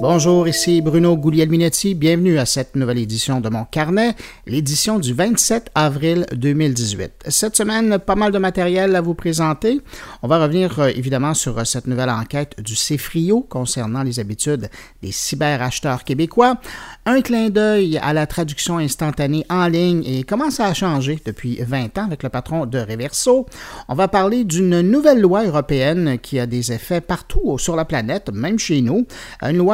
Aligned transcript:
Bonjour, 0.00 0.48
ici 0.48 0.80
Bruno 0.80 1.16
Guglielminetti. 1.16 1.94
Bienvenue 1.94 2.38
à 2.38 2.46
cette 2.46 2.74
nouvelle 2.76 2.98
édition 2.98 3.40
de 3.40 3.48
mon 3.48 3.64
carnet, 3.64 4.16
l'édition 4.46 4.98
du 4.98 5.12
27 5.12 5.70
avril 5.74 6.26
2018. 6.32 7.24
Cette 7.28 7.54
semaine, 7.54 7.98
pas 7.98 8.16
mal 8.16 8.32
de 8.32 8.38
matériel 8.38 8.96
à 8.96 9.00
vous 9.00 9.14
présenter. 9.14 9.80
On 10.22 10.28
va 10.28 10.42
revenir 10.42 10.80
euh, 10.80 10.88
évidemment 10.88 11.34
sur 11.34 11.58
euh, 11.58 11.64
cette 11.64 11.86
nouvelle 11.86 12.10
enquête 12.10 12.60
du 12.60 12.74
CFRIO 12.74 13.42
concernant 13.42 14.02
les 14.02 14.18
habitudes 14.18 14.70
des 15.02 15.12
cyberacheteurs 15.12 16.04
québécois. 16.04 16.56
Un 17.04 17.20
clin 17.20 17.50
d'œil 17.50 17.98
à 17.98 18.12
la 18.12 18.26
traduction 18.26 18.78
instantanée 18.78 19.44
en 19.50 19.68
ligne 19.68 20.02
et 20.04 20.24
comment 20.24 20.50
ça 20.50 20.66
a 20.66 20.74
changé 20.74 21.20
depuis 21.24 21.60
20 21.62 21.98
ans 21.98 22.06
avec 22.06 22.22
le 22.22 22.28
patron 22.28 22.66
de 22.66 22.78
Reverso. 22.78 23.46
On 23.88 23.94
va 23.94 24.08
parler 24.08 24.44
d'une 24.44 24.80
nouvelle 24.80 25.20
loi 25.20 25.44
européenne 25.44 26.18
qui 26.20 26.40
a 26.40 26.46
des 26.46 26.72
effets 26.72 27.00
partout 27.00 27.58
sur 27.58 27.76
la 27.76 27.84
planète, 27.84 28.30
même 28.32 28.58
chez 28.58 28.80
nous. 28.80 29.06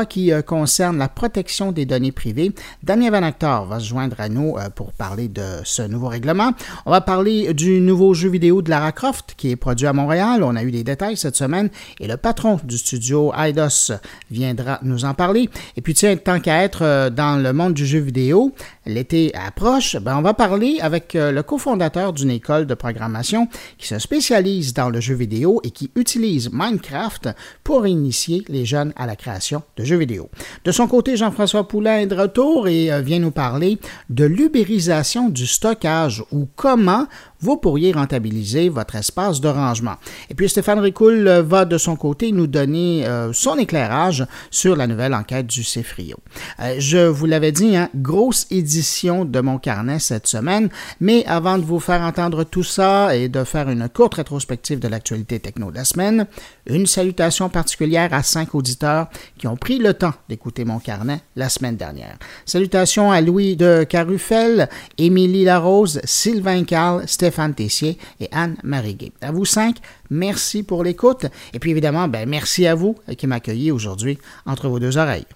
Qui 0.08 0.32
euh, 0.32 0.42
concerne 0.42 0.98
la 0.98 1.08
protection 1.08 1.72
des 1.72 1.86
données 1.86 2.12
privées. 2.12 2.52
Damien 2.82 3.10
Van 3.10 3.22
Actor 3.22 3.66
va 3.66 3.78
se 3.78 3.86
joindre 3.86 4.16
à 4.18 4.28
nous 4.28 4.56
euh, 4.56 4.70
pour 4.70 4.92
parler 4.92 5.28
de 5.28 5.44
ce 5.64 5.82
nouveau 5.82 6.08
règlement. 6.08 6.52
On 6.86 6.90
va 6.90 7.00
parler 7.00 7.54
du 7.54 7.80
nouveau 7.80 8.14
jeu 8.14 8.28
vidéo 8.28 8.62
de 8.62 8.70
Lara 8.70 8.92
Croft 8.92 9.34
qui 9.36 9.50
est 9.50 9.56
produit 9.56 9.86
à 9.86 9.92
Montréal. 9.92 10.42
On 10.42 10.56
a 10.56 10.62
eu 10.62 10.70
des 10.70 10.84
détails 10.84 11.16
cette 11.16 11.36
semaine 11.36 11.70
et 12.00 12.08
le 12.08 12.16
patron 12.16 12.58
du 12.64 12.78
studio 12.78 13.32
Eidos 13.34 13.92
viendra 14.30 14.78
nous 14.82 15.04
en 15.04 15.14
parler. 15.14 15.48
Et 15.76 15.82
puis 15.82 15.94
tiens, 15.94 16.16
tant 16.16 16.40
qu'à 16.40 16.62
être 16.62 16.82
euh, 16.82 17.10
dans 17.10 17.40
le 17.40 17.52
monde 17.52 17.74
du 17.74 17.86
jeu 17.86 18.00
vidéo, 18.00 18.52
l'été 18.86 19.32
approche, 19.34 19.96
ben 19.96 20.16
on 20.16 20.22
va 20.22 20.34
parler 20.34 20.78
avec 20.80 21.12
le 21.14 21.42
cofondateur 21.42 22.12
d'une 22.14 22.30
école 22.30 22.66
de 22.66 22.74
programmation 22.74 23.48
qui 23.76 23.86
se 23.86 23.98
spécialise 23.98 24.72
dans 24.72 24.88
le 24.88 25.00
jeu 25.00 25.14
vidéo 25.14 25.60
et 25.62 25.70
qui 25.70 25.90
utilise 25.94 26.50
Minecraft 26.52 27.28
pour 27.64 27.86
initier 27.86 28.44
les 28.48 28.64
jeunes 28.64 28.92
à 28.96 29.06
la 29.06 29.16
création 29.16 29.62
de 29.76 29.84
jeux 29.84 29.97
vidéo. 29.98 30.30
De 30.64 30.72
son 30.72 30.86
côté, 30.86 31.16
Jean-François 31.16 31.68
Poulain 31.68 31.98
est 31.98 32.06
de 32.06 32.14
retour 32.14 32.68
et 32.68 32.92
euh, 32.92 33.00
vient 33.00 33.18
nous 33.18 33.30
parler 33.30 33.78
de 34.10 34.24
l'ubérisation 34.24 35.28
du 35.28 35.46
stockage 35.46 36.24
ou 36.32 36.48
comment 36.56 37.06
vous 37.40 37.56
pourriez 37.56 37.92
rentabiliser 37.92 38.68
votre 38.68 38.96
espace 38.96 39.40
de 39.40 39.48
rangement. 39.48 39.96
Et 40.30 40.34
puis 40.34 40.48
Stéphane 40.48 40.80
Ricoul 40.80 41.28
euh, 41.28 41.42
va 41.42 41.64
de 41.64 41.78
son 41.78 41.96
côté 41.96 42.32
nous 42.32 42.46
donner 42.46 43.06
euh, 43.06 43.32
son 43.32 43.56
éclairage 43.58 44.26
sur 44.50 44.76
la 44.76 44.86
nouvelle 44.86 45.14
enquête 45.14 45.46
du 45.46 45.62
CEFRIO. 45.62 46.16
Euh, 46.60 46.76
je 46.78 47.06
vous 47.06 47.26
l'avais 47.26 47.52
dit, 47.52 47.76
hein, 47.76 47.88
grosse 47.94 48.46
édition 48.50 49.24
de 49.24 49.40
mon 49.40 49.58
carnet 49.58 49.98
cette 49.98 50.26
semaine, 50.26 50.68
mais 51.00 51.24
avant 51.26 51.58
de 51.58 51.64
vous 51.64 51.80
faire 51.80 52.02
entendre 52.02 52.44
tout 52.44 52.64
ça 52.64 53.14
et 53.16 53.28
de 53.28 53.44
faire 53.44 53.68
une 53.68 53.88
courte 53.88 54.14
rétrospective 54.14 54.78
de 54.78 54.88
l'actualité 54.88 55.38
techno 55.38 55.70
de 55.70 55.76
la 55.76 55.84
semaine, 55.84 56.26
une 56.66 56.86
salutation 56.86 57.48
particulière 57.48 58.12
à 58.12 58.22
cinq 58.22 58.54
auditeurs 58.54 59.08
qui 59.38 59.46
ont 59.46 59.56
pris 59.56 59.78
le 59.78 59.94
temps 59.94 60.14
d'écouter 60.28 60.64
mon 60.64 60.78
carnet 60.78 61.20
la 61.36 61.48
semaine 61.48 61.76
dernière. 61.76 62.18
Salutations 62.44 63.12
à 63.12 63.20
Louis 63.20 63.56
de 63.56 63.84
Carufel, 63.88 64.68
Émilie 64.98 65.44
Larose, 65.44 66.00
Sylvain 66.04 66.64
Carl, 66.64 67.06
Stéphane 67.06 67.27
Stéphane 67.28 67.52
Tessier 67.52 67.98
et 68.20 68.28
Anne 68.32 68.56
Mariguet. 68.62 69.12
À 69.20 69.32
vous 69.32 69.44
cinq, 69.44 69.76
merci 70.08 70.62
pour 70.62 70.82
l'écoute. 70.82 71.26
Et 71.52 71.58
puis 71.58 71.72
évidemment, 71.72 72.08
ben, 72.08 72.26
merci 72.26 72.66
à 72.66 72.74
vous 72.74 72.96
qui 73.18 73.26
m'accueillez 73.26 73.70
aujourd'hui 73.70 74.16
entre 74.46 74.68
vos 74.68 74.78
deux 74.78 74.96
oreilles. 74.96 75.26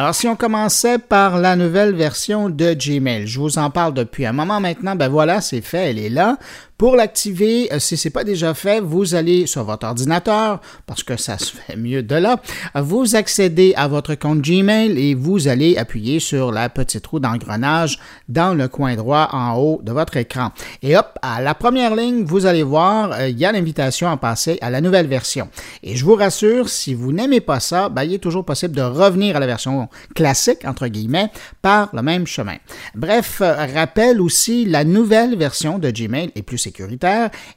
Alors, 0.00 0.14
si 0.14 0.26
on 0.28 0.34
commençait 0.34 0.96
par 0.96 1.36
la 1.36 1.56
nouvelle 1.56 1.94
version 1.94 2.48
de 2.48 2.72
Gmail, 2.72 3.26
je 3.26 3.38
vous 3.38 3.58
en 3.58 3.68
parle 3.68 3.92
depuis 3.92 4.24
un 4.24 4.32
moment 4.32 4.58
maintenant, 4.58 4.96
ben 4.96 5.10
voilà, 5.10 5.42
c'est 5.42 5.60
fait, 5.60 5.90
elle 5.90 5.98
est 5.98 6.08
là. 6.08 6.38
Pour 6.80 6.96
l'activer, 6.96 7.70
euh, 7.74 7.78
si 7.78 7.98
ce 7.98 8.08
n'est 8.08 8.10
pas 8.10 8.24
déjà 8.24 8.54
fait, 8.54 8.80
vous 8.80 9.14
allez 9.14 9.44
sur 9.44 9.64
votre 9.64 9.86
ordinateur, 9.86 10.62
parce 10.86 11.02
que 11.02 11.18
ça 11.18 11.36
se 11.36 11.52
fait 11.54 11.76
mieux 11.76 12.02
de 12.02 12.14
là, 12.14 12.40
vous 12.74 13.16
accédez 13.16 13.74
à 13.76 13.86
votre 13.86 14.14
compte 14.14 14.40
Gmail 14.40 14.98
et 14.98 15.14
vous 15.14 15.46
allez 15.46 15.76
appuyer 15.76 16.20
sur 16.20 16.50
la 16.50 16.70
petite 16.70 17.06
roue 17.06 17.20
d'engrenage 17.20 17.98
dans 18.30 18.54
le 18.54 18.66
coin 18.66 18.96
droit 18.96 19.28
en 19.32 19.58
haut 19.58 19.80
de 19.82 19.92
votre 19.92 20.16
écran. 20.16 20.52
Et 20.80 20.96
hop, 20.96 21.18
à 21.20 21.42
la 21.42 21.54
première 21.54 21.94
ligne, 21.94 22.24
vous 22.24 22.46
allez 22.46 22.62
voir, 22.62 23.12
euh, 23.12 23.28
il 23.28 23.38
y 23.38 23.44
a 23.44 23.52
l'invitation 23.52 24.08
à 24.08 24.16
passer 24.16 24.56
à 24.62 24.70
la 24.70 24.80
nouvelle 24.80 25.06
version. 25.06 25.50
Et 25.82 25.96
je 25.96 26.04
vous 26.06 26.14
rassure, 26.14 26.70
si 26.70 26.94
vous 26.94 27.12
n'aimez 27.12 27.42
pas 27.42 27.60
ça, 27.60 27.90
ben, 27.90 28.04
il 28.04 28.14
est 28.14 28.18
toujours 28.20 28.46
possible 28.46 28.74
de 28.74 28.80
revenir 28.80 29.36
à 29.36 29.40
la 29.40 29.46
version 29.46 29.90
classique, 30.14 30.64
entre 30.64 30.86
guillemets, 30.86 31.30
par 31.60 31.90
le 31.92 32.00
même 32.00 32.26
chemin. 32.26 32.56
Bref, 32.94 33.42
euh, 33.42 33.66
rappelle 33.74 34.18
aussi, 34.22 34.64
la 34.64 34.84
nouvelle 34.84 35.36
version 35.36 35.78
de 35.78 35.90
Gmail 35.90 36.32
est 36.34 36.40
plus 36.40 36.69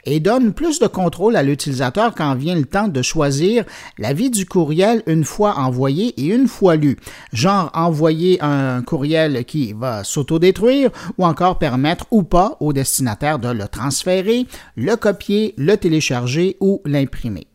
et 0.06 0.20
donne 0.20 0.54
plus 0.54 0.80
de 0.80 0.88
contrôle 0.88 1.36
à 1.36 1.44
l'utilisateur 1.44 2.14
quand 2.16 2.36
vient 2.36 2.56
le 2.56 2.66
temps 2.66 2.88
de 2.88 3.02
choisir 3.02 3.64
la 3.98 4.14
vie 4.14 4.30
du 4.30 4.46
courriel 4.46 5.04
une 5.08 5.24
fois 5.24 5.58
envoyé 5.58 6.14
et 6.20 6.34
une 6.34 6.48
fois 6.48 6.76
lu. 6.76 6.98
Genre 7.32 7.70
envoyer 7.74 8.42
un 8.42 8.82
courriel 8.82 9.46
qui 9.46 9.74
va 9.74 10.04
s'autodétruire 10.04 10.90
ou 11.18 11.26
encore 11.26 11.60
permettre 11.60 12.06
ou 12.12 12.24
pas 12.24 12.58
au 12.60 12.74
destinataire 12.74 13.40
de 13.40 13.50
le 13.50 13.68
transférer, 13.68 14.48
le 14.76 14.96
copier, 14.96 15.54
le 15.58 15.76
télécharger 15.76 16.58
ou 16.60 16.82
l'imprimer. 16.86 17.48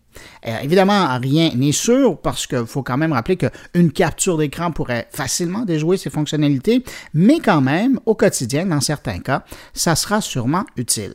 Euh, 0.46 0.58
évidemment, 0.62 1.18
rien 1.18 1.50
n'est 1.54 1.72
sûr 1.72 2.18
parce 2.18 2.46
qu'il 2.46 2.66
faut 2.66 2.82
quand 2.82 2.96
même 2.96 3.12
rappeler 3.12 3.36
qu'une 3.36 3.92
capture 3.92 4.38
d'écran 4.38 4.70
pourrait 4.70 5.08
facilement 5.10 5.64
déjouer 5.64 5.96
ces 5.96 6.10
fonctionnalités, 6.10 6.84
mais 7.14 7.40
quand 7.40 7.60
même, 7.60 8.00
au 8.06 8.14
quotidien, 8.14 8.66
dans 8.66 8.80
certains 8.80 9.18
cas, 9.18 9.44
ça 9.74 9.96
sera 9.96 10.20
sûrement 10.20 10.64
utile. 10.76 11.14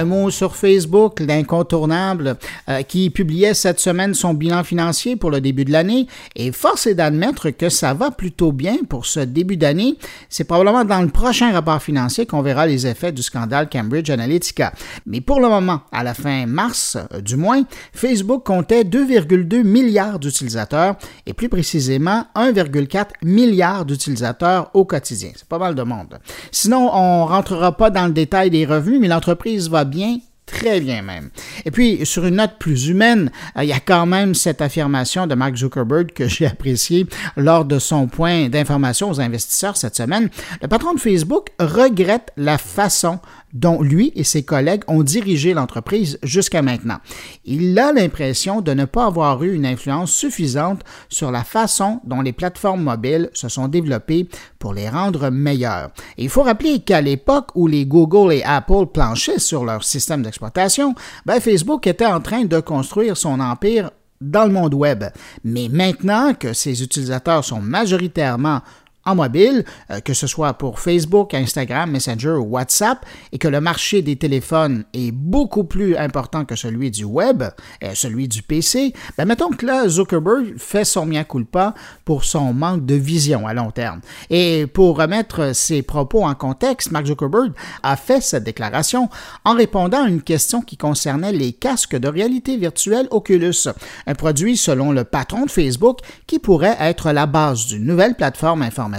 Un 0.00 0.04
mot 0.04 0.30
sur 0.30 0.56
Facebook, 0.56 1.20
l'incontournable, 1.20 2.36
euh, 2.68 2.82
qui 2.82 3.10
publiait 3.10 3.54
cette 3.54 3.80
semaine 3.80 4.14
son 4.14 4.32
bilan 4.32 4.64
financier 4.64 5.16
pour 5.16 5.30
le 5.30 5.40
début 5.40 5.64
de 5.64 5.72
l'année. 5.72 6.06
Et 6.36 6.52
force 6.52 6.86
est 6.86 6.94
d'admettre 6.94 7.50
que 7.50 7.68
ça 7.68 7.92
va 7.92 8.10
plutôt 8.10 8.52
bien 8.52 8.76
pour 8.88 9.04
ce 9.04 9.20
début 9.20 9.58
d'année. 9.58 9.96
C'est 10.30 10.44
probablement 10.44 10.84
dans 10.84 11.02
le 11.02 11.08
prochain 11.08 11.52
rapport 11.52 11.82
financier 11.82 12.24
qu'on 12.24 12.40
verra 12.40 12.66
les 12.66 12.86
effets 12.86 13.12
du 13.12 13.22
scandale 13.22 13.68
Cambridge 13.68 14.08
Analytica. 14.08 14.72
Mais 15.06 15.20
pour 15.20 15.40
le 15.40 15.48
moment, 15.48 15.82
à 15.92 16.02
la 16.02 16.14
fin 16.14 16.46
mars, 16.46 16.96
euh, 17.12 17.20
du 17.20 17.36
moins, 17.36 17.62
Facebook 17.92 18.44
comptait 18.44 18.84
2,2 18.84 19.62
milliards 19.62 20.18
d'utilisateurs 20.18 20.96
et 21.26 21.34
plus 21.34 21.50
précisément 21.50 22.24
1,4 22.34 23.06
milliard 23.22 23.84
d'utilisateurs 23.84 24.70
au 24.72 24.86
quotidien. 24.86 25.30
C'est 25.36 25.48
pas 25.48 25.58
mal 25.58 25.74
de 25.74 25.82
monde. 25.82 26.18
Sinon, 26.52 26.90
on 26.90 27.26
rentrera 27.26 27.76
pas 27.76 27.90
dans 27.90 28.06
le 28.06 28.12
détail 28.12 28.48
des 28.48 28.64
revenus, 28.64 28.98
mais 28.98 29.08
l'entreprise 29.08 29.68
va 29.68 29.84
bien 29.90 30.20
très 30.50 30.80
bien 30.80 31.02
même. 31.02 31.30
Et 31.64 31.70
puis, 31.70 32.04
sur 32.04 32.26
une 32.26 32.36
note 32.36 32.58
plus 32.58 32.88
humaine, 32.88 33.30
euh, 33.56 33.64
il 33.64 33.68
y 33.68 33.72
a 33.72 33.80
quand 33.80 34.06
même 34.06 34.34
cette 34.34 34.60
affirmation 34.60 35.26
de 35.26 35.34
Mark 35.34 35.56
Zuckerberg 35.56 36.12
que 36.12 36.28
j'ai 36.28 36.46
appréciée 36.46 37.06
lors 37.36 37.64
de 37.64 37.78
son 37.78 38.08
point 38.08 38.48
d'information 38.48 39.10
aux 39.10 39.20
investisseurs 39.20 39.76
cette 39.76 39.96
semaine. 39.96 40.28
Le 40.60 40.68
patron 40.68 40.94
de 40.94 41.00
Facebook 41.00 41.48
regrette 41.58 42.32
la 42.36 42.58
façon 42.58 43.20
dont 43.52 43.82
lui 43.82 44.12
et 44.14 44.24
ses 44.24 44.42
collègues 44.42 44.82
ont 44.88 45.02
dirigé 45.02 45.54
l'entreprise 45.54 46.18
jusqu'à 46.22 46.62
maintenant. 46.62 46.98
Il 47.44 47.78
a 47.78 47.92
l'impression 47.92 48.60
de 48.60 48.72
ne 48.72 48.84
pas 48.84 49.06
avoir 49.06 49.42
eu 49.42 49.54
une 49.54 49.66
influence 49.66 50.12
suffisante 50.12 50.82
sur 51.08 51.30
la 51.30 51.44
façon 51.44 52.00
dont 52.04 52.20
les 52.20 52.32
plateformes 52.32 52.82
mobiles 52.82 53.30
se 53.32 53.48
sont 53.48 53.68
développées 53.68 54.28
pour 54.58 54.74
les 54.74 54.88
rendre 54.88 55.30
meilleures. 55.30 55.90
il 56.18 56.28
faut 56.28 56.42
rappeler 56.42 56.80
qu'à 56.80 57.00
l'époque 57.00 57.48
où 57.54 57.66
les 57.66 57.86
Google 57.86 58.32
et 58.32 58.42
Apple 58.44 58.86
planchaient 58.92 59.38
sur 59.38 59.64
leur 59.64 59.84
système 59.84 60.22
d'exploitation, 60.22 60.94
ben 61.26 61.40
Facebook 61.40 61.86
était 61.86 62.06
en 62.06 62.20
train 62.20 62.44
de 62.44 62.60
construire 62.60 63.16
son 63.16 63.40
empire 63.40 63.90
dans 64.20 64.44
le 64.44 64.52
monde 64.52 64.74
web. 64.74 65.04
Mais 65.44 65.68
maintenant 65.70 66.34
que 66.34 66.52
ses 66.52 66.82
utilisateurs 66.82 67.44
sont 67.44 67.60
majoritairement 67.60 68.60
en 69.04 69.14
mobile, 69.14 69.64
euh, 69.90 70.00
que 70.00 70.14
ce 70.14 70.26
soit 70.26 70.54
pour 70.54 70.78
Facebook, 70.78 71.34
Instagram, 71.34 71.90
Messenger 71.90 72.32
ou 72.32 72.50
WhatsApp, 72.50 73.04
et 73.32 73.38
que 73.38 73.48
le 73.48 73.60
marché 73.60 74.02
des 74.02 74.16
téléphones 74.16 74.84
est 74.92 75.10
beaucoup 75.10 75.64
plus 75.64 75.96
important 75.96 76.44
que 76.44 76.56
celui 76.56 76.90
du 76.90 77.04
web, 77.04 77.42
et 77.80 77.94
celui 77.94 78.28
du 78.28 78.42
PC, 78.42 78.92
ben 79.16 79.24
mettons 79.24 79.50
que 79.50 79.64
là, 79.64 79.88
Zuckerberg 79.88 80.58
fait 80.58 80.84
son 80.84 81.06
mea 81.06 81.24
culpa 81.24 81.74
pour 82.04 82.24
son 82.24 82.52
manque 82.52 82.84
de 82.84 82.94
vision 82.94 83.46
à 83.46 83.54
long 83.54 83.70
terme. 83.70 84.00
Et 84.28 84.66
pour 84.66 84.98
remettre 84.98 85.54
ses 85.54 85.82
propos 85.82 86.24
en 86.24 86.34
contexte, 86.34 86.90
Mark 86.90 87.06
Zuckerberg 87.06 87.52
a 87.82 87.96
fait 87.96 88.20
cette 88.20 88.44
déclaration 88.44 89.08
en 89.44 89.54
répondant 89.54 90.04
à 90.04 90.08
une 90.08 90.22
question 90.22 90.60
qui 90.60 90.76
concernait 90.76 91.32
les 91.32 91.52
casques 91.52 91.96
de 91.96 92.08
réalité 92.08 92.56
virtuelle 92.56 93.08
Oculus, 93.10 93.68
un 94.06 94.14
produit 94.14 94.56
selon 94.56 94.92
le 94.92 95.04
patron 95.04 95.46
de 95.46 95.50
Facebook 95.50 96.00
qui 96.26 96.38
pourrait 96.38 96.76
être 96.80 97.12
la 97.12 97.26
base 97.26 97.66
d'une 97.66 97.84
nouvelle 97.84 98.14
plateforme 98.14 98.62
informatique 98.62 98.89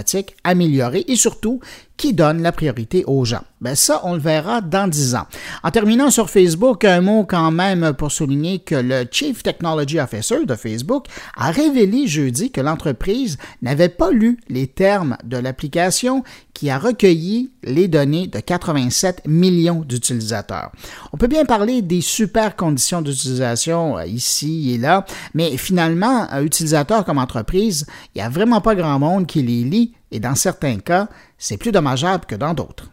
améliorée 0.44 1.04
et 1.08 1.16
surtout 1.16 1.60
qui 2.02 2.14
donne 2.14 2.42
la 2.42 2.50
priorité 2.50 3.04
aux 3.06 3.24
gens. 3.24 3.44
Ben 3.60 3.76
ça, 3.76 4.00
on 4.02 4.14
le 4.14 4.18
verra 4.18 4.60
dans 4.60 4.88
dix 4.88 5.14
ans. 5.14 5.28
En 5.62 5.70
terminant 5.70 6.10
sur 6.10 6.30
Facebook, 6.30 6.84
un 6.84 7.00
mot 7.00 7.24
quand 7.24 7.52
même 7.52 7.92
pour 7.96 8.10
souligner 8.10 8.58
que 8.58 8.74
le 8.74 9.04
Chief 9.08 9.44
Technology 9.44 10.00
Officer 10.00 10.44
de 10.44 10.56
Facebook 10.56 11.06
a 11.36 11.52
révélé 11.52 12.08
jeudi 12.08 12.50
que 12.50 12.60
l'entreprise 12.60 13.38
n'avait 13.62 13.88
pas 13.88 14.10
lu 14.10 14.40
les 14.48 14.66
termes 14.66 15.16
de 15.22 15.36
l'application 15.36 16.24
qui 16.54 16.70
a 16.70 16.78
recueilli 16.78 17.52
les 17.62 17.86
données 17.86 18.26
de 18.26 18.40
87 18.40 19.22
millions 19.28 19.82
d'utilisateurs. 19.82 20.72
On 21.12 21.16
peut 21.16 21.28
bien 21.28 21.44
parler 21.44 21.82
des 21.82 22.00
super 22.00 22.56
conditions 22.56 23.00
d'utilisation 23.00 23.96
euh, 23.96 24.06
ici 24.06 24.72
et 24.72 24.78
là, 24.78 25.04
mais 25.34 25.56
finalement, 25.56 26.26
un 26.32 26.42
utilisateur 26.42 27.04
comme 27.04 27.18
entreprise, 27.18 27.86
il 28.14 28.18
n'y 28.18 28.22
a 28.22 28.28
vraiment 28.28 28.60
pas 28.60 28.74
grand 28.74 28.98
monde 28.98 29.28
qui 29.28 29.40
les 29.40 29.62
lit 29.62 29.92
et 30.12 30.20
dans 30.20 30.34
certains 30.34 30.78
cas, 30.78 31.08
c'est 31.42 31.56
plus 31.56 31.72
dommageable 31.72 32.24
que 32.24 32.36
dans 32.36 32.54
d'autres. 32.54 32.88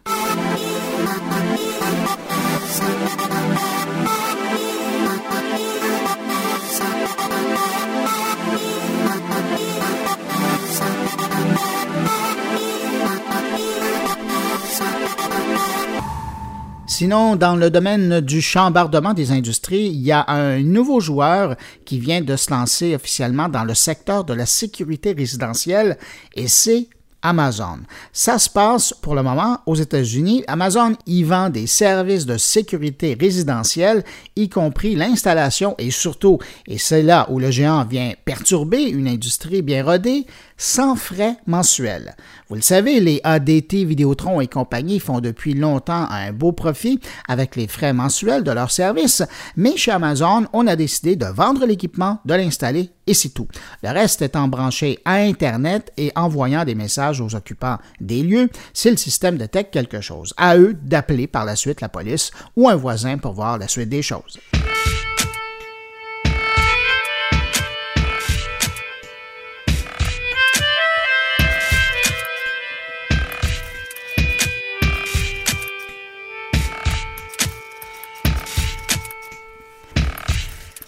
Sinon, 16.88 17.36
dans 17.36 17.56
le 17.56 17.70
domaine 17.70 18.20
du 18.20 18.42
chambardement 18.42 19.14
des 19.14 19.32
industries, 19.32 19.86
il 19.86 20.02
y 20.02 20.12
a 20.12 20.28
un 20.28 20.60
nouveau 20.64 21.00
joueur 21.00 21.56
qui 21.86 22.00
vient 22.00 22.22
de 22.22 22.36
se 22.36 22.50
lancer 22.50 22.96
officiellement 22.96 23.48
dans 23.48 23.64
le 23.64 23.76
secteur 23.76 24.24
de 24.24 24.34
la 24.34 24.48
sécurité 24.48 25.14
résidentielle 25.14 26.00
et 26.36 26.48
c'est 26.48 26.90
Amazon. 27.22 27.80
Ça 28.14 28.40
se 28.40 28.50
passe 28.50 28.94
pour 28.94 29.16
le 29.16 29.24
moment 29.24 29.60
aux 29.66 29.76
États-Unis. 29.76 30.44
Amazon 30.48 30.96
y 31.06 31.24
vend 31.24 31.50
des 31.50 31.68
services 31.68 32.26
de 32.26 32.38
sécurité 32.38 33.18
résidentielle, 33.20 34.04
y 34.36 34.50
compris 34.50 34.96
l'installation 34.96 35.76
et 35.78 35.92
surtout, 35.92 36.40
et 36.68 36.78
c'est 36.78 37.04
là 37.04 37.28
où 37.30 37.40
le 37.40 37.52
géant 37.52 37.86
vient 37.86 38.14
perturber 38.26 38.84
une 38.84 39.08
industrie 39.08 39.62
bien 39.62 39.84
rodée, 39.84 40.26
sans 40.60 40.96
frais 40.96 41.38
mensuels. 41.48 42.16
Vous 42.50 42.56
le 42.56 42.62
savez, 42.62 43.00
les 43.00 43.22
ADT 43.24 43.86
Vidéotron 43.86 44.42
et 44.42 44.48
compagnie 44.48 45.00
font 45.00 45.22
depuis 45.22 45.56
longtemps 45.56 46.08
un 46.12 46.32
beau 46.32 46.52
profit 46.52 47.00
avec 47.28 47.56
les 47.56 47.68
frais 47.68 47.94
mensuels 47.94 48.44
de 48.44 48.52
leurs 48.52 48.70
services, 48.70 49.24
mais 49.56 49.78
chez 49.78 49.92
Amazon, 49.92 50.46
on 50.54 50.68
a 50.68 50.76
décidé 50.76 51.16
de 51.16 51.26
vendre 51.26 51.66
l'équipement, 51.66 52.20
de 52.26 52.34
l'installer 52.36 52.92
et 53.08 53.14
c'est 53.14 53.30
tout. 53.30 53.48
Le 53.82 53.90
reste 53.90 54.22
étant 54.22 54.48
branché 54.48 55.00
à 55.06 55.16
Internet 55.16 55.92
et 55.98 56.12
envoyant 56.16 56.66
des 56.66 56.76
messages 56.76 57.22
aux 57.22 57.34
occupants 57.34 57.78
des 58.02 58.22
lieux 58.22 58.50
si 58.74 58.92
le 58.92 58.98
système 58.98 59.38
détecte 59.38 59.74
quelque 59.74 60.02
chose. 60.02 60.34
À 60.38 60.58
eux 60.58 60.76
d'appeler 60.84 61.26
par 61.26 61.46
la 61.46 61.56
suite 61.56 61.82
la 61.82 61.90
police 61.90 62.32
ou 62.56 62.68
un 62.68 62.76
voisin 62.76 63.18
pour 63.18 63.34
voir 63.34 63.58
la 63.58 63.68
suite 63.68 63.90
des 63.90 64.02
choses. 64.02 64.38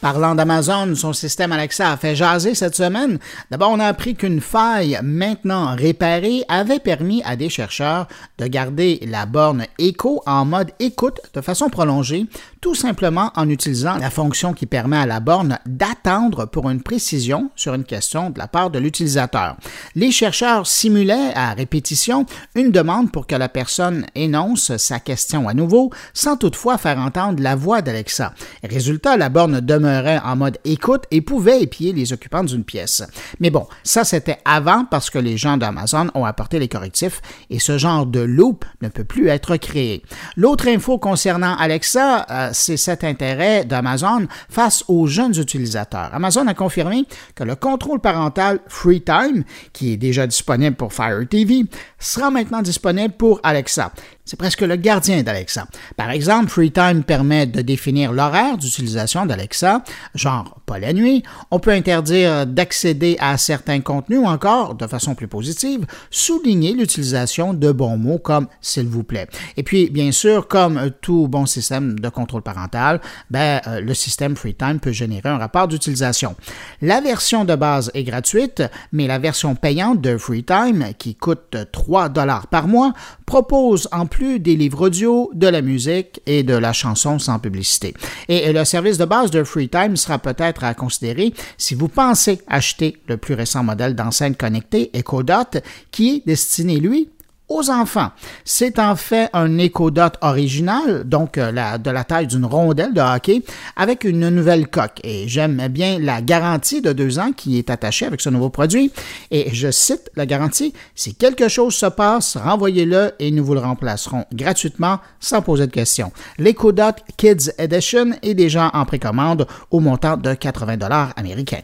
Parlant 0.02 0.34
d'Amazon, 0.34 0.96
son 0.96 1.14
système 1.14 1.52
Alexa 1.52 1.92
a 1.92 1.96
fait 1.96 2.16
jaser 2.16 2.56
cette 2.56 2.76
semaine. 2.76 3.20
D'abord, 3.52 3.70
on 3.70 3.80
a 3.80 3.86
appris 3.86 4.16
qu'une 4.16 4.42
faille 4.42 5.00
maintenant 5.04 5.76
réparée 5.76 6.44
avait 6.50 6.80
permis 6.80 7.22
à 7.24 7.36
des 7.36 7.50
chercheurs 7.50 8.08
de 8.40 8.48
garder 8.48 9.00
la 9.08 9.28
borne 9.28 9.68
Echo 9.78 10.24
en 10.26 10.44
mode 10.44 10.72
écoute 10.80 11.22
de 11.36 11.42
façon 11.42 11.70
prolongée, 11.70 12.26
tout 12.62 12.76
simplement 12.76 13.32
en 13.36 13.50
utilisant 13.50 13.98
la 13.98 14.12
fonction 14.12 14.54
qui 14.54 14.68
permet 14.68 14.98
à 14.98 15.08
la 15.08 15.20
borne 15.20 15.58
d'attendre 15.66 16.46
pour 16.46 16.70
une 16.70 16.84
précision 16.84 17.50
sur 17.56 17.74
une 17.74 17.84
question 17.84 18.30
de 18.30 18.38
la 18.38 18.48
part 18.48 18.70
de 18.70 18.78
l'utilisateur. 18.78 19.58
Les 19.96 20.12
chercheurs 20.12 20.68
simulaient 20.68 21.34
à 21.34 21.54
répétition 21.54 22.28
une 22.54 22.72
demande 22.72 23.12
pour 23.12 23.26
que 23.26 23.36
la 23.36 23.50
personne 23.50 24.06
énonce 24.14 24.78
sa 24.78 25.00
question 25.00 25.50
à 25.50 25.56
nouveau, 25.56 25.90
sans 26.14 26.38
toutefois 26.38 26.78
faire 26.78 27.00
entendre 27.00 27.42
la 27.42 27.56
voix 27.56 27.82
d'Alexa. 27.82 28.34
Résultat, 28.64 29.18
la 29.18 29.30
borne 29.30 29.60
demeure 29.60 30.22
en 30.24 30.36
mode 30.36 30.60
écoute 30.64 31.06
et 31.10 31.22
pouvait 31.22 31.64
épier 31.64 31.94
les 31.94 32.14
occupants 32.14 32.44
d'une 32.44 32.64
pièce. 32.64 33.04
Mais 33.40 33.50
bon, 33.50 33.66
ça 33.84 34.04
c'était 34.04 34.38
avant 34.46 34.86
parce 34.86 35.10
que 35.10 35.18
les 35.18 35.36
gens 35.36 35.58
d'Amazon 35.58 36.10
ont 36.14 36.26
apporté 36.26 36.60
les 36.60 36.68
correctifs 36.68 37.22
et 37.50 37.58
ce 37.58 37.80
genre 37.80 38.06
de 38.06 38.20
loop 38.20 38.66
ne 38.84 38.90
peut 38.90 39.04
plus 39.04 39.30
être 39.30 39.58
créé. 39.58 40.04
L'autre 40.38 40.68
info 40.68 41.00
concernant 41.00 41.56
Alexa, 41.56 42.26
euh, 42.30 42.51
c'est 42.54 42.78
cet 42.78 43.04
intérêt 43.04 43.66
d'Amazon 43.66 44.28
face 44.50 44.84
aux 44.88 45.08
jeunes 45.08 45.38
utilisateurs. 45.38 46.10
Amazon 46.14 46.48
a 46.48 46.54
confirmé 46.54 47.06
que 47.36 47.44
le 47.44 47.56
contrôle 47.56 48.00
parental 48.00 48.60
FreeTime, 48.68 49.44
qui 49.74 49.94
est 49.94 49.98
déjà 49.98 50.28
disponible 50.28 50.76
pour 50.76 50.94
Fire 50.94 51.28
TV, 51.30 51.66
sera 52.00 52.32
maintenant 52.32 52.62
disponible 52.62 53.14
pour 53.14 53.40
Alexa. 53.44 53.92
C'est 54.26 54.38
presque 54.38 54.62
le 54.62 54.76
gardien 54.76 55.24
d'Alexa. 55.24 55.66
Par 55.98 56.12
exemple, 56.12 56.50
FreeTime 56.50 57.04
permet 57.04 57.48
de 57.48 57.62
définir 57.62 58.12
l'horaire 58.12 58.58
d'utilisation 58.58 59.26
d'Alexa, 59.26 59.84
genre 60.16 60.60
pas 60.66 60.80
la 60.80 60.94
nuit. 60.94 61.24
On 61.50 61.60
peut 61.60 61.72
interdire 61.72 62.46
d'accéder 62.46 63.18
à 63.20 63.38
certains 63.38 63.82
contenus 63.82 64.20
ou 64.20 64.28
encore, 64.28 64.76
de 64.76 64.86
façon 64.86 65.16
plus 65.16 65.28
positive, 65.28 65.86
souligner 66.12 66.74
l'utilisation 66.74 67.54
de 67.54 67.72
bons 67.72 67.98
mots 67.98 68.20
comme 68.20 68.48
s'il 68.62 68.88
vous 68.88 69.04
plaît. 69.04 69.28
Et 69.58 69.64
puis, 69.64 69.90
bien 69.90 70.12
sûr, 70.12 70.48
comme 70.48 70.92
tout 71.02 71.28
bon 71.28 71.46
système 71.46 72.00
de 72.00 72.10
contrôle 72.10 72.44
parental, 72.44 73.02
ben, 73.30 73.60
euh, 73.68 73.82
le 73.82 73.94
système 73.94 74.36
FreeTime 74.36 74.80
peut 74.80 74.92
générer 74.92 75.30
un 75.30 75.38
rapport 75.38 75.68
d'utilisation. 75.68 76.36
La 76.82 77.02
version 77.02 77.44
de 77.44 77.56
base 77.56 77.92
est 77.96 78.04
gratuite, 78.04 78.64
mais 78.92 79.08
la 79.08 79.20
version 79.20 79.56
payante 79.56 80.00
de 80.00 80.18
FreeTime, 80.18 80.94
qui 80.98 81.16
coûte 81.16 81.58
3 81.72 82.10
dollars 82.10 82.48
par 82.48 82.68
mois, 82.68 82.94
propose 83.32 83.88
en 83.94 84.08
plus 84.08 84.42
des 84.42 84.58
livres 84.58 84.88
audio, 84.88 85.32
de 85.34 85.48
la 85.48 85.62
musique 85.62 86.20
et 86.26 86.44
de 86.44 86.54
la 86.54 86.74
chanson 86.74 87.18
sans 87.18 87.40
publicité. 87.40 87.94
Et 88.28 88.52
le 88.52 88.66
service 88.66 88.98
de 88.98 89.06
base 89.06 89.32
de 89.32 89.42
FreeTime 89.46 89.96
sera 89.96 90.20
peut-être 90.20 90.66
à 90.66 90.74
considérer 90.74 91.34
si 91.58 91.74
vous 91.74 91.88
pensez 91.88 92.42
acheter 92.48 92.98
le 93.08 93.16
plus 93.16 93.34
récent 93.34 93.64
modèle 93.64 93.96
d'enceinte 93.96 94.38
connectée 94.38 94.90
Echo 94.94 95.24
Dot 95.24 95.64
qui 95.92 96.16
est 96.16 96.28
destiné, 96.28 96.76
lui, 96.76 97.08
aux 97.52 97.70
enfants. 97.70 98.12
C'est 98.46 98.80
en 98.80 98.96
fait 98.96 99.30
un 99.34 99.50
Dot 99.58 100.14
original, 100.22 101.04
donc 101.06 101.38
euh, 101.38 101.78
de 101.78 101.92
la 101.92 102.04
taille 102.04 102.28
d'une 102.28 102.46
rondelle 102.46 102.94
de 102.94 103.02
hockey, 103.02 103.44
avec 103.76 104.04
une 104.04 104.30
nouvelle 104.30 104.68
coque. 104.68 105.00
Et 105.04 105.28
j'aime 105.28 105.68
bien 105.70 106.00
la 106.00 106.22
garantie 106.22 106.82
de 106.82 106.94
deux 106.94 107.20
ans 107.20 107.32
qui 107.36 107.58
est 107.58 107.70
attachée 107.70 108.06
avec 108.06 108.22
ce 108.22 108.30
nouveau 108.30 108.50
produit. 108.50 108.92
Et 109.30 109.54
je 109.54 109.70
cite 109.72 110.10
la 110.16 110.26
garantie, 110.26 110.74
si 110.96 111.16
quelque 111.16 111.48
chose 111.48 111.76
se 111.76 111.88
passe, 111.88 112.38
renvoyez-le 112.38 113.12
et 113.20 113.32
nous 113.32 113.44
vous 113.44 113.54
le 113.54 113.60
remplacerons 113.60 114.26
gratuitement 114.34 115.00
sans 115.20 115.42
poser 115.42 115.68
de 115.68 115.72
questions. 115.72 116.12
Dot 116.40 116.96
Kids 117.18 117.52
Edition 117.58 118.12
est 118.22 118.34
déjà 118.34 118.72
en 118.74 118.86
précommande 118.86 119.46
au 119.72 119.80
montant 119.80 120.16
de 120.16 120.34
80 120.34 120.78
dollars 120.78 121.14
américains. 121.18 121.62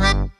Bye. 0.00 0.39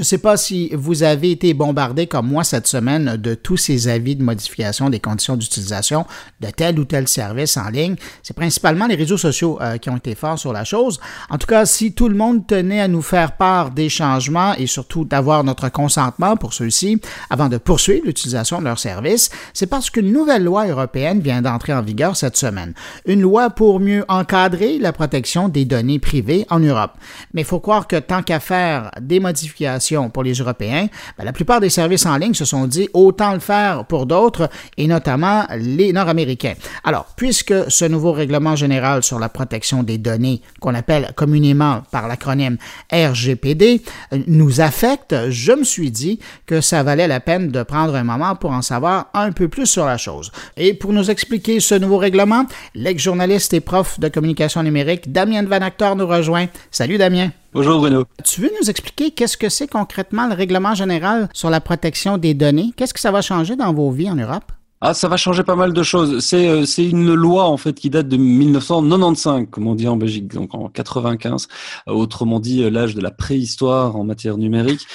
Je 0.00 0.02
ne 0.02 0.06
sais 0.06 0.16
pas 0.16 0.38
si 0.38 0.70
vous 0.72 1.02
avez 1.02 1.30
été 1.30 1.52
bombardé 1.52 2.06
comme 2.06 2.26
moi 2.26 2.42
cette 2.42 2.66
semaine 2.66 3.18
de 3.18 3.34
tous 3.34 3.58
ces 3.58 3.86
avis 3.86 4.16
de 4.16 4.22
modification 4.22 4.88
des 4.88 4.98
conditions 4.98 5.36
d'utilisation 5.36 6.06
de 6.40 6.48
tel 6.48 6.80
ou 6.80 6.86
tel 6.86 7.06
service 7.06 7.58
en 7.58 7.68
ligne. 7.68 7.96
C'est 8.22 8.34
principalement 8.34 8.86
les 8.86 8.94
réseaux 8.94 9.18
sociaux 9.18 9.58
euh, 9.60 9.76
qui 9.76 9.90
ont 9.90 9.98
été 9.98 10.14
forts 10.14 10.38
sur 10.38 10.54
la 10.54 10.64
chose. 10.64 11.00
En 11.28 11.36
tout 11.36 11.46
cas, 11.46 11.66
si 11.66 11.92
tout 11.92 12.08
le 12.08 12.14
monde 12.14 12.46
tenait 12.46 12.80
à 12.80 12.88
nous 12.88 13.02
faire 13.02 13.36
part 13.36 13.72
des 13.72 13.90
changements 13.90 14.54
et 14.54 14.66
surtout 14.66 15.04
d'avoir 15.04 15.44
notre 15.44 15.68
consentement 15.68 16.34
pour 16.38 16.54
ceux-ci 16.54 16.98
avant 17.28 17.50
de 17.50 17.58
poursuivre 17.58 18.06
l'utilisation 18.06 18.60
de 18.60 18.64
leurs 18.64 18.78
services, 18.78 19.28
c'est 19.52 19.66
parce 19.66 19.90
qu'une 19.90 20.12
nouvelle 20.12 20.44
loi 20.44 20.66
européenne 20.66 21.20
vient 21.20 21.42
d'entrer 21.42 21.74
en 21.74 21.82
vigueur 21.82 22.16
cette 22.16 22.38
semaine. 22.38 22.72
Une 23.04 23.20
loi 23.20 23.50
pour 23.50 23.80
mieux 23.80 24.06
encadrer 24.08 24.78
la 24.78 24.94
protection 24.94 25.50
des 25.50 25.66
données 25.66 25.98
privées 25.98 26.46
en 26.48 26.58
Europe. 26.58 26.92
Mais 27.34 27.42
il 27.42 27.46
faut 27.46 27.60
croire 27.60 27.86
que 27.86 27.96
tant 27.96 28.22
qu'à 28.22 28.40
faire 28.40 28.92
des 28.98 29.20
modifications 29.20 29.89
pour 30.12 30.22
les 30.22 30.34
Européens, 30.34 30.88
ben, 31.18 31.24
la 31.24 31.32
plupart 31.32 31.60
des 31.60 31.70
services 31.70 32.06
en 32.06 32.16
ligne 32.16 32.34
se 32.34 32.44
sont 32.44 32.66
dit 32.66 32.88
autant 32.92 33.32
le 33.32 33.40
faire 33.40 33.84
pour 33.84 34.06
d'autres, 34.06 34.48
et 34.76 34.86
notamment 34.86 35.44
les 35.56 35.92
Nord-Américains. 35.92 36.54
Alors, 36.84 37.06
puisque 37.16 37.54
ce 37.68 37.84
nouveau 37.84 38.12
règlement 38.12 38.56
général 38.56 39.02
sur 39.02 39.18
la 39.18 39.28
protection 39.28 39.82
des 39.82 39.98
données, 39.98 40.42
qu'on 40.60 40.74
appelle 40.74 41.12
communément 41.16 41.82
par 41.90 42.08
l'acronyme 42.08 42.56
RGPD, 42.92 43.82
nous 44.26 44.60
affecte, 44.60 45.30
je 45.30 45.52
me 45.52 45.64
suis 45.64 45.90
dit 45.90 46.20
que 46.46 46.60
ça 46.60 46.82
valait 46.82 47.08
la 47.08 47.20
peine 47.20 47.48
de 47.48 47.62
prendre 47.62 47.94
un 47.94 48.04
moment 48.04 48.36
pour 48.36 48.52
en 48.52 48.62
savoir 48.62 49.08
un 49.14 49.32
peu 49.32 49.48
plus 49.48 49.66
sur 49.66 49.86
la 49.86 49.98
chose. 49.98 50.30
Et 50.56 50.74
pour 50.74 50.92
nous 50.92 51.10
expliquer 51.10 51.60
ce 51.60 51.74
nouveau 51.74 51.98
règlement, 51.98 52.46
l'ex-journaliste 52.74 53.54
et 53.54 53.60
prof 53.60 53.98
de 54.00 54.08
communication 54.08 54.62
numérique 54.62 55.12
Damien 55.12 55.44
Van 55.44 55.62
Actor 55.62 55.96
nous 55.96 56.06
rejoint. 56.06 56.46
Salut 56.70 56.98
Damien. 56.98 57.30
Bonjour 57.52 57.80
Bruno. 57.80 58.04
Tu 58.22 58.42
veux 58.42 58.50
nous 58.60 58.70
expliquer 58.70 59.10
qu'est-ce 59.10 59.36
que 59.36 59.48
c'est 59.48 59.66
concrètement 59.66 60.28
le 60.28 60.34
règlement 60.34 60.76
général 60.76 61.28
sur 61.32 61.50
la 61.50 61.60
protection 61.60 62.16
des 62.16 62.32
données? 62.32 62.72
Qu'est-ce 62.76 62.94
que 62.94 63.00
ça 63.00 63.10
va 63.10 63.22
changer 63.22 63.56
dans 63.56 63.74
vos 63.74 63.90
vies 63.90 64.08
en 64.08 64.14
Europe? 64.14 64.52
Ah, 64.82 64.94
ça 64.94 65.08
va 65.08 65.18
changer 65.18 65.42
pas 65.42 65.56
mal 65.56 65.74
de 65.74 65.82
choses. 65.82 66.20
C'est 66.24 66.48
euh, 66.48 66.64
c'est 66.64 66.86
une 66.86 67.12
loi 67.12 67.44
en 67.44 67.58
fait 67.58 67.74
qui 67.74 67.90
date 67.90 68.08
de 68.08 68.16
1995, 68.16 69.48
comme 69.50 69.66
on 69.66 69.74
dit 69.74 69.86
en 69.86 69.98
Belgique, 69.98 70.32
donc 70.32 70.54
en 70.54 70.70
95. 70.70 71.48
Euh, 71.86 71.92
autrement 71.92 72.40
dit, 72.40 72.62
euh, 72.62 72.70
l'âge 72.70 72.94
de 72.94 73.02
la 73.02 73.10
préhistoire 73.10 73.96
en 73.96 74.04
matière 74.04 74.38
numérique. 74.38 74.86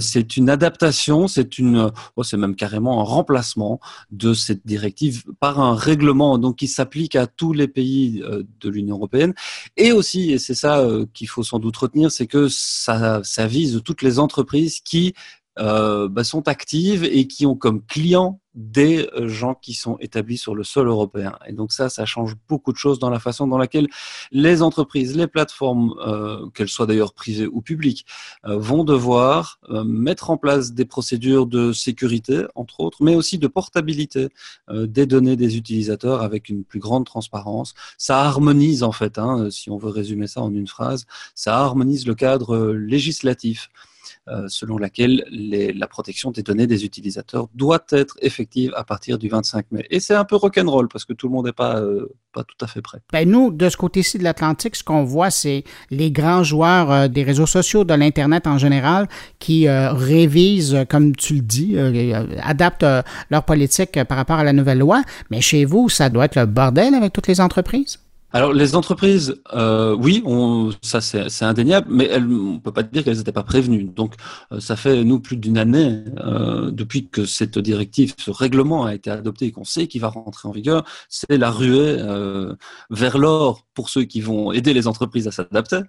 c'est 0.00 0.36
une 0.36 0.48
adaptation, 0.48 1.26
c'est 1.26 1.58
une, 1.58 1.90
oh, 2.14 2.22
c'est 2.22 2.36
même 2.36 2.54
carrément 2.54 3.00
un 3.00 3.04
remplacement 3.04 3.80
de 4.12 4.32
cette 4.32 4.64
directive 4.64 5.24
par 5.40 5.58
un 5.58 5.74
règlement, 5.74 6.38
donc 6.38 6.56
qui 6.56 6.68
s'applique 6.68 7.16
à 7.16 7.26
tous 7.26 7.52
les 7.52 7.66
pays 7.66 8.22
de 8.60 8.68
l'Union 8.68 8.94
européenne. 8.94 9.34
Et 9.76 9.90
aussi, 9.90 10.30
et 10.32 10.38
c'est 10.38 10.54
ça 10.54 10.86
qu'il 11.14 11.28
faut 11.28 11.42
sans 11.42 11.58
doute 11.58 11.76
retenir, 11.76 12.12
c'est 12.12 12.28
que 12.28 12.46
ça 12.48 13.20
ça 13.24 13.46
vise 13.48 13.80
toutes 13.84 14.02
les 14.02 14.20
entreprises 14.20 14.80
qui 14.80 15.14
euh, 15.58 16.08
bah, 16.08 16.24
sont 16.24 16.48
actives 16.48 17.04
et 17.04 17.26
qui 17.26 17.46
ont 17.46 17.56
comme 17.56 17.84
clients 17.84 18.40
des 18.56 19.06
euh, 19.14 19.28
gens 19.28 19.54
qui 19.54 19.74
sont 19.74 19.98
établis 20.00 20.38
sur 20.38 20.54
le 20.54 20.64
sol 20.64 20.88
européen. 20.88 21.38
Et 21.46 21.52
donc 21.52 21.72
ça, 21.72 21.88
ça 21.88 22.06
change 22.06 22.34
beaucoup 22.48 22.72
de 22.72 22.78
choses 22.78 22.98
dans 22.98 23.10
la 23.10 23.20
façon 23.20 23.46
dans 23.46 23.58
laquelle 23.58 23.86
les 24.32 24.62
entreprises, 24.62 25.14
les 25.14 25.26
plateformes, 25.26 25.94
euh, 26.04 26.48
qu'elles 26.54 26.68
soient 26.68 26.86
d'ailleurs 26.86 27.12
privées 27.12 27.46
ou 27.46 27.60
publiques, 27.60 28.06
euh, 28.46 28.56
vont 28.56 28.82
devoir 28.82 29.60
mettre 29.84 30.30
en 30.30 30.38
place 30.38 30.72
des 30.72 30.86
procédures 30.86 31.46
de 31.46 31.72
sécurité, 31.72 32.44
entre 32.54 32.80
autres, 32.80 33.02
mais 33.02 33.14
aussi 33.14 33.36
de 33.36 33.46
portabilité 33.46 34.28
des 34.70 35.06
données 35.06 35.36
des 35.36 35.56
utilisateurs 35.56 36.22
avec 36.22 36.48
une 36.48 36.64
plus 36.64 36.78
grande 36.78 37.04
transparence. 37.04 37.74
Ça 37.98 38.22
harmonise 38.22 38.82
en 38.82 38.92
fait, 38.92 39.18
hein, 39.18 39.50
si 39.50 39.70
on 39.70 39.76
veut 39.76 39.90
résumer 39.90 40.26
ça 40.26 40.40
en 40.40 40.54
une 40.54 40.66
phrase, 40.66 41.04
ça 41.34 41.58
harmonise 41.58 42.06
le 42.06 42.14
cadre 42.14 42.72
législatif. 42.72 43.68
Euh, 44.28 44.46
selon 44.48 44.76
laquelle 44.76 45.24
la 45.30 45.86
protection 45.86 46.32
des 46.32 46.42
données 46.42 46.66
des 46.66 46.84
utilisateurs 46.84 47.46
doit 47.54 47.84
être 47.90 48.16
effective 48.22 48.72
à 48.74 48.82
partir 48.82 49.18
du 49.18 49.28
25 49.28 49.66
mai. 49.70 49.86
Et 49.88 50.00
c'est 50.00 50.16
un 50.16 50.24
peu 50.24 50.34
rock'n'roll 50.34 50.88
parce 50.88 51.04
que 51.04 51.12
tout 51.12 51.28
le 51.28 51.32
monde 51.32 51.46
n'est 51.46 51.52
pas, 51.52 51.78
euh, 51.78 52.12
pas 52.32 52.42
tout 52.42 52.56
à 52.60 52.66
fait 52.66 52.82
prêt. 52.82 52.98
Ben 53.12 53.30
nous, 53.30 53.52
de 53.52 53.68
ce 53.68 53.76
côté-ci 53.76 54.18
de 54.18 54.24
l'Atlantique, 54.24 54.74
ce 54.74 54.82
qu'on 54.82 55.04
voit, 55.04 55.30
c'est 55.30 55.62
les 55.92 56.10
grands 56.10 56.42
joueurs 56.42 56.90
euh, 56.90 57.06
des 57.06 57.22
réseaux 57.22 57.46
sociaux, 57.46 57.84
de 57.84 57.94
l'Internet 57.94 58.48
en 58.48 58.58
général, 58.58 59.06
qui 59.38 59.68
révisent, 59.68 60.84
comme 60.88 61.14
tu 61.14 61.34
le 61.34 61.40
dis, 61.42 61.76
adaptent 62.42 62.86
leur 63.30 63.44
politique 63.44 64.02
par 64.04 64.18
rapport 64.18 64.40
à 64.40 64.44
la 64.44 64.52
nouvelle 64.52 64.78
loi. 64.78 65.02
Mais 65.30 65.40
chez 65.40 65.64
vous, 65.64 65.88
ça 65.88 66.08
doit 66.08 66.24
être 66.24 66.36
le 66.36 66.46
bordel 66.46 66.94
avec 66.94 67.12
toutes 67.12 67.28
les 67.28 67.40
entreprises? 67.40 68.00
Alors 68.36 68.52
les 68.52 68.76
entreprises, 68.76 69.40
euh, 69.54 69.96
oui, 69.98 70.22
ça 70.82 71.00
c'est 71.00 71.42
indéniable, 71.42 71.86
mais 71.88 72.10
on 72.20 72.60
peut 72.60 72.70
pas 72.70 72.82
dire 72.82 73.02
qu'elles 73.02 73.16
n'étaient 73.16 73.32
pas 73.32 73.44
prévenues. 73.44 73.84
Donc 73.84 74.12
euh, 74.52 74.60
ça 74.60 74.76
fait 74.76 75.04
nous 75.04 75.20
plus 75.20 75.38
d'une 75.38 75.56
année 75.56 76.04
euh, 76.18 76.70
depuis 76.70 77.08
que 77.08 77.24
cette 77.24 77.58
directive, 77.58 78.12
ce 78.18 78.30
règlement 78.30 78.84
a 78.84 78.94
été 78.94 79.08
adopté 79.08 79.46
et 79.46 79.52
qu'on 79.52 79.64
sait 79.64 79.86
qu'il 79.86 80.02
va 80.02 80.08
rentrer 80.08 80.50
en 80.50 80.52
vigueur. 80.52 80.84
C'est 81.08 81.38
la 81.38 81.50
ruée 81.50 81.96
vers 82.90 83.16
l'or 83.16 83.64
pour 83.72 83.88
ceux 83.88 84.04
qui 84.04 84.20
vont 84.20 84.52
aider 84.52 84.74
les 84.74 84.86
entreprises 84.86 85.26
à 85.28 85.30
s'adapter. 85.30 85.80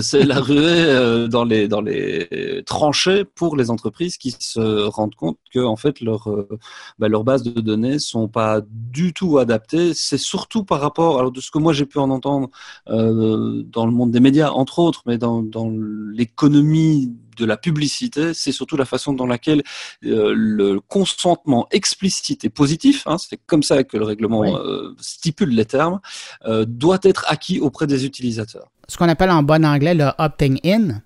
C'est 0.00 0.24
la 0.24 0.40
ruée 0.40 1.28
dans 1.28 1.44
les 1.44 1.68
dans 1.68 1.82
les 1.82 2.64
tranchées 2.66 3.24
pour 3.24 3.56
les 3.56 3.70
entreprises 3.70 4.16
qui 4.16 4.34
se 4.40 4.88
rendent 4.88 5.14
compte 5.14 5.38
que 5.54 5.60
en 5.60 5.76
fait 5.76 6.00
leur 6.00 6.28
bah, 6.98 7.06
leurs 7.06 7.22
bases 7.22 7.44
de 7.44 7.60
données 7.60 8.00
sont 8.00 8.26
pas 8.26 8.60
du 8.68 9.12
tout 9.12 9.38
adaptées. 9.38 9.94
C'est 9.94 10.18
surtout 10.18 10.64
par 10.64 10.80
rapport 10.80 11.20
alors 11.20 11.30
de 11.30 11.40
ce 11.40 11.52
que 11.52 11.58
moi 11.58 11.72
j'ai 11.72 11.86
pu 11.92 11.98
en 11.98 12.10
entendre 12.10 12.48
euh, 12.88 13.62
dans 13.64 13.86
le 13.86 13.92
monde 13.92 14.10
des 14.10 14.20
médias, 14.20 14.50
entre 14.50 14.78
autres, 14.78 15.02
mais 15.06 15.18
dans, 15.18 15.42
l'économie 16.12 17.12
de 17.36 17.46
la 17.46 17.56
publicité, 17.56 18.34
c'est 18.34 18.52
surtout 18.52 18.76
la 18.76 18.84
façon 18.84 19.12
dans 19.12 19.26
laquelle 19.26 19.62
euh, 20.04 20.32
le 20.34 20.80
consentement 20.80 21.66
explicite 21.70 22.44
et 22.44 22.50
positif, 22.50 23.06
hein, 23.06 23.16
c'est 23.18 23.38
comme 23.46 23.62
ça 23.62 23.84
que 23.84 23.96
le 23.96 24.04
règlement 24.04 24.44
euh, 24.44 24.94
stipule 25.00 25.50
les 25.50 25.64
termes, 25.64 26.00
doit 26.66 26.98
être 27.02 27.24
acquis 27.28 27.60
auprès 27.60 27.86
des 27.86 28.04
utilisateurs. 28.04 28.68
Ce 28.88 28.96
qu'on 28.96 29.08
appelle 29.08 29.30
en 29.30 29.42
bon 29.42 29.64
anglais 29.64 29.94
le 29.94 30.08
opting 30.18 30.58
in. 30.64 31.00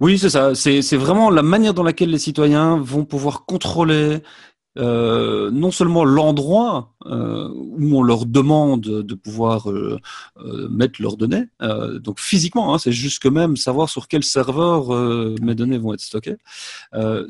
Oui, 0.00 0.18
c'est 0.18 0.30
ça. 0.30 0.54
C'est 0.54 0.96
vraiment 0.96 1.30
la 1.30 1.42
manière 1.42 1.74
dans 1.74 1.82
laquelle 1.82 2.10
les 2.10 2.18
citoyens 2.18 2.76
vont 2.76 3.04
pouvoir 3.04 3.44
contrôler 3.44 4.22
non 4.76 5.70
seulement 5.70 6.04
l'endroit 6.04 6.91
euh, 7.06 7.48
où 7.52 7.98
on 7.98 8.02
leur 8.02 8.26
demande 8.26 8.82
de 8.82 9.14
pouvoir 9.14 9.70
euh, 9.70 9.98
euh, 10.38 10.68
mettre 10.68 11.00
leurs 11.00 11.16
données. 11.16 11.44
donc 12.00 12.20
physiquement, 12.20 12.74
hein, 12.74 12.78
c'est 12.78 12.92
juste 12.92 13.22
que 13.22 13.28
même 13.28 13.56
savoir 13.56 13.88
sur 13.88 14.08
quel 14.08 14.22
serveur 14.22 14.90
mes 15.40 15.54
données 15.54 15.78
vont 15.78 15.94
être 15.94 16.00
stockées. 16.00 16.36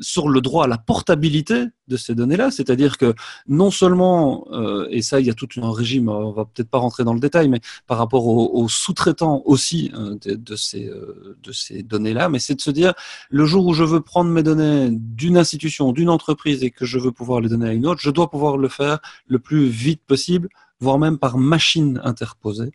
sur 0.01 0.29
le 0.29 0.41
droit 0.41 0.65
à 0.65 0.67
la 0.67 0.77
portabilité 0.77 1.65
de 1.87 1.97
ces 1.97 2.15
données-là, 2.15 2.51
c'est-à-dire 2.51 2.97
que 2.97 3.13
non 3.47 3.71
seulement, 3.71 4.47
et 4.89 5.01
ça 5.01 5.19
il 5.19 5.27
y 5.27 5.29
a 5.29 5.33
tout 5.33 5.47
un 5.57 5.71
régime, 5.71 6.09
on 6.09 6.31
va 6.31 6.45
peut-être 6.45 6.69
pas 6.69 6.77
rentrer 6.77 7.03
dans 7.03 7.13
le 7.13 7.19
détail, 7.19 7.49
mais 7.49 7.59
par 7.87 7.97
rapport 7.97 8.25
aux, 8.27 8.67
sous-traitants 8.69 9.41
aussi 9.45 9.91
de, 9.93 10.35
de, 10.35 10.55
ces, 10.55 10.89
de 11.43 11.51
ces 11.51 11.83
données-là, 11.83 12.29
mais 12.29 12.39
c'est 12.39 12.55
de 12.55 12.61
se 12.61 12.71
dire, 12.71 12.93
le 13.29 13.45
jour 13.45 13.65
où 13.65 13.73
je 13.73 13.83
veux 13.83 14.01
prendre 14.01 14.29
mes 14.29 14.43
données 14.43 14.89
d'une 14.91 15.37
institution, 15.37 15.91
d'une 15.91 16.09
entreprise 16.09 16.63
et 16.63 16.71
que 16.71 16.85
je 16.85 16.99
veux 16.99 17.11
pouvoir 17.11 17.41
les 17.41 17.49
donner 17.49 17.69
à 17.69 17.73
une 17.73 17.85
autre, 17.85 18.01
je 18.01 18.09
dois 18.09 18.29
pouvoir 18.29 18.57
le 18.57 18.69
faire 18.69 18.99
le 19.27 19.39
plus 19.39 19.62
vite 19.65 20.03
possible, 20.05 20.49
voire 20.79 20.99
même 20.99 21.17
par 21.17 21.37
machine 21.37 21.99
interposée. 22.03 22.71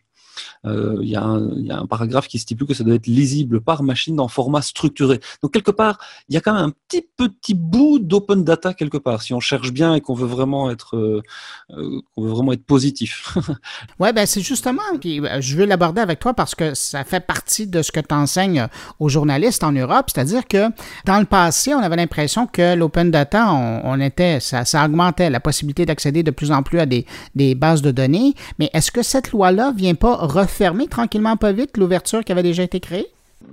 Euh, 0.65 0.99
il 1.03 1.09
y, 1.09 1.17
a 1.17 1.25
un 1.25 1.87
paragraphe 1.87 2.29
qui 2.29 2.39
stipule 2.39 2.67
que 2.67 2.75
ça 2.75 2.85
doit 2.85 2.95
être 2.95 3.07
lisible 3.07 3.61
par 3.61 3.83
machine 3.83 4.21
en 4.21 4.29
format 4.29 4.63
structuré. 4.63 5.21
Donc 5.43 5.53
quelque 5.53 5.71
part, 5.71 5.99
il 6.29 6.35
y 6.35 6.37
a 6.39 6.41
quand 6.41 6.55
même 6.55 6.67
un 6.67 6.73
petit 6.89 7.07
petit 7.17 7.55
bout 7.55 7.99
d'open 7.99 8.45
data 8.45 8.75
quelque 8.75 8.99
part, 8.99 9.23
si 9.23 9.35
on 9.35 9.41
cherche 9.41 9.73
bien 9.73 9.95
et 9.95 10.01
qu'on 10.01 10.15
veut 10.15 10.27
vraiment 10.27 10.71
être, 10.71 10.97
euh, 10.97 11.23
euh, 11.71 12.01
qu'on 12.15 12.23
veut 12.23 12.31
vraiment 12.31 12.53
être 12.53 12.65
positif. 12.65 13.37
ouais, 14.01 14.13
ben 14.13 14.27
c'est 14.27 14.41
justement, 14.41 14.83
je 15.03 15.57
veux 15.57 15.65
l'aborder 15.65 16.01
avec 16.01 16.21
toi 16.21 16.35
parce 16.35 16.55
que 16.55 16.75
ça 16.75 17.05
fait 17.05 17.21
partie 17.21 17.67
de 17.67 17.83
ce 17.83 17.93
que 17.93 18.01
tu 18.01 18.15
enseignes 18.15 18.67
aux 18.99 19.09
journalistes 19.09 19.65
en 19.65 19.73
Europe, 19.73 20.11
c'est-à-dire 20.13 20.47
que 20.47 20.69
dans 21.05 21.19
le 21.19 21.25
passé, 21.25 21.75
on 21.75 21.81
avait 21.81 21.97
l'impression 21.97 22.47
que 22.47 22.75
l'open 22.75 23.11
data, 23.11 23.53
on, 23.53 24.01
était, 24.01 24.41
ça, 24.41 24.65
ça, 24.65 24.85
augmentait 24.85 25.31
la 25.31 25.41
possibilité 25.41 25.87
d'accéder 25.87 26.23
de 26.23 26.31
plus 26.31 26.53
en 26.53 26.63
plus 26.63 26.79
à 26.79 26.87
des, 26.87 27.07
des 27.35 27.55
bases 27.55 27.83
de 27.83 27.91
données, 27.91 28.35
mais 28.59 28.71
est-ce 28.73 28.91
que 28.91 29.03
cette 29.03 29.33
loi-là 29.33 29.73
vient 29.77 29.95
pas 29.95 30.15
refermer 30.29 30.87
tranquillement 30.87 31.37
pas 31.37 31.53
vite 31.53 31.77
l'ouverture 31.77 32.25
qui 32.25 32.33
avait 32.33 32.43
déjà 32.43 32.63
été 32.63 32.81
créée? 32.81 33.07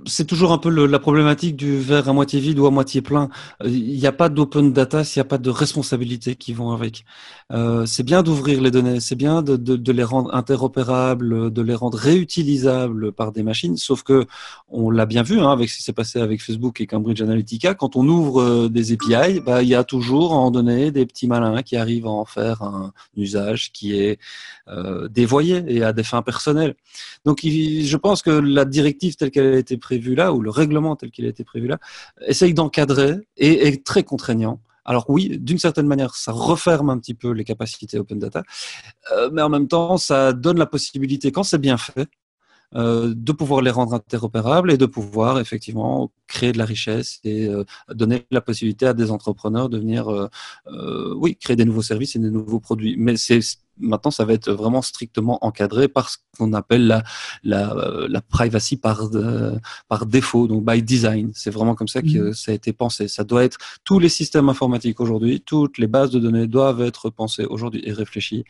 C'est 0.06 0.24
toujours 0.24 0.52
un 0.52 0.58
peu 0.58 0.70
la 0.70 0.98
problématique 0.98 1.56
du 1.56 1.78
verre 1.78 2.08
à 2.08 2.12
moitié 2.12 2.40
vide 2.40 2.58
ou 2.58 2.66
à 2.66 2.70
moitié 2.70 3.02
plein. 3.02 3.28
Euh, 3.62 3.68
il 3.68 3.98
n'y 3.98 4.06
a 4.06 4.12
pas 4.12 4.28
d'open 4.28 4.72
data 4.72 5.04
s'il 5.04 5.20
n'y 5.20 5.26
a 5.26 5.28
pas 5.28 5.38
de 5.38 5.50
responsabilités 5.50 6.36
qui 6.36 6.52
vont 6.52 6.70
avec. 6.70 7.04
Euh, 7.52 7.86
c'est 7.86 8.02
bien 8.02 8.22
d'ouvrir 8.22 8.60
les 8.60 8.70
données, 8.70 9.00
c'est 9.00 9.16
bien 9.16 9.42
de, 9.42 9.92
les 9.92 10.04
rendre 10.04 10.34
interopérables, 10.34 11.52
de 11.52 11.62
les 11.62 11.74
rendre 11.74 11.98
réutilisables 11.98 13.12
par 13.12 13.32
des 13.32 13.42
machines. 13.42 13.76
Sauf 13.76 14.02
que 14.02 14.26
on 14.68 14.90
l'a 14.90 15.06
bien 15.06 15.22
vu 15.22 15.40
hein, 15.40 15.50
avec 15.50 15.68
ce 15.68 15.78
qui 15.78 15.82
s'est 15.82 15.92
passé 15.92 16.20
avec 16.20 16.42
Facebook 16.42 16.80
et 16.80 16.86
Cambridge 16.86 17.20
Analytica. 17.20 17.74
Quand 17.74 17.96
on 17.96 18.06
ouvre 18.06 18.42
euh, 18.42 18.68
des 18.68 18.92
API, 18.92 19.40
bah, 19.40 19.62
il 19.62 19.68
y 19.68 19.74
a 19.74 19.84
toujours 19.84 20.32
en 20.32 20.50
données 20.50 20.90
des 20.90 21.06
petits 21.06 21.26
malins 21.26 21.62
qui 21.62 21.76
arrivent 21.76 22.06
à 22.06 22.10
en 22.10 22.24
faire 22.24 22.62
un 22.62 22.92
usage 23.16 23.72
qui 23.72 23.98
est 23.98 24.18
dévoyé 25.10 25.62
et 25.68 25.84
à 25.84 25.92
des 25.92 26.02
fins 26.02 26.22
personnelles. 26.22 26.74
Donc, 27.24 27.40
je 27.42 27.96
pense 27.96 28.20
que 28.22 28.30
la 28.30 28.64
directive 28.64 29.14
telle 29.14 29.30
qu'elle 29.30 29.54
a 29.54 29.58
été 29.58 29.76
prise 29.76 29.95
prévu 29.96 30.14
là, 30.14 30.32
ou 30.32 30.40
le 30.40 30.50
règlement 30.50 30.96
tel 30.96 31.10
qu'il 31.10 31.24
a 31.24 31.28
été 31.28 31.44
prévu 31.44 31.66
là, 31.68 31.78
essaye 32.26 32.54
d'encadrer 32.54 33.16
et 33.36 33.66
est 33.66 33.84
très 33.84 34.04
contraignant. 34.04 34.60
Alors 34.84 35.06
oui, 35.08 35.38
d'une 35.38 35.58
certaine 35.58 35.86
manière, 35.86 36.14
ça 36.14 36.32
referme 36.32 36.90
un 36.90 36.98
petit 36.98 37.14
peu 37.14 37.30
les 37.32 37.44
capacités 37.44 37.98
open 37.98 38.18
data, 38.18 38.42
euh, 39.12 39.30
mais 39.32 39.42
en 39.42 39.48
même 39.48 39.68
temps, 39.68 39.96
ça 39.96 40.32
donne 40.32 40.58
la 40.58 40.66
possibilité, 40.66 41.32
quand 41.32 41.42
c'est 41.42 41.58
bien 41.58 41.76
fait, 41.76 42.08
euh, 42.74 43.14
de 43.16 43.32
pouvoir 43.32 43.62
les 43.62 43.70
rendre 43.70 43.94
interopérables 43.94 44.70
et 44.70 44.76
de 44.76 44.86
pouvoir 44.86 45.40
effectivement 45.40 46.12
créer 46.26 46.52
de 46.52 46.58
la 46.58 46.64
richesse 46.64 47.20
et 47.24 47.48
euh, 47.48 47.64
donner 47.88 48.26
la 48.30 48.40
possibilité 48.40 48.86
à 48.86 48.92
des 48.94 49.10
entrepreneurs 49.10 49.68
de 49.68 49.78
venir, 49.78 50.28
oui, 51.16 51.36
créer 51.36 51.56
des 51.56 51.64
nouveaux 51.64 51.82
services 51.82 52.14
et 52.16 52.20
des 52.20 52.30
nouveaux 52.30 52.60
produits. 52.60 52.96
Mais 52.98 53.16
c'est 53.16 53.40
maintenant, 53.78 54.10
ça 54.10 54.24
va 54.24 54.32
être 54.32 54.50
vraiment 54.50 54.82
strictement 54.82 55.38
encadré 55.44 55.88
par 55.88 56.10
ce 56.10 56.18
qu'on 56.38 56.52
appelle 56.52 56.86
la, 56.86 57.02
la, 57.44 57.74
la 58.08 58.20
privacy 58.20 58.76
par, 58.76 59.10
par 59.88 60.06
défaut, 60.06 60.46
donc 60.46 60.64
by 60.64 60.82
design. 60.82 61.30
C'est 61.34 61.50
vraiment 61.50 61.74
comme 61.74 61.88
ça 61.88 62.02
que 62.02 62.30
mmh. 62.30 62.34
ça 62.34 62.52
a 62.52 62.54
été 62.54 62.72
pensé. 62.72 63.08
Ça 63.08 63.24
doit 63.24 63.44
être 63.44 63.58
tous 63.84 63.98
les 63.98 64.08
systèmes 64.08 64.48
informatiques 64.48 65.00
aujourd'hui, 65.00 65.40
toutes 65.40 65.78
les 65.78 65.86
bases 65.86 66.10
de 66.10 66.18
données 66.18 66.46
doivent 66.46 66.82
être 66.82 67.10
pensées 67.10 67.44
aujourd'hui 67.44 67.82
et 67.84 67.92
réfléchies 67.92 68.44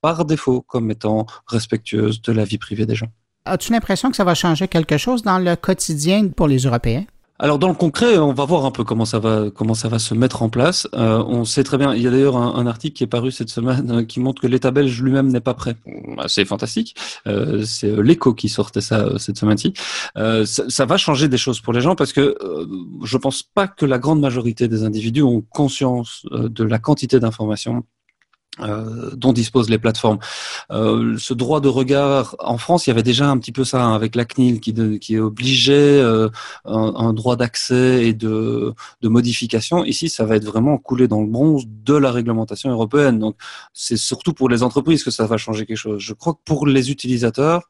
par 0.00 0.24
défaut 0.24 0.62
comme 0.62 0.90
étant 0.90 1.26
respectueuses 1.46 2.22
de 2.22 2.32
la 2.32 2.44
vie 2.44 2.58
privée 2.58 2.86
des 2.86 2.94
gens. 2.94 3.08
As-tu 3.44 3.72
l'impression 3.72 4.10
que 4.10 4.16
ça 4.16 4.24
va 4.24 4.34
changer 4.34 4.68
quelque 4.68 4.98
chose 4.98 5.22
dans 5.22 5.38
le 5.38 5.56
quotidien 5.56 6.28
pour 6.28 6.48
les 6.48 6.58
Européens? 6.58 7.04
Alors 7.40 7.60
dans 7.60 7.68
le 7.68 7.74
concret, 7.74 8.18
on 8.18 8.32
va 8.32 8.44
voir 8.44 8.64
un 8.64 8.72
peu 8.72 8.82
comment 8.82 9.04
ça 9.04 9.20
va 9.20 9.48
comment 9.54 9.74
ça 9.74 9.88
va 9.88 10.00
se 10.00 10.12
mettre 10.12 10.42
en 10.42 10.48
place. 10.48 10.88
Euh, 10.94 11.22
on 11.24 11.44
sait 11.44 11.62
très 11.62 11.78
bien. 11.78 11.94
Il 11.94 12.02
y 12.02 12.08
a 12.08 12.10
d'ailleurs 12.10 12.36
un, 12.36 12.66
article 12.66 12.96
qui 12.96 13.04
est 13.04 13.08
paru 13.08 13.30
cette 13.30 13.48
semaine 13.48 13.90
euh, 13.92 14.04
qui 14.04 14.18
montre 14.18 14.42
que 14.42 14.48
l'État 14.48 14.72
belge 14.72 15.00
lui-même 15.00 15.28
n'est 15.28 15.40
pas 15.40 15.54
prêt. 15.54 15.76
Bah, 16.16 16.24
c'est 16.26 16.44
fantastique. 16.44 16.96
Euh, 17.28 17.62
c'est 17.64 17.94
l'Écho 18.02 18.34
qui 18.34 18.48
sortait 18.48 18.80
ça 18.80 19.18
cette 19.18 19.38
semaine-ci. 19.38 19.72
Ça, 20.16 20.44
ça, 20.68 20.84
va 20.84 20.96
changer 20.96 21.28
des 21.28 21.36
choses 21.38 21.60
pour 21.60 21.72
les 21.72 21.80
gens 21.80 21.94
parce 21.94 22.12
que 22.12 22.36
je 23.04 23.16
pense 23.18 23.42
pas 23.42 23.68
que 23.68 23.86
la 23.86 23.98
grande 23.98 24.20
majorité 24.20 24.66
des 24.66 24.82
individus 24.82 25.22
ont 25.22 25.42
conscience 25.42 26.26
de 26.32 26.64
la 26.64 26.78
quantité 26.78 27.20
d'informations 27.20 27.84
euh, 28.60 29.10
dont 29.14 29.32
disposent 29.32 29.70
les 29.70 29.78
plateformes. 29.78 30.18
Euh, 30.70 31.16
ce 31.18 31.34
droit 31.34 31.60
de 31.60 31.68
regard 31.68 32.36
en 32.38 32.58
France, 32.58 32.86
il 32.86 32.90
y 32.90 32.92
avait 32.92 33.02
déjà 33.02 33.28
un 33.28 33.38
petit 33.38 33.52
peu 33.52 33.64
ça 33.64 33.82
hein, 33.82 33.94
avec 33.94 34.14
la 34.14 34.24
CNIL 34.24 34.60
qui, 34.60 34.74
qui 34.98 35.18
obligeait 35.18 36.00
euh, 36.00 36.28
un, 36.64 37.12
droit 37.12 37.36
d'accès 37.36 38.06
et 38.06 38.14
de, 38.14 38.74
de, 39.02 39.08
modification. 39.08 39.84
Ici, 39.84 40.08
ça 40.08 40.24
va 40.24 40.36
être 40.36 40.44
vraiment 40.44 40.78
coulé 40.78 41.08
dans 41.08 41.20
le 41.20 41.28
bronze 41.28 41.64
de 41.66 41.94
la 41.94 42.10
réglementation 42.10 42.70
européenne. 42.70 43.18
Donc, 43.18 43.36
c'est 43.72 43.96
surtout 43.96 44.32
pour 44.32 44.48
les 44.48 44.62
entreprises 44.62 45.04
que 45.04 45.10
ça 45.10 45.26
va 45.26 45.36
changer 45.36 45.66
quelque 45.66 45.76
chose. 45.76 46.00
Je 46.00 46.14
crois 46.14 46.34
que 46.34 46.40
pour 46.44 46.66
les 46.66 46.90
utilisateurs, 46.90 47.62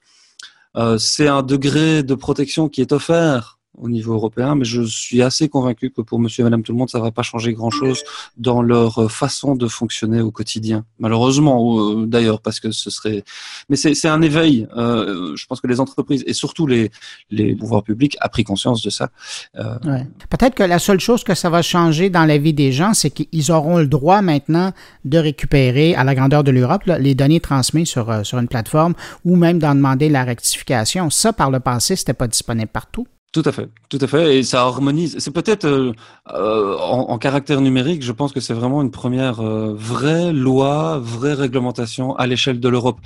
euh, 0.76 0.99
c'est 0.99 1.28
un 1.28 1.42
degré 1.42 2.02
de 2.02 2.14
protection 2.14 2.68
qui 2.68 2.80
est 2.80 2.92
offert 2.92 3.58
au 3.80 3.88
niveau 3.88 4.14
européen, 4.14 4.54
mais 4.54 4.64
je 4.64 4.82
suis 4.82 5.23
assez 5.23 5.49
convaincu 5.49 5.90
que 5.90 6.00
pour 6.00 6.18
monsieur 6.18 6.42
et 6.42 6.44
madame 6.44 6.62
tout 6.62 6.73
le 6.73 6.78
monde, 6.78 6.90
ça 6.90 6.99
ne 6.99 7.04
va 7.04 7.11
pas 7.11 7.23
changer 7.23 7.52
grand-chose 7.52 8.02
dans 8.37 8.62
leur 8.62 8.99
euh, 8.99 9.08
façon 9.08 9.54
de 9.54 9.66
fonctionner 9.68 10.20
au 10.20 10.30
quotidien. 10.30 10.85
Malheureusement, 10.99 11.78
euh, 11.78 12.06
d'ailleurs, 12.06 12.40
parce 12.40 12.61
que 12.61 12.70
ce 12.70 12.90
serait... 12.90 13.25
Mais 13.68 13.76
c'est 13.76 14.08
un 14.08 14.23
éveil. 14.23 14.66
Euh, 14.76 15.37
je 15.37 15.47
pense 15.47 15.61
que 15.61 15.66
les 15.66 15.80
entreprises 15.80 16.25
et 16.26 16.32
surtout 16.32 16.66
les, 16.66 16.90
les 17.30 17.54
pouvoirs 17.54 17.82
publics 17.82 18.16
a 18.20 18.28
pris 18.28 18.44
conscience 18.44 18.82
de 18.82 18.90
ça. 18.90 19.11
Peut-être 19.54 20.54
que 20.54 20.62
la 20.62 20.78
seule 20.78 21.00
chose 21.00 21.25
que 21.25 21.35
ça 21.35 21.50
va 21.50 21.62
changer 21.62 22.11
dans 22.11 22.25
la 22.25 22.38
vie 22.38 22.54
des 22.54 22.73
gens, 22.73 22.94
c'est 22.94 23.11
qu'ils 23.11 23.52
auront 23.52 23.78
le 23.78 23.87
droit 23.87 24.23
maintenant 24.23 24.73
de 25.04 25.18
récupérer 25.18 25.94
à 25.94 26.04
la 26.04 26.14
grandeur 26.14 26.44
de 26.44 26.50
l'Europe 26.50 26.82
les 26.87 27.14
données 27.14 27.40
transmises 27.40 27.88
sur, 27.88 28.25
sur 28.25 28.38
une 28.38 28.49
plateforme 28.49 28.94
ou 29.25 29.37
même 29.37 29.58
d'en 29.58 29.75
demander 29.75 30.08
la 30.08 30.25
rectification. 30.25 31.11
Ça, 31.11 31.32
par 31.32 31.50
le 31.50 31.61
passé, 31.61 31.97
c'était 31.97 32.12
pas 32.14 32.28
disponible 32.28 32.68
partout. 32.68 33.06
Tout 33.38 33.49
à 33.49 33.52
fait, 33.52 33.71
tout 33.88 33.99
à 34.00 34.09
fait, 34.09 34.38
et 34.38 34.42
ça 34.42 34.62
harmonise. 34.62 35.16
C'est 35.21 35.30
peut-être 35.30 35.64
euh, 35.64 35.92
euh, 36.35 36.76
en, 36.76 37.18
caractère 37.18 37.61
numérique, 37.61 38.02
je 38.02 38.11
pense 38.11 38.33
que 38.33 38.40
c'est 38.40 38.52
vraiment 38.52 38.83
une 38.83 38.90
première 38.90 39.38
euh, 39.38 39.75
vraie 39.76 40.33
loi, 40.33 40.99
vraie 40.99 41.35
réglementation 41.35 42.16
à 42.16 42.26
l'échelle 42.26 42.59
de 42.59 42.68
l'Europe. 42.68 42.99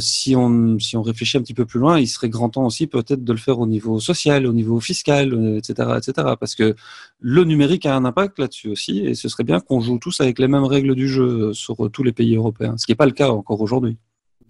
si 0.00 0.34
on 0.34 0.78
si 0.78 0.96
on 0.96 1.02
réfléchit 1.02 1.36
un 1.36 1.42
petit 1.42 1.52
peu 1.52 1.66
plus 1.66 1.80
loin, 1.80 2.00
il 2.00 2.06
serait 2.08 2.30
grand 2.30 2.48
temps 2.48 2.64
aussi 2.64 2.86
peut-être 2.86 3.22
de 3.24 3.32
le 3.32 3.38
faire 3.38 3.58
au 3.60 3.66
niveau 3.66 4.00
social, 4.00 4.46
au 4.46 4.54
niveau 4.54 4.80
fiscal, 4.80 5.58
etc., 5.58 5.90
etc. 5.98 6.28
Parce 6.40 6.54
que 6.54 6.74
le 7.20 7.44
numérique 7.44 7.84
a 7.84 7.94
un 7.94 8.06
impact 8.06 8.38
là-dessus 8.38 8.70
aussi, 8.70 9.00
et 9.00 9.14
ce 9.14 9.28
serait 9.28 9.44
bien 9.44 9.60
qu'on 9.60 9.80
joue 9.80 9.98
tous 9.98 10.22
avec 10.22 10.38
les 10.38 10.48
mêmes 10.48 10.64
règles 10.64 10.94
du 10.94 11.08
jeu 11.08 11.52
sur 11.52 11.90
tous 11.92 12.02
les 12.04 12.12
pays 12.12 12.36
européens, 12.36 12.76
ce 12.78 12.86
qui 12.86 12.92
n'est 12.92 12.96
pas 12.96 13.06
le 13.06 13.12
cas 13.12 13.28
encore 13.28 13.60
aujourd'hui. 13.60 13.98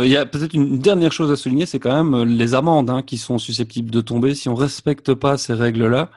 Il 0.01 0.11
y 0.11 0.17
a 0.17 0.25
peut-être 0.27 0.55
une 0.55 0.79
dernière 0.79 1.11
chose 1.11 1.33
à 1.33 1.37
souligner, 1.37 1.67
c'est 1.67 1.81
quand 1.81 1.93
même 1.93 2.15
euh, 2.15 2.25
les 2.25 2.55
amendes 2.55 2.89
hein, 2.89 3.03
qui 3.03 3.19
sont 3.19 3.37
susceptibles 3.39 3.91
de 3.91 4.01
tomber 4.01 4.37
si 4.37 4.49
on 4.49 4.55
respecte 4.55 5.13
pas 5.13 5.37
ces 5.37 5.55
règles-là. 5.55 6.11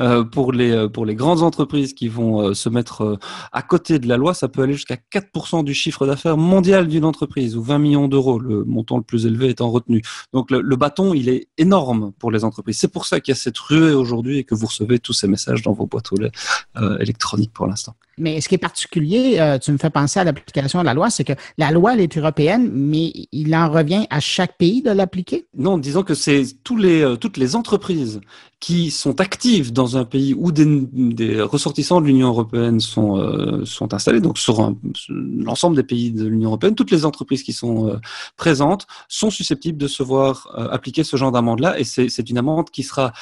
Euh, 0.00 0.24
pour 0.24 0.52
les 0.52 0.72
euh, 0.72 0.88
pour 0.88 1.06
les 1.06 1.14
grandes 1.14 1.42
entreprises 1.44 1.94
qui 1.94 2.08
vont 2.08 2.40
euh, 2.48 2.54
se 2.54 2.68
mettre 2.68 3.16
à 3.52 3.62
côté 3.62 4.00
de 4.00 4.08
la 4.08 4.16
loi, 4.16 4.34
ça 4.34 4.48
peut 4.48 4.62
aller 4.62 4.72
jusqu'à 4.72 4.96
4% 4.96 5.62
du 5.62 5.72
chiffre 5.72 6.04
d'affaires 6.04 6.36
mondial 6.36 6.88
d'une 6.88 7.04
entreprise 7.04 7.56
ou 7.56 7.62
20 7.62 7.78
millions 7.78 8.08
d'euros, 8.08 8.40
le 8.40 8.64
montant 8.64 8.96
le 8.96 9.04
plus 9.04 9.24
élevé 9.24 9.50
étant 9.50 9.70
retenu. 9.70 10.02
Donc 10.32 10.50
le, 10.50 10.60
le 10.60 10.76
bâton, 10.76 11.14
il 11.14 11.28
est 11.28 11.46
énorme 11.58 12.10
pour 12.18 12.32
les 12.32 12.42
entreprises. 12.42 12.78
C'est 12.78 12.92
pour 12.92 13.06
ça 13.06 13.20
qu'il 13.20 13.30
y 13.30 13.36
a 13.36 13.40
cette 13.40 13.58
ruée 13.58 13.94
aujourd'hui 13.94 14.38
et 14.38 14.44
que 14.44 14.56
vous 14.56 14.66
recevez 14.66 14.98
tous 14.98 15.12
ces 15.12 15.28
messages 15.28 15.62
dans 15.62 15.72
vos 15.72 15.86
boîtes 15.86 16.10
aux 16.10 16.16
lettres 16.16 16.66
électroniques 17.00 17.52
pour 17.52 17.68
l'instant. 17.68 17.94
Mais 18.18 18.40
ce 18.40 18.48
qui 18.48 18.54
est 18.54 18.58
particulier, 18.58 19.36
euh, 19.38 19.58
tu 19.58 19.72
me 19.72 19.78
fais 19.78 19.90
penser 19.90 20.20
à 20.20 20.24
l'application 20.24 20.80
de 20.80 20.84
la 20.84 20.94
loi, 20.94 21.10
c'est 21.10 21.24
que 21.24 21.32
la 21.56 21.70
loi, 21.70 21.94
elle 21.94 22.00
est 22.00 22.16
européenne, 22.16 22.70
mais 22.72 23.12
il 23.32 23.54
en 23.54 23.70
revient 23.70 24.06
à 24.10 24.20
chaque 24.20 24.56
pays 24.56 24.82
de 24.82 24.90
l'appliquer? 24.90 25.46
Non, 25.56 25.78
disons 25.78 26.02
que 26.02 26.14
c'est 26.14 26.42
euh, 26.42 27.16
toutes 27.16 27.36
les 27.36 27.56
entreprises 27.56 28.20
qui 28.60 28.90
sont 28.90 29.20
actives 29.20 29.72
dans 29.72 29.96
un 29.96 30.04
pays 30.04 30.34
où 30.34 30.50
des, 30.50 31.40
ressortissants 31.40 32.00
de 32.00 32.06
l'Union 32.06 32.28
européenne 32.28 32.80
sont, 32.80 33.16
euh, 33.16 33.64
sont 33.64 33.94
installés, 33.94 34.20
donc 34.20 34.38
sur 34.38 34.74
l'ensemble 35.08 35.76
des 35.76 35.84
pays 35.84 36.10
de 36.10 36.26
l'Union 36.26 36.50
européenne, 36.50 36.74
toutes 36.74 36.90
les 36.90 37.04
entreprises 37.04 37.44
qui 37.44 37.52
sont 37.52 37.88
euh, 37.88 37.96
présentes 38.36 38.86
sont 39.06 39.30
susceptibles 39.30 39.78
de 39.78 39.86
se 39.86 40.02
voir 40.02 40.48
euh, 40.58 40.68
appliquer 40.70 41.04
ce 41.04 41.16
genre 41.16 41.30
d'amende-là, 41.30 41.78
et 41.78 41.84
c'est 41.84 42.30
une 42.30 42.38
amende 42.38 42.70
qui 42.70 42.82
sera, 42.82 43.12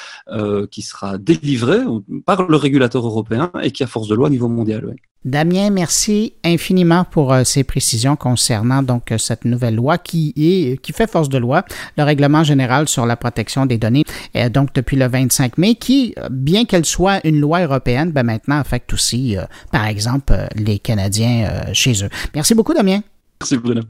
qui 0.70 0.83
sera 0.83 1.18
délivrée 1.18 1.81
par 2.25 2.49
le 2.49 2.57
régulateur 2.57 3.07
européen 3.07 3.51
et 3.62 3.70
qui 3.70 3.83
a 3.83 3.87
force 3.87 4.09
de 4.09 4.14
loi 4.14 4.27
au 4.27 4.31
niveau 4.31 4.49
mondial. 4.49 4.96
Damien, 5.26 5.70
merci 5.70 6.34
infiniment 6.44 7.04
pour 7.04 7.32
euh, 7.32 7.42
ces 7.42 7.64
précisions 7.64 8.14
concernant 8.14 8.84
donc 8.84 9.10
euh, 9.10 9.18
cette 9.18 9.44
nouvelle 9.44 9.74
loi 9.74 9.98
qui 9.98 10.32
est 10.36 10.80
qui 10.80 10.92
fait 10.92 11.10
force 11.10 11.28
de 11.28 11.36
loi, 11.36 11.64
le 11.98 12.04
règlement 12.04 12.44
général 12.44 12.88
sur 12.88 13.06
la 13.06 13.16
protection 13.16 13.66
des 13.66 13.76
données, 13.76 14.04
euh, 14.36 14.48
donc 14.48 14.72
depuis 14.72 14.96
le 14.96 15.08
25 15.08 15.58
mai, 15.58 15.74
qui, 15.74 16.14
bien 16.30 16.64
qu'elle 16.64 16.84
soit 16.84 17.26
une 17.26 17.40
loi 17.40 17.60
européenne, 17.62 18.12
ben 18.12 18.22
maintenant 18.22 18.60
affecte 18.60 18.92
aussi, 18.92 19.36
par 19.72 19.86
exemple, 19.86 20.32
les 20.54 20.78
Canadiens 20.78 21.72
chez 21.72 22.04
eux. 22.04 22.08
Merci 22.32 22.54
beaucoup, 22.54 22.72
Damien. 22.72 23.00
Merci, 23.40 23.56
Bruno. 23.56 23.82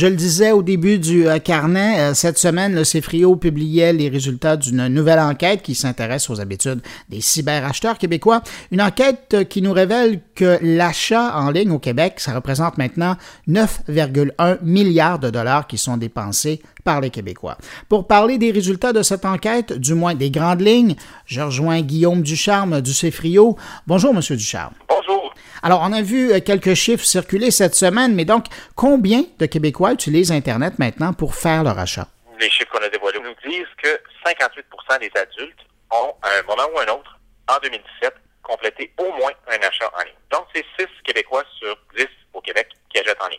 Je 0.00 0.06
le 0.06 0.16
disais 0.16 0.50
au 0.52 0.62
début 0.62 0.98
du 0.98 1.28
euh, 1.28 1.38
carnet, 1.38 2.00
euh, 2.00 2.14
cette 2.14 2.38
semaine, 2.38 2.74
le 2.74 2.84
CFRIO 2.84 3.36
publiait 3.36 3.92
les 3.92 4.08
résultats 4.08 4.56
d'une 4.56 4.88
nouvelle 4.88 5.18
enquête 5.18 5.60
qui 5.60 5.74
s'intéresse 5.74 6.30
aux 6.30 6.40
habitudes 6.40 6.80
des 7.10 7.20
cyberacheteurs 7.20 7.98
québécois. 7.98 8.40
Une 8.70 8.80
enquête 8.80 9.34
euh, 9.34 9.44
qui 9.44 9.60
nous 9.60 9.74
révèle 9.74 10.22
que 10.34 10.58
l'achat 10.62 11.36
en 11.38 11.50
ligne 11.50 11.70
au 11.70 11.78
Québec, 11.78 12.14
ça 12.16 12.32
représente 12.32 12.78
maintenant 12.78 13.16
9,1 13.46 14.60
milliards 14.62 15.18
de 15.18 15.28
dollars 15.28 15.66
qui 15.66 15.76
sont 15.76 15.98
dépensés 15.98 16.62
par 16.82 17.02
les 17.02 17.10
Québécois. 17.10 17.58
Pour 17.90 18.06
parler 18.06 18.38
des 18.38 18.52
résultats 18.52 18.94
de 18.94 19.02
cette 19.02 19.26
enquête, 19.26 19.74
du 19.74 19.92
moins 19.92 20.14
des 20.14 20.30
grandes 20.30 20.62
lignes, 20.62 20.94
je 21.26 21.42
rejoins 21.42 21.82
Guillaume 21.82 22.22
Ducharme 22.22 22.80
du 22.80 22.92
CFRIO. 22.92 23.54
Bonjour, 23.86 24.14
Monsieur 24.14 24.36
Ducharme. 24.36 24.72
Bonjour. 24.88 25.19
Alors, 25.62 25.80
on 25.82 25.92
a 25.92 26.00
vu 26.00 26.32
euh, 26.32 26.40
quelques 26.40 26.74
chiffres 26.74 27.04
circuler 27.04 27.50
cette 27.50 27.74
semaine, 27.74 28.14
mais 28.14 28.24
donc, 28.24 28.46
combien 28.74 29.24
de 29.38 29.46
Québécois 29.46 29.92
utilisent 29.92 30.32
Internet 30.32 30.78
maintenant 30.78 31.12
pour 31.12 31.34
faire 31.34 31.64
leur 31.64 31.78
achat? 31.78 32.08
Les 32.38 32.48
chiffres 32.48 32.70
qu'on 32.72 32.84
a 32.84 32.88
dévoilés 32.88 33.20
nous 33.20 33.50
disent 33.50 33.66
que 33.82 33.88
58% 34.26 35.00
des 35.00 35.10
adultes 35.20 35.58
ont, 35.90 36.14
à 36.22 36.28
un 36.38 36.42
moment 36.48 36.68
ou 36.74 36.78
un 36.78 36.94
autre, 36.94 37.18
en 37.48 37.58
2017, 37.62 38.14
complété 38.42 38.92
au 38.98 39.12
moins 39.18 39.32
un 39.48 39.66
achat 39.66 39.90
en 39.94 40.02
ligne. 40.04 40.14
Donc, 40.32 40.46
c'est 40.54 40.64
6 40.78 40.86
Québécois 41.04 41.44
sur 41.58 41.76
10 41.96 42.06
au 42.32 42.40
Québec 42.40 42.68
qui 42.88 43.00
achètent 43.00 43.22
en 43.22 43.28
ligne. 43.28 43.38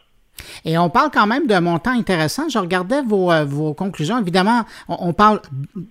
Et 0.64 0.78
on 0.78 0.92
parle 0.92 1.10
quand 1.12 1.26
même 1.26 1.48
d'un 1.48 1.62
montant 1.62 1.92
intéressant. 1.92 2.50
Je 2.50 2.60
regardais 2.60 3.02
vos, 3.02 3.32
euh, 3.32 3.46
vos 3.46 3.74
conclusions. 3.74 4.20
Évidemment, 4.20 4.66
on, 4.88 5.14
parle 5.14 5.42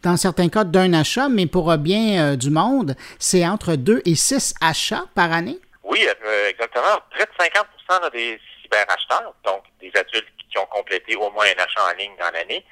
dans 0.03 0.17
certains 0.17 0.49
cas 0.49 0.63
d'un 0.63 0.93
achat, 0.93 1.29
mais 1.29 1.47
pour 1.47 1.77
bien 1.77 2.23
euh, 2.23 2.37
du 2.37 2.51
monde, 2.51 2.95
c'est 3.19 3.47
entre 3.47 3.75
2 3.75 4.03
et 4.05 4.15
6 4.15 4.55
achats 4.61 5.07
par 5.15 5.33
année. 5.33 5.59
Oui, 5.91 6.07
euh, 6.07 6.49
exactement. 6.49 7.01
Près 7.11 7.27
de 7.27 7.33
50% 7.91 8.13
des 8.13 8.41
cyberacheteurs, 8.63 9.35
donc 9.45 9.65
des 9.81 9.91
adultes 9.97 10.29
qui 10.51 10.59
ont 10.59 10.67
complété 10.67 11.17
au 11.17 11.31
moins 11.31 11.47
un 11.47 11.63
achat 11.63 11.85
en 11.93 11.97
ligne 11.97 12.15
dans 12.19 12.31
l'année, 12.31 12.65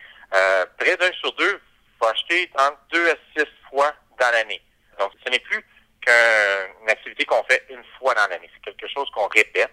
près 0.78 0.96
d'un 0.96 1.10
sur 1.20 1.32
deux 1.34 1.60
va 2.00 2.10
acheter 2.10 2.48
entre 2.54 2.78
deux 2.92 3.10
à 3.10 3.14
six 3.36 3.48
fois 3.68 3.92
dans 4.20 4.30
l'année. 4.30 4.62
Donc, 5.00 5.10
ce 5.24 5.30
n'est 5.30 5.38
plus 5.40 5.64
qu'une 6.00 6.88
activité 6.88 7.24
qu'on 7.24 7.42
fait 7.48 7.64
une 7.70 7.82
fois 7.98 8.14
dans 8.14 8.26
l'année. 8.30 8.48
C'est 8.54 8.72
quelque 8.72 8.88
chose 8.92 9.08
qu'on 9.14 9.26
répète 9.28 9.72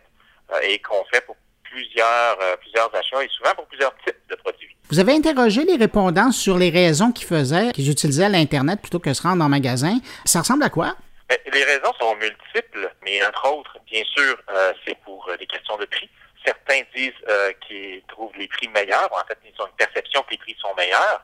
et 0.64 0.80
qu'on 0.80 1.04
fait 1.14 1.22
pour 1.22 1.36
plusieurs, 1.64 2.38
plusieurs 2.60 2.96
achats 2.96 3.24
et 3.24 3.30
souvent 3.30 3.54
pour 3.56 3.68
plusieurs 3.68 3.96
types 4.06 4.18
de 4.30 4.36
produits. 4.36 4.76
Vous 4.90 5.00
avez 5.00 5.14
interrogé 5.14 5.66
les 5.66 5.76
répondants 5.76 6.32
sur 6.32 6.58
les 6.58 6.70
raisons 6.70 7.12
qu'ils 7.12 7.28
faisaient, 7.28 7.72
qu'ils 7.74 7.90
utilisaient 7.90 8.30
l'Internet 8.30 8.82
plutôt 8.82 9.00
que 9.00 9.14
se 9.14 9.22
rendre 9.22 9.44
en 9.44 9.50
magasin. 9.50 9.98
Ça 10.26 10.40
ressemble 10.40 10.64
à 10.64 10.70
quoi? 10.70 10.96
Ben, 11.30 11.38
les 11.52 11.64
raisons 11.64 11.92
sont 12.00 12.16
multiples, 12.16 12.92
mais 13.04 13.26
entre 13.26 13.52
autres, 13.52 13.78
bien 13.88 14.04
sûr, 14.04 14.38
euh, 14.50 14.74
c'est 14.86 14.96
pour 15.00 15.28
euh, 15.30 15.38
des 15.38 15.48
questions 15.48 15.78
de 15.78 15.86
prix. 15.86 16.10
Certains 16.46 16.82
disent 16.96 17.12
euh, 17.28 17.52
qu'ils 17.68 18.04
trouvent 18.08 18.36
les 18.38 18.48
prix 18.48 18.68
meilleurs. 18.68 19.10
En 19.12 19.26
fait, 19.26 19.38
ils 19.44 19.62
ont 19.62 19.66
une 19.66 19.74
perception 19.74 20.22
que 20.24 20.32
les 20.32 20.38
prix 20.38 20.56
sont 20.60 20.74
meilleurs. 20.76 21.22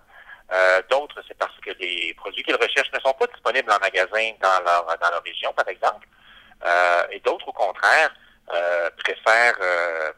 D'autres, 0.90 1.22
c'est 1.26 1.38
parce 1.38 1.56
que 1.66 1.72
les 1.80 2.14
produits 2.16 2.44
qu'ils 2.44 2.56
recherchent 2.56 2.92
ne 2.92 3.00
sont 3.00 3.14
pas 3.14 3.26
disponibles 3.28 3.72
en 3.72 3.80
magasin 3.80 4.32
dans 4.42 4.60
leur, 4.66 4.86
dans 4.86 5.10
leur 5.10 5.24
région, 5.24 5.54
par 5.54 5.66
exemple. 5.70 6.06
et 7.10 7.22
d'autres, 7.22 7.48
au 7.48 7.54
contraire, 7.54 8.14
préfèrent, 8.98 9.58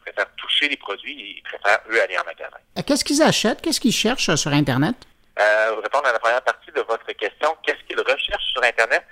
préfèrent 0.01 0.33
toucher 0.37 0.69
les 0.69 0.77
produits 0.77 1.37
et 1.37 1.43
préfèrent, 1.43 1.81
eux, 1.87 2.01
aller 2.01 2.17
en 2.17 2.23
magasin. 2.23 2.57
Qu'est-ce 2.83 3.05
qu'ils 3.05 3.21
achètent? 3.21 3.61
Qu'est-ce 3.61 3.79
qu'ils 3.79 3.93
cherchent 3.93 4.33
sur 4.33 4.51
Internet? 4.51 4.95
Euh, 5.39 5.75
répondre 5.81 6.07
à 6.07 6.13
la 6.13 6.19
première 6.19 6.43
partie 6.43 6.71
de 6.71 6.81
votre 6.81 7.11
question, 7.13 7.57
qu'est-ce 7.63 7.83
qu'ils 7.87 7.99
recherchent 7.99 8.51
sur 8.53 8.63
Internet? 8.63 9.03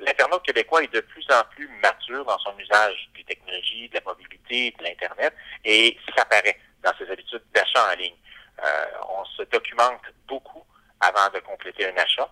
L'internaute 0.00 0.44
québécois 0.44 0.82
est 0.82 0.92
de 0.92 1.00
plus 1.00 1.24
en 1.30 1.42
plus 1.50 1.68
mature 1.82 2.24
dans 2.24 2.38
son 2.38 2.56
usage 2.58 3.10
des 3.14 3.24
technologies, 3.24 3.88
de 3.88 3.94
la 3.94 4.00
mobilité, 4.04 4.74
de 4.78 4.84
l'Internet, 4.84 5.34
et 5.64 5.96
ça 6.16 6.24
paraît 6.24 6.58
dans 6.82 6.92
ses 6.98 7.10
habitudes 7.10 7.42
d'achat 7.54 7.92
en 7.92 7.96
ligne. 7.96 8.16
Euh, 8.62 8.86
on 9.08 9.24
se 9.24 9.42
documente 9.44 10.02
beaucoup 10.26 10.64
avant 11.00 11.28
de 11.32 11.38
compléter 11.40 11.86
un 11.86 11.96
achat. 11.96 12.28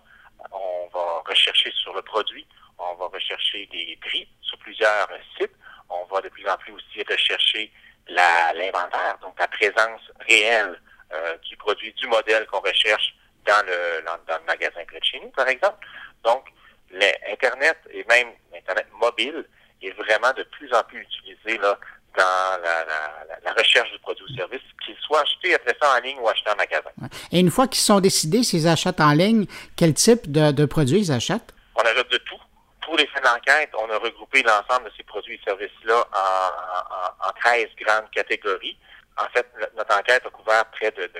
On 0.51 0.87
va 0.93 1.23
rechercher 1.25 1.71
sur 1.71 1.93
le 1.93 2.01
produit, 2.01 2.47
on 2.77 2.95
va 2.95 3.07
rechercher 3.07 3.67
des 3.67 3.97
prix 4.01 4.27
sur 4.41 4.57
plusieurs 4.59 5.09
sites. 5.37 5.51
On 5.89 6.05
va 6.05 6.21
de 6.21 6.29
plus 6.29 6.47
en 6.47 6.57
plus 6.57 6.73
aussi 6.73 7.03
rechercher 7.09 7.71
l'inventaire, 8.07 9.17
donc 9.21 9.39
la 9.39 9.47
présence 9.47 10.01
réelle 10.27 10.79
euh, 11.13 11.37
du 11.39 11.57
produit, 11.57 11.93
du 11.93 12.07
modèle 12.07 12.45
qu'on 12.47 12.59
recherche 12.59 13.15
dans 13.45 13.65
le, 13.65 14.03
dans, 14.05 14.37
le 14.37 14.45
magasin 14.45 14.81
près 14.87 14.99
de 14.99 15.05
chez 15.05 15.19
nous, 15.19 15.29
par 15.29 15.47
exemple. 15.47 15.85
Donc, 16.23 16.45
l'Internet 16.91 17.77
et 17.91 18.03
même 18.05 18.29
l'Internet 18.53 18.87
mobile 18.99 19.45
est 19.81 19.91
vraiment 19.91 20.33
de 20.33 20.43
plus 20.43 20.71
en 20.73 20.83
plus 20.83 21.01
utilisé 21.01 21.57
là, 21.59 21.77
dans 22.17 22.61
la, 22.61 23.53
recherche 23.53 23.91
du 23.91 23.99
produit 23.99 24.23
ou 24.23 24.35
service, 24.35 24.61
qu'il 24.85 24.95
soit 24.97 25.21
acheté 25.21 25.53
après 25.53 25.75
ça 25.81 25.97
en 25.97 25.99
ligne 26.01 26.17
ou 26.19 26.29
acheté 26.29 26.49
en 26.49 26.55
magasin. 26.55 26.89
Et 27.31 27.39
une 27.39 27.51
fois 27.51 27.67
qu'ils 27.67 27.81
sont 27.81 27.99
décidés, 27.99 28.43
s'ils 28.43 28.67
achètent 28.67 29.01
en 29.01 29.11
ligne, 29.11 29.45
quel 29.75 29.93
type 29.93 30.31
de, 30.31 30.65
produits 30.65 30.99
ils 30.99 31.11
achètent? 31.11 31.53
On 31.75 31.81
achète 31.81 32.09
de 32.11 32.17
tout. 32.17 32.39
Pour 32.83 32.97
les 32.97 33.07
fins 33.07 33.21
d'enquête, 33.21 33.69
on 33.77 33.89
a 33.89 33.97
regroupé 33.97 34.43
l'ensemble 34.43 34.89
de 34.89 34.91
ces 34.97 35.03
produits 35.03 35.35
et 35.35 35.41
services-là 35.45 36.03
en, 36.13 37.27
en, 37.27 37.31
13 37.43 37.67
grandes 37.81 38.09
catégories. 38.11 38.77
En 39.17 39.27
fait, 39.33 39.45
notre 39.77 39.97
enquête 39.97 40.23
a 40.25 40.29
couvert 40.29 40.65
près 40.71 40.91
de, 40.91 41.11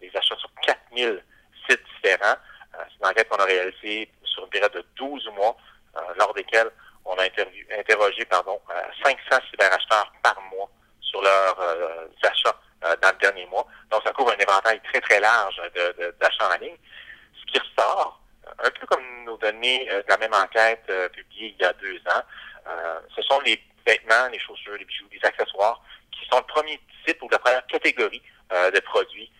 des 0.00 0.10
achats 0.14 0.36
sur 0.36 0.50
4000 0.62 1.22
sites 1.68 1.80
différents. 1.94 2.36
Euh, 2.74 2.82
c'est 2.88 2.98
une 3.00 3.06
enquête 3.06 3.28
qu'on 3.28 3.36
a 3.36 3.44
réalisée 3.44 4.10
sur 4.36 4.44
une 4.44 4.50
période 4.50 4.72
de 4.72 4.84
12 4.96 5.28
mois, 5.34 5.56
euh, 5.96 6.00
lors 6.18 6.32
desquels 6.34 6.70
on 7.04 7.14
a 7.14 7.24
interrogé 7.78 8.24
pardon, 8.26 8.60
500 9.02 9.16
euh, 9.32 9.38
cyberacheteurs 9.50 10.12
par 10.22 10.40
mois 10.52 10.68
sur 11.00 11.22
leurs 11.22 11.60
euh, 11.60 12.06
achats 12.22 12.60
dans 13.02 13.10
le 13.10 13.18
dernier 13.18 13.46
mois. 13.46 13.66
Donc, 13.90 14.02
ça 14.04 14.12
couvre 14.12 14.32
un 14.32 14.38
éventail 14.38 14.80
très, 14.82 15.00
très 15.00 15.18
large 15.18 15.60
d'achats 16.20 16.54
en 16.54 16.58
ligne. 16.58 16.76
Ce 17.34 17.52
qui 17.52 17.58
ressort, 17.58 18.20
un 18.62 18.70
peu 18.70 18.86
comme 18.86 19.24
nos 19.24 19.36
données 19.38 19.86
de 19.86 20.04
la 20.08 20.18
même 20.18 20.34
enquête 20.34 20.86
publiée 21.12 21.56
il 21.58 21.62
y 21.62 21.64
a 21.64 21.72
deux 21.72 21.98
ans, 22.08 22.22
ce 23.16 23.22
sont 23.22 23.40
les 23.40 23.60
vêtements, 23.84 24.28
les 24.30 24.38
chaussures, 24.38 24.76
les 24.78 24.84
bijoux, 24.84 25.06
les 25.10 25.24
accessoires 25.24 25.80
qui 26.12 26.28
sont 26.28 26.36
le 26.36 26.44
premier 26.44 26.78
type 27.06 27.20
ou 27.22 27.28
la 27.30 27.38
première 27.38 27.66
catégorie 27.66 28.22
de 28.52 28.80
produits 28.80 29.32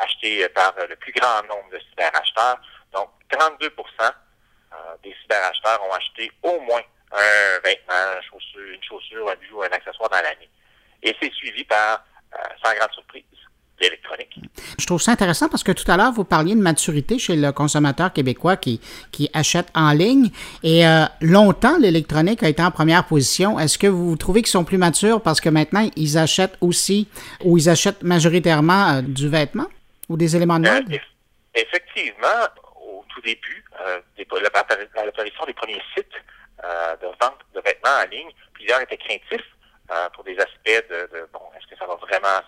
achetés 0.00 0.46
par 0.50 0.74
le 0.86 0.96
plus 0.96 1.12
grand 1.12 1.42
nombre 1.44 1.70
de 1.70 1.78
cyberacheteurs. 1.78 2.58
Donc, 2.92 3.08
32% 3.30 3.68
euh, 4.00 4.76
des 5.02 5.14
cyberacheteurs 5.22 5.80
ont 5.88 5.94
acheté 5.94 6.30
au 6.42 6.60
moins 6.60 6.82
un 7.12 7.60
vêtement, 7.64 7.94
une 8.56 8.82
chaussure, 8.82 9.30
un 9.30 9.36
bijou, 9.36 9.62
un 9.62 9.74
accessoire 9.74 10.10
dans 10.10 10.16
l'année. 10.16 10.48
Et 11.02 11.14
c'est 11.20 11.32
suivi 11.32 11.64
par, 11.64 12.04
euh, 12.34 12.38
sans 12.62 12.74
grande 12.74 12.92
surprise, 12.92 13.24
l'électronique. 13.80 14.34
Je 14.78 14.86
trouve 14.86 15.00
ça 15.00 15.12
intéressant 15.12 15.48
parce 15.48 15.62
que 15.62 15.72
tout 15.72 15.90
à 15.90 15.96
l'heure, 15.96 16.12
vous 16.12 16.24
parliez 16.24 16.54
de 16.54 16.60
maturité 16.60 17.18
chez 17.18 17.36
le 17.36 17.52
consommateur 17.52 18.12
québécois 18.12 18.56
qui, 18.56 18.80
qui 19.12 19.30
achète 19.32 19.68
en 19.74 19.92
ligne. 19.92 20.30
Et 20.62 20.86
euh, 20.86 21.04
longtemps, 21.20 21.78
l'électronique 21.78 22.42
a 22.42 22.48
été 22.48 22.62
en 22.62 22.70
première 22.70 23.06
position. 23.06 23.58
Est-ce 23.58 23.78
que 23.78 23.86
vous 23.86 24.16
trouvez 24.16 24.42
qu'ils 24.42 24.50
sont 24.50 24.64
plus 24.64 24.78
matures 24.78 25.22
parce 25.22 25.40
que 25.40 25.48
maintenant, 25.48 25.88
ils 25.96 26.18
achètent 26.18 26.56
aussi 26.60 27.08
ou 27.44 27.56
ils 27.56 27.70
achètent 27.70 28.02
majoritairement 28.02 29.02
du 29.02 29.28
vêtement 29.28 29.66
ou 30.08 30.16
des 30.16 30.36
éléments 30.36 30.58
de 30.58 30.68
mode? 30.68 31.00
effectivement, 31.58 32.46
au 33.18 33.20
début, 33.22 33.64
euh, 33.80 34.00
l'apparition 34.42 35.44
des 35.44 35.52
premiers 35.52 35.82
sites 35.94 36.14
euh, 36.64 36.96
de 36.96 37.06
vente 37.06 37.40
de 37.54 37.60
vêtements 37.60 38.02
en 38.02 38.08
ligne, 38.08 38.30
plusieurs 38.54 38.80
étaient 38.80 38.96
craintifs 38.96 39.44
euh, 39.90 40.08
pour 40.10 40.24
des 40.24 40.38
aspects 40.38 40.88
de, 40.90 41.28
bon, 41.32 41.40
est-ce 41.56 41.66
que 41.66 41.76
ça 41.78 41.86
va 41.86 41.94
vraiment 41.96 42.40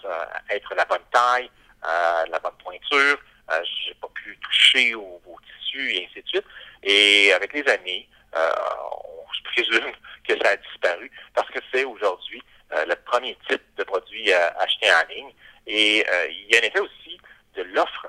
être 0.50 0.74
la 0.74 0.84
bonne 0.84 1.04
taille, 1.12 1.50
euh, 1.84 2.24
la 2.28 2.38
bonne 2.38 2.56
pointure, 2.62 3.18
euh, 3.50 3.64
j'ai 3.84 3.94
pas 3.94 4.08
pu 4.14 4.38
toucher 4.42 4.94
aux, 4.94 5.20
tissus 5.46 5.92
et 5.92 6.06
ainsi 6.06 6.22
de 6.22 6.28
suite. 6.28 6.44
Et 6.82 7.32
avec 7.32 7.52
les 7.52 7.66
années, 7.68 8.08
on, 8.34 9.32
je 9.32 9.42
présume 9.44 9.92
que 10.26 10.38
ça 10.42 10.50
a 10.50 10.56
disparu 10.56 11.10
parce 11.34 11.48
que 11.50 11.58
c'est 11.72 11.84
aujourd'hui 11.84 12.42
le 12.86 12.94
premier 12.94 13.36
type 13.48 13.62
de 13.76 13.84
produit 13.84 14.32
acheté 14.32 14.86
en 14.92 15.08
ligne. 15.08 15.32
Et 15.66 16.04
il 16.28 16.46
y 16.50 16.56
a 16.56 16.60
un 16.60 16.62
effet 16.62 16.80
aussi 16.80 17.18
de 17.56 17.62
l'offre 17.62 18.06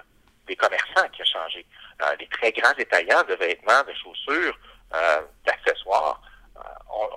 des 0.48 0.56
commerçants 0.56 1.08
qui 1.14 1.22
a 1.22 1.26
changé. 1.26 1.66
Euh, 2.02 2.16
les 2.20 2.28
très 2.28 2.52
grands 2.52 2.74
détaillants 2.74 3.24
de 3.24 3.36
vêtements, 3.36 3.84
de 3.84 3.94
chaussures, 3.94 4.58
euh, 4.94 5.22
d'accessoires 5.46 6.22
euh, 6.58 6.62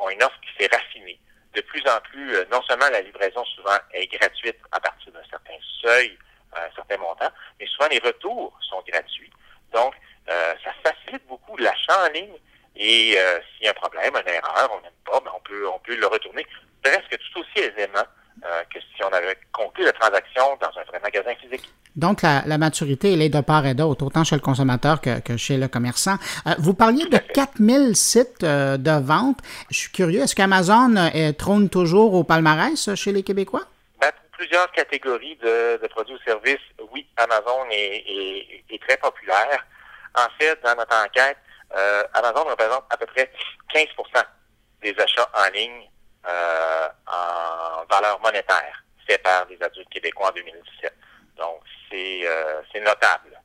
ont, 0.00 0.10
une 0.10 0.22
offre 0.22 0.38
qui 0.42 0.62
s'est 0.62 0.70
raffinée. 0.70 1.18
De 1.54 1.60
plus 1.62 1.82
en 1.88 2.00
plus, 2.00 2.36
non 2.50 2.60
seulement 2.62 2.90
la 2.90 3.00
livraison 3.00 3.44
souvent 3.44 3.78
est 3.92 4.06
gratuite 4.08 4.58
à 4.72 4.80
partir 4.80 5.12
d'un 5.12 5.24
certain 5.30 5.54
seuil, 5.80 6.18
un 6.54 6.74
certain 6.74 6.98
montant, 6.98 7.30
mais 7.58 7.66
souvent 7.66 7.88
les 7.88 8.00
retours 8.00 8.56
sont 8.68 8.82
gratuits. 8.86 9.32
Donc, 9.72 9.94
ça 10.26 10.72
facilite 10.82 11.26
beaucoup 11.26 11.56
l'achat 11.56 12.06
en 12.06 12.08
ligne. 12.10 12.36
Et 12.76 13.16
s'il 13.16 13.66
y 13.66 13.68
a 13.68 13.70
un 13.70 13.74
problème, 13.74 14.14
une 14.16 14.32
erreur, 14.32 14.70
on 14.72 14.80
n'aime 14.80 14.92
pas, 15.04 15.20
ben 15.20 15.30
on 15.34 15.40
peut 15.40 15.68
on 15.68 15.78
peut 15.78 15.96
le 15.96 16.06
retourner 16.06 16.44
presque 16.82 17.16
tout 17.18 17.40
aussi 17.40 17.58
aisément 17.58 18.04
que 18.42 18.78
si 18.80 19.02
on 19.02 19.12
avait 19.12 19.38
conclu 19.52 19.84
la 19.84 19.92
transaction 19.92 20.44
dans 20.60 20.68
un 20.68 20.84
vrai 20.84 21.00
magasin 21.00 21.34
physique. 21.40 21.70
Donc, 21.96 22.22
la, 22.22 22.58
maturité, 22.58 23.12
elle 23.12 23.22
est 23.22 23.28
de 23.28 23.40
part 23.40 23.66
et 23.66 23.74
d'autre, 23.74 24.06
autant 24.06 24.24
chez 24.24 24.34
le 24.34 24.40
consommateur 24.40 25.00
que, 25.00 25.36
chez 25.36 25.56
le 25.56 25.68
commerçant. 25.68 26.16
Euh, 26.46 26.50
vous 26.58 26.74
parliez 26.74 27.06
de 27.06 27.18
4000 27.18 27.94
sites 27.94 28.42
euh, 28.42 28.76
de 28.76 29.00
vente. 29.00 29.38
Je 29.70 29.78
suis 29.78 29.92
curieux, 29.92 30.22
est-ce 30.22 30.34
qu'Amazon 30.34 30.96
euh, 30.96 31.32
trône 31.32 31.68
toujours 31.68 32.14
au 32.14 32.24
palmarès 32.24 32.94
chez 32.96 33.12
les 33.12 33.22
Québécois? 33.22 33.62
Ben, 34.00 34.10
plusieurs 34.32 34.70
catégories 34.72 35.36
de, 35.36 35.86
produits 35.86 36.14
ou 36.14 36.18
services, 36.26 36.58
oui, 36.92 37.06
Amazon 37.16 37.64
est, 37.70 38.64
très 38.88 38.96
populaire. 38.96 39.64
En 40.16 40.28
fait, 40.38 40.58
dans 40.64 40.74
notre 40.74 40.96
enquête, 40.96 41.38
Amazon 42.12 42.44
représente 42.44 42.84
à 42.90 42.96
peu 42.96 43.06
près 43.06 43.30
15% 43.72 43.86
des 44.82 44.94
achats 44.98 45.28
en 45.34 45.50
ligne 45.52 45.88
en 46.26 47.84
valeur 47.90 48.20
monétaire 48.20 48.84
faits 49.06 49.22
par 49.22 49.46
les 49.48 49.62
adultes 49.62 49.88
québécois 49.90 50.28
en 50.28 50.32
2017. 50.32 50.92
Donc, 51.36 51.60
euh, 51.94 52.60
c'est 52.72 52.80
notable. 52.80 53.40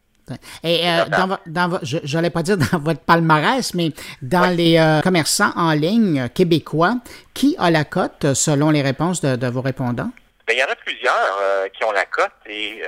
Et 0.63 0.87
euh, 0.87 1.05
dans, 1.47 1.79
je 1.81 2.15
n'allais 2.15 2.29
pas 2.29 2.43
dire 2.43 2.57
dans 2.57 2.77
votre 2.77 3.01
palmarès, 3.01 3.73
mais 3.73 3.89
dans 4.21 4.55
les 4.55 4.77
euh, 4.77 5.01
commerçants 5.01 5.51
en 5.55 5.71
ligne 5.71 6.29
québécois, 6.29 6.95
qui 7.33 7.55
a 7.57 7.71
la 7.71 7.83
cote 7.83 8.33
selon 8.35 8.69
les 8.69 8.83
réponses 8.83 9.21
de, 9.21 9.47
vos 9.47 9.61
répondants? 9.61 10.11
Bien, 10.47 10.55
il 10.55 10.59
y 10.59 10.63
en 10.63 10.71
a 10.71 10.75
plusieurs 10.75 11.71
qui 11.73 11.83
ont 11.83 11.91
la 11.91 12.05
cote 12.05 12.31
et 12.45 12.81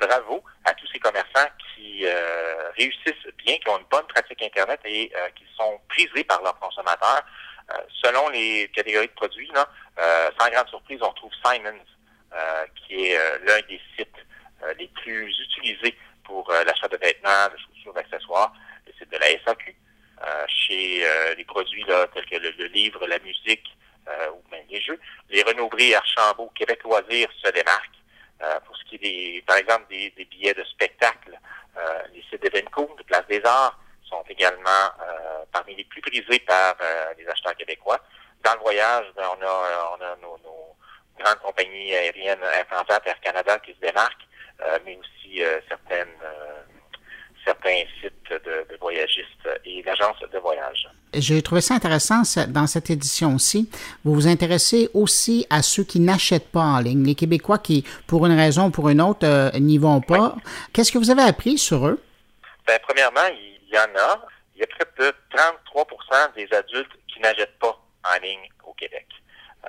bravo 0.00 0.42
à 0.64 0.74
tous 0.74 0.86
ces 0.92 0.98
commerçants 0.98 1.48
qui 1.74 2.04
réussissent 2.76 3.34
bien, 3.44 3.56
qui 3.58 3.68
ont 3.68 3.78
une 3.78 3.86
bonne 3.90 4.06
pratique 4.08 4.42
Internet 4.42 4.80
et 4.84 5.12
qui 5.36 5.44
sont 5.56 5.78
prisés 5.88 6.24
par 6.24 6.40
leurs 6.42 6.58
consommateurs. 6.58 7.22
Selon 8.02 8.28
les 8.30 8.68
catégories 8.74 9.08
de 9.08 9.12
produits, 9.12 9.50
là, 9.54 9.68
sans 10.38 10.50
grande 10.50 10.68
surprise, 10.68 10.98
on 11.02 11.12
trouve 11.12 11.32
Simons, 11.44 11.84
qui 12.74 13.06
est 13.06 13.18
l'un 13.44 13.60
des 13.68 13.80
sites 13.96 14.16
euh, 14.62 14.74
les 14.78 14.88
plus 14.88 15.38
utilisés 15.40 15.96
pour 16.24 16.50
euh, 16.50 16.64
l'achat 16.64 16.88
de 16.88 16.96
vêtements, 16.98 17.48
de 17.50 17.56
chaussures, 17.56 17.94
d'accessoires, 17.94 18.52
c'est 18.98 19.08
de 19.08 19.16
la 19.16 19.26
SAQ. 19.44 19.74
Euh, 20.22 20.44
chez 20.48 21.02
les 21.34 21.44
produits 21.44 21.84
là, 21.84 22.06
tels 22.12 22.26
que 22.26 22.36
le, 22.36 22.66
livre, 22.66 23.06
la 23.06 23.18
musique 23.20 23.66
ou 24.06 24.42
même 24.50 24.64
les 24.68 24.80
jeux. 24.82 25.00
Les 25.30 25.42
Renaud 25.42 25.68
Bré, 25.68 25.94
Archambault, 25.94 26.52
Québec 26.54 26.80
Loisirs 26.84 27.30
se 27.42 27.50
démarquent. 27.50 28.02
pour 28.66 28.76
ce 28.76 28.84
qui 28.84 28.96
est 28.96 28.98
des, 28.98 29.44
par 29.46 29.56
exemple 29.56 29.86
des, 29.88 30.12
billets 30.30 30.52
de 30.52 30.64
spectacle. 30.64 31.38
les 32.12 32.22
sites 32.28 32.42
d'Evenco, 32.42 32.94
de 32.98 33.02
Place 33.04 33.26
des 33.28 33.40
Arts, 33.44 33.80
sont 34.10 34.22
également 34.28 34.90
parmi 35.52 35.74
les 35.76 35.84
plus 35.84 36.02
prisés 36.02 36.40
par 36.40 36.76
les 37.16 37.26
acheteurs 37.28 37.56
québécois. 37.56 37.98
Dans 38.44 38.54
le 38.54 38.60
voyage, 38.60 39.06
ben, 39.16 39.24
on 39.38 39.42
a, 39.44 39.96
on 39.98 40.04
a 40.04 40.16
nos, 40.16 40.38
nos 40.44 40.76
grandes 41.18 41.38
compagnies 41.38 41.94
aériennes 41.94 42.42
Air 42.42 42.66
France, 42.66 42.86
Air 42.88 43.20
Canada 43.20 43.58
qui 43.60 43.72
se 43.72 43.80
démarquent, 43.80 44.26
mais 44.84 44.98
aussi 44.98 45.42
certaines 45.68 46.16
certains 47.44 47.82
sites 48.00 48.44
de, 48.44 48.76
voyagistes 48.80 49.48
et 49.64 49.82
d'agences 49.82 50.20
de 50.32 50.38
voyage. 50.38 50.88
J'ai 51.14 51.42
trouvé 51.42 51.60
ça 51.60 51.74
intéressant 51.74 52.22
dans 52.48 52.66
cette 52.66 52.90
édition 52.90 53.34
aussi. 53.34 53.68
Vous 54.04 54.14
vous 54.14 54.28
intéressez 54.28 54.88
aussi 54.94 55.46
à 55.50 55.62
ceux 55.62 55.84
qui 55.84 56.00
n'achètent 56.00 56.50
pas 56.50 56.62
en 56.62 56.80
ligne, 56.80 57.04
les 57.04 57.14
Québécois 57.14 57.58
qui, 57.58 57.84
pour 58.06 58.26
une 58.26 58.36
raison 58.36 58.66
ou 58.66 58.70
pour 58.70 58.88
une 58.88 59.00
autre, 59.00 59.26
euh, 59.26 59.50
n'y 59.58 59.78
vont 59.78 60.00
pas. 60.00 60.36
Qu'est-ce 60.72 60.92
que 60.92 60.98
vous 60.98 61.10
avez 61.10 61.22
appris 61.22 61.58
sur 61.58 61.86
eux? 61.86 62.00
Bien, 62.66 62.78
premièrement, 62.82 63.28
il 63.70 63.76
y 63.76 63.78
en 63.78 63.96
a. 63.96 64.26
Il 64.54 64.60
y 64.60 64.64
a 64.64 64.66
près 64.66 64.84
de 64.98 65.14
33% 65.32 66.34
des 66.34 66.52
adultes 66.54 66.92
qui 67.08 67.20
n'achètent 67.20 67.58
pas 67.58 67.78
en 68.04 68.20
ligne 68.20 68.48
au 68.64 68.74
Québec. 68.74 69.06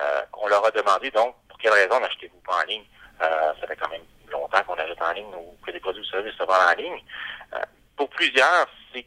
Euh, 0.01 0.21
on 0.33 0.47
leur 0.47 0.65
a 0.65 0.71
demandé 0.71 1.11
donc 1.11 1.35
pour 1.47 1.57
quelle 1.59 1.73
raison 1.73 1.99
n'achetez-vous 1.99 2.41
pas 2.41 2.61
en 2.63 2.65
ligne? 2.65 2.83
Euh, 3.21 3.53
ça 3.59 3.67
fait 3.67 3.75
quand 3.75 3.89
même 3.89 4.03
longtemps 4.29 4.63
qu'on 4.63 4.73
achète 4.73 5.01
en 5.01 5.11
ligne 5.13 5.33
ou 5.35 5.55
que 5.65 5.71
des 5.71 5.79
produits 5.79 6.01
ou 6.01 6.05
services 6.05 6.33
se 6.33 6.43
vendent 6.43 6.71
en 6.71 6.75
ligne. 6.75 7.03
Euh, 7.53 7.59
pour 7.95 8.09
plusieurs, 8.09 8.67
c'est 8.93 9.05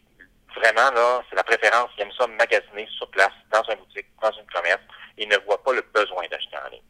vraiment 0.54 0.90
là, 0.92 1.22
c'est 1.28 1.36
la 1.36 1.42
préférence. 1.42 1.90
Ils 1.98 2.02
aiment 2.02 2.12
ça 2.16 2.26
magasiner 2.26 2.86
sur 2.96 3.10
place, 3.10 3.32
dans 3.50 3.62
une 3.64 3.78
boutique, 3.78 4.06
dans 4.22 4.32
une 4.32 4.46
commerce, 4.46 4.82
et 5.18 5.26
ne 5.26 5.36
voient 5.38 5.62
pas 5.62 5.72
le 5.72 5.82
besoin 5.92 6.24
d'acheter 6.30 6.56
en 6.56 6.70
ligne. 6.70 6.82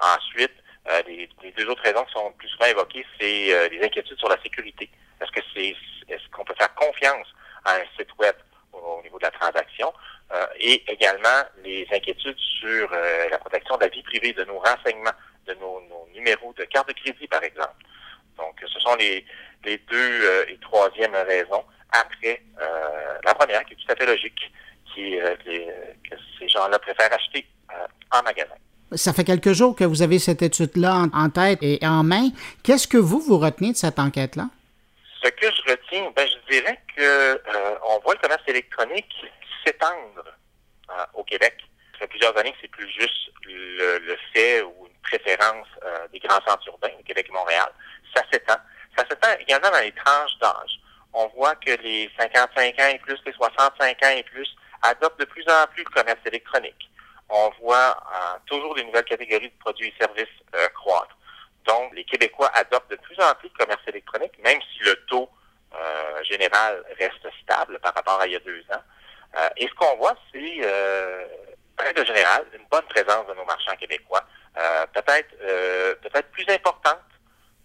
Ensuite, 0.00 0.52
euh, 0.90 1.02
les, 1.06 1.28
deux 1.56 1.68
autres 1.68 1.82
raisons 1.82 2.04
qui 2.04 2.12
sont 2.12 2.32
plus 2.32 2.48
souvent 2.48 2.66
évoquées, 2.66 3.06
c'est 3.18 3.54
euh, 3.54 3.68
les 3.68 3.84
inquiétudes 3.84 4.18
sur 4.18 4.28
la 4.28 4.40
sécurité. 4.42 4.90
Est-ce 5.22 5.32
que 5.32 5.46
c'est 5.54 5.76
est-ce 6.08 6.28
qu'on 6.30 6.44
peut 6.44 6.54
faire 6.58 6.74
confiance 6.74 7.26
à 7.64 7.76
un 7.76 7.84
site 7.96 8.10
web 8.18 8.34
au, 8.72 9.00
niveau 9.02 9.18
de 9.18 9.24
la 9.24 9.30
transaction? 9.30 9.92
et 10.58 10.82
également 10.90 11.42
les 11.62 11.86
inquiétudes 11.92 12.38
sur 12.38 12.90
la 13.30 13.36
protection 13.36 13.76
de 13.76 13.82
la 13.82 13.88
vie 13.88 14.02
privée, 14.02 14.32
de 14.32 14.44
nos 14.44 14.58
renseignements, 14.60 15.12
de 15.46 15.54
nos, 15.54 15.82
numéros 16.14 16.54
de 16.56 16.64
carte 16.64 16.88
de 16.88 16.94
crédit, 16.94 17.26
par 17.26 17.42
exemple. 17.42 17.74
Donc, 18.38 18.54
ce 18.66 18.80
sont 18.80 18.94
les, 18.96 19.24
deux 19.64 19.78
euh, 19.92 20.44
et 20.48 20.58
troisième 20.58 21.14
raisons 21.14 21.64
après 21.90 22.42
euh, 22.60 23.18
la 23.24 23.34
première, 23.34 23.64
qui 23.64 23.74
est 23.74 23.76
tout 23.76 23.92
à 23.92 23.96
fait 23.96 24.06
logique, 24.06 24.52
euh, 24.98 25.36
que 26.08 26.16
ces 26.38 26.48
gens-là 26.48 26.78
préfèrent 26.78 27.12
acheter 27.12 27.46
en 28.10 28.22
magasin. 28.22 28.54
Ça 28.94 29.14
fait 29.14 29.24
quelques 29.24 29.52
jours 29.52 29.74
que 29.74 29.84
vous 29.84 30.02
avez 30.02 30.18
cette 30.18 30.42
étude-là 30.42 31.06
en, 31.14 31.30
tête 31.30 31.60
et 31.62 31.78
en 31.82 32.02
main. 32.02 32.28
Qu'est-ce 32.62 32.86
que 32.86 32.98
vous, 32.98 33.20
vous 33.20 33.38
retenez 33.38 33.72
de 33.72 33.76
cette 33.76 33.98
enquête-là? 33.98 34.48
Ce 35.22 35.28
que 35.28 35.46
je 35.46 35.70
retiens, 35.70 36.10
ben, 36.16 36.26
je 36.26 36.52
dirais 36.52 36.78
que 36.96 37.42
on 37.84 37.98
voit 38.00 38.14
le 38.14 38.20
commerce 38.20 38.42
électronique 38.46 39.14
s'étendre 39.64 40.24
au 41.14 41.22
Québec. 41.24 41.54
Ça 41.92 42.00
fait 42.00 42.06
plusieurs 42.08 42.36
années 42.36 42.52
que 42.52 42.58
c'est 42.62 42.68
plus 42.68 42.88
juste 42.90 43.30
le, 43.44 43.98
le, 43.98 44.16
fait 44.32 44.62
ou 44.62 44.86
une 44.86 45.00
préférence 45.02 45.68
des 46.12 46.18
grands 46.18 46.40
centres 46.46 46.66
urbains, 46.66 46.90
Québec 47.06 47.26
et 47.28 47.32
Montréal. 47.32 47.70
Ça 48.14 48.22
s'étend. 48.32 48.56
Ça 48.96 49.04
s'étend 49.08 49.28
également 49.40 49.70
dans 49.70 49.80
les 49.80 49.92
tranches 49.92 50.36
d'âge. 50.40 50.80
On 51.14 51.26
voit 51.28 51.54
que 51.56 51.72
les 51.82 52.10
55 52.18 52.80
ans 52.80 52.88
et 52.88 52.98
plus, 52.98 53.18
les 53.26 53.32
65 53.32 54.02
ans 54.02 54.14
et 54.16 54.22
plus 54.22 54.48
adoptent 54.82 55.20
de 55.20 55.24
plus 55.26 55.44
en 55.48 55.66
plus 55.72 55.84
le 55.84 55.90
commerce 55.90 56.20
électronique. 56.26 56.90
On 57.28 57.50
voit 57.60 57.96
euh, 57.96 58.38
toujours 58.46 58.74
les 58.76 58.84
nouvelles 58.84 59.04
catégories 59.04 59.50
de 59.50 59.58
produits 59.58 59.88
et 59.88 59.94
services 59.98 60.26
euh, 60.54 60.68
croître. 60.68 61.16
Donc, 61.66 61.94
les 61.94 62.04
Québécois 62.04 62.50
adoptent 62.54 62.90
de 62.90 62.96
plus 62.96 63.18
en 63.20 63.34
plus 63.34 63.48
le 63.48 63.58
commerce 63.58 63.82
électronique, 63.86 64.38
même 64.42 64.60
si 64.72 64.84
le 64.84 64.94
taux 65.06 65.28
euh, 65.74 66.24
général 66.24 66.84
reste 66.98 67.26
stable 67.42 67.78
par 67.80 67.94
rapport 67.94 68.20
à 68.20 68.26
il 68.26 68.32
y 68.32 68.36
a 68.36 68.40
deux 68.40 68.64
ans. 68.70 68.82
et 69.56 69.66
ce 69.66 69.74
qu'on 69.74 69.96
voit, 69.96 70.14
c'est, 70.32 70.56
euh, 70.62 71.26
de 71.96 72.04
général, 72.04 72.44
une 72.52 72.66
bonne 72.70 72.86
présence 72.88 73.26
de 73.26 73.34
nos 73.34 73.44
marchands 73.44 73.76
québécois, 73.76 74.22
peut-être 74.92 75.36
peut-être 76.02 76.30
plus 76.30 76.46
importante 76.48 77.00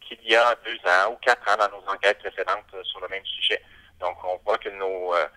qu'il 0.08 0.24
y 0.30 0.36
a 0.36 0.56
deux 0.66 0.78
ans 0.90 1.12
ou 1.12 1.16
quatre 1.18 1.48
ans 1.52 1.58
dans 1.58 1.78
nos 1.78 1.88
enquêtes 1.92 2.20
précédentes 2.20 2.66
euh, 2.74 2.84
sur 2.84 3.00
le 3.02 3.08
même 3.10 3.26
sujet. 3.26 3.62
Donc, 4.00 4.18
on 4.24 4.38
voit 4.46 4.58
que 4.58 4.70
nos 4.70 5.14
euh, 5.14 5.28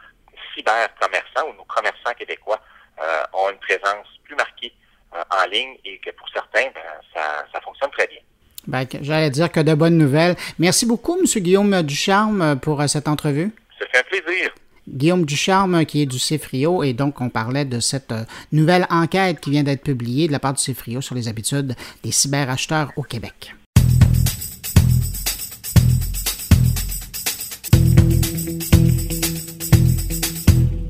cyber-commerçants 0.55 1.49
ou 1.49 1.55
nos 1.55 1.65
commerçants 1.65 2.15
québécois 2.15 2.61
euh, 3.01 3.23
ont 3.33 3.51
une 3.51 3.59
présence 3.59 4.07
plus 4.25 4.37
marquée 4.37 4.75
en 5.13 5.45
ligne 5.47 5.77
et 5.85 5.99
que 5.99 6.11
pour 6.11 6.29
certains, 6.29 6.71
ben, 6.71 6.83
ça, 7.13 7.61
fonctionne 7.63 7.91
très 7.91 8.07
bien. 8.07 8.21
Ben, 8.67 8.87
J'allais 9.01 9.31
dire 9.31 9.51
que 9.51 9.61
de 9.61 9.75
bonnes 9.75 9.99
nouvelles. 9.99 10.37
Merci 10.59 10.87
beaucoup, 10.87 11.19
M. 11.19 11.43
Guillaume 11.43 11.83
Ducharme, 11.83 12.59
pour 12.61 12.83
cette 12.89 13.09
entrevue. 13.09 13.51
Ça 13.79 13.87
fait 13.91 13.99
un 13.99 14.23
plaisir. 14.23 14.51
Guillaume 14.89 15.25
Ducharme, 15.25 15.85
qui 15.85 16.03
est 16.03 16.07
du 16.07 16.19
CFRIO, 16.19 16.83
et 16.83 16.93
donc 16.93 17.21
on 17.21 17.29
parlait 17.29 17.65
de 17.65 17.81
cette 17.81 18.13
nouvelle 18.51 18.87
enquête 18.91 19.41
qui 19.41 19.51
vient 19.51 19.63
d'être 19.63 19.83
publiée 19.83 20.27
de 20.27 20.33
la 20.33 20.41
part 20.41 20.55
du 20.55 20.63
CFRIO 20.63 21.01
sur 21.01 21.15
les 21.15 21.29
habitudes 21.29 21.75
des 22.03 22.11
cyberacheteurs 22.11 22.93
au 22.97 23.03
Québec. 23.03 23.55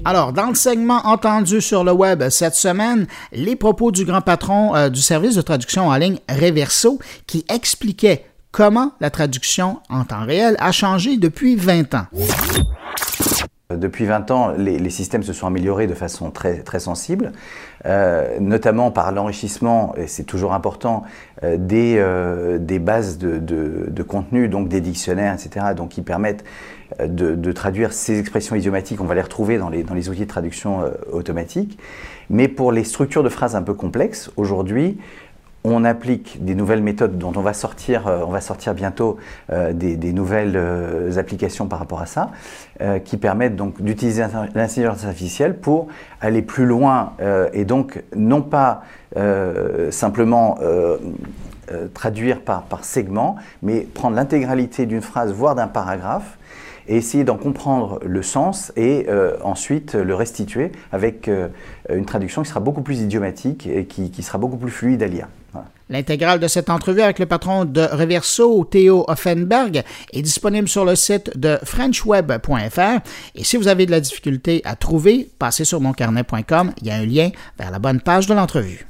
Alors, 0.04 0.32
dans 0.32 0.48
le 0.48 0.54
segment 0.54 1.06
entendu 1.06 1.60
sur 1.60 1.84
le 1.84 1.92
web 1.92 2.26
cette 2.30 2.54
semaine, 2.54 3.06
les 3.32 3.54
propos 3.54 3.90
du 3.90 4.06
grand 4.06 4.22
patron 4.22 4.74
euh, 4.74 4.88
du 4.88 5.02
service 5.02 5.34
de 5.34 5.42
traduction 5.42 5.88
en 5.88 5.96
ligne 5.96 6.18
Reverso 6.28 6.98
qui 7.26 7.44
expliquait 7.52 8.24
comment 8.50 8.92
la 9.00 9.10
traduction 9.10 9.80
en 9.90 10.04
temps 10.04 10.24
réel 10.24 10.56
a 10.58 10.72
changé 10.72 11.18
depuis 11.18 11.54
20 11.54 11.94
ans. 11.94 12.06
Depuis 13.68 14.06
20 14.06 14.30
ans, 14.30 14.52
les, 14.56 14.90
systèmes 14.90 15.22
se 15.22 15.32
sont 15.32 15.46
améliorés 15.46 15.86
de 15.86 15.94
façon 15.94 16.32
très, 16.32 16.64
sensible, 16.80 17.30
euh, 17.86 18.40
notamment 18.40 18.90
par 18.90 19.12
l'enrichissement, 19.12 19.94
et 19.96 20.08
c'est 20.08 20.24
toujours 20.24 20.54
important, 20.54 21.04
euh, 21.44 21.56
des, 21.56 22.04
des 22.58 22.80
bases 22.80 23.16
de, 23.16 23.38
de, 23.38 24.02
contenu, 24.02 24.48
donc 24.48 24.68
des 24.68 24.80
dictionnaires, 24.80 25.34
etc., 25.34 25.66
donc 25.76 25.90
qui 25.90 26.02
permettent 26.02 26.42
de, 26.98 27.52
traduire 27.52 27.92
ces 27.92 28.18
expressions 28.18 28.56
idiomatiques, 28.56 29.00
on 29.00 29.04
va 29.04 29.14
les 29.14 29.22
retrouver 29.22 29.58
dans 29.58 29.68
les, 29.68 30.08
outils 30.08 30.20
de 30.20 30.24
traduction 30.24 30.82
euh, 30.82 30.90
automatique. 31.12 31.78
Mais 32.28 32.48
pour 32.48 32.72
les 32.72 32.84
structures 32.84 33.22
de 33.22 33.28
phrases 33.28 33.56
un 33.56 33.62
peu 33.62 33.74
complexes, 33.74 34.30
aujourd'hui, 34.36 34.98
on 35.62 35.84
applique 35.84 36.42
des 36.42 36.54
nouvelles 36.54 36.82
méthodes 36.82 37.18
dont 37.18 37.32
on 37.36 37.42
va 37.42 37.52
sortir, 37.52 38.06
euh, 38.06 38.22
on 38.26 38.30
va 38.30 38.40
sortir 38.40 38.72
bientôt 38.74 39.18
euh, 39.52 39.72
des, 39.72 40.12
nouvelles 40.12 40.58
applications 41.18 41.66
par 41.66 41.78
rapport 41.78 42.00
à 42.00 42.06
ça, 42.06 42.30
qui 43.04 43.18
permettent 43.18 43.56
donc 43.56 43.82
d'utiliser 43.82 44.24
l'intelligence 44.54 45.04
artificielle 45.04 45.54
pour 45.54 45.88
aller 46.20 46.40
plus 46.40 46.64
loin 46.64 47.12
et 47.52 47.64
donc 47.66 48.02
non 48.16 48.40
pas 48.40 48.82
simplement 49.90 50.58
traduire 51.92 52.40
par, 52.40 52.62
par 52.62 52.84
segment, 52.84 53.36
mais 53.62 53.80
prendre 53.80 54.16
l'intégralité 54.16 54.86
d'une 54.86 55.02
phrase, 55.02 55.32
voire 55.32 55.54
d'un 55.54 55.68
paragraphe, 55.68 56.38
et 56.88 56.96
essayer 56.96 57.24
d'en 57.24 57.36
comprendre 57.36 58.00
le 58.04 58.22
sens 58.22 58.72
et 58.76 59.06
euh, 59.08 59.36
ensuite 59.42 59.94
le 59.94 60.14
restituer 60.14 60.72
avec 60.92 61.28
euh, 61.28 61.48
une 61.92 62.04
traduction 62.04 62.42
qui 62.42 62.48
sera 62.48 62.60
beaucoup 62.60 62.82
plus 62.82 63.00
idiomatique 63.00 63.66
et 63.66 63.86
qui, 63.86 64.22
sera 64.22 64.38
beaucoup 64.38 64.56
plus 64.56 64.70
fluide 64.70 65.02
à 65.02 65.06
lire. 65.06 65.28
L'intégrale 65.88 66.38
de 66.38 66.46
cette 66.46 66.70
entrevue 66.70 67.00
avec 67.00 67.18
le 67.18 67.26
patron 67.26 67.64
de 67.64 67.80
Reverso, 67.80 68.64
Théo 68.64 69.04
Offenberg, 69.08 69.82
est 70.12 70.22
disponible 70.22 70.68
sur 70.68 70.84
le 70.84 70.94
site 70.94 71.36
de 71.36 71.58
frenchweb.fr. 71.64 73.00
Et 73.34 73.42
si 73.42 73.56
vous 73.56 73.66
avez 73.66 73.86
de 73.86 73.90
la 73.90 74.00
difficulté 74.00 74.62
à 74.64 74.76
trouver, 74.76 75.28
passez 75.40 75.64
sur 75.64 75.80
moncarnet.com. 75.80 76.72
Il 76.80 76.86
y 76.86 76.90
a 76.90 76.94
un 76.94 77.06
lien 77.06 77.30
vers 77.58 77.72
la 77.72 77.80
bonne 77.80 78.00
page 78.00 78.28
de 78.28 78.34
l'entrevue. 78.34 78.89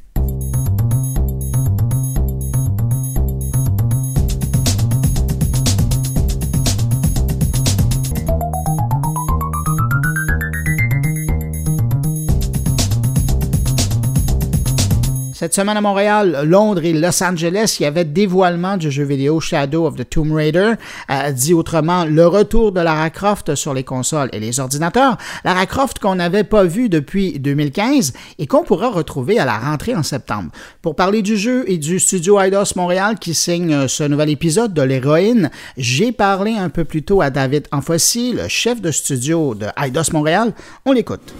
Cette 15.40 15.55
semaine 15.55 15.79
à 15.79 15.81
Montréal, 15.81 16.42
Londres 16.44 16.85
et 16.85 16.92
Los 16.92 17.24
Angeles, 17.24 17.79
il 17.81 17.85
y 17.85 17.87
avait 17.87 18.05
dévoilement 18.05 18.76
du 18.76 18.90
jeu 18.90 19.05
vidéo 19.05 19.40
Shadow 19.40 19.87
of 19.87 19.96
the 19.96 20.07
Tomb 20.07 20.35
Raider, 20.35 20.74
euh, 21.11 21.33
dit 21.33 21.55
autrement 21.55 22.05
le 22.05 22.26
retour 22.26 22.72
de 22.72 22.81
Lara 22.83 23.09
Croft 23.09 23.55
sur 23.55 23.72
les 23.72 23.83
consoles 23.83 24.29
et 24.35 24.38
les 24.38 24.61
ordinateurs. 24.61 25.16
Lara 25.42 25.64
Croft 25.64 25.98
qu'on 25.98 26.16
n'avait 26.16 26.44
pas 26.44 26.64
vu 26.64 26.90
depuis 26.90 27.38
2015 27.38 28.12
et 28.38 28.46
qu'on 28.46 28.64
pourra 28.64 28.90
retrouver 28.90 29.38
à 29.38 29.46
la 29.46 29.57
rentrée 29.57 29.94
en 29.96 30.03
septembre. 30.03 30.50
Pour 30.83 30.94
parler 30.94 31.22
du 31.22 31.38
jeu 31.38 31.64
et 31.68 31.79
du 31.79 32.00
studio 32.00 32.38
Eidos 32.38 32.74
Montréal 32.76 33.18
qui 33.18 33.33
signe 33.33 33.72
euh, 33.72 33.88
ce 33.88 34.05
nouvel 34.05 34.29
épisode 34.29 34.74
de 34.74 34.83
l'héroïne, 34.83 35.50
j'ai 35.79 36.12
parlé 36.12 36.53
un 36.53 36.68
peu 36.68 36.85
plus 36.85 37.03
tôt 37.03 37.22
à 37.22 37.31
David 37.31 37.66
Anfossi, 37.72 38.35
le 38.35 38.46
chef 38.48 38.83
de 38.83 38.90
studio 38.90 39.55
de 39.55 39.68
Eidos 39.83 40.12
Montréal. 40.12 40.53
On 40.85 40.92
l'écoute. 40.92 41.33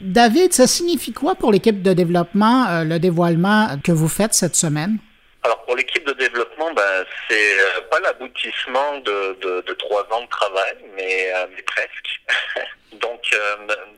David, 0.00 0.52
ça 0.52 0.68
signifie 0.68 1.12
quoi 1.12 1.34
pour 1.34 1.50
l'équipe 1.50 1.82
de 1.82 1.92
développement, 1.92 2.68
euh, 2.68 2.84
le 2.84 3.00
dévoilement 3.00 3.76
que 3.82 3.90
vous 3.90 4.08
faites 4.08 4.32
cette 4.32 4.54
semaine? 4.54 4.98
Alors 5.42 5.64
pour 5.64 5.74
l'équipe 5.74 6.06
de 6.06 6.12
développement, 6.12 6.72
ben, 6.72 7.04
c'est 7.28 7.58
euh, 7.58 7.80
pas 7.90 7.98
l'aboutissement 8.00 8.98
de, 9.00 9.74
trois 9.78 10.06
ans 10.12 10.22
de 10.22 10.28
travail, 10.28 10.76
mais, 10.94 11.32
euh, 11.34 11.46
presque. 11.66 12.20
Donc 12.92 13.30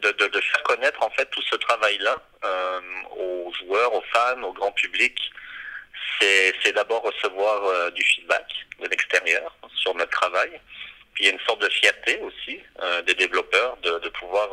de, 0.02 0.10
de, 0.10 0.40
faire 0.40 0.62
connaître 0.64 1.02
en 1.02 1.10
fait 1.10 1.24
tout 1.26 1.42
ce 1.48 1.56
travail-là 1.56 2.16
aux 3.16 3.52
joueurs, 3.60 3.94
aux 3.94 4.02
fans, 4.12 4.42
au 4.42 4.52
grand 4.52 4.72
public, 4.72 5.16
c'est 6.20 6.72
d'abord 6.74 7.02
recevoir 7.02 7.92
du 7.92 8.02
feedback 8.02 8.46
de 8.82 8.88
l'extérieur 8.88 9.56
sur 9.76 9.94
notre 9.94 10.10
travail. 10.10 10.50
Puis 11.14 11.24
il 11.24 11.26
y 11.28 11.30
a 11.30 11.32
une 11.32 11.40
sorte 11.46 11.62
de 11.62 11.68
fierté 11.68 12.20
aussi 12.20 12.60
des 13.06 13.14
développeurs 13.14 13.78
de 13.82 14.08
pouvoir 14.08 14.50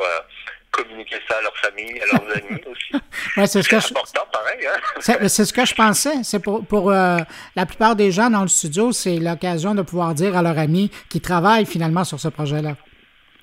communiquer 0.71 1.17
ça 1.29 1.37
à 1.37 1.41
leur 1.41 1.57
famille, 1.57 1.99
à 2.01 2.05
leurs 2.05 2.37
amis 2.37 2.61
aussi. 2.65 3.03
ouais, 3.37 3.47
c'est 3.47 3.61
ce 3.61 3.69
que 3.69 3.75
important, 3.75 4.21
je... 4.25 4.31
pareil. 4.31 4.67
Hein? 4.67 5.27
C'est 5.27 5.45
ce 5.45 5.53
que 5.53 5.65
je 5.65 5.73
pensais. 5.75 6.23
C'est 6.23 6.39
pour, 6.39 6.65
pour 6.65 6.91
euh, 6.91 7.17
la 7.55 7.65
plupart 7.65 7.95
des 7.95 8.11
gens 8.11 8.29
dans 8.29 8.41
le 8.41 8.47
studio, 8.47 8.91
c'est 8.91 9.17
l'occasion 9.17 9.75
de 9.75 9.81
pouvoir 9.81 10.13
dire 10.13 10.37
à 10.37 10.41
leurs 10.41 10.57
amis 10.57 10.91
qui 11.09 11.21
travaillent 11.21 11.65
finalement 11.65 12.03
sur 12.03 12.19
ce 12.19 12.27
projet-là. 12.27 12.75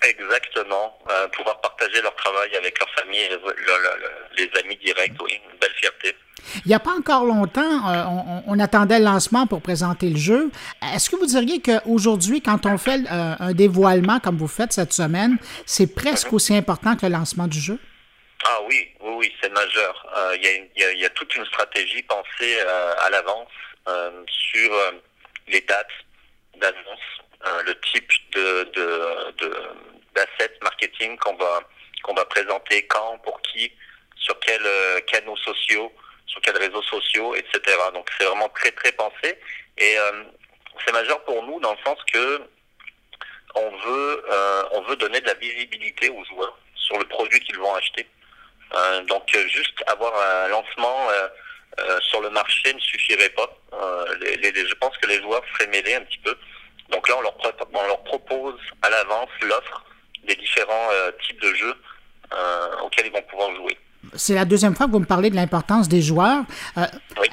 Exactement. 0.02 0.98
Euh, 1.10 1.28
pouvoir 1.28 1.60
partager 1.60 2.02
leur 2.02 2.14
travail 2.16 2.54
avec 2.56 2.78
leur 2.78 2.90
famille, 2.90 3.28
les, 4.36 4.44
les 4.44 4.60
amis 4.60 4.76
directs, 4.76 5.14
oui, 5.22 5.40
une 5.50 5.58
belle 5.58 5.72
fierté. 5.80 6.14
Il 6.64 6.68
n'y 6.68 6.74
a 6.74 6.80
pas 6.80 6.92
encore 6.92 7.24
longtemps, 7.24 7.88
euh, 7.88 8.40
on, 8.46 8.58
attendait 8.58 8.98
le 8.98 9.04
lancement 9.04 9.46
pour 9.46 9.60
présenter 9.60 10.08
le 10.08 10.16
jeu. 10.16 10.50
Est-ce 10.94 11.10
que 11.10 11.16
vous 11.16 11.26
diriez 11.26 11.60
qu'aujourd'hui, 11.60 12.40
quand 12.40 12.66
on 12.66 12.78
fait 12.78 13.00
euh, 13.10 13.34
un 13.38 13.52
dévoilement 13.52 14.20
comme 14.20 14.36
vous 14.36 14.48
faites 14.48 14.72
cette 14.72 14.92
semaine, 14.92 15.36
c'est 15.66 15.94
presque 15.94 16.32
aussi 16.32 16.54
important 16.54 16.96
que 16.96 17.06
le 17.06 17.12
lancement 17.12 17.46
du 17.46 17.60
jeu? 17.60 17.78
Ah 18.44 18.58
oui, 18.68 18.88
oui, 19.00 19.12
oui, 19.18 19.32
c'est 19.42 19.52
majeur. 19.52 20.06
Euh, 20.16 20.36
il 20.36 21.00
y, 21.00 21.04
a 21.04 21.10
toute 21.10 21.34
une 21.36 21.44
stratégie 21.46 22.02
pensée 22.02 22.60
à 23.04 23.10
l'avance 23.10 23.48
sur 24.26 24.70
les 25.48 25.60
dates 25.62 25.86
d'annonce, 26.60 27.64
le 27.66 27.74
type 27.92 28.10
de, 28.34 28.70
d'assets 30.14 30.58
marketing 30.62 31.16
qu'on 31.18 31.34
va 31.36 31.60
qu'on 32.02 32.14
va 32.14 32.24
présenter, 32.26 32.86
quand, 32.86 33.16
pour 33.24 33.40
qui, 33.40 33.72
sur 34.18 34.38
quels 34.40 34.60
canaux 35.06 35.36
sociaux, 35.38 35.90
sur 36.34 36.42
quels 36.42 36.58
réseaux 36.58 36.82
sociaux, 36.82 37.34
etc. 37.34 37.60
Donc 37.94 38.08
c'est 38.18 38.26
vraiment 38.26 38.48
très 38.50 38.72
très 38.72 38.92
pensé 38.92 39.38
et 39.78 39.98
euh, 39.98 40.24
c'est 40.84 40.92
majeur 40.92 41.24
pour 41.24 41.42
nous 41.44 41.60
dans 41.60 41.72
le 41.72 41.78
sens 41.86 41.98
que 42.12 42.42
on 43.54 43.70
veut 43.70 44.24
euh, 44.30 44.62
on 44.72 44.82
veut 44.82 44.96
donner 44.96 45.20
de 45.20 45.26
la 45.26 45.34
visibilité 45.34 46.08
aux 46.10 46.24
joueurs 46.24 46.58
sur 46.74 46.98
le 46.98 47.04
produit 47.04 47.40
qu'ils 47.40 47.58
vont 47.58 47.74
acheter. 47.74 48.06
Euh, 48.74 49.02
donc 49.02 49.22
juste 49.48 49.82
avoir 49.86 50.12
un 50.14 50.48
lancement 50.48 51.08
sur 52.02 52.20
le 52.20 52.30
marché 52.30 52.72
ne 52.72 52.80
suffirait 52.80 53.30
pas. 53.30 53.48
je 53.72 54.74
pense 54.74 54.96
que 54.98 55.06
les 55.06 55.20
joueurs 55.22 55.42
seraient 55.52 55.70
mêlés 55.70 55.94
un 55.94 56.02
petit 56.02 56.18
peu. 56.18 56.36
Donc 56.90 57.08
là 57.08 57.16
on 57.18 57.20
leur, 57.22 57.36
on 57.72 57.86
leur 57.86 58.02
propose 58.04 58.58
à 58.82 58.90
l'avance 58.90 59.30
l'offre 59.42 59.84
des 60.24 60.34
différents 60.34 60.90
types 61.22 61.40
de 61.40 61.54
jeux 61.54 61.76
auxquels 62.82 63.06
ils 63.06 63.12
vont 63.12 63.22
pouvoir 63.22 63.54
jouer 63.54 63.78
c'est 64.14 64.34
la 64.34 64.44
deuxième 64.44 64.74
fois 64.74 64.86
que 64.86 64.92
vous 64.92 65.00
me 65.00 65.06
parlez 65.06 65.30
de 65.30 65.36
l'importance 65.36 65.88
des 65.88 66.02
joueurs. 66.02 66.44
Euh, 66.78 66.86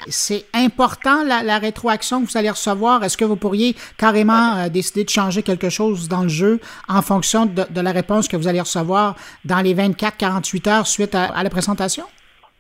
c'est 0.07 0.45
important 0.53 1.23
la, 1.23 1.57
rétroaction 1.60 2.21
que 2.23 2.29
vous 2.29 2.38
allez 2.38 2.49
recevoir. 2.49 3.03
Est-ce 3.03 3.17
que 3.17 3.25
vous 3.25 3.36
pourriez 3.36 3.75
carrément 3.97 4.57
euh, 4.57 4.69
décider 4.69 5.03
de 5.03 5.10
changer 5.10 5.43
quelque 5.43 5.69
chose 5.69 6.07
dans 6.07 6.23
le 6.23 6.29
jeu 6.29 6.60
en 6.88 7.01
fonction 7.01 7.45
de, 7.45 7.81
la 7.81 7.91
réponse 7.91 8.27
que 8.27 8.38
vous 8.38 8.47
allez 8.47 8.62
recevoir 8.62 9.15
dans 9.45 9.62
les 9.62 9.73
24-48 9.75 10.69
heures 10.69 10.88
suite 10.88 11.15
à, 11.15 11.43
la 11.43 11.49
présentation? 11.49 12.05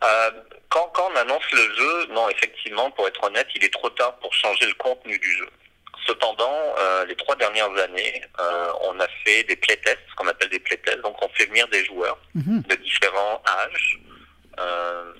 Euh, 0.03 0.29
quand, 0.69 0.91
on 0.97 1.19
annonce 1.19 1.51
le 1.51 1.75
jeu, 1.75 2.13
non, 2.13 2.29
effectivement, 2.29 2.89
pour 2.91 3.07
être 3.07 3.23
honnête, 3.23 3.47
il 3.55 3.63
est 3.63 3.73
trop 3.73 3.89
tard 3.89 4.15
pour 4.19 4.33
changer 4.33 4.65
le 4.65 4.73
contenu 4.75 5.17
du 5.17 5.31
jeu. 5.37 5.47
Cependant, 6.07 6.75
les 7.07 7.15
trois 7.15 7.35
dernières 7.35 7.71
années, 7.77 8.23
on 8.81 8.99
a 8.99 9.07
fait 9.23 9.43
des 9.43 9.55
playtests, 9.55 9.99
ce 10.09 10.15
qu'on 10.15 10.27
appelle 10.27 10.49
des 10.49 10.59
playtests. 10.59 11.01
Donc, 11.01 11.15
on 11.23 11.29
fait 11.29 11.45
venir 11.45 11.67
des 11.67 11.85
joueurs 11.85 12.17
mm-hmm. 12.35 12.67
de 12.67 12.75
différents 12.75 13.41
âges, 13.47 13.99
euh, 14.59 15.13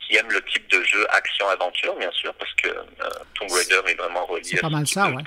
qui 0.00 0.16
aiment 0.16 0.30
le 0.30 0.42
type 0.44 0.70
de 0.70 0.80
jeu 0.84 1.04
action-aventure, 1.10 1.96
bien 1.96 2.12
sûr, 2.12 2.32
parce 2.34 2.52
que 2.54 2.68
euh, 2.68 3.10
Tomb 3.34 3.50
Raider 3.50 3.80
est 3.90 3.94
vraiment 3.96 4.24
relié 4.26 4.56
à 4.58 4.60
pas 4.60 4.68
mal 4.68 4.86
ça, 4.86 5.08
ouais. 5.10 5.22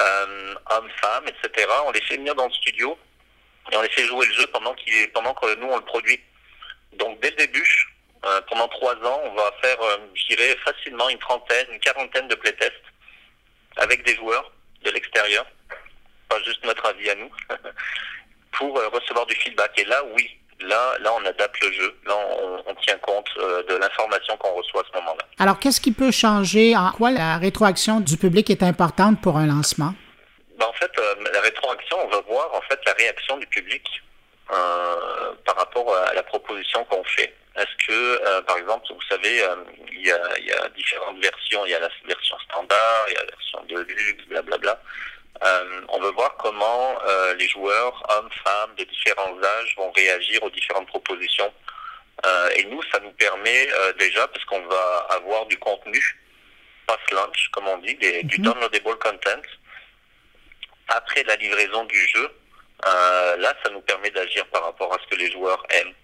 Euh, 0.00 0.54
hommes-femmes, 0.70 1.24
etc. 1.26 1.68
On 1.86 1.90
les 1.90 2.00
fait 2.00 2.16
venir 2.16 2.34
dans 2.34 2.46
le 2.46 2.52
studio 2.52 2.96
et 3.70 3.76
on 3.76 3.82
les 3.82 3.90
fait 3.90 4.06
jouer 4.06 4.26
le 4.26 4.32
jeu 4.32 4.46
pendant 4.46 4.74
que 4.74 5.54
nous, 5.56 5.66
on 5.66 5.76
le 5.76 5.84
produit. 5.84 6.18
Donc, 6.94 7.20
dès 7.20 7.30
le 7.30 7.36
début, 7.36 7.88
pendant 8.48 8.68
trois 8.68 8.94
ans, 8.94 9.20
on 9.24 9.34
va 9.34 9.52
faire, 9.60 9.78
je 10.14 10.34
dirais, 10.34 10.56
facilement 10.64 11.10
une 11.10 11.18
trentaine, 11.18 11.66
une 11.72 11.80
quarantaine 11.80 12.28
de 12.28 12.34
playtests 12.36 12.72
avec 13.76 14.04
des 14.04 14.14
joueurs 14.14 14.52
de 14.84 14.90
l'extérieur, 14.90 15.46
pas 16.28 16.42
juste 16.42 16.64
notre 16.64 16.86
avis 16.86 17.10
à 17.10 17.14
nous, 17.14 17.30
pour 18.52 18.74
recevoir 18.74 19.26
du 19.26 19.34
feedback. 19.34 19.78
Et 19.78 19.84
là, 19.84 20.02
oui, 20.14 20.28
Là, 20.62 20.96
là, 21.00 21.12
on 21.14 21.26
adapte 21.26 21.60
le 21.62 21.72
jeu. 21.72 21.94
Là, 22.06 22.14
on, 22.66 22.74
tient 22.76 22.98
compte 22.98 23.28
euh, 23.38 23.62
de 23.64 23.76
l'information 23.76 24.36
qu'on 24.38 24.54
reçoit 24.54 24.82
à 24.82 24.84
ce 24.90 24.98
moment-là. 24.98 25.24
Alors, 25.38 25.58
qu'est-ce 25.58 25.80
qui 25.80 25.92
peut 25.92 26.10
changer? 26.10 26.76
En 26.76 26.90
quoi 26.90 27.10
la 27.10 27.38
rétroaction 27.38 28.00
du 28.00 28.16
public 28.16 28.50
est 28.50 28.62
importante 28.62 29.20
pour 29.20 29.36
un 29.36 29.46
lancement? 29.46 29.94
Ben, 30.58 30.66
en 30.66 30.72
fait, 30.72 30.90
euh, 30.98 31.14
la 31.32 31.40
rétroaction, 31.40 31.96
on 32.04 32.08
va 32.08 32.20
voir 32.22 32.54
en 32.54 32.60
fait 32.62 32.78
la 32.86 32.92
réaction 32.92 33.38
du 33.38 33.46
public 33.46 33.88
euh, 34.52 35.32
par 35.44 35.56
rapport 35.56 35.94
à 35.94 36.14
la 36.14 36.22
proposition 36.22 36.84
qu'on 36.84 37.04
fait. 37.04 37.34
Est-ce 37.56 37.86
que, 37.86 38.40
par 38.42 38.56
exemple, 38.56 38.86
vous 38.90 39.02
savez, 39.08 39.44
il 39.92 40.06
y, 40.06 40.10
a, 40.10 40.38
y, 40.38 40.52
a, 40.52 40.68
différentes 40.70 41.20
versions. 41.22 41.66
Il 41.66 41.70
y 41.70 41.74
a 41.74 41.80
la 41.80 41.90
version 42.06 42.38
standard, 42.40 43.04
il 43.08 43.14
y 43.14 43.16
a 43.16 43.20
la 43.20 43.26
version 43.26 43.62
de 43.68 43.78
luxe, 43.92 44.24
blablabla. 44.26 44.58
Bla, 44.58 44.74
bla. 44.74 44.82
Euh, 45.44 45.80
on 45.88 46.00
veut 46.00 46.10
voir 46.10 46.36
comment 46.36 46.96
euh, 47.04 47.34
les 47.34 47.48
joueurs, 47.48 48.02
hommes, 48.10 48.30
femmes, 48.44 48.74
de 48.76 48.84
différents 48.84 49.36
âges, 49.42 49.74
vont 49.76 49.90
réagir 49.92 50.42
aux 50.42 50.50
différentes 50.50 50.86
propositions. 50.86 51.52
Euh, 52.24 52.50
et 52.56 52.64
nous, 52.64 52.80
ça 52.92 53.00
nous 53.00 53.10
permet 53.12 53.68
déjà, 53.98 54.28
parce 54.28 54.44
qu'on 54.44 54.64
va 54.66 55.06
avoir 55.10 55.46
du 55.46 55.58
contenu 55.58 56.00
post-launch, 56.86 57.48
comme 57.52 57.66
on 57.68 57.78
dit, 57.78 57.96
du 57.96 58.38
mhm. 58.38 58.44
downloadable 58.44 58.98
content, 58.98 59.42
après 60.88 61.24
la 61.24 61.34
livraison 61.36 61.84
du 61.84 62.08
jeu. 62.08 62.28
là, 62.84 63.54
ça 63.64 63.70
nous 63.70 63.80
permet 63.80 64.10
d'agir 64.10 64.46
par 64.46 64.64
rapport 64.64 64.92
à 64.94 64.98
ce 65.02 65.06
que 65.08 65.20
les 65.20 65.32
joueurs 65.32 65.64
aiment. 65.70 65.94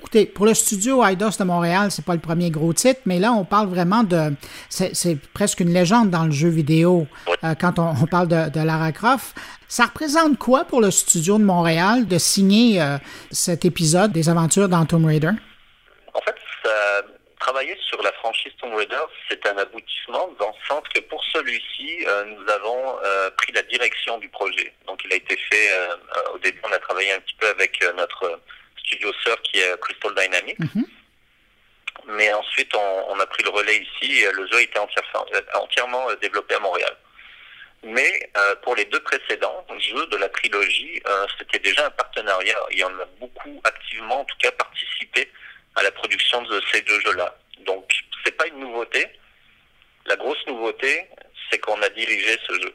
Écoutez, 0.00 0.24
pour 0.24 0.46
le 0.46 0.54
studio 0.54 1.04
IDOS 1.04 1.36
de 1.38 1.44
Montréal, 1.44 1.90
c'est 1.90 2.06
pas 2.06 2.14
le 2.14 2.20
premier 2.20 2.48
gros 2.48 2.72
titre, 2.72 3.02
mais 3.04 3.18
là, 3.18 3.32
on 3.32 3.44
parle 3.44 3.68
vraiment 3.68 4.02
de. 4.02 4.32
C'est 4.70 5.18
presque 5.34 5.60
une 5.60 5.74
légende 5.74 6.08
dans 6.08 6.24
le 6.24 6.30
jeu 6.30 6.48
vidéo 6.48 7.06
euh, 7.44 7.54
quand 7.54 7.78
on, 7.78 8.06
parle 8.06 8.28
de, 8.28 8.64
Lara 8.64 8.92
Croft. 8.92 9.36
Ça 9.68 9.84
représente 9.84 10.38
quoi 10.38 10.64
pour 10.64 10.80
le 10.80 10.90
studio 10.90 11.36
de 11.36 11.44
Montréal 11.44 12.08
de 12.08 12.16
signer 12.16 12.80
euh, 12.80 12.96
cet 13.30 13.66
épisode 13.66 14.10
des 14.10 14.30
aventures 14.30 14.70
dans 14.70 14.86
Tomb 14.86 15.04
Raider? 15.04 15.32
En 16.14 16.20
fait, 16.22 16.34
travailler 17.38 17.76
sur 17.86 18.02
la 18.02 18.12
franchise 18.12 18.52
Tomb 18.58 18.74
Raider, 18.74 19.04
c'est 19.28 19.46
un 19.48 19.58
aboutissement 19.58 20.30
dans 20.38 20.48
le 20.48 20.66
sens 20.66 20.82
que 20.94 21.00
pour 21.00 21.22
celui-ci, 21.30 22.06
euh, 22.08 22.24
nous 22.24 22.50
avons 22.50 22.96
pris 23.36 23.52
la 23.52 23.62
direction 23.64 24.16
du 24.16 24.30
projet. 24.30 24.72
Donc, 24.86 25.02
il 25.04 25.12
a 25.12 25.16
été 25.16 25.36
fait, 25.36 25.68
au 26.34 26.38
début, 26.38 26.58
on 26.66 26.72
a 26.72 26.78
travaillé 26.78 27.12
un 27.12 27.20
petit 27.20 27.36
peu 27.38 27.48
avec 27.48 27.78
notre 27.98 28.40
studio 28.90 29.12
sœur 29.24 29.40
qui 29.42 29.60
est 29.60 29.80
Crystal 29.80 30.14
Dynamics. 30.14 30.58
Mhm. 30.58 30.86
Mais 32.06 32.32
ensuite, 32.32 32.74
on, 32.74 33.20
a 33.20 33.26
pris 33.26 33.42
le 33.44 33.50
relais 33.50 33.76
ici 33.76 34.20
et 34.20 34.32
le 34.32 34.46
jeu 34.48 34.56
a 34.56 34.62
été 34.62 34.78
entièrement 34.78 36.10
euh, 36.10 36.16
développé 36.16 36.54
à 36.54 36.58
Montréal. 36.58 36.96
Mais 37.82 38.30
euh, 38.36 38.54
pour 38.56 38.74
les 38.74 38.84
deux 38.86 39.00
précédents 39.00 39.64
jeux 39.78 40.06
de 40.06 40.16
la 40.16 40.28
trilogie, 40.28 41.00
euh, 41.06 41.26
c'était 41.38 41.58
déjà 41.58 41.86
un 41.86 41.90
partenariat. 41.90 42.58
Il 42.72 42.78
y 42.78 42.84
en 42.84 42.98
a 42.98 43.04
beaucoup 43.18 43.60
activement, 43.64 44.20
en 44.20 44.24
tout 44.24 44.36
cas, 44.38 44.50
participé 44.52 45.30
à 45.76 45.82
la 45.82 45.90
production 45.90 46.42
de 46.42 46.60
ces 46.72 46.82
deux 46.82 47.00
jeux-là. 47.00 47.36
Donc, 47.60 47.90
c'est 48.24 48.36
pas 48.36 48.46
une 48.48 48.60
nouveauté. 48.60 49.06
La 50.06 50.16
grosse 50.16 50.44
nouveauté, 50.46 51.06
c'est 51.50 51.58
qu'on 51.58 51.80
a 51.82 51.88
dirigé 51.90 52.38
ce 52.46 52.54
jeu. 52.60 52.74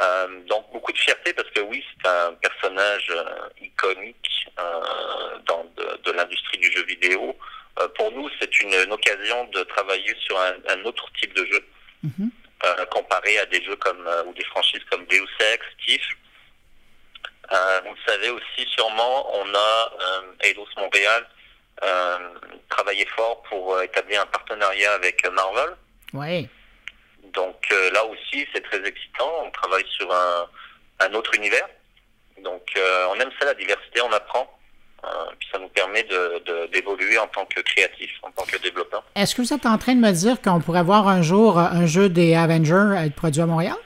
Euh, 0.00 0.42
donc 0.46 0.70
beaucoup 0.72 0.92
de 0.92 0.98
fierté 0.98 1.32
parce 1.32 1.50
que 1.50 1.60
oui, 1.60 1.84
c'est 2.00 2.08
un 2.08 2.32
personnage 2.34 3.10
euh, 3.10 3.48
iconique 3.60 4.46
euh, 4.58 5.38
dans 5.46 5.64
de, 5.76 6.12
l'industrie 6.12 6.58
du 6.58 6.70
jeu 6.72 6.84
vidéo. 6.84 7.36
pour 7.96 8.12
nous, 8.12 8.28
c'est 8.40 8.60
une, 8.60 8.74
occasion 8.92 9.44
de 9.46 9.62
travailler 9.64 10.14
sur 10.20 10.38
un, 10.38 10.84
autre 10.84 11.06
type 11.20 11.34
de 11.34 11.44
jeu, 11.46 11.64
mhm. 12.02 12.30
comparé 12.90 13.38
à 13.38 13.46
des 13.46 13.62
jeux 13.62 13.76
comme 13.76 14.08
ou 14.26 14.32
des 14.34 14.44
franchises 14.44 14.82
comme 14.90 15.04
Deus 15.06 15.28
Ex, 15.52 15.64
Thief. 15.84 16.02
vous 17.84 17.94
le 17.94 18.02
savez 18.06 18.30
aussi 18.30 18.66
sûrement, 18.74 19.32
on 19.40 19.54
a 19.54 19.92
Eidos 20.42 20.66
Montréal 20.76 21.28
travaillé 22.68 23.06
fort 23.16 23.42
pour 23.42 23.80
établir 23.82 24.22
un 24.22 24.26
partenariat 24.26 24.94
avec 24.94 25.24
Marvel. 25.30 25.76
Oui. 26.14 26.48
Donc 27.38 27.54
euh, 27.70 27.90
là 27.92 28.04
aussi, 28.04 28.44
c'est 28.52 28.62
très 28.62 28.84
excitant. 28.84 29.30
On 29.44 29.50
travaille 29.52 29.86
sur 29.96 30.12
un, 30.12 31.14
autre 31.14 31.32
univers. 31.36 31.68
Donc 32.42 32.62
euh, 32.76 33.06
on 33.10 33.20
aime 33.20 33.30
ça, 33.38 33.46
la 33.46 33.54
diversité, 33.54 34.00
on 34.00 34.12
apprend. 34.12 34.46
puis 35.38 35.48
ça 35.52 35.60
nous 35.60 35.68
permet 35.68 36.02
d'évoluer 36.72 37.14
de, 37.14 37.20
en 37.20 37.28
tant 37.28 37.46
que 37.46 37.60
créatif, 37.60 38.10
en 38.22 38.32
tant 38.32 38.42
que 38.42 38.56
développeur. 38.56 39.04
Est-ce 39.14 39.36
que 39.36 39.42
vous 39.42 39.52
êtes 39.52 39.66
en 39.66 39.78
train 39.78 39.94
de 39.94 40.00
me 40.00 40.10
dire 40.10 40.42
qu'on 40.42 40.60
pourrait 40.60 40.82
voir 40.82 41.06
un 41.06 41.22
jour 41.22 41.58
un 41.58 41.86
jeu 41.86 42.08
des 42.08 42.34
Avengers 42.34 43.06
être 43.06 43.14
produit 43.14 43.40
à 43.40 43.46
Montréal? 43.46 43.76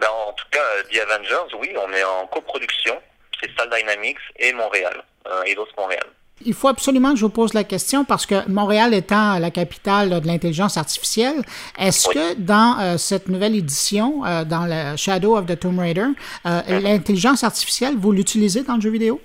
Ben, 0.00 0.08
en 0.28 0.32
tout 0.32 0.46
cas, 0.52 0.68
The 0.92 0.98
Avengers, 1.10 1.56
oui, 1.58 1.74
on 1.76 1.92
est 1.92 2.04
en 2.04 2.26
coproduction. 2.28 3.00
C'est 3.40 3.50
Stal 3.50 3.68
Dynamics 3.68 4.24
et 4.36 4.52
Montréal, 4.52 5.02
Eidos 5.44 5.66
Montréal. 5.76 6.06
Il 6.44 6.54
faut 6.54 6.68
absolument 6.68 7.12
que 7.12 7.18
je 7.18 7.24
vous 7.24 7.30
pose 7.30 7.54
la 7.54 7.64
question 7.64 8.04
parce 8.04 8.26
que 8.26 8.48
Montréal 8.48 8.94
étant 8.94 9.38
la 9.38 9.50
capitale 9.50 10.20
de 10.20 10.26
l'intelligence 10.26 10.76
artificielle, 10.76 11.42
est-ce 11.78 12.08
que 12.08 12.34
dans 12.34 12.78
euh, 12.80 12.96
cette 12.98 13.28
nouvelle 13.28 13.54
édition, 13.54 14.24
euh, 14.24 14.44
dans 14.44 14.66
le 14.66 14.96
Shadow 14.96 15.36
of 15.36 15.46
the 15.46 15.58
Tomb 15.58 15.78
Raider, 15.78 16.06
euh, 16.46 16.62
mhm. 16.68 16.78
l'intelligence 16.82 17.44
artificielle, 17.44 17.94
vous 17.96 18.12
l'utilisez 18.12 18.62
dans 18.62 18.76
le 18.76 18.80
jeu 18.80 18.90
vidéo? 18.90 19.20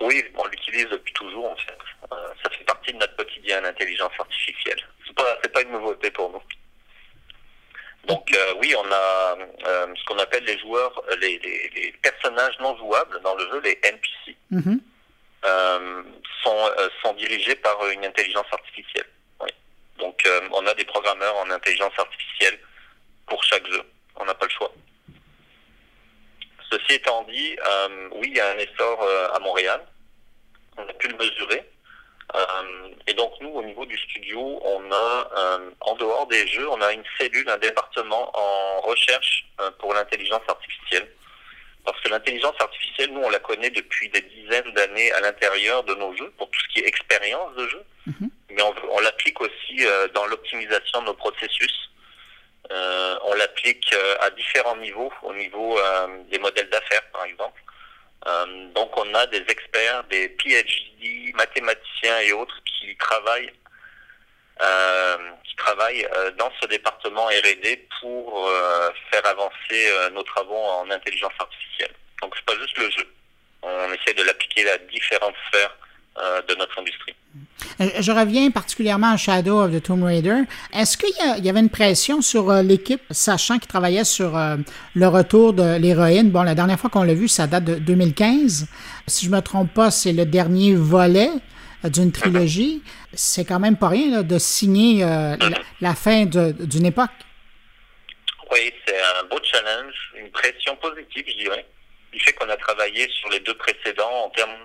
Oui, 0.00 0.22
on 0.36 0.46
l'utilise 0.46 0.86
depuis 0.90 1.12
toujours 1.14 1.50
en 1.50 1.56
fait. 1.56 1.78
ça 2.42 2.50
fait 2.50 2.64
partie 2.64 2.92
de 2.92 2.98
notre 2.98 3.16
quotidien, 3.16 3.60
l'intelligence 3.60 4.12
artificielle. 4.18 4.80
C'est 5.06 5.14
pas, 5.14 5.36
pas 5.52 5.62
une 5.62 5.72
nouveauté 5.72 6.10
pour 6.10 6.30
nous. 6.30 6.42
Donc 8.08 8.30
oui, 8.60 8.74
on 8.78 8.92
a 8.92 9.36
ce 9.94 10.04
qu'on 10.04 10.18
appelle 10.18 10.44
les 10.44 10.58
joueurs, 10.58 11.02
les, 11.20 11.94
personnages 12.02 12.54
non 12.60 12.76
jouables 12.76 13.20
dans 13.22 13.34
le 13.34 13.44
jeu, 13.50 13.60
les 13.64 13.78
NPC. 13.82 14.36
Mhm. 14.50 14.62
Euh, 14.66 14.95
sont, 16.42 16.70
euh, 16.78 16.88
sont 17.02 17.12
dirigés 17.14 17.56
par 17.56 17.84
une 17.88 18.04
intelligence 18.04 18.46
artificielle. 18.52 19.06
Donc 19.98 20.26
euh, 20.26 20.40
on 20.52 20.66
a 20.66 20.74
des 20.74 20.84
programmeurs 20.84 21.36
en 21.36 21.50
intelligence 21.50 21.92
artificielle 21.98 22.58
pour 23.26 23.42
chaque 23.44 23.66
jeu. 23.66 23.82
On 24.16 24.24
n'a 24.24 24.34
pas 24.34 24.46
le 24.46 24.52
choix. 24.52 24.72
Ceci 26.70 26.94
étant 26.94 27.22
dit, 27.24 27.56
oui, 28.12 28.28
il 28.30 28.36
y 28.36 28.40
a 28.40 28.50
un 28.50 28.58
essor 28.58 29.08
à 29.32 29.38
Montréal. 29.38 29.80
On 30.76 30.82
a 30.82 30.92
pu 30.94 31.08
le 31.08 31.16
mesurer. 31.16 31.64
et 33.06 33.14
donc 33.14 33.32
nous, 33.40 33.50
au 33.50 33.62
niveau 33.62 33.86
du 33.86 33.96
studio, 33.96 34.60
on 34.64 34.92
a, 34.92 35.58
en 35.80 35.94
dehors 35.94 36.26
des 36.26 36.46
jeux, 36.48 36.68
on 36.68 36.80
a 36.82 36.92
une 36.92 37.04
cellule, 37.18 37.48
un 37.48 37.58
département 37.58 38.30
en 38.34 38.80
recherche 38.80 39.46
pour 39.78 39.94
l'intelligence 39.94 40.42
artificielle. 40.48 41.08
Parce 41.84 42.00
que 42.00 42.08
l'intelligence 42.08 42.56
artificielle, 42.58 43.12
nous, 43.12 43.22
on 43.22 43.30
la 43.30 43.38
connaît 43.38 43.70
depuis 43.70 44.08
des 44.08 44.22
dizaines 44.22 44.72
à 45.12 45.20
l'intérieur 45.20 45.84
de 45.84 45.94
nos 45.94 46.16
jeux, 46.16 46.32
pour 46.38 46.50
tout 46.50 46.60
ce 46.60 46.68
qui 46.74 46.80
est 46.80 46.88
expérience 46.88 47.54
de 47.56 47.68
jeu. 47.68 47.82
Mhm. 48.06 48.30
Mais 48.50 48.62
on, 48.62 49.00
l'applique 49.00 49.40
aussi 49.40 49.86
euh, 49.86 50.08
dans 50.14 50.26
l'optimisation 50.26 51.02
de 51.02 51.06
nos 51.06 51.14
processus. 51.14 51.90
Euh, 52.70 53.18
on 53.24 53.34
l'applique 53.34 53.92
euh, 53.92 54.16
à 54.20 54.30
différents 54.30 54.76
niveaux, 54.76 55.12
au 55.22 55.34
niveau 55.34 55.78
des 56.30 56.38
modèles 56.38 56.70
d'affaires, 56.70 57.04
par 57.12 57.24
exemple. 57.24 57.60
donc, 58.74 58.96
on 58.96 59.14
a 59.14 59.26
des 59.26 59.44
experts, 59.48 60.04
des 60.04 60.28
PhD, 60.30 61.34
mathématiciens 61.34 62.20
et 62.20 62.32
autres 62.32 62.60
qui 62.64 62.96
travaillent 62.96 63.52
qui 65.44 65.56
travaille 65.56 66.06
euh, 66.16 66.30
dans 66.32 66.50
ce 66.60 66.66
département 66.66 67.26
R&D 67.26 67.86
pour 68.00 68.50
faire 69.10 69.26
avancer 69.26 70.10
nos 70.12 70.22
travaux 70.22 70.56
en 70.56 70.90
intelligence 70.90 71.32
artificielle. 71.38 71.94
Donc 72.22 72.34
c'est 72.36 72.44
pas 72.44 72.58
juste 72.58 72.78
le 72.78 72.90
jeu. 72.90 73.06
On 73.66 73.92
essaie 73.92 74.14
de 74.14 74.22
l'appliquer 74.22 74.68
à 74.70 74.78
différentes 74.78 75.34
sphères 75.48 75.76
de 76.48 76.54
notre 76.54 76.78
industrie. 76.78 77.14
Je 77.78 78.10
reviens 78.10 78.50
particulièrement 78.50 79.12
à 79.12 79.16
Shadow 79.18 79.60
of 79.60 79.72
the 79.72 79.82
Tomb 79.82 80.02
Raider. 80.02 80.44
Est-ce 80.72 80.96
qu'il 80.96 81.10
y, 81.44 81.48
avait 81.50 81.60
une 81.60 81.68
pression 81.68 82.22
sur 82.22 82.50
l'équipe, 82.62 83.02
sachant 83.10 83.58
qu'il 83.58 83.66
travaillait 83.66 84.04
sur 84.04 84.32
le 84.94 85.06
retour 85.08 85.52
de 85.52 85.76
l'héroïne? 85.76 86.30
Bon, 86.30 86.42
la 86.42 86.54
dernière 86.54 86.80
fois 86.80 86.88
qu'on 86.88 87.02
l'a 87.02 87.12
vu, 87.12 87.28
ça 87.28 87.46
date 87.46 87.64
de 87.64 87.74
2015. 87.74 88.66
Si 89.08 89.26
je 89.26 89.30
me 89.30 89.40
trompe 89.40 89.74
pas, 89.74 89.90
c'est 89.90 90.14
le 90.14 90.24
dernier 90.24 90.74
volet 90.74 91.28
d'une 91.84 92.12
trilogie, 92.12 92.82
c'est 93.12 93.44
quand 93.44 93.60
même 93.60 93.76
pas 93.76 93.88
rien 93.88 94.22
de 94.22 94.38
signer 94.38 95.04
euh, 95.04 95.36
la, 95.80 95.94
fin 95.94 96.24
d'une 96.24 96.86
époque. 96.86 97.10
Oui, 98.50 98.72
c'est 98.86 98.96
un 98.98 99.24
beau 99.28 99.38
challenge, 99.42 99.94
une 100.18 100.30
pression 100.30 100.76
positive, 100.76 101.24
je 101.26 101.44
dirais, 101.44 101.66
du 102.16 102.24
fait 102.24 102.32
qu'on 102.32 102.48
a 102.48 102.56
travaillé 102.56 103.08
sur 103.10 103.28
les 103.28 103.40
deux 103.40 103.54
précédents 103.54 104.24
en 104.24 104.30
termes 104.30 104.56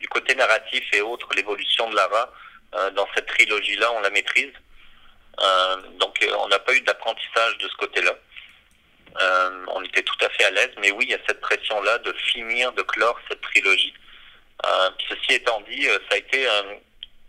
du 0.00 0.08
côté 0.08 0.34
narratif 0.34 0.84
et 0.92 1.00
autres, 1.00 1.28
l'évolution 1.36 1.88
de 1.88 1.94
Lara 1.94 2.32
euh, 2.74 2.90
dans 2.90 3.06
cette 3.14 3.26
trilogie-là, 3.26 3.92
on 3.92 4.00
la 4.00 4.10
maîtrise. 4.10 4.52
Euh, 5.40 5.76
donc, 6.00 6.18
on 6.40 6.48
n'a 6.48 6.58
pas 6.58 6.74
eu 6.74 6.80
d'apprentissage 6.80 7.58
de 7.58 7.68
ce 7.68 7.76
côté-là. 7.76 8.14
on 9.68 9.82
était 9.84 10.02
tout 10.02 10.18
à 10.24 10.28
fait 10.30 10.44
à 10.44 10.50
l'aise, 10.50 10.72
mais 10.78 10.90
oui, 10.90 11.04
il 11.08 11.10
y 11.10 11.14
a 11.14 11.18
cette 11.28 11.40
pression-là 11.40 11.98
de 11.98 12.12
finir, 12.12 12.72
de 12.72 12.82
clore 12.82 13.18
cette 13.28 13.40
trilogie. 13.40 13.94
Euh, 14.64 14.90
ceci 15.08 15.34
étant 15.34 15.60
dit, 15.68 15.86
euh, 15.86 15.98
ça 16.08 16.16
a 16.16 16.18
été 16.18 16.46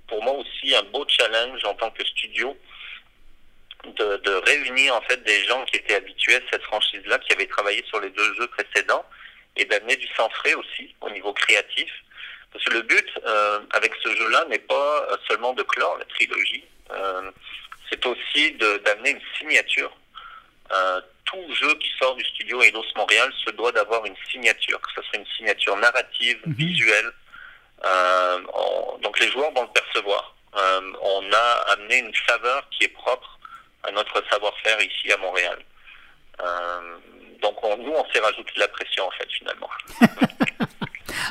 pour 0.07 0.23
moi 0.23 0.33
aussi 0.33 0.75
un 0.75 0.83
beau 0.83 1.05
challenge 1.07 1.63
en 1.65 1.73
tant 1.75 1.91
que 1.91 2.03
studio 2.05 2.57
de, 3.85 4.41
réunir 4.45 4.95
en 4.95 5.01
fait 5.01 5.21
des 5.23 5.43
gens 5.45 5.63
qui 5.65 5.77
étaient 5.77 5.95
habitués 5.95 6.35
à 6.35 6.41
cette 6.51 6.63
franchise-là, 6.63 7.19
qui 7.19 7.33
avaient 7.33 7.47
travaillé 7.47 7.83
sur 7.87 7.99
les 7.99 8.09
deux 8.09 8.33
jeux 8.35 8.47
précédents, 8.47 9.05
et 9.57 9.65
d'amener 9.65 9.95
du 9.95 10.07
sang 10.15 10.29
frais 10.29 10.53
aussi 10.53 10.95
au 11.01 11.09
niveau 11.09 11.33
créatif. 11.33 11.91
Parce 12.51 12.63
que 12.65 12.73
le 12.73 12.81
but 12.81 13.07
euh, 13.25 13.59
avec 13.71 13.93
ce 14.01 14.15
jeu-là 14.15 14.45
n'est 14.49 14.59
pas 14.59 15.07
seulement 15.27 15.53
de 15.53 15.63
clore 15.63 15.97
la 15.97 16.05
trilogie, 16.05 16.63
c'est 17.89 18.05
aussi 18.05 18.51
d'amener 18.85 19.11
une 19.11 19.21
signature. 19.37 19.91
tout 21.25 21.53
jeu 21.53 21.75
qui 21.75 21.89
sort 21.99 22.15
du 22.15 22.23
studio 22.23 22.61
Eidos 22.61 22.85
Montréal 22.95 23.31
se 23.45 23.51
doit 23.51 23.73
d'avoir 23.73 24.05
une 24.05 24.15
signature, 24.31 24.79
que 24.81 24.89
ce 24.95 25.01
soit 25.01 25.19
une 25.19 25.27
signature 25.37 25.75
narrative, 25.75 26.39
mhm. 26.45 26.53
visuelle, 26.53 27.11
euh, 27.85 28.39
donc 29.01 29.19
les 29.19 29.29
joueurs 29.31 29.51
vont 29.51 29.63
le 29.63 29.67
percevoir. 29.69 30.35
Euh, 30.55 30.93
on 31.01 31.31
a 31.31 31.73
amené 31.73 31.97
une 31.97 32.13
saveur 32.27 32.67
qui 32.71 32.85
est 32.85 32.89
propre 32.89 33.37
à 33.83 33.91
notre 33.91 34.23
savoir-faire 34.29 34.81
ici 34.81 35.11
à 35.11 35.17
Montréal. 35.17 35.59
Euh, 37.37 37.47
donc 37.47 37.55
nous, 37.79 37.91
on 37.91 38.05
s'est 38.11 38.19
rajouté 38.19 38.51
de 38.55 38.59
la 38.59 38.67
pression 38.67 39.05
en 39.05 39.11
fait 39.11 39.27
finalement. 39.31 39.69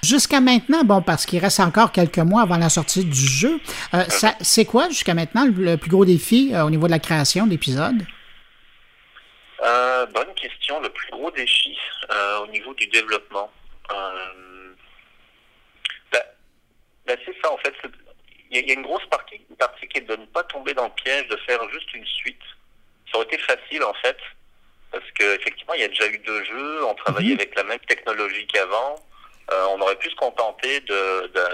Jusqu'à 0.02 0.40
maintenant, 0.40 0.84
bon, 0.84 1.02
parce 1.02 1.26
qu'il 1.26 1.40
reste 1.40 1.60
encore 1.60 1.92
quelques 1.92 2.18
mois 2.18 2.42
avant 2.42 2.58
la 2.58 2.68
sortie 2.68 3.04
du 3.04 3.26
jeu, 3.26 3.60
c'est 4.40 4.64
quoi 4.64 4.88
jusqu'à 4.88 5.14
maintenant 5.14 5.46
le 5.46 5.76
plus 5.76 5.90
gros 5.90 6.04
défi 6.04 6.52
au 6.56 6.70
niveau 6.70 6.86
de 6.86 6.92
la 6.92 6.98
création 6.98 7.46
d'épisodes? 7.46 8.02
bonne 10.14 10.34
question. 10.34 10.80
Le 10.80 10.88
plus 10.90 11.10
gros 11.10 11.30
défi 11.32 11.76
au 12.42 12.46
niveau 12.48 12.72
du 12.74 12.86
développement. 12.86 13.50
Ben, 17.06 17.16
c'est 17.24 17.34
ça, 17.42 17.52
en 17.52 17.56
fait. 17.58 17.74
Il 18.50 18.66
y, 18.66 18.70
a 18.70 18.74
une 18.74 18.82
grosse 18.82 19.06
partie, 19.06 19.40
une 19.48 19.56
partie 19.56 19.86
qui 19.88 19.98
est 19.98 20.02
de 20.02 20.16
ne 20.16 20.26
pas 20.26 20.42
tomber 20.44 20.74
dans 20.74 20.86
le 20.86 20.92
piège 21.02 21.26
de 21.28 21.36
faire 21.48 21.60
juste 21.70 21.92
une 21.94 22.06
suite. 22.06 22.42
Ça 23.10 23.18
aurait 23.18 23.26
été 23.26 23.38
facile, 23.38 23.82
en 23.82 23.94
fait, 23.94 24.16
parce 25.00 25.12
qu'effectivement, 25.12 25.74
il 25.74 25.80
y 25.80 25.84
a 25.84 25.88
déjà 25.88 26.06
eu 26.06 26.18
deux 26.18 26.44
jeux, 26.44 26.84
on 26.84 26.94
travaillait 26.94 27.34
mhm. 27.34 27.40
avec 27.40 27.54
la 27.54 27.64
même 27.64 27.78
technologie 27.80 28.46
qu'avant. 28.46 28.96
Euh, 29.52 29.66
on 29.70 29.80
aurait 29.80 29.96
pu 29.96 30.10
se 30.10 30.16
contenter 30.16 30.80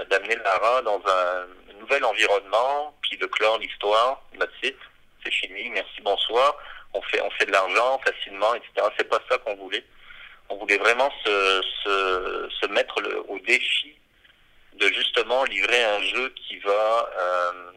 d'amener 0.09 0.35
Lara 0.37 0.81
dans 0.81 1.01
un 1.05 1.79
nouvel 1.79 2.03
environnement, 2.05 2.95
puis 3.01 3.17
de 3.17 3.25
clore 3.27 3.59
l'histoire. 3.59 4.21
C'est 4.61 5.31
fini, 5.31 5.69
merci, 5.69 6.01
bonsoir. 6.01 6.55
On 6.93 7.01
fait, 7.03 7.21
on 7.21 7.29
fait 7.31 7.45
de 7.45 7.51
l'argent 7.51 7.99
facilement, 8.05 8.53
etc. 8.55 8.87
C'est 8.97 9.09
pas 9.09 9.19
ça 9.29 9.37
qu'on 9.39 9.55
voulait. 9.55 9.83
On 10.49 10.57
voulait 10.57 10.77
vraiment 10.77 11.11
se, 11.23 11.61
se, 11.83 12.49
se 12.61 12.67
mettre 12.67 12.99
le, 13.01 13.19
au 13.29 13.39
défi 13.39 13.95
de 14.73 14.87
justement 14.87 15.43
livrer 15.45 15.83
un 15.83 16.01
jeu 16.01 16.33
qui 16.47 16.57
va, 16.59 17.09
euh, 17.19 17.71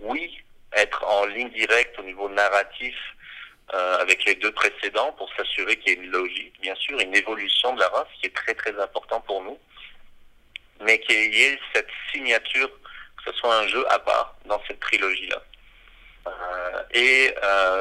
oui, 0.00 0.42
être 0.74 1.04
en 1.04 1.26
ligne 1.26 1.50
directe 1.50 1.98
au 1.98 2.02
niveau 2.02 2.28
narratif 2.30 2.96
euh, 3.74 3.98
avec 3.98 4.24
les 4.24 4.34
deux 4.34 4.52
précédents 4.52 5.12
pour 5.12 5.32
s'assurer 5.34 5.76
qu'il 5.76 5.92
y 5.92 5.92
ait 5.94 6.04
une 6.04 6.10
logique, 6.10 6.60
bien 6.60 6.74
sûr, 6.74 6.98
une 7.00 7.14
évolution 7.14 7.74
de 7.74 7.80
la 7.80 7.88
race 7.88 8.08
qui 8.20 8.26
est 8.26 8.34
très 8.34 8.54
très 8.54 8.78
important 8.80 9.20
pour 9.22 9.42
nous, 9.42 9.58
mais 10.80 10.98
qu'il 11.00 11.34
y 11.34 11.42
ait 11.42 11.58
cette 11.74 11.88
signature, 12.12 12.68
que 12.68 13.32
ce 13.32 13.38
soit 13.38 13.56
un 13.56 13.68
jeu 13.68 13.84
à 13.90 13.98
part 13.98 14.36
dans 14.46 14.60
cette 14.66 14.80
trilogie-là. 14.80 15.42
Euh, 16.26 16.82
et 16.92 17.34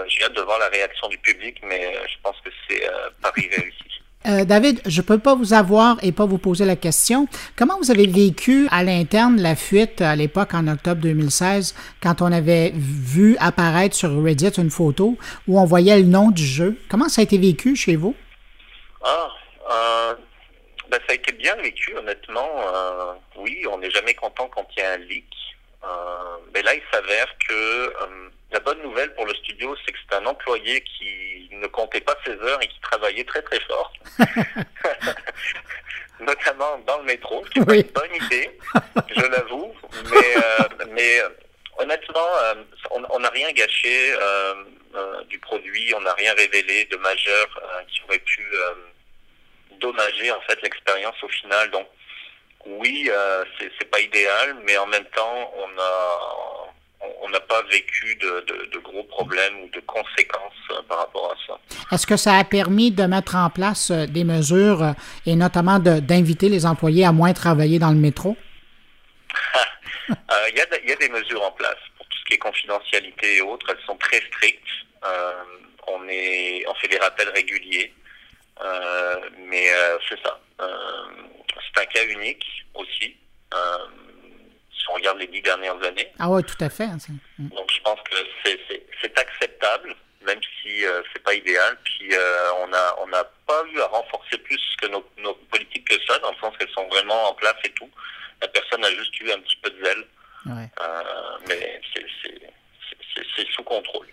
j'ai 0.07 0.23
hâte 0.23 0.33
de 0.33 0.41
voir 0.41 0.59
la 0.59 0.69
réaction 0.69 1.07
du 1.09 1.17
public, 1.19 1.59
mais 1.63 1.93
je 2.07 2.17
pense 2.23 2.39
que 2.41 2.49
c'est 2.67 2.89
Paris 3.21 3.49
réussi. 3.55 3.90
Euh, 4.27 4.45
David, 4.45 4.81
je 4.85 5.01
ne 5.01 5.05
peux 5.05 5.17
pas 5.17 5.33
vous 5.33 5.53
avoir 5.53 5.97
et 6.03 6.11
pas 6.11 6.25
vous 6.25 6.37
poser 6.37 6.65
la 6.65 6.75
question. 6.75 7.27
Comment 7.55 7.77
vous 7.79 7.89
avez 7.89 8.05
vécu 8.05 8.67
à 8.69 8.83
l'interne 8.83 9.41
la 9.41 9.55
fuite 9.55 9.99
à 10.01 10.15
l'époque 10.15 10.53
en 10.53 10.67
octobre 10.67 11.01
2016 11.01 11.75
quand 12.03 12.21
on 12.21 12.31
avait 12.31 12.71
vu 12.75 13.35
apparaître 13.39 13.95
sur 13.95 14.23
Reddit 14.23 14.49
une 14.59 14.69
photo 14.69 15.17
où 15.47 15.59
on 15.59 15.65
voyait 15.65 15.97
le 15.97 16.05
nom 16.05 16.29
du 16.29 16.45
jeu? 16.45 16.77
Comment 16.87 17.09
ça 17.09 17.21
a 17.21 17.23
été 17.23 17.39
vécu 17.39 17.75
chez 17.75 17.95
vous? 17.95 18.15
Ah, 19.03 19.27
euh, 19.71 20.15
ben, 20.91 20.99
ça 21.07 21.13
a 21.13 21.15
été 21.15 21.31
bien 21.31 21.55
vécu, 21.55 21.95
honnêtement. 21.97 22.49
Euh, 22.73 23.13
oui, 23.37 23.63
on 23.71 23.79
n'est 23.79 23.89
jamais 23.89 24.13
content 24.13 24.47
quand 24.53 24.67
il 24.77 24.81
y 24.81 24.83
a 24.83 24.91
un 24.91 24.97
leak. 24.97 25.25
mais 26.53 26.61
là, 26.61 26.75
il 26.75 26.81
s'avère 26.91 27.27
que 27.39 27.93
la 28.51 28.59
bonne 28.59 28.81
nouvelle 28.81 29.13
pour 29.15 29.25
le 29.25 29.33
studio, 29.35 29.75
c'est 29.85 29.91
que 29.91 29.97
c'est 30.09 30.15
un 30.17 30.25
employé 30.25 30.81
qui 30.81 31.49
ne 31.51 31.67
comptait 31.67 32.01
pas 32.01 32.15
ses 32.25 32.33
heures 32.33 32.61
et 32.61 32.67
qui 32.67 32.79
travaillait 32.81 33.23
très 33.23 33.41
très 33.41 33.59
fort. 33.61 33.93
Notamment 36.19 36.77
dans 36.85 36.99
le 36.99 37.05
métro, 37.05 37.43
ce 37.45 37.49
qui 37.51 37.59
est 37.59 37.81
une 37.81 37.91
bonne 37.93 38.15
idée, 38.15 38.59
je 39.15 39.25
l'avoue. 39.25 39.73
Mais, 40.11 40.87
mais 40.91 41.21
honnêtement, 41.79 42.27
on 42.91 43.19
n'a 43.19 43.29
rien 43.29 43.51
gâché 43.53 44.13
du 45.29 45.39
produit, 45.39 45.93
on 45.95 46.01
n'a 46.01 46.13
rien 46.13 46.33
révélé 46.35 46.85
de 46.85 46.97
majeur 46.97 47.47
qui 47.87 48.01
aurait 48.03 48.19
pu 48.19 48.45
dommager 49.79 50.31
en 50.31 50.41
fait 50.41 50.61
l'expérience 50.61 51.15
au 51.23 51.27
final. 51.27 51.71
Donc 51.71 51.87
oui, 52.65 53.09
euh, 53.09 53.43
c'est 53.59 53.89
pas 53.89 53.99
idéal, 53.99 54.55
mais 54.65 54.77
en 54.77 54.85
même 54.87 55.05
temps, 55.05 55.53
on 55.57 55.79
a 55.79 56.70
on 57.21 57.29
n'a 57.29 57.39
pas 57.39 57.61
vécu 57.63 58.15
de, 58.15 58.77
gros 58.79 59.03
problèmes 59.03 59.61
ou 59.63 59.69
de 59.69 59.79
conséquences 59.81 60.53
euh, 60.71 60.81
par 60.87 60.99
rapport 60.99 61.31
à 61.31 61.35
ça. 61.47 61.59
Est-ce 61.91 62.05
que 62.05 62.17
ça 62.17 62.35
a 62.35 62.43
permis 62.43 62.91
de 62.91 63.03
mettre 63.03 63.35
en 63.35 63.49
place 63.49 63.91
euh, 63.91 64.05
des 64.05 64.23
mesures 64.23 64.83
euh, 64.83 64.91
et 65.25 65.35
notamment 65.35 65.79
d'inviter 65.79 66.49
les 66.49 66.65
employés 66.65 67.05
à 67.05 67.11
moins 67.11 67.33
travailler 67.33 67.79
dans 67.79 67.91
le 67.91 67.99
métro? 67.99 68.35
Il 70.09 70.55
y, 70.55 70.89
y, 70.89 70.91
a 70.91 70.95
des 70.95 71.09
mesures 71.09 71.43
en 71.43 71.51
place 71.51 71.77
pour 71.97 72.05
tout 72.07 72.17
ce 72.17 72.25
qui 72.25 72.33
est 72.33 72.37
confidentialité 72.37 73.37
et 73.37 73.41
autres. 73.41 73.65
Elles 73.69 73.85
sont 73.85 73.95
très 73.95 74.21
strictes. 74.27 74.61
on, 75.87 76.07
est, 76.09 76.65
on 76.67 76.73
fait 76.75 76.87
des 76.89 76.97
rappels 76.97 77.29
réguliers. 77.29 77.93
mais 79.49 79.67
c'est 80.09 80.21
ça 80.21 80.39
c'est 81.73 81.81
un 81.81 81.85
cas 81.85 82.05
unique 82.05 82.45
aussi. 82.73 83.15
Euh, 83.53 83.87
si 84.73 84.89
on 84.89 84.93
regarde 84.93 85.19
les 85.19 85.27
dix 85.27 85.41
dernières 85.41 85.81
années. 85.83 86.11
Ah 86.19 86.29
oui, 86.29 86.43
tout 86.43 86.61
à 86.63 86.69
fait. 86.69 86.85
Hein, 86.85 86.97
mm. 87.37 87.49
Donc 87.49 87.71
je 87.71 87.81
pense 87.81 87.99
que 88.09 88.15
c'est 89.01 89.17
acceptable, 89.17 89.95
même 90.25 90.39
si 90.61 90.85
euh, 90.85 91.01
c'est 91.11 91.23
pas 91.23 91.33
idéal. 91.33 91.77
Puis 91.83 92.13
euh, 92.13 92.53
on 92.63 92.73
a 92.73 92.95
on 93.03 93.07
n'a 93.07 93.23
pas 93.47 93.63
eu 93.73 93.79
à 93.79 93.87
renforcer 93.87 94.37
plus 94.37 94.61
que 94.81 94.87
nos, 94.87 95.03
nos, 95.17 95.33
politiques 95.51 95.87
que 95.87 95.95
ça, 96.07 96.17
dans 96.19 96.31
le 96.31 96.37
sens 96.37 96.55
qu'elles 96.57 96.69
sont 96.69 96.87
vraiment 96.87 97.29
en 97.29 97.33
place 97.33 97.55
et 97.63 97.71
tout. 97.71 97.89
La 98.41 98.47
personne 98.47 98.83
a 98.83 98.89
juste 98.89 99.19
eu 99.21 99.31
un 99.31 99.39
petit 99.39 99.57
peu 99.61 99.69
de 99.69 99.83
zèle. 99.83 100.05
Ouais. 100.47 100.71
mais 101.47 101.79
c'est 101.93 103.47
sous 103.51 103.61
contrôle. 103.63 104.07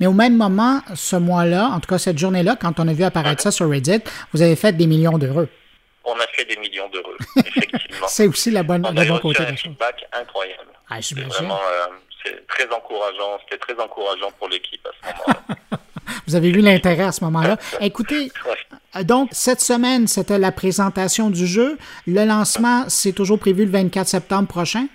Mais 0.00 0.06
au 0.06 0.12
même 0.12 0.36
moment, 0.36 0.80
ce 0.94 1.16
mois-là, 1.16 1.66
en 1.66 1.80
tout 1.80 1.88
cas 1.88 1.98
cette 1.98 2.16
journée-là, 2.16 2.56
quand 2.58 2.80
on 2.80 2.88
a 2.88 2.92
vu 2.94 3.04
apparaître 3.04 3.42
ça 3.42 3.50
sur 3.50 3.68
Reddit, 3.68 4.00
vous 4.32 4.40
avez 4.40 4.56
fait 4.56 4.72
des 4.72 4.86
millions 4.86 5.18
d'euros 5.18 5.46
on 6.04 6.14
a 6.14 6.26
fait 6.32 6.44
des 6.44 6.56
millions 6.56 6.88
d'euros, 6.88 7.12
effectivement. 7.36 8.06
c'est 8.08 8.26
aussi 8.26 8.50
la 8.50 8.62
bonne, 8.62 8.86
on 8.86 8.96
a 8.96 9.04
bon 9.04 9.18
côté 9.18 9.42
un 9.42 9.56
feedback 9.56 10.04
incroyable. 10.12 10.70
Ah, 10.90 11.00
c'est 11.00 11.18
vraiment 11.18 11.58
euh, 11.58 11.86
c'est 12.24 12.46
très 12.46 12.66
encourageant. 12.74 13.38
C'était 13.44 13.58
très 13.58 13.82
encourageant 13.82 14.30
pour 14.38 14.48
l'équipe 14.48 14.86
à 14.86 14.90
ce 14.92 15.12
moment-là. 15.12 15.78
Vous 16.26 16.34
avez 16.34 16.52
vu 16.52 16.60
l'intérêt 16.60 17.04
à 17.04 17.12
ce 17.12 17.24
moment-là. 17.24 17.56
Écoutez, 17.80 18.30
euh, 18.96 19.02
donc 19.02 19.30
cette 19.32 19.60
semaine, 19.60 20.06
c'était 20.06 20.38
la 20.38 20.52
présentation 20.52 21.30
du 21.30 21.46
jeu. 21.46 21.78
Le 22.06 22.24
lancement, 22.24 22.84
c'est 22.88 23.12
toujours 23.12 23.38
prévu 23.38 23.64
le 23.64 23.70
24 23.70 24.06
septembre 24.06 24.48
prochain? 24.48 24.86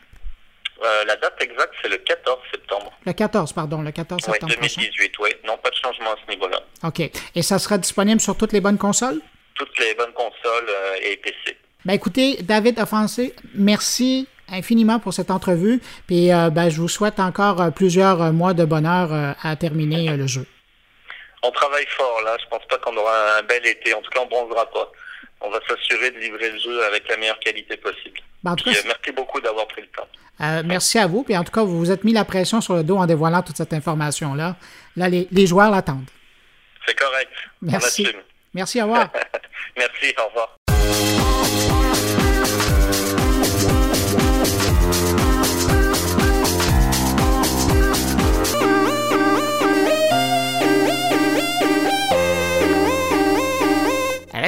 Euh, 0.81 1.05
la 1.05 1.15
date 1.17 1.35
exacte, 1.41 1.73
c'est 1.81 1.89
le 1.89 1.97
14 1.97 2.37
septembre. 2.51 2.91
Le 3.05 3.13
14, 3.13 3.53
pardon, 3.53 3.81
le 3.81 3.91
14 3.91 4.21
septembre. 4.23 4.53
Oui, 4.59 4.67
2018, 4.69 5.11
oui. 5.19 5.29
Non, 5.45 5.57
pas 5.57 5.69
de 5.69 5.75
changement 5.75 6.11
à 6.11 6.15
ce 6.25 6.31
niveau-là. 6.31 6.59
OK. 6.83 7.01
Et 7.35 7.41
ça 7.41 7.59
sera 7.59 7.77
disponible 7.77 8.21
sur 8.21 8.37
toutes 8.37 8.53
les 8.53 8.61
bonnes 8.61 8.77
consoles? 8.77 9.21
Toutes 9.59 9.77
les 9.79 9.93
bonnes 9.93 10.13
consoles 10.13 10.69
euh, 10.69 10.95
et 11.03 11.17
PC. 11.17 11.57
Ben 11.85 11.93
écoutez, 11.93 12.37
David 12.41 12.79
Offensé, 12.79 13.35
merci 13.53 14.27
infiniment 14.51 14.99
pour 14.99 15.13
cette 15.13 15.29
entrevue. 15.29 15.81
Puis 16.07 16.33
euh, 16.33 16.49
ben, 16.49 16.69
je 16.69 16.81
vous 16.81 16.87
souhaite 16.87 17.19
encore 17.19 17.61
euh, 17.61 17.69
plusieurs 17.69 18.33
mois 18.33 18.53
de 18.53 18.65
bonheur 18.65 19.11
à 19.43 19.55
terminer 19.55 20.17
le 20.17 20.25
jeu. 20.25 20.47
On 21.43 21.51
travaille 21.51 21.85
fort 21.89 22.21
là. 22.25 22.35
Je 22.41 22.49
pense 22.49 22.65
pas 22.67 22.77
qu'on 22.79 22.95
aura 22.97 23.37
un 23.37 23.43
bel 23.43 23.65
été. 23.65 23.93
En 23.93 24.01
tout 24.01 24.09
cas, 24.11 24.21
on 24.21 24.27
bronzera 24.27 24.65
pas. 24.71 24.91
On 25.41 25.49
va 25.49 25.59
s'assurer 25.67 26.11
de 26.11 26.17
livrer 26.19 26.51
le 26.51 26.59
jeu 26.59 26.83
avec 26.85 27.07
la 27.07 27.15
meilleure 27.17 27.39
qualité 27.39 27.77
possible. 27.77 28.19
Ben, 28.43 28.55
merci 28.65 29.11
beaucoup 29.15 29.39
d'avoir 29.39 29.67
pris 29.67 29.81
le 29.81 29.87
temps. 29.87 30.63
merci 30.65 30.99
à 30.99 31.07
vous. 31.07 31.23
Puis 31.23 31.37
en 31.37 31.43
tout 31.43 31.51
cas, 31.51 31.63
vous 31.63 31.77
vous 31.77 31.91
êtes 31.91 32.03
mis 32.03 32.13
la 32.13 32.25
pression 32.25 32.61
sur 32.61 32.75
le 32.75 32.83
dos 32.83 32.97
en 32.97 33.05
dévoilant 33.05 33.41
toute 33.41 33.57
cette 33.57 33.73
information-là. 33.73 34.55
Là, 34.95 35.09
les, 35.09 35.27
les 35.31 35.47
joueurs 35.47 35.71
l'attendent. 35.71 36.09
C'est 36.85 36.97
correct. 36.97 37.31
Merci. 37.61 38.07
Merci, 38.53 38.81
au 38.81 38.85
revoir. 38.85 39.09
Merci, 39.77 40.13
au 40.17 40.27
revoir. 40.27 40.59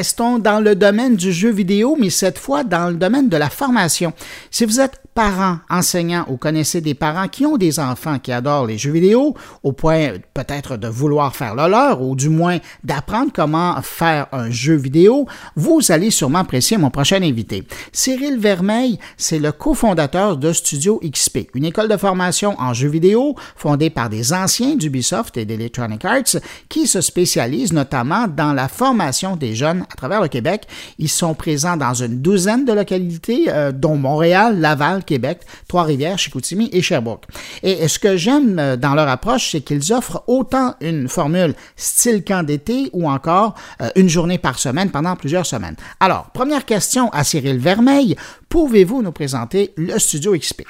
Restons 0.01 0.39
dans 0.39 0.59
le 0.59 0.73
domaine 0.73 1.15
du 1.15 1.31
jeu 1.31 1.51
vidéo, 1.51 1.95
mais 1.95 2.09
cette 2.09 2.39
fois 2.39 2.63
dans 2.63 2.89
le 2.89 2.95
domaine 2.95 3.29
de 3.29 3.37
la 3.37 3.51
formation. 3.51 4.13
Si 4.49 4.65
vous 4.65 4.79
êtes 4.79 4.99
parents, 5.13 5.57
enseignants 5.69 6.25
ou 6.29 6.37
connaissez 6.37 6.81
des 6.81 6.93
parents 6.93 7.27
qui 7.27 7.45
ont 7.45 7.57
des 7.57 7.79
enfants 7.79 8.17
qui 8.17 8.31
adorent 8.31 8.65
les 8.65 8.77
jeux 8.77 8.91
vidéo, 8.91 9.35
au 9.61 9.73
point 9.73 10.13
peut-être 10.33 10.77
de 10.77 10.87
vouloir 10.87 11.35
faire 11.35 11.53
le 11.53 11.69
leur 11.69 12.01
ou 12.01 12.15
du 12.15 12.29
moins 12.29 12.57
d'apprendre 12.83 13.31
comment 13.33 13.79
faire 13.81 14.27
un 14.31 14.49
jeu 14.49 14.75
vidéo, 14.75 15.27
vous 15.55 15.79
allez 15.89 16.09
sûrement 16.11 16.39
apprécier 16.39 16.77
mon 16.77 16.89
prochain 16.89 17.21
invité. 17.21 17.67
Cyril 17.91 18.39
Vermeil, 18.39 18.97
c'est 19.17 19.37
le 19.37 19.51
cofondateur 19.51 20.37
de 20.37 20.53
Studio 20.53 20.99
XP, 21.03 21.49
une 21.55 21.65
école 21.65 21.89
de 21.89 21.97
formation 21.97 22.59
en 22.59 22.73
jeux 22.73 22.89
vidéo 22.89 23.35
fondée 23.55 23.89
par 23.89 24.09
des 24.09 24.33
anciens 24.33 24.75
d'Ubisoft 24.75 25.37
et 25.37 25.45
d'Electronic 25.45 26.05
Arts 26.05 26.41
qui 26.69 26.87
se 26.87 27.01
spécialisent 27.01 27.73
notamment 27.73 28.27
dans 28.27 28.53
la 28.53 28.67
formation 28.67 29.35
des 29.35 29.55
jeunes 29.55 29.85
à 29.91 29.95
travers 29.95 30.21
le 30.21 30.27
Québec. 30.27 30.63
Ils 30.97 31.09
sont 31.09 31.33
présents 31.33 31.77
dans 31.77 31.93
une 31.93 32.21
douzaine 32.21 32.65
de 32.65 32.73
localités, 32.73 33.45
euh, 33.49 33.71
dont 33.71 33.95
Montréal, 33.95 34.59
Laval, 34.59 35.03
Québec, 35.03 35.41
Trois-Rivières, 35.67 36.17
Chicoutimi 36.17 36.69
et 36.73 36.81
Sherbrooke. 36.81 37.25
Et 37.63 37.87
ce 37.87 37.99
que 37.99 38.17
j'aime 38.17 38.57
euh, 38.59 38.75
dans 38.77 38.95
leur 38.95 39.07
approche, 39.07 39.51
c'est 39.51 39.61
qu'ils 39.61 39.93
offrent 39.93 40.23
autant 40.27 40.75
une 40.81 41.07
formule 41.07 41.53
style 41.75 42.23
camp 42.23 42.43
d'été 42.43 42.89
ou 42.93 43.09
encore 43.09 43.55
euh, 43.81 43.89
une 43.95 44.09
journée 44.09 44.37
par 44.37 44.59
semaine 44.59 44.91
pendant 44.91 45.15
plusieurs 45.15 45.45
semaines. 45.45 45.75
Alors, 45.99 46.31
première 46.31 46.65
question 46.65 47.09
à 47.09 47.23
Cyril 47.23 47.59
Vermeil, 47.59 48.15
pouvez-vous 48.49 49.01
nous 49.01 49.11
présenter 49.11 49.73
le 49.75 49.97
Studio 49.99 50.37
XP? 50.37 50.63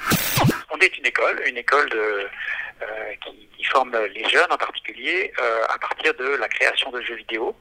On 0.70 0.78
est 0.78 0.98
une 0.98 1.06
école, 1.06 1.42
une 1.48 1.56
école 1.56 1.88
qui, 3.24 3.30
forme 3.70 3.96
les 4.12 4.28
jeunes 4.28 4.50
en 4.50 4.58
particulier 4.58 5.32
à 5.38 5.78
partir 5.78 6.12
de 6.18 6.36
la 6.38 6.46
création 6.48 6.90
de 6.90 7.00
jeux 7.00 7.14
vidéo. 7.14 7.54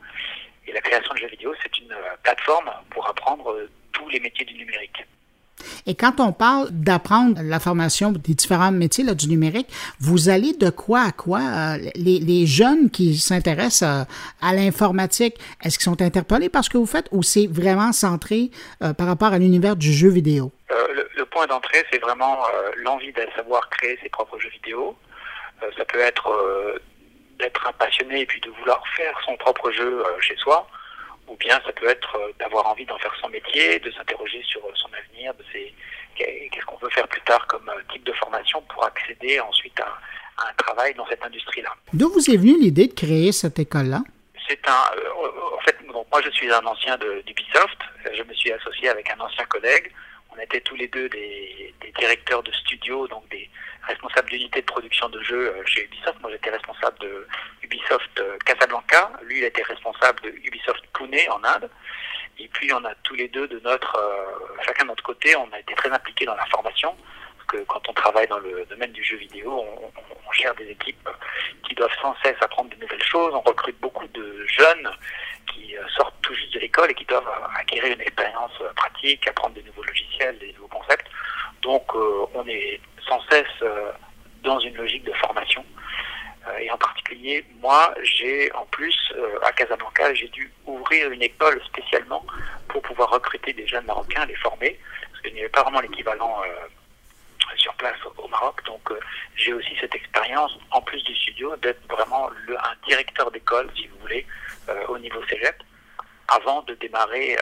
Et 0.72 0.74
la 0.74 0.80
création 0.80 1.14
de 1.14 1.20
jeux 1.20 1.28
vidéo, 1.28 1.54
c'est 1.62 1.78
une 1.80 1.94
plateforme 2.24 2.72
pour 2.92 3.06
apprendre 3.06 3.54
tous 3.92 4.08
les 4.08 4.22
métiers 4.22 4.46
du 4.46 4.54
numérique. 4.54 5.06
Et 5.86 5.96
quand 5.96 6.22
on 6.22 6.32
parle 6.32 6.70
d'apprendre 6.72 7.42
la 7.44 7.60
formation 7.60 8.14
des 8.14 8.34
différents 8.34 8.72
métiers 8.72 9.04
là, 9.04 9.14
du 9.14 9.28
numérique, 9.28 9.68
vous 10.00 10.30
allez 10.30 10.54
de 10.54 10.70
quoi 10.70 11.02
à 11.02 11.12
quoi? 11.12 11.40
Euh, 11.42 11.78
les, 11.96 12.20
les, 12.20 12.46
jeunes 12.46 12.90
qui 12.90 13.18
s'intéressent 13.18 13.84
à, 13.84 14.02
euh, 14.02 14.06
à 14.42 14.54
l'informatique, 14.54 15.36
est-ce 15.62 15.78
qu'ils 15.78 15.92
sont 15.92 16.02
interpellés 16.02 16.48
par 16.48 16.64
ce 16.64 16.70
que 16.70 16.78
vous 16.78 16.86
faites 16.86 17.08
ou 17.12 17.22
c'est 17.22 17.48
vraiment 17.48 17.92
centré 17.92 18.50
euh, 18.82 18.94
par 18.94 19.08
rapport 19.08 19.34
à 19.34 19.40
l'univers 19.40 19.76
du 19.76 19.92
jeu 19.92 20.08
vidéo? 20.08 20.54
Le, 20.70 21.06
le, 21.18 21.26
point 21.26 21.48
d'entrée, 21.48 21.84
c'est 21.92 22.00
vraiment 22.00 22.38
l'envie 22.78 23.12
de 23.12 23.22
savoir 23.36 23.70
créer 23.70 24.00
ses 24.02 24.10
propres 24.10 24.40
jeux 24.40 24.50
vidéo. 24.50 24.96
ça 25.78 25.84
peut 25.84 26.00
être 26.00 26.32
d'être 27.42 27.68
un 27.68 27.74
passionné 27.74 28.22
et 28.22 28.26
puis 28.26 28.40
de 28.42 28.50
vouloir 28.50 28.82
faire 28.96 29.20
son 29.26 29.36
propre 29.38 29.72
jeu 29.72 30.04
chez 30.22 30.36
soi 30.38 30.68
ou 31.32 31.36
bien 31.38 31.60
ça 31.66 31.72
peut 31.72 31.88
être 31.88 32.16
euh, 32.18 32.32
d'avoir 32.40 32.68
envie 32.68 32.86
d'en 32.86 32.98
faire 32.98 33.16
son 33.22 33.30
métier, 33.30 33.80
de 33.80 33.90
s'interroger 33.92 34.44
sur 34.44 34.64
euh, 34.66 34.72
son 34.76 34.90
avenir, 34.94 35.34
de 35.36 35.44
qu'est-ce 36.16 36.66
qu'on 36.66 36.78
veut 36.78 36.90
faire 36.90 37.08
plus 37.08 37.22
tard 37.22 37.48
comme 37.48 37.68
euh, 37.70 37.82
type 37.94 38.04
de 38.04 38.12
formation 38.14 38.62
pour 38.64 38.84
accéder 38.86 39.40
ensuite 39.40 39.80
à, 39.80 39.98
un 40.50 40.54
travail 40.58 40.94
dans 40.96 41.06
cette 41.08 41.24
industrie-là. 41.24 41.70
D'où 41.94 42.10
vous 42.10 42.32
est 42.32 42.38
venue 42.38 42.60
l'idée 42.60 42.88
de 42.88 42.94
créer 42.94 43.32
cette 43.32 43.60
école-là? 43.60 44.02
C'est 44.48 44.68
un, 44.68 44.86
en 45.56 45.60
fait, 45.60 45.78
moi 45.88 46.22
je 46.24 46.32
suis 46.32 46.52
un 46.52 46.66
ancien 46.66 46.98
d'Ubisoft. 46.98 47.78
Je 48.12 48.24
me 48.24 48.34
suis 48.34 48.52
associé 48.52 48.90
avec 48.90 49.08
un 49.12 49.20
ancien 49.20 49.46
collègue. 49.46 49.92
Était 50.42 50.62
tous 50.62 50.76
les 50.76 50.88
deux 50.88 51.08
des, 51.10 51.74
directeurs 51.98 52.42
de 52.42 52.52
studio, 52.52 53.08
donc 53.08 53.28
des, 53.30 53.50
responsable 53.84 54.30
d'unité 54.30 54.62
de 54.62 54.66
production 54.66 55.10
de 55.10 55.22
jeux 55.22 55.54
euh, 55.54 55.66
chez 55.66 55.86
Ubisoft. 55.86 56.20
Moi, 56.22 56.32
j'étais 56.32 56.50
responsable 56.50 56.98
de 57.00 57.28
Ubisoft 57.64 58.20
euh, 58.20 58.38
Casablanca. 58.46 59.12
Lui, 59.24 59.40
il 59.40 59.44
était 59.44 59.64
responsable 59.64 60.22
de 60.22 60.30
Ubisoft 60.30 60.84
Pune 60.94 61.16
en 61.30 61.44
Inde. 61.44 61.70
Et 62.40 62.48
puis, 62.48 62.72
on 62.74 62.84
a 62.86 62.96
tous 63.04 63.16
les 63.16 63.28
deux 63.28 63.48
de 63.48 63.60
notre, 63.60 63.96
euh, 63.98 64.64
chacun 64.66 64.84
de 64.84 64.90
notre 64.90 65.04
côté, 65.04 65.36
on 65.36 65.52
a 65.52 65.60
été 65.60 65.74
très 65.76 65.92
impliqués 65.92 66.26
dans 66.26 66.36
la 66.36 66.46
formation. 66.48 66.96
Quand 67.68 67.82
on 67.90 67.94
travaille 67.94 68.28
dans 68.28 68.40
le 68.40 68.66
domaine 68.66 68.92
du 68.92 69.04
jeu 69.04 69.18
vidéo, 69.18 69.52
on, 69.52 69.92
on 70.28 70.32
gère 70.32 70.56
des 70.56 70.70
équipes 70.70 71.10
qui 71.68 71.76
doivent 71.76 71.96
sans 72.02 72.16
cesse 72.24 72.38
apprendre 72.42 72.70
de 72.70 72.76
nouvelles 72.82 73.04
choses. 73.04 73.34
On 73.34 73.42
recrute 73.42 73.80
beaucoup 73.80 74.08
de 74.08 74.46
jeunes 74.48 74.90
qui 75.48 75.76
sortent 75.96 76.16
tout 76.22 76.34
juste 76.34 76.54
de 76.54 76.60
l'école 76.60 76.92
et 76.92 76.94
qui 76.94 77.06
doivent 77.06 77.30
acquérir 77.58 77.94
une 77.94 78.02
expérience 78.02 78.54
pratique, 78.76 79.28
apprendre 79.28 79.56
de 79.56 79.62
nouveaux 79.62 79.84
logiciels, 79.84 80.38
des 80.40 80.54
nouveaux 80.54 80.68
concepts. 80.68 81.08
Donc, 81.62 81.94
on 81.96 82.48
est 82.48 82.80
sans 83.08 83.22
cesse 83.30 83.46
euh, 83.62 83.92
dans 84.44 84.60
une 84.60 84.76
logique 84.76 85.04
de 85.04 85.14
formation. 85.14 85.64
Euh, 86.48 86.58
et 86.58 86.72
en 86.72 86.78
particulier, 86.78 87.46
moi, 87.60 87.94
j'ai 88.04 88.52
en 88.54 88.66
plus, 88.68 88.98
euh, 89.16 89.40
à 89.44 89.52
Casablanca, 89.52 90.14
j'ai 90.14 90.30
dû 90.30 90.52
ouvrir 90.66 91.12
une 91.12 91.22
école 91.22 91.62
spécialement 91.66 92.26
pour 92.68 92.82
pouvoir 92.82 93.10
recruter 93.10 93.54
des 93.54 93.68
jeunes 93.68 93.86
Marocains, 93.86 94.26
les 94.26 94.36
former, 94.36 94.80
parce 95.12 95.22
qu'il 95.22 95.34
n'y 95.34 95.42
avait 95.42 95.50
pas 95.50 95.64
vraiment 95.64 95.82
l'équivalent 95.82 96.42
sur 97.58 97.74
place 97.76 97.98
au 98.18 98.28
Maroc. 98.28 98.62
Donc 98.66 98.90
j'ai 99.36 99.54
aussi 99.54 99.76
cette 99.80 99.96
expérience, 99.96 100.58
en 100.72 100.82
plus 100.82 101.04
du 101.04 101.16
studio, 101.16 101.56
d'être 101.58 101.82
vraiment 101.90 102.30
le, 102.48 102.58
un 102.58 102.76
directeur 102.88 103.32
d'école, 103.32 103.70
si 103.76 103.88
vous 103.88 103.98
voulez, 104.02 104.26
au 104.88 104.98
niveau 104.98 105.22
cégep, 105.30 105.56
avant 106.28 106.62
de 106.64 106.74
démarrer 106.76 107.38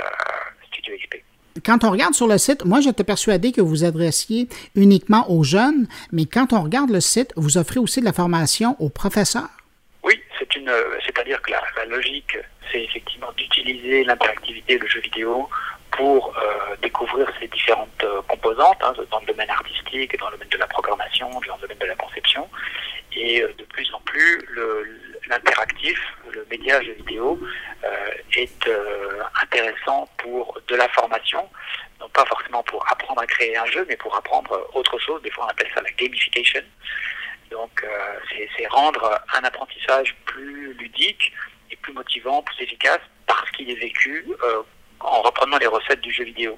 Studio 0.68 0.96
XP 0.98 1.24
quand 1.66 1.84
on 1.84 1.92
regarde 1.92 2.14
sur 2.14 2.28
le 2.28 2.38
site, 2.38 2.66
moi 2.66 2.82
j'étais 2.82 3.04
persuadé 3.04 3.52
que 3.52 3.62
vous 3.62 3.84
adressiez 3.84 4.48
uniquement 4.76 5.30
aux 5.32 5.44
jeunes, 5.44 5.88
mais 6.12 6.26
quand 6.26 6.54
on 6.54 6.62
regarde 6.62 6.90
le 6.90 7.02
site, 7.02 7.34
vous 7.36 7.58
offrez 7.58 7.80
aussi 7.80 8.00
de 8.00 8.06
la 8.06 8.14
formation 8.14 8.76
aux 8.80 8.90
professeurs. 8.90 9.50
Oui, 10.04 10.20
c'est 10.38 10.56
une, 10.56 10.72
c'est-à-dire 11.06 11.42
que 11.42 11.52
la, 11.52 11.86
logique, 11.86 12.38
c'est 12.72 12.84
effectivement 12.84 13.32
d'utiliser 13.36 14.04
l'interactivité, 14.04 14.78
le 14.78 14.88
jeu 14.88 15.00
vidéo 15.02 15.50
pour 15.92 16.34
euh, 16.38 16.76
découvrir 16.82 17.32
ces 17.40 17.48
différentes 17.48 18.04
euh, 18.04 18.22
composantes 18.24 18.78
hein, 18.82 18.94
dans 19.12 19.20
le 19.20 19.26
domaine 19.26 19.50
artistique, 19.50 20.18
dans 20.20 20.30
le 20.30 20.38
domaine 20.38 20.50
de 20.50 20.58
la 20.58 20.68
programmation, 20.68 21.30
dans 21.30 21.56
le 21.56 21.62
domaine 21.62 21.78
de 21.78 21.86
la 21.86 21.96
conception, 21.96 22.50
et 23.14 23.42
euh, 23.42 23.54
de 23.58 23.64
plus 23.66 23.92
en 23.94 24.00
plus 24.02 24.48
l'interactif, 25.28 26.00
le, 26.32 26.46
média 26.50 26.82
jeu 26.82 26.94
vidéo 26.94 27.40
est 28.36 28.70
intéressant 29.42 30.08
pour 30.18 30.58
de 30.68 30.76
la 30.76 30.88
formation, 30.90 31.48
non 32.00 32.10
pas 32.10 32.26
forcément 32.26 32.64
pour 32.64 32.84
apprendre 32.92 33.22
à 33.22 33.28
créer 33.28 33.56
un 33.58 33.66
jeu, 33.66 33.86
mais 33.88 33.96
pour 33.98 34.16
apprendre 34.16 34.70
autre 34.74 34.98
chose. 34.98 35.22
Des 35.22 35.30
fois, 35.30 35.46
on 35.46 35.50
appelle 35.50 35.70
ça 35.76 35.82
la 35.82 35.92
gamification. 35.92 36.62
Donc, 37.52 37.86
c'est 38.58 38.68
rendre 38.68 39.20
un 39.36 39.44
apprentissage 39.44 40.16
plus 40.26 40.74
ludique 40.74 41.32
et 41.70 41.76
plus 41.76 41.94
motivant, 41.94 42.42
plus 42.42 42.64
efficace, 42.64 43.02
parce 43.28 43.50
qu'il 43.52 43.70
est 43.70 43.80
vécu 43.80 44.26
en 45.02 45.22
reprenant 45.22 45.58
les 45.58 45.68
recettes 45.68 46.02
du 46.02 46.12
jeu 46.12 46.24
vidéo. 46.24 46.58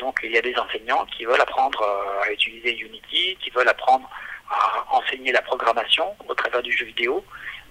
Donc 0.00 0.20
il 0.24 0.32
y 0.32 0.38
a 0.38 0.42
des 0.42 0.54
enseignants 0.56 1.06
qui 1.16 1.24
veulent 1.24 1.40
apprendre 1.40 1.80
euh, 1.82 2.28
à 2.28 2.32
utiliser 2.32 2.76
Unity, 2.76 3.36
qui 3.42 3.50
veulent 3.50 3.68
apprendre 3.68 4.08
à 4.50 4.96
enseigner 4.96 5.30
la 5.30 5.42
programmation 5.42 6.04
au 6.28 6.34
travers 6.34 6.62
du 6.62 6.72
jeu 6.72 6.86
vidéo. 6.86 7.24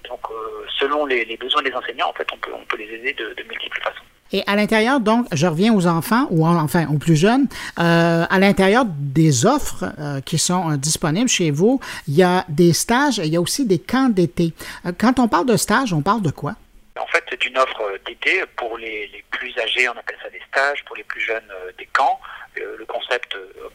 Donc 0.08 0.20
euh, 0.32 0.66
selon 0.80 1.06
les, 1.06 1.38
besoins 1.38 1.62
des 1.64 1.74
enseignants, 1.74 2.10
en 2.10 2.14
fait, 2.14 2.28
on 2.34 2.38
peut, 2.38 2.52
on 2.54 2.66
peut 2.66 2.78
les 2.78 2.86
aider 2.86 3.14
de, 3.14 3.44
multiples 3.50 3.82
façons. 3.82 4.04
Et 4.32 4.44
à 4.46 4.56
l'intérieur, 4.56 5.00
donc, 5.00 5.26
je 5.32 5.48
reviens 5.48 5.74
aux 5.74 5.88
enfants, 5.88 6.28
ou 6.30 6.46
enfin 6.46 6.86
aux 6.94 7.00
plus 7.00 7.16
jeunes, 7.16 7.48
euh, 7.80 8.26
à 8.30 8.40
l'intérieur 8.40 8.86
des 8.86 9.48
offres 9.48 9.86
qui 10.24 10.38
sont 10.38 10.78
disponibles 10.78 11.28
chez 11.28 11.50
vous, 11.50 11.80
il 12.08 12.14
y 12.14 12.22
a 12.22 12.46
des 12.48 12.74
stages, 12.74 13.18
il 13.18 13.34
y 13.34 13.38
a 13.38 13.42
aussi 13.42 13.66
des 13.66 13.80
camps 13.80 14.10
d'été. 14.10 14.54
quand 15.00 15.18
on 15.18 15.28
parle 15.28 15.48
de 15.48 15.58
stage, 15.58 15.94
on 15.94 16.02
parle 16.02 16.22
de 16.22 16.30
quoi? 16.30 16.54
En 17.00 17.08
fait, 17.08 17.24
c'est 17.30 17.46
une 17.46 17.58
offre 17.58 17.98
d'été 18.06 18.44
pour 18.58 18.78
les, 18.78 19.24
plus 19.32 19.58
âgés, 19.58 19.88
on 19.90 19.98
appelle 19.98 20.18
ça 20.22 20.30
des 20.30 20.42
stages, 20.48 20.84
pour 20.86 20.96
les 20.96 21.04
plus 21.04 21.22
jeunes, 21.22 21.50
euh, 21.52 21.72
des 21.78 21.86
camps. 21.88 22.20
Euh, 22.58 22.78
le 22.78 22.86
concept 22.86 23.36
euh, 23.36 23.70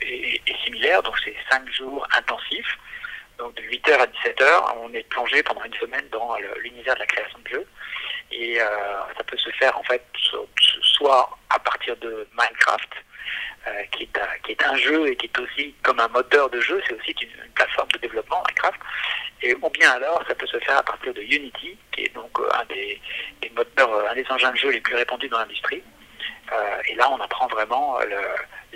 est, 0.00 0.40
similaire, 0.64 1.02
donc 1.02 1.14
c'est 1.24 1.34
cinq 1.50 1.68
jours 1.72 2.06
intensifs. 2.16 2.78
Donc 3.38 3.54
de 3.56 3.62
8h 3.62 3.92
à 3.94 4.06
17h, 4.06 4.74
on 4.78 4.92
est 4.94 5.02
plongé 5.08 5.42
pendant 5.42 5.64
une 5.64 5.74
semaine 5.74 6.08
dans 6.10 6.36
l'univers 6.62 6.94
de 6.94 7.00
la 7.00 7.06
création 7.06 7.38
de 7.40 7.48
jeux. 7.48 7.66
Et 8.30 8.58
ça 8.58 9.24
peut 9.26 9.36
se 9.36 9.50
faire 9.50 9.76
en 9.76 9.82
fait 9.82 10.04
soit 10.82 11.36
à 11.50 11.58
partir 11.58 11.96
de 11.96 12.28
Minecraft, 12.32 12.90
qui, 13.92 14.04
est 14.04 14.18
un, 14.18 14.28
qui, 14.44 14.52
est 14.52 14.64
un, 14.64 14.76
jeu 14.76 15.08
et 15.08 15.16
qui 15.16 15.26
est 15.26 15.38
aussi 15.38 15.74
comme 15.82 15.98
un 16.00 16.08
moteur 16.08 16.50
de 16.50 16.60
jeu, 16.60 16.80
c'est 16.86 16.94
aussi 16.94 17.14
une, 17.22 17.50
plateforme 17.54 17.88
de 17.92 17.98
développement 17.98 18.42
Minecraft. 18.46 18.80
Et 19.42 19.54
ou 19.54 19.68
bien 19.70 19.90
alors, 19.92 20.22
ça 20.26 20.34
peut 20.34 20.46
se 20.46 20.58
faire 20.58 20.78
à 20.78 20.82
partir 20.82 21.12
de 21.12 21.20
Unity, 21.20 21.76
qui 21.92 22.04
est 22.04 22.14
donc 22.14 22.30
euh, 22.38 22.48
un 22.54 22.64
des, 22.66 23.00
moteurs, 23.54 23.92
euh, 23.92 24.08
un 24.10 24.14
des 24.14 24.24
engins 24.30 24.52
de 24.52 24.56
jeu 24.56 24.70
les 24.70 24.80
plus 24.80 24.94
répandus 24.94 25.28
dans 25.28 25.38
l'industrie. 25.38 25.82
Euh, 26.52 26.82
et 26.88 26.94
là, 26.94 27.10
on 27.10 27.20
apprend 27.20 27.46
vraiment 27.48 27.98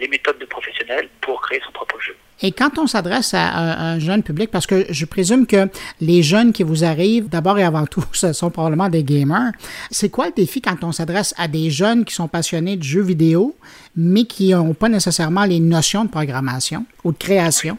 les 0.01 0.09
méthodes 0.09 0.39
de 0.39 0.45
professionnels 0.45 1.09
pour 1.21 1.41
créer 1.43 1.61
son 1.65 1.73
propre 1.73 2.01
jeu. 2.01 2.17
Et 2.41 2.53
quand 2.53 2.79
on 2.79 2.87
s'adresse 2.87 3.35
à 3.35 3.59
un, 3.59 3.99
jeune 3.99 4.23
public, 4.23 4.51
parce 4.51 4.67
que 4.67 4.87
je 4.91 5.05
présume 5.05 5.47
que 5.47 5.69
les 6.01 6.23
jeunes 6.23 6.53
qui 6.53 6.63
vous 6.63 6.85
arrivent, 6.85 7.29
d'abord 7.29 7.59
et 7.59 7.65
avant 7.65 7.87
tout, 7.87 8.05
ce 8.13 8.33
sont 8.33 8.51
probablement 8.51 8.89
des 8.89 9.03
gamers, 9.03 9.53
c'est 9.91 10.11
quoi 10.11 10.27
le 10.27 10.33
défi 10.33 10.61
quand 10.61 10.85
on 10.85 10.93
s'adresse 10.93 11.35
à 11.37 11.49
des 11.49 11.71
jeunes 11.71 12.05
qui 12.05 12.15
sont 12.15 12.29
passionnés 12.29 12.77
de 12.77 12.83
jeux 12.83 13.03
vidéo, 13.03 13.57
mais 13.97 14.25
qui 14.25 14.55
n'ont 14.55 14.75
pas 14.75 14.89
nécessairement 14.89 15.45
les 15.45 15.61
notions 15.61 16.05
de 16.05 16.11
programmation 16.11 16.87
ou 17.05 17.13
de 17.13 17.19
création? 17.19 17.77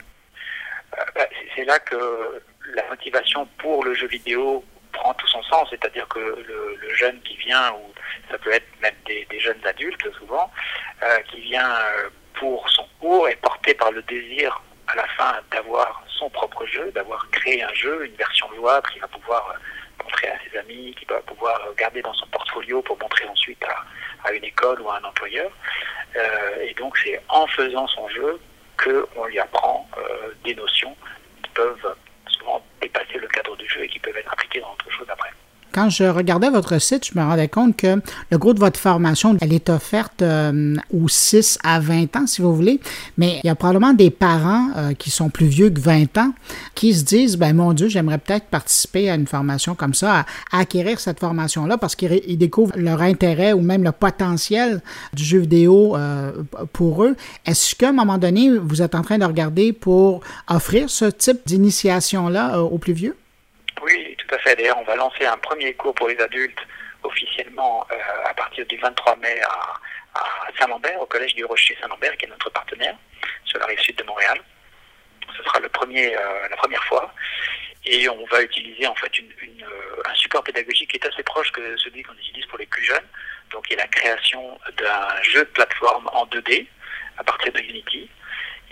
Ben, 1.16 1.26
c'est 1.56 1.66
là 1.66 1.80
que 1.80 1.96
la 2.76 2.88
motivation 2.90 3.48
pour 3.58 3.86
le 3.86 3.94
jeu 3.94 4.08
vidéo 4.08 4.64
prend 5.00 5.14
tout 5.14 5.28
son 5.28 5.42
sens, 5.44 5.68
c'est-à-dire 5.70 6.08
que 6.08 6.20
le, 6.20 6.94
jeune 6.96 7.20
qui 7.22 7.38
vient, 7.38 7.72
ou 7.72 7.94
ça 8.30 8.38
peut 8.38 8.52
être 8.52 8.68
même 8.82 8.96
des, 9.06 9.40
jeunes 9.40 9.66
adultes 9.66 10.12
souvent, 10.18 10.52
euh, 11.04 11.20
qui 11.32 11.40
vient 11.42 11.72
euh, 11.72 12.10
pour 12.34 12.70
son 12.70 12.86
cours 13.00 13.30
est 13.30 13.38
porté 13.38 13.74
par 13.74 13.92
le 13.92 14.02
désir 14.02 14.62
à 14.88 14.96
la 14.96 15.08
fin 15.08 15.36
d'avoir 15.52 16.04
son 16.08 16.30
propre 16.30 16.66
jeu, 16.66 16.92
d'avoir 16.92 17.30
créé 17.32 17.64
un 17.64 17.74
jeu, 17.74 18.06
une 18.06 18.16
version 18.16 18.48
jouable 18.56 18.90
qu'il 18.90 19.00
va 19.00 19.08
pouvoir 19.08 19.50
euh, 19.52 20.04
montrer 20.04 20.28
à 20.28 20.38
ses 20.44 20.58
amis, 20.58 20.94
qu'il 20.98 21.08
va 21.08 21.22
pouvoir 21.22 21.58
garder 21.78 22.02
dans 22.02 22.14
son 22.14 22.28
portfolio 22.28 22.82
pour 22.82 23.00
montrer 23.00 23.26
ensuite 23.26 23.64
à, 24.26 24.34
une 24.34 24.44
école 24.44 24.82
ou 24.82 24.90
à 24.90 24.98
un 24.98 25.04
employeur. 25.04 25.50
et 26.62 26.74
donc 26.74 26.98
c'est 26.98 27.20
en 27.30 27.48
faisant 27.48 27.88
son 27.88 28.08
jeu 28.10 28.40
qu'on 28.78 29.26
lui 29.26 29.40
apprend 29.40 29.90
des 30.44 30.54
notions 30.56 30.96
qui 31.42 31.50
peuvent 31.52 31.96
dépasser 32.82 33.18
le 33.18 33.28
cadre 33.28 33.56
du 33.58 33.68
jeu 33.68 33.84
et 33.84 33.88
qui 33.88 34.00
peuvent 34.00 34.18
être 34.18 34.32
appliqués 34.32 34.62
dans 34.62 34.72
autre 34.72 34.90
chose 34.92 35.08
après. 35.10 35.30
Quand 35.72 35.90
je 35.90 36.04
regardais 36.04 36.50
votre 36.50 36.80
site, 36.80 37.08
je 37.12 37.20
me 37.20 37.24
rendais 37.24 37.48
compte 37.48 37.78
que 37.78 38.02
le 38.32 38.38
gros 38.38 38.54
de 38.54 38.60
votre 38.60 38.80
formation, 38.80 39.38
elle 39.40 39.54
est 39.54 39.70
offerte 39.70 40.22
euh, 40.22 40.76
aux 40.94 41.08
6 41.08 41.60
à 41.64 41.80
20 41.80 42.16
ans, 42.16 42.28
si 42.28 42.42
vous 42.42 42.56
voulez, 42.56 42.80
mais 43.18 43.40
il 43.44 43.48
y 43.48 43.50
a 43.50 43.56
probablement 43.56 43.94
des 43.94 44.10
parents 44.10 44.70
euh, 44.78 44.94
qui 44.94 45.12
sont 45.12 45.30
plus 45.30 45.46
vieux 45.46 45.70
que 45.70 45.80
20 45.80 46.18
ans 46.18 46.34
qui 46.74 46.94
se 46.94 47.04
disent, 47.04 47.38
ben 47.38 47.56
mon 47.56 47.74
Dieu, 47.74 47.88
j'aimerais 47.88 48.18
peut-être 48.18 48.46
participer 48.46 49.10
à 49.10 49.16
une 49.16 49.28
formation 49.28 49.76
comme 49.76 49.94
ça, 49.94 50.26
acquérir 50.52 51.00
cette 51.00 51.20
formation-là 51.20 51.78
parce 51.78 51.96
qu'ils 51.96 52.38
découvrent 52.38 52.78
leur 52.78 53.02
intérêt 53.02 53.54
ou 53.54 53.62
même 53.62 53.84
le 53.84 53.92
potentiel 53.92 54.82
du 55.14 55.24
jeu 55.24 55.40
vidéo 55.40 55.96
euh, 55.96 56.32
pour 56.74 57.04
eux. 57.04 57.16
Est-ce 57.46 57.76
qu'à 57.76 57.90
un 57.90 57.94
moment 57.94 58.18
donné, 58.18 58.58
vous 58.58 58.82
êtes 58.82 58.96
en 58.96 59.02
train 59.02 59.18
de 59.18 59.26
regarder 59.26 59.74
pour 59.74 60.22
offrir 60.48 60.90
ce 60.90 61.06
type 61.06 61.40
d'initiation-là 61.46 62.62
aux 62.62 62.78
plus 62.78 62.94
vieux? 62.94 63.16
D'ailleurs, 64.30 64.78
on 64.78 64.84
va 64.84 64.96
lancer 64.96 65.26
un 65.26 65.38
premier 65.38 65.74
cours 65.74 65.96
pour 65.96 66.08
les 66.08 66.20
adultes 66.20 66.60
officiellement 67.04 67.86
euh, 67.92 67.96
à 68.26 68.34
partir 68.34 68.66
du 68.68 68.78
23 68.78 69.16
mai 69.18 69.40
à, 69.42 69.76
Saint-Lambert, 70.60 71.02
au 71.02 71.06
Collège 71.06 71.36
du 71.36 71.46
Rocher 71.46 71.78
Saint-Lambert, 71.80 72.18
qui 72.18 72.26
est 72.26 72.30
notre 72.30 72.50
partenaire 72.50 72.96
sur 73.46 73.60
la 73.60 73.68
rive 73.68 73.80
sud 73.80 73.96
de 73.96 74.04
Montréal. 74.04 74.40
Ce 75.38 75.44
sera 75.44 75.60
le 75.60 75.70
premier, 75.70 76.16
euh, 76.16 76.48
la 76.50 76.58
première 76.58 76.84
fois. 76.86 77.14
Et 77.86 78.10
on 78.10 78.26
va 78.26 78.42
utiliser 78.42 78.86
en 78.88 78.96
fait 78.96 79.12
euh, 79.20 80.02
un 80.06 80.14
support 80.16 80.44
pédagogique 80.44 80.92
qui 80.92 80.98
est 80.98 81.06
assez 81.06 81.24
proche 81.24 81.52
que 81.52 81.78
celui 81.78 82.04
qu'on 82.04 82.14
utilise 82.14 82.46
pour 82.48 82.60
les 82.60 82.66
plus 82.66 82.84
jeunes. 82.84 83.08
Donc, 83.52 83.66
il 83.70 83.78
y 83.78 83.80
a 83.80 83.84
la 83.84 83.88
création 83.88 84.60
d'un 84.78 85.22
jeu 85.24 85.40
de 85.46 85.50
plateforme 85.52 86.10
en 86.12 86.26
2D 86.26 86.68
à 87.18 87.24
partir 87.24 87.54
de 87.54 87.60
Unity. 87.60 88.10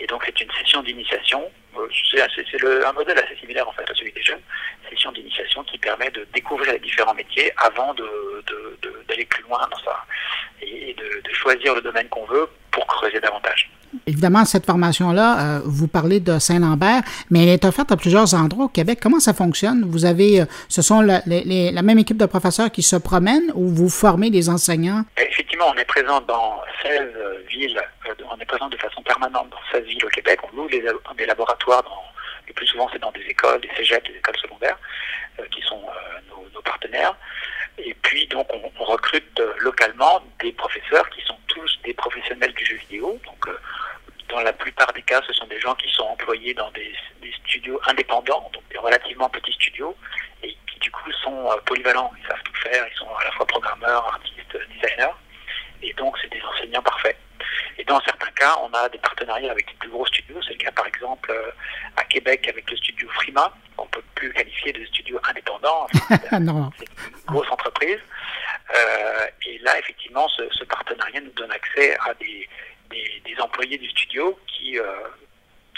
Et 0.00 0.06
donc, 0.06 0.22
c'est 0.26 0.40
une 0.40 0.52
session 0.52 0.82
d'initiation. 0.82 1.50
C'est 2.10 2.84
un 2.84 2.92
modèle 2.92 3.18
assez 3.18 3.36
similaire 3.36 3.68
en 3.68 3.72
fait 3.72 3.88
à 3.90 3.94
celui 3.94 4.12
des 4.12 4.22
jeunes 4.22 4.40
session 4.90 5.12
d'initiation 5.12 5.62
qui 5.64 5.78
permet 5.78 6.10
de 6.10 6.26
découvrir 6.34 6.72
les 6.72 6.78
différents 6.78 7.14
métiers 7.14 7.52
avant 7.58 7.94
d'aller 7.94 9.24
plus 9.26 9.42
loin 9.44 9.66
dans 9.70 9.78
ça 9.78 10.04
et 10.62 10.94
de, 10.94 11.22
choisir 11.32 11.74
le 11.74 11.80
domaine 11.80 12.08
qu'on 12.08 12.24
veut 12.24 12.48
pour 12.72 12.84
creuser 12.86 13.20
davantage. 13.20 13.70
Évidemment, 14.06 14.44
cette 14.44 14.66
formation-là, 14.66 15.40
euh, 15.40 15.60
vous 15.64 15.88
parlez 15.88 16.20
de 16.20 16.38
Saint-Lambert, 16.38 17.02
mais 17.30 17.42
elle 17.42 17.48
est 17.50 17.64
offerte 17.64 17.92
à 17.92 17.96
plusieurs 17.96 18.34
endroits 18.34 18.66
au 18.66 18.68
Québec. 18.68 18.98
Comment 19.02 19.20
ça 19.20 19.34
fonctionne? 19.34 19.84
Vous 19.86 20.04
avez, 20.04 20.42
euh, 20.42 20.44
ce 20.68 20.82
sont 20.82 21.00
la, 21.00 21.22
même 21.26 21.98
équipe 21.98 22.16
de 22.16 22.26
professeurs 22.26 22.70
qui 22.70 22.82
se 22.82 22.96
promènent 22.96 23.50
ou 23.54 23.68
vous 23.68 23.88
formez 23.88 24.30
des 24.30 24.48
enseignants? 24.48 25.04
Effectivement, 25.16 25.66
on 25.74 25.78
est 25.78 25.84
présent 25.84 26.20
dans 26.22 26.60
16 26.82 27.02
villes, 27.48 27.80
euh, 28.08 28.12
on 28.30 28.38
est 28.38 28.44
présent 28.44 28.68
de 28.68 28.76
façon 28.76 29.02
permanente 29.02 29.48
dans 29.50 29.78
16 29.78 29.84
villes 29.84 30.04
au 30.04 30.08
Québec. 30.08 30.38
On 30.52 30.56
loue 30.56 30.68
des 30.68 31.26
laboratoires 31.26 31.82
dans 31.82 32.02
le 32.46 32.52
plus 32.54 32.66
souvent, 32.66 32.88
c'est 32.92 33.00
dans 33.00 33.12
des 33.12 33.24
écoles, 33.28 33.60
des 33.60 33.70
cégeps, 33.76 34.06
des 34.08 34.16
écoles 34.16 34.36
secondaires, 34.40 34.78
qui 35.50 35.62
sont 35.62 35.80
nos, 36.54 36.62
partenaires. 36.62 37.14
Et 37.78 37.94
puis, 38.02 38.26
donc, 38.26 38.48
on, 38.52 38.84
recrute 38.84 39.38
euh, 39.40 39.52
localement 39.58 40.22
des 40.40 40.52
professeurs 40.52 41.08
qui 41.10 41.20
sont 41.22 41.38
tous 41.46 41.78
des 41.84 41.94
professionnels 41.94 42.52
du 42.54 42.64
jeu 42.64 42.76
vidéo. 42.76 43.20
Donc, 43.24 43.48
dans 44.28 44.40
la 44.40 44.52
plupart 44.52 44.92
des 44.92 45.02
cas, 45.02 45.20
ce 45.26 45.32
sont 45.32 45.46
des 45.46 45.60
gens 45.60 45.74
qui 45.74 45.90
sont 45.92 46.04
employés 46.04 46.54
dans 46.54 46.70
des, 46.72 46.92
studios 47.44 47.80
indépendants, 47.86 48.50
donc 48.52 48.62
des 48.70 48.78
relativement 48.78 49.28
petits 49.30 49.52
studios, 49.52 49.96
et 50.42 50.54
qui 50.66 50.78
du 50.80 50.90
coup 50.90 51.10
sont 51.12 51.48
polyvalents. 51.64 52.12
Ils 52.20 52.26
savent 52.28 52.42
tout 52.44 52.54
faire, 52.56 52.86
ils 52.86 52.98
sont 52.98 53.08
à 53.08 53.24
la 53.24 53.30
fois 53.32 53.46
programmeurs, 53.46 54.06
artistes, 54.06 54.58
designers. 54.68 55.14
Et 55.82 55.92
donc, 55.94 56.16
c'est 56.20 56.30
des 56.30 56.42
enseignants 56.42 56.82
parfaits. 56.82 57.16
Et 57.78 57.84
dans 57.84 58.00
certains 58.00 58.30
cas, 58.32 58.56
on 58.62 58.72
a 58.74 58.88
des 58.88 58.98
partenariats 58.98 59.50
avec 59.50 59.66
des 59.66 59.74
plus 59.74 59.90
gros 59.90 60.06
studios. 60.06 60.40
C'est 60.42 60.54
le 60.54 60.58
cas, 60.58 60.72
par 60.72 60.86
exemple, 60.86 61.30
euh, 61.30 61.50
à 61.96 62.04
Québec 62.04 62.46
avec 62.48 62.70
le 62.70 62.76
studio 62.76 63.08
Frima. 63.10 63.52
On 63.76 63.84
ne 63.84 63.88
peut 63.88 64.02
plus 64.14 64.32
qualifier 64.32 64.72
de 64.72 64.84
studio 64.86 65.20
indépendant. 65.28 65.86
non. 66.40 66.70
C'est 66.78 66.86
une 66.86 67.24
grosse 67.26 67.50
entreprise. 67.50 68.00
Euh, 68.74 69.26
et 69.46 69.58
là, 69.58 69.78
effectivement, 69.78 70.28
ce, 70.28 70.64
partenariat 70.64 71.20
nous 71.20 71.32
donne 71.32 71.52
accès 71.52 71.96
à 72.06 72.14
des, 72.14 72.48
des, 72.90 73.40
employés 73.40 73.78
du 73.78 73.88
studio 73.90 74.38
qui, 74.46 74.76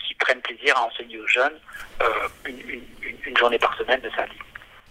qui 0.02 0.14
prennent 0.14 0.40
plaisir 0.40 0.76
à 0.76 0.86
enseigner 0.86 1.18
aux 1.18 1.26
jeunes 1.26 1.58
une, 2.46 2.82
une, 3.26 3.36
journée 3.36 3.58
par 3.58 3.76
semaine 3.76 4.00
de 4.00 4.10
sa 4.16 4.24
vie. 4.24 4.38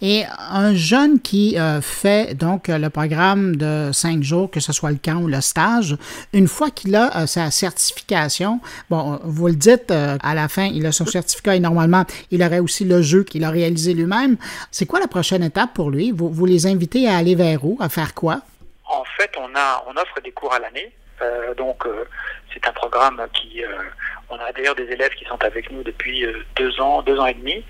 Et 0.01 0.23
un 0.49 0.73
jeune 0.73 1.19
qui 1.19 1.59
euh, 1.59 1.81
fait 1.81 2.33
donc 2.33 2.69
le 2.69 2.89
programme 2.89 3.57
de 3.57 3.91
cinq 3.91 4.23
jours, 4.23 4.49
que 4.49 4.59
ce 4.59 4.71
soit 4.71 4.91
le 4.91 4.97
camp 5.03 5.17
ou 5.17 5.27
le 5.27 5.41
stage, 5.41 5.97
une 6.31 6.47
fois 6.47 6.69
qu'il 6.69 6.95
a 6.95 7.17
euh, 7.17 7.25
sa 7.25 7.51
certification, 7.51 8.61
bon, 8.89 9.19
vous 9.23 9.47
le 9.47 9.55
dites, 9.55 9.91
euh, 9.91 10.17
à 10.23 10.35
la 10.35 10.47
fin, 10.47 10.65
il 10.65 10.85
a 10.85 10.93
son 10.93 11.05
certificat 11.05 11.55
et 11.55 11.59
normalement, 11.59 12.05
il 12.31 12.41
aurait 12.43 12.59
aussi 12.59 12.85
le 12.85 13.01
jeu 13.01 13.23
qu'il 13.23 13.43
a 13.43 13.49
réalisé 13.49 13.93
lui-même. 13.93 14.37
C'est 14.71 14.85
quoi 14.85 14.99
la 15.01 15.07
prochaine 15.07 15.43
étape 15.43 15.73
pour 15.73 15.91
lui? 15.91 16.11
Vous, 16.11 16.29
vous 16.29 16.45
les 16.45 16.65
invitez 16.65 17.09
à 17.09 17.17
aller 17.17 17.35
vers 17.35 17.65
où? 17.65 17.77
À 17.81 17.89
faire 17.89 18.13
quoi? 18.13 18.41
En 18.85 19.03
fait, 19.17 19.31
on, 19.37 19.53
a, 19.55 19.83
on 19.87 19.91
offre 19.91 20.21
des 20.23 20.31
cours 20.31 20.53
à 20.53 20.59
l'année. 20.59 20.93
donc, 21.57 21.83
c'est 22.53 22.65
un 22.65 22.71
programme 22.71 23.21
qui, 23.33 23.61
on 24.29 24.37
a 24.37 24.51
d'ailleurs 24.51 24.75
des 24.75 24.89
élèves 24.91 25.13
qui 25.15 25.25
sont 25.25 25.43
avec 25.43 25.71
nous 25.71 25.83
depuis 25.83 26.25
euh, 26.25 26.45
deux 26.55 26.79
ans, 26.79 27.01
deux 27.01 27.19
ans 27.19 27.25
et 27.25 27.33
demi. 27.33 27.63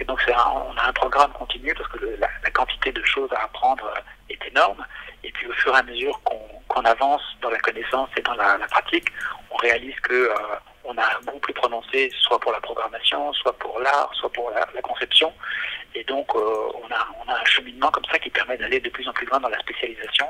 Et 0.00 0.04
donc 0.04 0.20
on 0.28 0.76
a 0.76 0.88
un 0.88 0.92
programme 0.92 1.32
continu 1.32 1.72
parce 1.74 1.88
que 1.90 2.16
la, 2.18 2.28
quantité 2.50 2.92
de 2.92 3.02
choses 3.04 3.30
à 3.32 3.44
apprendre 3.44 3.84
euh, 3.84 4.00
est 4.28 4.48
énorme. 4.48 4.84
Et 5.22 5.30
puis 5.32 5.46
au 5.46 5.52
fur 5.52 5.74
et 5.74 5.78
à 5.78 5.82
mesure 5.82 6.20
qu'on 6.24 6.82
avance 6.82 7.22
dans 7.42 7.50
la 7.50 7.58
connaissance 7.58 8.08
et 8.16 8.22
dans 8.22 8.34
la, 8.34 8.58
pratique, 8.70 9.06
on 9.50 9.56
réalise 9.56 9.98
que 10.00 10.14
euh, 10.14 10.34
on 10.84 10.96
a 10.98 11.04
un 11.04 11.30
goût 11.30 11.38
plus 11.38 11.54
prononcé, 11.54 12.10
soit 12.22 12.40
pour 12.40 12.52
la 12.52 12.60
programmation, 12.60 13.32
soit 13.34 13.56
pour 13.58 13.78
l'art, 13.80 14.10
soit 14.14 14.32
pour 14.32 14.50
la, 14.50 14.66
conception. 14.82 15.32
Et 15.94 16.04
donc 16.04 16.34
on, 16.34 16.90
a, 16.90 17.08
on 17.24 17.30
a 17.30 17.34
un 17.34 17.44
cheminement 17.44 17.90
comme 17.90 18.04
ça 18.10 18.18
qui 18.18 18.30
permet 18.30 18.56
d'aller 18.56 18.80
de 18.80 18.88
plus 18.88 19.06
en 19.08 19.12
plus 19.12 19.26
loin 19.26 19.40
dans 19.40 19.48
la 19.48 19.58
spécialisation. 19.58 20.26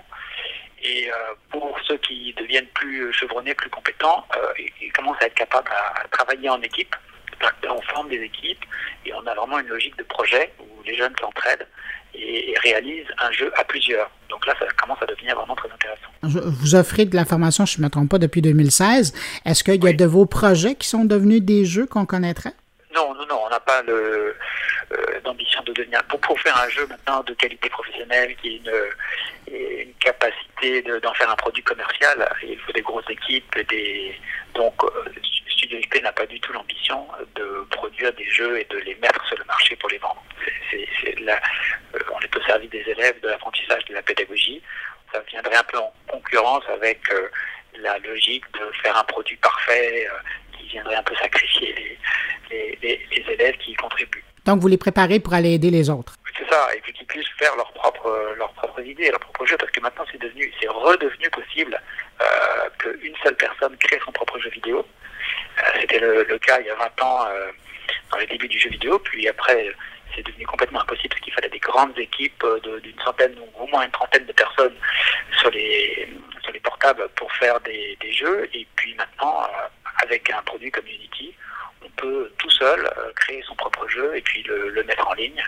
Et 0.82 1.10
euh, 1.10 1.14
pour 1.50 1.76
ceux 1.86 1.98
qui 1.98 2.34
deviennent 2.38 2.66
plus 2.74 3.12
chevronnés, 3.12 3.54
plus 3.54 3.70
compétents, 3.70 4.24
euh, 4.36 4.52
ils 4.80 4.92
commencent 4.92 5.20
à 5.20 5.26
être 5.26 5.34
capables 5.34 5.70
à 5.70 6.08
travailler 6.08 6.48
en 6.48 6.60
équipe. 6.62 6.94
On 7.68 7.80
forme 7.82 8.08
des 8.08 8.20
équipes 8.20 8.64
et 9.06 9.14
on 9.14 9.26
a 9.26 9.34
vraiment 9.34 9.58
une 9.58 9.68
logique 9.68 9.96
de 9.96 10.02
projet 10.04 10.52
où 10.58 10.82
les 10.84 10.96
jeunes 10.96 11.14
s'entraident 11.20 11.66
et, 12.14 12.54
réalisent 12.62 13.08
un 13.18 13.30
jeu 13.32 13.50
à 13.56 13.64
plusieurs. 13.64 14.10
Donc 14.28 14.46
là, 14.46 14.54
ça 14.58 14.66
commence 14.80 14.98
à 15.02 15.06
devenir 15.06 15.36
vraiment 15.36 15.56
très 15.56 15.70
intéressant. 15.70 16.10
Vous 16.22 16.74
offrez 16.74 17.06
de 17.06 17.16
la 17.16 17.24
formation, 17.24 17.64
je 17.64 17.78
ne 17.78 17.84
me 17.84 17.90
trompe 17.90 18.10
pas, 18.10 18.18
depuis 18.18 18.42
2016. 18.42 19.14
Est-ce 19.46 19.64
qu'il 19.64 19.82
y 19.82 19.88
a 19.88 19.92
de 19.92 20.04
vos 20.04 20.26
projets 20.26 20.74
qui 20.74 20.88
sont 20.88 21.04
devenus 21.04 21.42
des 21.42 21.64
jeux 21.64 21.86
qu'on 21.86 22.04
connaîtrait? 22.04 22.52
Non, 22.92 23.14
non, 23.14 23.24
non, 23.26 23.42
on 23.46 23.48
n'a 23.50 23.60
pas 23.60 23.82
le, 23.82 24.36
euh, 24.92 25.20
d'ambition 25.22 25.62
de 25.62 25.72
devenir. 25.72 26.02
Pour, 26.04 26.20
pour 26.20 26.40
faire 26.40 26.56
un 26.56 26.68
jeu 26.68 26.86
maintenant 26.88 27.22
de 27.22 27.34
qualité 27.34 27.68
professionnelle, 27.68 28.34
qui 28.36 28.48
ait 28.48 28.56
une, 28.56 29.94
capacité 30.00 30.82
d'en 30.82 31.12
faire 31.14 31.30
un 31.30 31.36
produit 31.36 31.62
commercial, 31.62 32.28
il 32.42 32.58
faut 32.60 32.72
des 32.72 32.80
grosses 32.80 33.08
équipes. 33.10 33.58
Des, 33.68 34.18
donc, 34.54 34.74
euh, 34.82 35.12
Studio 35.48 35.78
XP 35.78 36.02
n'a 36.02 36.12
pas 36.12 36.26
du 36.26 36.40
tout 36.40 36.52
l'ambition 36.52 37.06
de 37.36 37.66
produire 37.70 38.12
des 38.14 38.28
jeux 38.28 38.58
et 38.58 38.64
de 38.64 38.78
les 38.78 38.94
mettre 38.96 39.24
sur 39.26 39.36
le 39.36 39.44
marché 39.44 39.76
pour 39.76 39.90
les 39.90 39.98
vendre. 39.98 40.22
euh, 40.74 41.36
on 42.12 42.20
est 42.20 42.36
au 42.36 42.42
service 42.42 42.70
des 42.70 42.84
élèves, 42.88 43.20
de 43.20 43.28
l'apprentissage, 43.28 43.84
de 43.84 43.94
la 43.94 44.02
pédagogie. 44.02 44.62
Ça 45.12 45.20
viendrait 45.28 45.56
un 45.56 45.64
peu 45.64 45.78
en 45.78 45.92
concurrence 46.08 46.64
avec 46.68 47.00
la 47.76 47.98
logique 47.98 48.44
de 48.54 48.70
faire 48.82 48.96
un 48.96 49.04
produit 49.04 49.36
parfait 49.36 50.08
viendrait 50.70 50.96
un 50.96 51.02
peu 51.02 51.14
sacrifier 51.16 51.98
les, 52.50 52.78
les, 52.82 53.06
les 53.10 53.32
élèves 53.32 53.56
qui 53.58 53.72
y 53.72 53.74
contribuent. 53.74 54.24
Donc, 54.44 54.60
vous 54.60 54.68
les 54.68 54.78
préparez 54.78 55.20
pour 55.20 55.34
aller 55.34 55.52
aider 55.52 55.70
les 55.70 55.90
autres. 55.90 56.14
C'est 56.38 56.48
ça, 56.48 56.68
et 56.74 56.80
puis 56.80 56.92
qu'ils 56.92 57.06
puissent 57.06 57.28
faire 57.38 57.54
leurs 57.56 57.72
propres, 57.72 58.34
leurs 58.38 58.52
propres 58.52 58.80
idées, 58.80 59.10
leurs 59.10 59.20
propres 59.20 59.46
jeux, 59.46 59.56
parce 59.58 59.70
que 59.70 59.80
maintenant, 59.80 60.04
c'est 60.10 60.20
devenu, 60.20 60.52
c'est 60.60 60.68
redevenu 60.68 61.28
possible 61.30 61.80
euh, 62.20 62.68
qu'une 62.78 63.14
seule 63.22 63.36
personne 63.36 63.76
crée 63.76 64.00
son 64.04 64.12
propre 64.12 64.38
jeu 64.38 64.50
vidéo. 64.50 64.86
Euh, 65.58 65.62
c'était 65.80 65.98
le, 66.00 66.38
cas 66.38 66.58
il 66.60 66.66
y 66.66 66.70
a 66.70 66.74
20 66.74 67.02
ans, 67.02 67.26
euh, 67.28 67.50
dans 68.10 68.18
les 68.18 68.26
débuts 68.26 68.48
du 68.48 68.58
jeu 68.58 68.70
vidéo, 68.70 68.98
puis 68.98 69.28
après, 69.28 69.70
c'est 70.14 70.26
devenu 70.26 70.46
complètement 70.46 70.80
impossible 70.80 71.10
parce 71.10 71.20
qu'il 71.20 71.32
fallait 71.34 71.48
des 71.50 71.58
grandes 71.58 71.98
équipes 71.98 72.44
d'une 72.82 72.98
centaine 73.04 73.36
ou 73.38 73.62
au 73.62 73.66
moins 73.68 73.84
une 73.84 73.90
trentaine 73.90 74.26
de 74.26 74.32
personnes 74.32 74.74
sur 75.38 75.50
les, 75.50 76.08
sur 76.42 76.52
les 76.52 76.60
portables 76.60 77.08
pour 77.10 77.30
faire 77.34 77.60
des, 77.60 77.96
des 78.00 78.12
jeux. 78.12 78.48
Et 78.52 78.66
puis 78.74 78.94
maintenant, 78.94 79.46
avec 80.02 80.30
un 80.30 80.42
produit 80.42 80.70
comme 80.70 80.86
Unity, 80.86 81.34
on 81.84 81.88
peut 81.96 82.30
tout 82.38 82.50
seul 82.50 82.80
euh, 82.80 83.12
créer 83.16 83.42
son 83.46 83.54
propre 83.54 83.88
jeu 83.88 84.12
et 84.16 84.20
puis 84.20 84.42
le, 84.44 84.82
mettre 84.84 85.06
en 85.08 85.14
ligne 85.14 85.42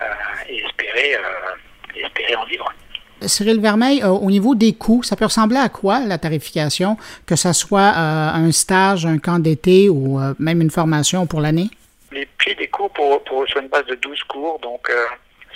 euh, 0.00 0.04
et 0.48 0.64
espérer, 0.64 1.14
euh, 1.14 2.04
espérer 2.04 2.36
en 2.36 2.44
vivre. 2.44 2.72
Cyril 3.20 3.60
Vermeil, 3.60 4.04
au 4.04 4.30
niveau 4.30 4.54
des 4.54 4.74
coûts, 4.74 5.02
ça 5.02 5.16
peut 5.16 5.24
ressembler 5.24 5.56
à 5.56 5.68
quoi 5.68 5.98
la 5.98 6.18
tarification, 6.18 6.96
que 7.26 7.34
ce 7.34 7.52
soit 7.52 7.80
un 7.96 8.52
stage, 8.52 9.06
un 9.06 9.18
camp 9.18 9.40
d'été 9.40 9.88
ou 9.88 10.20
même 10.38 10.62
une 10.62 10.70
formation 10.70 11.26
pour 11.26 11.40
l'année? 11.40 11.68
Les 12.12 12.26
prix 12.38 12.54
des 12.54 12.68
cours 12.68 12.92
pour, 12.92 13.24
pour, 13.24 13.44
sur 13.48 13.58
une 13.58 13.66
base 13.66 13.86
de 13.86 13.96
12 13.96 14.22
cours, 14.22 14.60
donc 14.60 14.88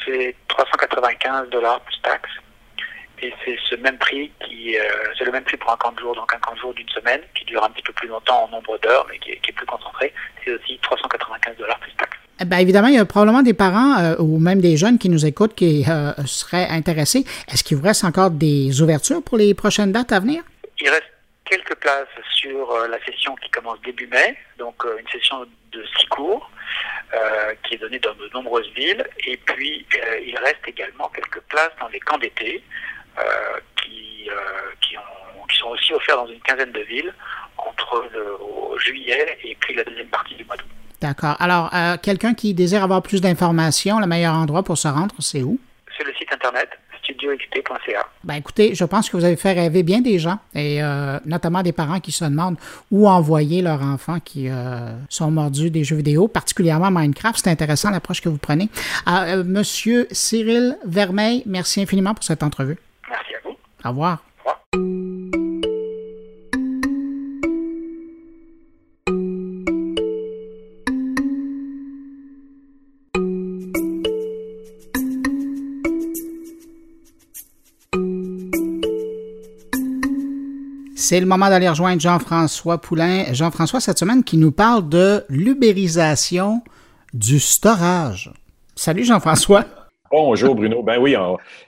c'est 0.04 0.34
395 0.48 1.50
dollars 1.50 1.80
plus 1.82 2.00
taxes. 2.02 2.41
Et 3.22 3.32
c'est 3.44 3.56
ce 3.70 3.76
même 3.76 3.98
prix 3.98 4.32
qui, 4.44 4.76
euh, 4.76 4.82
c'est 5.16 5.24
le 5.24 5.30
même 5.30 5.44
prix 5.44 5.56
pour 5.56 5.70
un 5.70 5.76
camp 5.76 5.92
de 5.92 6.00
jour, 6.00 6.12
donc 6.14 6.34
un 6.34 6.38
camp 6.38 6.54
de 6.54 6.58
jour 6.58 6.74
d'une 6.74 6.88
semaine, 6.88 7.20
qui 7.36 7.44
dure 7.44 7.62
un 7.62 7.70
petit 7.70 7.82
peu 7.82 7.92
plus 7.92 8.08
longtemps 8.08 8.44
en 8.44 8.48
nombre 8.48 8.76
d'heures, 8.78 9.06
mais 9.08 9.18
qui 9.18 9.30
est, 9.30 9.52
plus 9.52 9.66
concentré. 9.66 10.12
C'est 10.44 10.50
aussi 10.50 10.76
395 10.82 11.56
dollars 11.56 11.78
plus 11.78 11.92
taxes. 11.92 12.18
Eh 12.40 12.60
évidemment, 12.60 12.88
il 12.88 12.94
y 12.94 12.98
a 12.98 13.04
probablement 13.04 13.42
des 13.42 13.54
parents 13.54 13.96
euh, 14.00 14.16
ou 14.18 14.40
même 14.40 14.60
des 14.60 14.76
jeunes 14.76 14.98
qui 14.98 15.08
nous 15.08 15.24
écoutent 15.24 15.54
qui 15.54 15.84
euh, 15.88 16.12
seraient 16.26 16.66
intéressés. 16.68 17.24
Est-ce 17.46 17.62
qu'il 17.62 17.76
vous 17.76 17.84
reste 17.84 18.02
encore 18.02 18.30
des 18.32 18.82
ouvertures 18.82 19.22
pour 19.22 19.38
les 19.38 19.54
prochaines 19.54 19.92
dates 19.92 20.10
à 20.10 20.18
venir? 20.18 20.42
Il 20.80 20.88
reste 20.88 21.12
quelques 21.44 21.76
places 21.76 22.08
sur 22.34 22.76
la 22.88 22.98
session 23.04 23.36
qui 23.36 23.50
commence 23.50 23.80
début 23.82 24.08
mai, 24.08 24.36
donc 24.58 24.82
une 24.84 25.08
session 25.08 25.46
de 25.70 25.84
six 25.96 26.06
cours. 26.06 26.50
qui 27.62 27.74
est 27.74 27.78
donnée 27.78 28.00
dans 28.00 28.14
de 28.14 28.28
nombreuses 28.34 28.70
villes. 28.74 29.06
Et 29.26 29.36
puis, 29.36 29.86
il 30.26 30.36
reste 30.38 30.66
également 30.66 31.08
quelques 31.14 31.40
places 31.42 31.70
dans 31.80 31.88
les 31.88 32.00
camps 32.00 32.18
d'été, 32.18 32.64
qui, 33.82 34.28
euh, 34.28 34.34
qui, 34.80 34.96
ont, 34.96 35.46
qui, 35.48 35.56
sont 35.56 35.68
aussi 35.68 35.92
offerts 35.92 36.16
dans 36.16 36.26
une 36.26 36.40
quinzaine 36.40 36.72
de 36.72 36.80
villes 36.80 37.12
entre 37.58 38.04
le, 38.12 38.78
juillet 38.78 39.38
et 39.44 39.56
puis 39.60 39.74
la 39.74 39.84
deuxième 39.84 40.08
partie 40.08 40.34
du 40.34 40.44
mois 40.44 40.56
d'août. 40.56 40.66
D'accord. 41.00 41.36
Alors, 41.40 41.70
euh, 41.74 41.96
quelqu'un 42.02 42.34
qui 42.34 42.54
désire 42.54 42.82
avoir 42.82 43.02
plus 43.02 43.20
d'informations, 43.20 44.00
le 44.00 44.06
meilleur 44.06 44.34
endroit 44.34 44.62
pour 44.62 44.78
se 44.78 44.88
rendre, 44.88 45.14
c'est 45.18 45.42
où? 45.42 45.58
C'est 45.96 46.04
le 46.04 46.12
site 46.14 46.32
internet 46.32 46.68
studioxp.ca. 47.04 48.06
Ben 48.22 48.34
écoutez, 48.34 48.74
je 48.76 48.84
pense 48.84 49.10
que 49.10 49.16
vous 49.16 49.24
avez 49.24 49.36
fait 49.36 49.52
rêver 49.52 49.82
bien 49.82 50.00
des 50.00 50.20
gens, 50.20 50.38
et 50.54 50.80
notamment 51.24 51.62
des 51.62 51.72
parents 51.72 51.98
qui 51.98 52.12
se 52.12 52.24
demandent 52.24 52.56
où 52.92 53.08
envoyer 53.08 53.60
leurs 53.60 53.82
enfants 53.82 54.20
qui 54.20 54.48
sont 55.08 55.30
mordus 55.32 55.70
des 55.70 55.82
jeux 55.82 55.96
vidéo, 55.96 56.28
particulièrement 56.28 56.92
Minecraft. 56.92 57.40
C'est 57.42 57.50
intéressant 57.50 57.90
l'approche 57.90 58.20
que 58.20 58.28
vous 58.28 58.38
prenez. 58.38 58.68
Monsieur 59.44 60.06
Cyril 60.12 60.78
Vermeil, 60.86 61.42
merci 61.44 61.82
infiniment 61.82 62.14
pour 62.14 62.22
cette 62.22 62.44
entrevue. 62.44 62.78
Au 63.84 63.88
revoir. 63.88 64.22
C'est 81.12 81.20
le 81.20 81.26
moment 81.26 81.50
d'aller 81.50 81.68
rejoindre 81.68 82.00
Jean-François 82.00 82.80
Poulain. 82.80 83.24
Jean-François, 83.32 83.80
cette 83.80 83.98
semaine, 83.98 84.24
qui 84.24 84.38
nous 84.38 84.52
parle 84.52 84.88
de 84.88 85.24
l'ubérisation 85.28 86.62
du 87.12 87.38
storage. 87.38 88.32
Salut 88.76 89.04
Jean-François. 89.04 89.81
Bonjour 90.12 90.54
Bruno. 90.54 90.82
Ben 90.82 90.98
oui, 90.98 91.16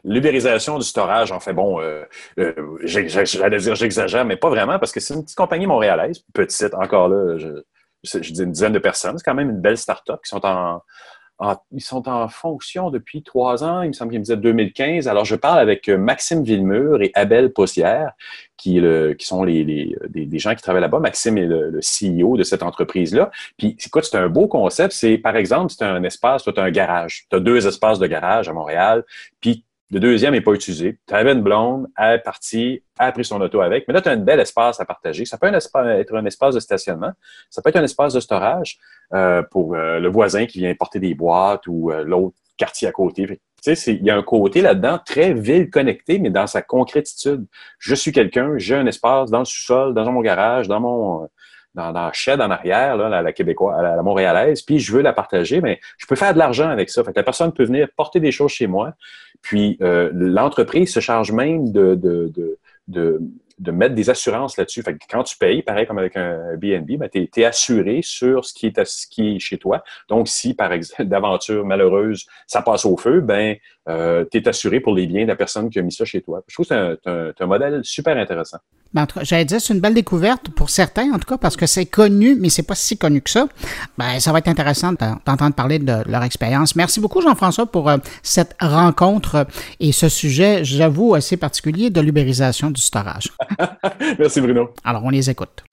l'ubérisation 0.05 0.79
du 0.79 0.85
storage, 0.85 1.33
en 1.33 1.41
fait, 1.41 1.55
bon, 1.55 1.81
euh, 1.81 2.05
euh, 2.39 2.53
j'allais 2.85 3.57
dire 3.57 3.75
j'exagère, 3.75 4.27
mais 4.27 4.37
pas 4.37 4.51
vraiment, 4.51 4.79
parce 4.79 4.93
que 4.93 5.01
c'est 5.01 5.15
une 5.15 5.23
petite 5.25 5.37
compagnie 5.37 5.67
montréalaise, 5.67 6.23
petite, 6.35 6.75
encore 6.75 7.09
là, 7.09 7.39
je, 7.39 7.49
je 8.05 8.33
dis 8.33 8.43
une 8.43 8.53
dizaine 8.53 8.75
de 8.75 8.79
personnes. 8.79 9.17
C'est 9.17 9.25
quand 9.25 9.35
même 9.35 9.49
une 9.49 9.63
belle 9.63 9.79
start-up 9.79 10.21
qui 10.23 10.29
sont 10.29 10.45
en, 10.45 10.83
ils 11.73 11.83
sont 11.83 12.09
en 12.09 12.29
fonction 12.29 12.91
depuis 12.91 13.23
trois 13.23 13.65
ans, 13.65 13.83
il 13.83 13.89
me 13.89 13.93
semble 13.93 14.11
qu'il 14.11 14.21
me 14.21 14.25
disait 14.25 14.37
2015. 14.37 15.09
Alors, 15.09 15.25
je 15.25 15.35
parle 15.35 15.59
avec 15.59 15.89
euh, 15.89 15.99
Maxime 15.99 16.45
Villemur 16.45 17.03
et 17.03 17.11
Abel 17.15 17.53
Possière, 17.53 18.13
qui, 18.57 18.81
sont 19.19 19.43
les, 19.43 19.65
des, 20.09 20.39
gens 20.39 20.55
qui 20.55 20.63
travaillent 20.63 20.81
là-bas. 20.81 21.01
Maxime 21.01 21.37
est 21.39 21.47
le, 21.47 21.81
CEO 21.81 22.37
de 22.37 22.45
cette 22.45 22.63
entreprise-là. 22.63 23.31
Puis, 23.59 23.77
écoute, 23.85 24.05
c'est 24.05 24.17
un 24.17 24.29
beau 24.29 24.47
concept. 24.47 24.93
C'est, 24.93 25.19
par 25.19 25.37
exemple, 25.37 25.73
c'est 25.77 25.85
un 25.85 26.03
espace, 26.05 26.45
tu 26.45 26.51
as 26.57 26.63
un 26.63 26.71
garage. 26.71 27.27
Tu 27.29 27.37
as 27.37 27.41
deux 27.41 27.67
espaces 27.67 27.99
de 27.99 28.07
garage 28.07 28.49
à 28.49 28.53
Montréal. 28.53 29.05
Puis, 29.41 29.65
le 29.91 30.01
deuxième 30.01 30.33
n'est 30.33 30.41
pas 30.41 30.53
utilisé. 30.53 30.99
Tu 31.07 31.15
une 31.15 31.43
blonde, 31.43 31.87
elle 31.99 32.17
est 32.17 32.23
partie, 32.23 32.83
elle 32.99 33.07
a 33.07 33.13
pris 33.13 33.25
son 33.25 33.41
auto 33.41 33.61
avec. 33.61 33.87
Mais 33.87 33.95
là, 33.95 34.01
tu 34.01 34.09
as 34.09 34.13
un 34.13 34.17
bel 34.17 34.41
espace 34.41 34.81
à 34.81 34.85
partager. 34.85 35.25
Ça 35.25 35.39
peut 35.39 35.47
être 35.47 36.15
un 36.15 36.25
espace 36.25 36.55
de 36.55 36.61
stationnement. 36.61 37.13
Ça 37.51 37.61
peut 37.63 37.69
être 37.69 37.77
un 37.77 37.85
espace 37.85 38.15
de 38.15 38.21
storage 38.21 38.79
euh, 39.13 39.43
pour 39.51 39.75
euh, 39.75 40.01
le 40.01 40.09
voisin 40.09 40.47
qui 40.47 40.59
vient 40.59 40.75
porter 40.75 41.01
des 41.01 41.15
boîtes 41.15 41.67
ou 41.67 41.91
euh, 41.91 42.03
l'autre 42.03 42.37
quartier 42.57 42.89
à 42.89 42.93
côté. 42.93 43.41
sais, 43.61 43.75
il 43.93 44.05
y 44.05 44.11
a 44.11 44.17
un 44.17 44.23
côté 44.23 44.63
là-dedans 44.63 44.99
très 45.05 45.35
ville 45.35 45.69
connecté, 45.69 46.19
mais 46.19 46.31
dans 46.31 46.47
sa 46.47 46.63
concrétitude. 46.63 47.47
Je 47.79 47.95
suis 47.95 48.13
quelqu'un, 48.13 48.57
j'ai 48.57 48.77
un 48.77 48.87
espace 48.87 49.31
dans 49.31 49.41
le 49.41 49.45
sous-sol, 49.45 49.93
dans 49.93 50.11
mon 50.11 50.23
garage, 50.23 50.67
dans 50.67 50.81
mon 50.81 51.29
dans, 51.75 51.91
la 51.91 52.13
shed 52.13 52.41
en 52.41 52.51
arrière, 52.51 52.97
là, 52.97 53.23
la, 53.23 53.33
québécoise, 53.33 53.83
la, 53.83 54.03
montréalaise, 54.03 54.63
puis 54.63 54.79
je 54.79 54.93
veux 54.93 55.03
la 55.03 55.13
partager, 55.13 55.61
mais 55.61 55.81
je 55.99 56.07
peux 56.07 56.17
faire 56.17 56.33
de 56.33 56.39
l'argent 56.39 56.69
avec 56.69 56.91
ça. 56.91 57.03
Fait 57.03 57.15
la 57.15 57.23
personne 57.23 57.53
peut 57.53 57.65
venir 57.65 57.89
porter 57.97 58.21
des 58.21 58.33
choses 58.33 58.53
chez 58.53 58.67
moi, 58.67 58.95
puis 59.43 59.77
euh, 59.83 60.11
l'entreprise 60.13 60.93
se 60.93 61.01
charge 61.01 61.33
même 61.33 61.73
de, 61.73 62.59
mettre 63.59 63.95
des 63.95 64.09
assurances 64.09 64.57
là-dessus. 64.57 64.83
Fait 64.83 64.97
quand 65.11 65.25
tu 65.25 65.37
payes, 65.37 65.63
pareil 65.63 65.87
comme 65.87 65.99
avec 65.99 66.17
un 66.17 66.57
BNB, 66.57 67.03
tu 67.13 67.29
es, 67.41 67.45
assuré 67.45 68.01
sur 68.03 68.45
ce 68.45 68.55
qui, 68.55 68.67
est, 68.67 68.85
ce 68.85 69.07
qui 69.07 69.37
est 69.37 69.39
chez 69.39 69.59
toi. 69.59 69.83
Donc, 70.09 70.29
si, 70.29 70.55
par 70.55 70.73
exemple, 70.73 71.05
d'aventure 71.09 71.65
malheureuse, 71.65 72.27
ça 72.47 72.63
passe 72.63 72.85
au 72.85 72.97
feu, 72.97 73.21
ben, 73.21 73.57
euh, 73.89 74.25
tu 74.31 74.39
es 74.39 74.49
assuré 74.49 74.81
pour 74.81 74.95
les 74.95 75.07
biens 75.07 75.23
de 75.23 75.29
la 75.29 75.37
personne 75.37 75.69
qui 75.69 75.79
a 75.79 75.83
mis 75.83 75.93
ça 75.93 76.05
chez 76.05 76.23
toi. 76.23 76.43
Je 76.49 76.55
trouve 76.55 76.67
que 76.67 76.75
c'est 76.75 77.11
un, 77.11 77.33
un, 77.39 77.47
modèle 77.47 77.81
super 77.85 78.17
intéressant. 78.17 78.59
Ben, 78.95 79.07
J'allais 79.23 79.45
dire, 79.45 79.61
c'est 79.61 79.75
une 79.75 79.81
belle 79.81 79.95
découverte 79.95 80.49
pour 80.51 80.71
certains, 80.71 81.13
en 81.13 81.19
tout 81.19 81.29
cas, 81.29 81.37
parce 81.37 81.57
que 81.57 81.67
c'est 81.67 81.87
connu, 81.87 82.37
mais 82.37 82.49
c'est 82.49 82.63
pas 82.63 82.75
si 82.75 82.97
connu 82.97 83.21
que 83.21 83.31
ça. 83.31 83.47
Ben, 83.99 84.21
ça 84.21 84.33
va 84.33 84.39
être 84.39 84.49
intéressant 84.49 84.93
d'entendre 84.93 85.55
parler 85.55 85.79
de 85.79 85.97
leur 86.07 86.23
expérience. 86.23 86.77
Merci 86.77 87.01
beaucoup, 87.01 87.21
Jean-François, 87.21 87.67
pour 87.67 87.91
euh, 87.91 87.99
cette 88.23 88.57
rencontre 88.61 89.47
et 89.81 89.93
ce 89.93 90.09
sujet, 90.09 90.65
j'avoue, 90.65 91.15
assez 91.15 91.37
particulier 91.37 91.91
de 91.91 92.01
l'ubérisation 92.01 92.71
du 92.71 92.81
storage. 92.81 93.33
Merci, 94.19 94.41
Bruno. 94.41 94.73
Alors, 94.85 95.05
on 95.05 95.11
les 95.11 95.29
écoute. 95.29 95.65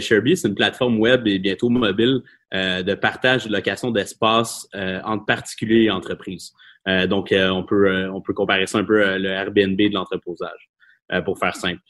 Sherby, 0.00 0.36
c'est 0.36 0.48
une 0.48 0.54
plateforme 0.54 0.98
web 0.98 1.26
et 1.26 1.38
bientôt 1.38 1.68
mobile 1.68 2.20
euh, 2.54 2.82
de 2.82 2.94
partage 2.94 3.46
de 3.46 3.52
location 3.52 3.90
d'espace 3.90 4.68
euh, 4.74 5.00
entre 5.04 5.24
particuliers 5.24 5.84
et 5.84 5.90
entreprises. 5.90 6.52
Euh, 6.86 7.06
donc, 7.06 7.32
on 7.32 7.64
peut 7.64 8.08
on 8.12 8.20
peut 8.20 8.34
comparer 8.34 8.66
ça 8.66 8.78
un 8.78 8.84
peu 8.84 9.18
le 9.18 9.28
Airbnb 9.28 9.76
de 9.76 9.94
l'entreposage, 9.94 10.70
pour 11.24 11.38
faire 11.38 11.56
simple. 11.56 11.80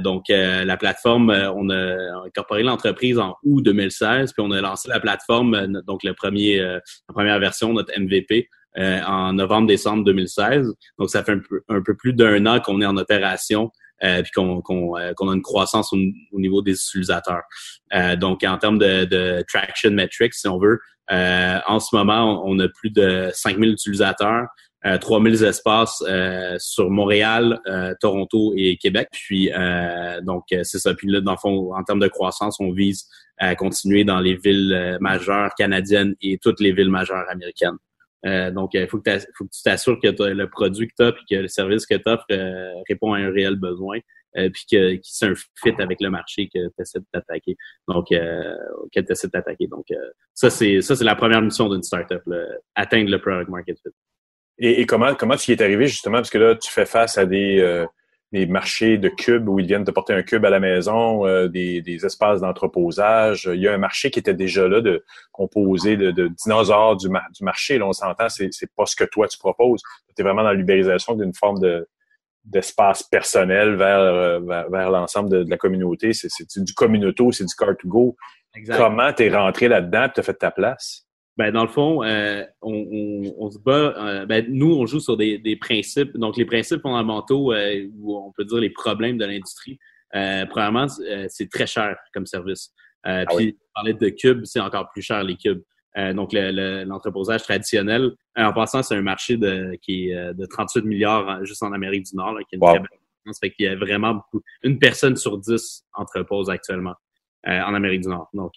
donc, 0.00 0.24
la 0.28 0.76
plateforme, 0.78 1.30
on 1.30 1.68
a 1.68 2.24
incorporé 2.26 2.62
l'entreprise 2.62 3.18
en 3.18 3.36
août 3.44 3.62
2016, 3.62 4.32
puis 4.32 4.42
on 4.46 4.50
a 4.52 4.60
lancé 4.62 4.88
la 4.88 5.00
plateforme, 5.00 5.82
donc 5.86 6.02
le 6.02 6.14
premier, 6.14 6.60
la 6.60 6.80
première 7.12 7.38
version, 7.40 7.74
notre 7.74 7.92
MVP, 7.98 8.48
en 8.76 9.34
novembre-décembre 9.34 10.04
2016. 10.04 10.72
Donc, 10.98 11.10
ça 11.10 11.22
fait 11.22 11.32
un 11.32 11.40
peu, 11.40 11.62
un 11.68 11.82
peu 11.82 11.94
plus 11.94 12.14
d'un 12.14 12.46
an 12.46 12.60
qu'on 12.60 12.80
est 12.80 12.86
en 12.86 12.96
opération 12.96 13.70
euh, 14.04 14.22
puis 14.22 14.30
qu'on 14.32 14.62
euh, 14.96 15.12
qu'on 15.14 15.30
a 15.30 15.34
une 15.34 15.42
croissance 15.42 15.92
au, 15.92 15.98
niveau 16.38 16.62
des 16.62 16.72
utilisateurs. 16.72 17.42
Euh, 17.94 18.16
donc, 18.16 18.44
en 18.44 18.58
termes 18.58 18.78
de, 18.78 19.04
de, 19.04 19.44
traction 19.48 19.90
metrics, 19.90 20.34
si 20.34 20.48
on 20.48 20.58
veut, 20.58 20.80
euh, 21.10 21.58
en 21.66 21.80
ce 21.80 21.94
moment, 21.94 22.42
on, 22.46 22.58
a 22.58 22.68
plus 22.68 22.90
de 22.90 23.30
5000 23.32 23.72
utilisateurs. 23.72 24.46
Euh, 24.86 24.96
3000 24.96 25.42
espaces 25.42 26.04
sur 26.58 26.88
Montréal, 26.88 27.60
Toronto 28.00 28.54
et 28.56 28.76
Québec. 28.76 29.08
Puis 29.10 29.50
donc 30.22 30.44
c'est 30.50 30.78
ça. 30.78 30.94
Puis 30.94 31.10
là, 31.10 31.20
dans 31.20 31.32
le 31.32 31.38
fond, 31.38 31.74
en 31.74 31.82
termes 31.82 31.98
de 31.98 32.06
croissance, 32.06 32.60
on 32.60 32.70
vise 32.70 33.08
à 33.38 33.56
continuer 33.56 34.04
dans 34.04 34.20
les 34.20 34.36
villes 34.36 34.98
majeures 35.00 35.50
canadiennes 35.56 36.14
et 36.20 36.38
toutes 36.38 36.60
les 36.60 36.72
villes 36.72 36.90
majeures 36.90 37.28
américaines. 37.28 37.78
Euh, 38.26 38.50
donc, 38.50 38.70
il 38.74 38.88
faut, 38.88 39.00
que 39.00 39.18
tu 39.18 39.62
t'assures 39.62 39.98
que 40.00 40.08
le 40.08 40.50
produit 40.50 40.88
que 40.88 40.94
tu 40.98 41.04
as 41.04 41.12
puis 41.12 41.24
que 41.30 41.36
le 41.36 41.48
service 41.48 41.86
que 41.86 41.94
tu 41.94 42.02
offres 42.06 42.24
euh, 42.32 42.72
répond 42.88 43.12
à 43.12 43.18
un 43.18 43.30
réel 43.30 43.56
besoin 43.56 43.98
euh, 44.36 44.50
puis 44.50 44.64
que, 44.70 44.96
que 44.96 45.00
c'est 45.02 45.26
un 45.26 45.34
fit 45.34 45.74
avec 45.78 46.00
le 46.00 46.10
marché 46.10 46.48
que 46.52 46.66
tu 46.66 46.82
essaies 46.82 46.98
de 46.98 47.06
t'attaquer. 47.12 47.56
Donc, 47.86 48.10
euh, 48.12 48.54
que 48.92 49.00
tu 49.00 49.12
essaies 49.12 49.28
de 49.28 49.32
t'attaquer. 49.32 49.68
Donc, 49.68 49.86
ça, 50.34 50.50
c'est 50.50 50.80
ça, 50.80 50.96
c'est 50.96 51.04
la 51.04 51.16
première 51.16 51.42
mission 51.42 51.68
d'une 51.68 51.82
startup, 51.82 52.22
atteindre 52.74 53.10
le 53.10 53.20
product 53.20 53.48
market 53.48 53.78
fit. 53.78 53.94
Et, 54.60 54.80
et, 54.80 54.86
comment, 54.86 55.14
comment 55.14 55.36
tu 55.36 55.52
y 55.52 55.54
es 55.54 55.62
arrivé 55.62 55.86
justement? 55.86 56.16
Parce 56.16 56.30
que 56.30 56.38
là, 56.38 56.56
tu 56.56 56.70
fais 56.70 56.86
face 56.86 57.16
à 57.16 57.26
des 57.26 57.86
des 58.32 58.46
marchés 58.46 58.98
de 58.98 59.08
cubes 59.08 59.48
où 59.48 59.58
ils 59.58 59.66
viennent 59.66 59.84
te 59.84 59.90
porter 59.90 60.12
un 60.12 60.22
cube 60.22 60.44
à 60.44 60.50
la 60.50 60.60
maison, 60.60 61.26
euh, 61.26 61.48
des, 61.48 61.80
des, 61.80 62.04
espaces 62.04 62.40
d'entreposage. 62.40 63.48
Il 63.52 63.60
y 63.60 63.68
a 63.68 63.72
un 63.72 63.78
marché 63.78 64.10
qui 64.10 64.18
était 64.18 64.34
déjà 64.34 64.68
là, 64.68 64.82
de 64.82 65.04
composé 65.32 65.96
de, 65.96 66.10
de 66.10 66.28
dinosaures 66.28 66.96
du, 66.96 67.08
du 67.08 67.44
marché. 67.44 67.78
Là, 67.78 67.86
on 67.86 67.92
s'entend, 67.92 68.28
c'est, 68.28 68.48
c'est 68.52 68.70
pas 68.74 68.84
ce 68.84 68.96
que 68.96 69.04
toi 69.04 69.28
tu 69.28 69.38
proposes. 69.38 69.80
Tu 70.14 70.20
es 70.20 70.22
vraiment 70.22 70.42
dans 70.42 70.52
l'ubérisation 70.52 71.14
d'une 71.14 71.34
forme 71.34 71.58
de 71.60 71.88
d'espace 72.44 73.02
personnel 73.02 73.74
vers, 73.74 73.98
euh, 73.98 74.40
vers, 74.40 74.90
l'ensemble 74.90 75.28
de, 75.28 75.44
la 75.50 75.56
communauté. 75.58 76.12
C'est, 76.14 76.28
c'est 76.30 76.64
du 76.64 76.72
communauto, 76.72 77.30
c'est 77.30 77.44
du 77.44 77.54
car-to-go. 77.54 78.16
Comment 78.76 79.12
tu 79.12 79.24
es 79.24 79.34
rentré 79.34 79.68
là-dedans 79.68 80.04
et 80.04 80.12
tu 80.12 80.20
as 80.20 80.22
fait 80.22 80.34
ta 80.34 80.50
place? 80.50 81.07
Ben, 81.38 81.52
dans 81.52 81.62
le 81.62 81.68
fond, 81.68 82.02
euh, 82.02 82.42
on, 82.62 82.72
on, 82.72 83.34
on, 83.38 83.50
se 83.50 83.60
bat. 83.60 83.94
Euh, 83.96 84.26
ben, 84.26 84.44
nous, 84.48 84.74
on 84.74 84.86
joue 84.86 84.98
sur 84.98 85.16
des, 85.16 85.38
des, 85.38 85.54
principes. 85.54 86.16
Donc, 86.16 86.36
les 86.36 86.44
principes 86.44 86.82
fondamentaux, 86.82 87.52
euh, 87.52 87.86
ou 88.00 88.16
on 88.16 88.32
peut 88.32 88.44
dire 88.44 88.58
les 88.58 88.70
problèmes 88.70 89.18
de 89.18 89.24
l'industrie. 89.24 89.78
Euh, 90.16 90.46
premièrement, 90.46 90.86
c'est 91.28 91.48
très 91.48 91.68
cher 91.68 91.96
comme 92.12 92.26
service. 92.26 92.72
Ah 93.04 93.24
puis, 93.36 93.56
parler 93.72 93.94
de 93.94 94.08
cubes, 94.08 94.44
c'est 94.46 94.58
encore 94.58 94.90
plus 94.90 95.02
cher 95.02 95.22
les 95.22 95.36
cubes. 95.36 95.62
donc, 96.14 96.32
l'entreposage 96.32 97.44
traditionnel, 97.44 98.10
en 98.36 98.52
passant, 98.52 98.82
c'est 98.82 98.96
un 98.96 99.02
marché 99.02 99.36
de, 99.36 99.78
qui 99.80 100.10
est 100.10 100.34
de 100.34 100.44
38 100.44 100.84
milliards 100.84 101.44
juste 101.44 101.62
en 101.62 101.72
Amérique 101.72 102.06
du 102.06 102.16
Nord, 102.16 102.32
là, 102.32 102.40
qui 102.40 102.56
est 102.56 102.58
une 102.58 102.66
très 102.66 102.80
belle 102.80 102.88
fait 103.40 103.50
qu'il 103.50 103.66
y 103.66 103.68
a 103.68 103.76
vraiment 103.76 104.14
beaucoup. 104.14 104.42
Une 104.62 104.78
personne 104.78 105.14
sur 105.14 105.38
dix 105.38 105.84
entrepose 105.92 106.50
actuellement 106.50 106.94
en 107.46 107.74
Amérique 107.74 108.00
du 108.00 108.08
Nord. 108.08 108.28
Donc, 108.32 108.54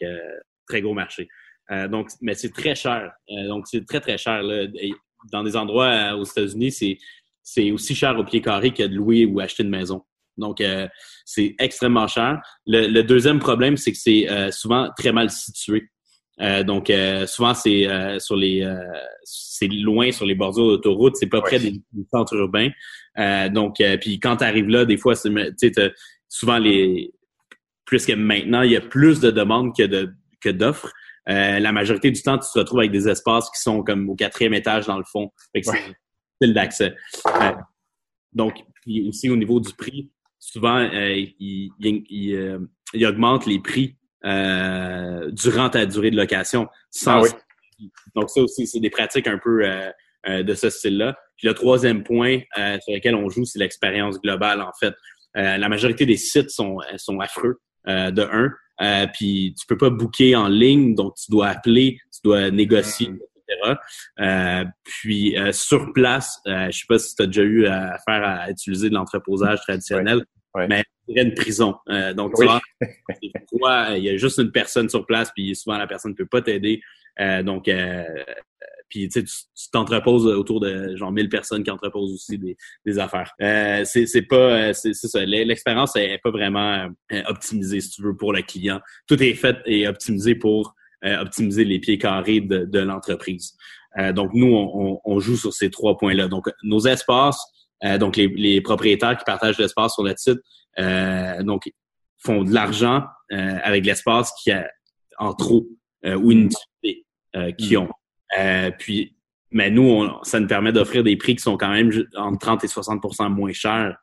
très 0.66 0.82
gros 0.82 0.94
marché. 0.94 1.28
Euh, 1.72 1.88
donc, 1.88 2.10
mais 2.22 2.34
c'est 2.34 2.52
très 2.52 2.76
cher. 2.76 3.12
Euh, 3.30 3.48
donc, 3.48 3.68
c'est 3.68 3.86
très, 3.86 4.00
très 4.00 4.18
cher. 4.18 4.42
Là. 4.44 4.68
Dans 5.32 5.44
des 5.44 5.56
endroits 5.56 5.86
euh, 5.86 6.18
aux 6.18 6.24
États-Unis, 6.24 6.72
c'est, 6.72 6.98
c'est 7.44 7.72
aussi 7.72 7.96
cher 7.96 8.18
au 8.18 8.24
pied 8.24 8.42
carré 8.42 8.72
que 8.72 8.84
de 8.84 8.96
louer 8.96 9.26
ou 9.26 9.40
acheter 9.40 9.64
une 9.64 9.70
maison. 9.70 10.04
Donc, 10.38 10.64
c'est 11.26 11.56
extrêmement 11.60 12.08
cher. 12.08 12.42
Le, 12.66 13.02
deuxième 13.02 13.38
problème, 13.38 13.78
c'est 13.78 13.92
que 13.92 13.98
c'est 13.98 14.52
souvent 14.52 14.90
très 14.98 15.12
mal 15.12 15.30
situé. 15.30 15.90
donc, 16.66 16.92
souvent, 17.28 17.54
c'est 17.54 17.86
sur 18.20 18.38
les 18.38 18.66
c'est 19.24 19.68
loin 19.68 20.12
sur 20.12 20.26
les 20.26 20.34
bordures 20.34 20.68
d'autoroute, 20.68 21.18
c'est 21.18 21.28
pas 21.28 21.42
près 21.42 21.60
des, 21.60 21.82
centres 22.12 22.36
urbains. 22.36 22.70
donc, 23.50 23.84
puis 24.00 24.20
quand 24.20 24.38
tu 24.38 24.46
arrives 24.46 24.70
là, 24.70 24.86
des 24.86 24.98
fois, 24.98 25.16
c'est 25.16 25.94
souvent 26.30 26.58
les 26.58 27.12
plus 27.86 28.06
que 28.06 28.14
maintenant, 28.14 28.62
il 28.62 28.72
y 28.72 28.78
a 28.78 28.82
plus 28.82 29.20
de 29.20 29.32
demandes 29.32 29.76
que 29.76 29.84
de 29.84 30.14
que 30.40 30.50
d'offres. 30.50 30.92
Euh, 31.30 31.60
la 31.60 31.72
majorité 31.72 32.12
du 32.12 32.22
temps, 32.22 32.38
tu 32.38 32.48
te 32.52 32.60
retrouves 32.60 32.80
avec 32.80 32.92
des 32.92 33.08
espaces 33.08 33.50
qui 33.52 33.62
sont 33.62 33.84
comme 33.84 34.10
au 34.10 34.16
quatrième 34.16 34.54
étage 34.54 34.88
dans 34.88 34.98
le 34.98 35.04
fond. 35.04 35.32
c'est 35.54 35.64
facile 35.64 36.54
d'accès. 36.54 36.96
Euh, 37.28 37.52
donc, 38.34 38.64
aussi 39.08 39.30
au 39.30 39.36
niveau 39.36 39.60
du 39.60 39.74
prix, 39.74 40.12
souvent, 40.40 40.78
euh, 40.78 41.16
il, 41.40 41.72
il, 41.80 42.68
il, 42.94 43.06
augmente 43.06 43.46
les 43.46 43.60
prix 43.60 43.98
durant 44.24 45.70
ta 45.70 45.86
durée 45.86 46.12
de 46.12 46.18
location. 46.18 46.68
Sans... 46.90 47.24
Ah 47.24 47.38
donc, 48.16 48.30
ça 48.30 48.42
aussi, 48.42 48.68
c'est 48.68 48.80
des 48.80 48.90
pratiques 48.90 49.28
un 49.28 49.40
peu 49.40 49.64
de 50.28 50.54
ce 50.54 50.70
style-là. 50.70 51.18
Puis 51.36 51.48
le 51.48 51.54
troisième 51.56 52.04
point 52.04 52.40
sur 52.56 52.94
lequel 52.94 53.16
on 53.16 53.30
joue, 53.30 53.46
c'est 53.46 53.60
l'expérience 53.60 54.20
globale, 54.22 54.62
en 54.62 54.72
fait. 54.80 54.94
la 55.34 55.68
majorité 55.68 56.06
des 56.06 56.18
sites 56.18 56.52
sont, 56.52 56.78
sont 56.98 57.20
affreux, 57.20 57.60
de 57.88 58.22
un. 58.22 58.52
Euh, 58.82 59.08
puis 59.14 59.56
tu 59.60 59.66
peux 59.68 59.78
pas 59.78 59.90
booker 59.90 60.36
en 60.36 60.48
ligne, 60.48 60.96
donc 60.96 61.16
tu 61.16 61.32
dois 61.32 61.48
appeler, 61.48 62.00
tu 62.12 62.20
dois 62.24 62.50
négocier, 62.50 63.08
etc. 63.08 63.76
Euh, 64.20 64.66
puis 64.84 65.38
euh, 65.38 65.52
sur 65.52 65.94
place, 65.94 66.40
je 66.46 66.72
sais 66.72 66.86
pas 66.88 67.00
si 67.00 67.16
tu 67.16 67.24
as 67.24 67.28
déjà 67.28 67.44
eu 67.44 67.68
affaire 67.68 68.24
à 68.24 68.50
utiliser 68.50 68.90
de 68.90 68.96
l'entreposage 68.96 69.62
traditionnel, 69.62 70.26
mais 70.68 70.84
il 71.08 71.18
y 71.18 71.20
a 71.20 71.24
une 71.24 71.34
prison. 71.34 71.76
donc 72.16 72.34
tu 72.36 72.46
vois, 73.60 73.90
il 73.98 74.04
y 74.04 74.10
a 74.10 74.18
juste 74.18 74.40
une 74.40 74.52
personne 74.52 74.90
sur 74.90 75.06
place, 75.06 75.32
puis 75.36 75.56
souvent 75.56 75.78
la 75.78 75.88
personne 75.88 76.12
ne 76.12 76.16
peut 76.16 76.26
pas 76.26 76.42
t'aider. 76.42 76.82
donc 77.44 77.70
puis 78.92 79.08
tu 79.08 79.24
t'entreposes 79.72 80.28
autour 80.28 80.60
de 80.60 80.96
genre 80.98 81.12
1000 81.12 81.30
personnes 81.30 81.64
qui 81.64 81.72
entreposent 81.72 82.14
aussi 82.14 82.38
des, 82.38 82.58
des 82.86 83.00
affaires. 83.00 83.34
Euh, 83.42 83.84
c'est 83.86 84.22
pas 84.24 84.36
euh, 84.36 84.74
c'est 84.74 84.94
ça. 84.94 85.26
L'expérience 85.26 85.96
est 85.96 86.20
pas 86.22 86.30
vraiment 86.30 86.90
euh, 87.12 87.22
optimisée 87.28 87.80
si 87.80 87.90
tu 87.90 88.04
veux 88.04 88.16
pour 88.16 88.34
le 88.34 88.42
client. 88.42 88.82
Tout 89.08 89.22
est 89.24 89.34
fait 89.34 89.58
et 89.66 89.88
optimisé 89.88 90.36
pour 90.36 90.76
euh, 91.06 91.22
optimiser 91.22 91.64
les 91.64 91.80
pieds 91.80 91.98
carrés 91.98 92.42
de, 92.42 92.66
de 92.66 92.80
l'entreprise. 92.80 93.56
donc 94.14 94.32
nous 94.34 94.54
on, 94.54 95.00
on, 95.04 95.20
joue 95.20 95.38
sur 95.38 95.54
ces 95.54 95.72
trois 95.72 95.98
points-là. 95.98 96.28
Donc 96.28 96.50
nos 96.64 96.86
espaces, 96.86 97.42
donc 98.00 98.18
les, 98.18 98.28
les, 98.28 98.62
propriétaires 98.62 99.18
qui 99.18 99.24
partagent 99.26 99.58
l'espace 99.58 99.94
sur 99.94 100.04
le 100.04 100.14
site, 100.18 100.40
donc 101.46 101.64
font 102.20 102.44
de 102.44 102.54
l'argent 102.54 103.06
avec 103.30 103.86
l'espace 103.86 104.32
qui 104.44 104.52
a 104.52 104.70
en 105.18 105.34
trop 105.34 105.68
ou 106.06 106.32
une 106.32 106.50
utilité 106.50 107.06
qui 107.58 107.78
ont. 107.78 107.90
Euh, 108.40 108.72
puis, 108.78 109.16
mais 109.52 109.70
nous, 109.70 110.08
ça 110.24 110.40
nous 110.40 110.48
permet 110.48 110.72
d'offrir 110.72 111.04
des 111.04 111.18
prix 111.18 111.36
qui 111.36 111.42
sont 111.42 111.58
quand 111.58 111.72
même 111.72 111.92
entre 112.16 112.40
30 112.40 112.64
et 112.64 112.68
60% 112.68 113.30
moins 113.30 113.54
chers 113.54 113.98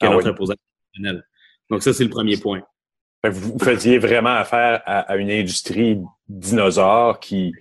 que 0.00 0.06
ah 0.06 0.18
traditionnel. 0.22 1.24
Donc, 1.70 1.82
ça, 1.82 1.92
c'est 1.92 2.04
le 2.04 2.10
premier 2.10 2.36
point. 2.36 2.62
Vous 3.28 3.58
faisiez 3.58 3.98
vraiment 3.98 4.30
affaire 4.30 4.80
à, 4.86 5.16
une 5.16 5.30
industrie 5.30 5.98
dinosaure 6.28 7.20
qui 7.20 7.52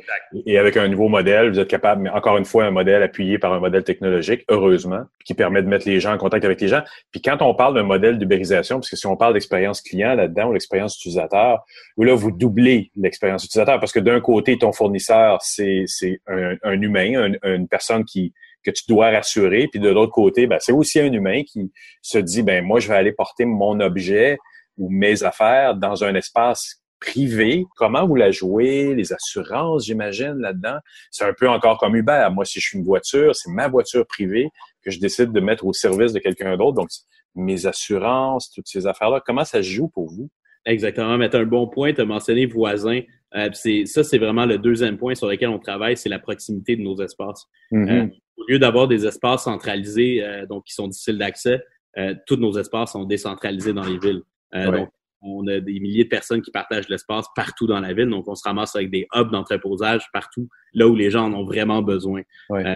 et 0.46 0.58
avec 0.58 0.76
un 0.76 0.88
nouveau 0.90 1.08
modèle, 1.08 1.52
vous 1.52 1.60
êtes 1.60 1.70
capable, 1.70 2.02
mais 2.02 2.10
encore 2.10 2.38
une 2.38 2.46
fois, 2.46 2.66
un 2.66 2.72
modèle 2.72 3.02
appuyé 3.02 3.40
par 3.40 3.54
un 3.54 3.60
modèle 3.60 3.84
technologique, 3.84 4.44
heureusement, 4.50 5.04
qui 5.24 5.34
permet 5.34 5.62
de 5.62 5.68
mettre 5.68 5.88
les 5.88 6.00
gens 6.00 6.14
en 6.14 6.18
contact 6.18 6.44
avec 6.44 6.60
les 6.60 6.68
gens. 6.68 6.82
Puis 7.12 7.22
quand 7.22 7.42
on 7.42 7.54
parle 7.56 7.76
d'un 7.76 7.84
modèle 7.84 8.18
d'ubérisation, 8.18 8.78
parce 8.78 8.90
que 8.90 8.98
si 8.98 9.08
on 9.08 9.16
parle 9.16 9.34
d'expérience 9.34 9.82
client 9.82 10.16
là-dedans 10.16 10.50
ou 10.50 10.54
l'expérience 10.54 10.98
utilisateur, 10.98 11.64
où 11.96 12.04
là, 12.04 12.14
vous 12.14 12.32
doublez 12.32 12.92
l'expérience 12.98 13.46
utilisateur 13.46 13.80
parce 13.80 13.94
que 13.94 14.00
d'un 14.00 14.20
côté, 14.20 14.58
ton 14.58 14.74
fournisseur, 14.74 15.40
c'est 15.42 15.86
un, 16.28 16.56
un 16.62 16.82
humain, 16.82 17.32
une 17.44 17.68
personne 17.68 18.04
qui 18.04 18.34
que 18.64 18.72
tu 18.72 18.84
dois 18.90 19.12
rassurer, 19.12 19.68
puis 19.72 19.80
de 19.80 19.90
l'autre 19.90 20.12
côté, 20.12 20.46
ben, 20.46 20.58
c'est 20.60 20.74
aussi 20.74 21.00
un 21.00 21.14
humain 21.14 21.44
qui 21.44 21.72
se 22.02 22.18
dit, 22.18 22.44
ben 22.44 22.66
moi, 22.66 22.82
je 22.82 22.90
vais 22.90 22.96
aller 22.96 23.14
porter 23.14 23.46
mon 23.46 23.80
objet 23.80 24.38
ou 24.78 24.90
mes 24.90 25.24
affaires 25.24 25.76
dans 25.76 26.04
un 26.04 26.14
espace 26.16 26.82
privé. 27.00 27.66
Comment 27.76 28.08
vous 28.08 28.16
la 28.16 28.32
jouez? 28.32 28.96
Les 28.96 29.14
assurances, 29.14 29.86
j'imagine, 29.86 30.36
là-dedans? 30.40 30.78
C'est 31.12 31.26
un 31.26 31.34
peu 31.34 31.50
encore 31.50 31.78
comme 31.78 31.96
Uber. 31.96 32.28
Moi, 32.32 32.46
si 32.46 32.60
je 32.60 32.68
suis 32.68 32.78
une 32.78 32.86
voiture, 32.86 33.36
c'est 33.36 33.52
ma 33.52 33.68
voiture 33.68 34.06
privée 34.06 34.50
que 34.84 34.92
je 34.92 35.00
décide 35.00 35.32
de 35.32 35.40
mettre 35.40 35.66
au 35.66 35.74
service 35.74 36.14
de 36.14 36.20
quelqu'un 36.20 36.58
d'autre. 36.58 36.76
Donc, 36.76 36.90
mes 37.36 37.66
assurances, 37.66 38.52
toutes 38.52 38.68
ces 38.68 38.88
affaires-là, 38.88 39.22
comment 39.26 39.46
ça 39.46 39.62
se 39.62 39.70
joue 39.70 39.90
pour 39.90 40.08
vous? 40.08 40.30
Exactement. 40.66 41.18
Mais 41.18 41.30
tu 41.30 41.38
un 41.38 41.46
bon 41.46 41.68
point. 41.68 41.94
Tu 41.94 42.02
as 42.02 42.06
mentionné 42.06 42.46
voisin. 42.46 43.02
Euh, 43.36 43.50
ça, 43.86 44.04
c'est 44.04 44.18
vraiment 44.18 44.46
le 44.46 44.58
deuxième 44.58 44.98
point 44.98 45.16
sur 45.16 45.28
lequel 45.28 45.50
on 45.50 45.60
travaille, 45.60 45.98
c'est 45.98 46.10
la 46.10 46.20
proximité 46.20 46.76
de 46.76 46.82
nos 46.82 46.98
espaces. 47.02 47.46
Mm-hmm. 47.72 48.06
Euh, 48.06 48.08
au 48.38 48.44
lieu 48.48 48.60
d'avoir 48.60 48.88
des 48.88 49.06
espaces 49.06 49.44
centralisés, 49.44 50.24
euh, 50.24 50.46
donc 50.46 50.66
qui 50.66 50.74
sont 50.74 50.88
difficiles 50.88 51.18
d'accès, 51.18 51.62
euh, 51.98 52.14
tous 52.26 52.38
nos 52.38 52.58
espaces 52.58 52.92
sont 52.92 53.06
décentralisés 53.06 53.74
dans 53.74 53.84
les 53.84 53.98
villes. 53.98 54.22
Donc, 54.54 54.90
on 55.22 55.48
a 55.48 55.60
des 55.60 55.80
milliers 55.80 56.04
de 56.04 56.10
personnes 56.10 56.42
qui 56.42 56.52
partagent 56.52 56.90
l'espace 56.90 57.26
partout 57.36 57.68
dans 57.68 57.80
la 57.80 57.94
ville. 57.94 58.10
Donc, 58.10 58.28
on 58.28 58.36
se 58.36 58.44
ramasse 58.44 58.76
avec 58.76 58.92
des 58.92 59.08
hubs 59.14 59.32
d'entreposage 59.32 60.06
partout, 60.14 60.48
là 60.74 60.88
où 60.88 60.96
les 60.96 61.12
gens 61.12 61.26
en 61.26 61.34
ont 61.34 61.46
vraiment 61.46 61.82
besoin. 61.82 62.22
Euh, 62.52 62.76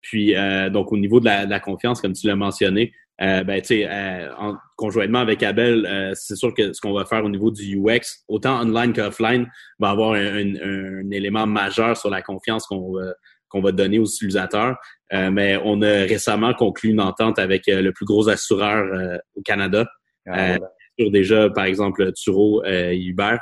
puis, 0.00 0.36
euh, 0.36 0.70
donc, 0.70 0.92
au 0.92 0.96
niveau 0.96 1.20
de 1.20 1.24
la, 1.24 1.60
confiance, 1.60 2.00
comme 2.00 2.12
tu 2.12 2.26
l'as 2.26 2.36
mentionné, 2.36 2.92
euh, 3.20 3.44
ben, 3.44 3.60
tu 3.60 3.82
sais, 3.82 4.28
conjointement 4.76 5.20
avec 5.20 5.42
Abel, 5.42 6.12
c'est 6.14 6.36
sûr 6.36 6.52
que 6.54 6.72
ce 6.72 6.80
qu'on 6.80 6.92
va 6.92 7.04
faire 7.04 7.24
au 7.24 7.28
niveau 7.28 7.50
du 7.50 7.78
UX, 7.78 8.24
autant 8.28 8.60
online 8.60 8.92
qu'offline, 8.92 9.46
va 9.78 9.90
avoir 9.90 10.12
un, 10.12 11.10
élément 11.10 11.46
majeur 11.46 11.96
sur 11.96 12.10
la 12.10 12.22
confiance 12.22 12.66
qu'on 12.66 12.92
va, 12.92 13.14
qu'on 13.48 13.60
va 13.60 13.72
donner 13.72 13.98
aux 13.98 14.06
utilisateurs. 14.06 14.76
mais 15.12 15.58
on 15.64 15.80
a 15.82 16.02
récemment 16.04 16.54
conclu 16.54 16.90
une 16.90 17.00
entente 17.00 17.38
avec 17.38 17.66
le 17.66 17.92
plus 17.92 18.04
gros 18.04 18.28
assureur 18.28 19.20
au 19.36 19.42
Canada. 19.42 19.86
Ah, 20.26 20.56
déjà, 20.98 21.50
par 21.50 21.64
exemple, 21.64 22.12
Turo 22.12 22.62
euh, 22.64 22.90
et 22.90 22.98
Uber. 22.98 23.36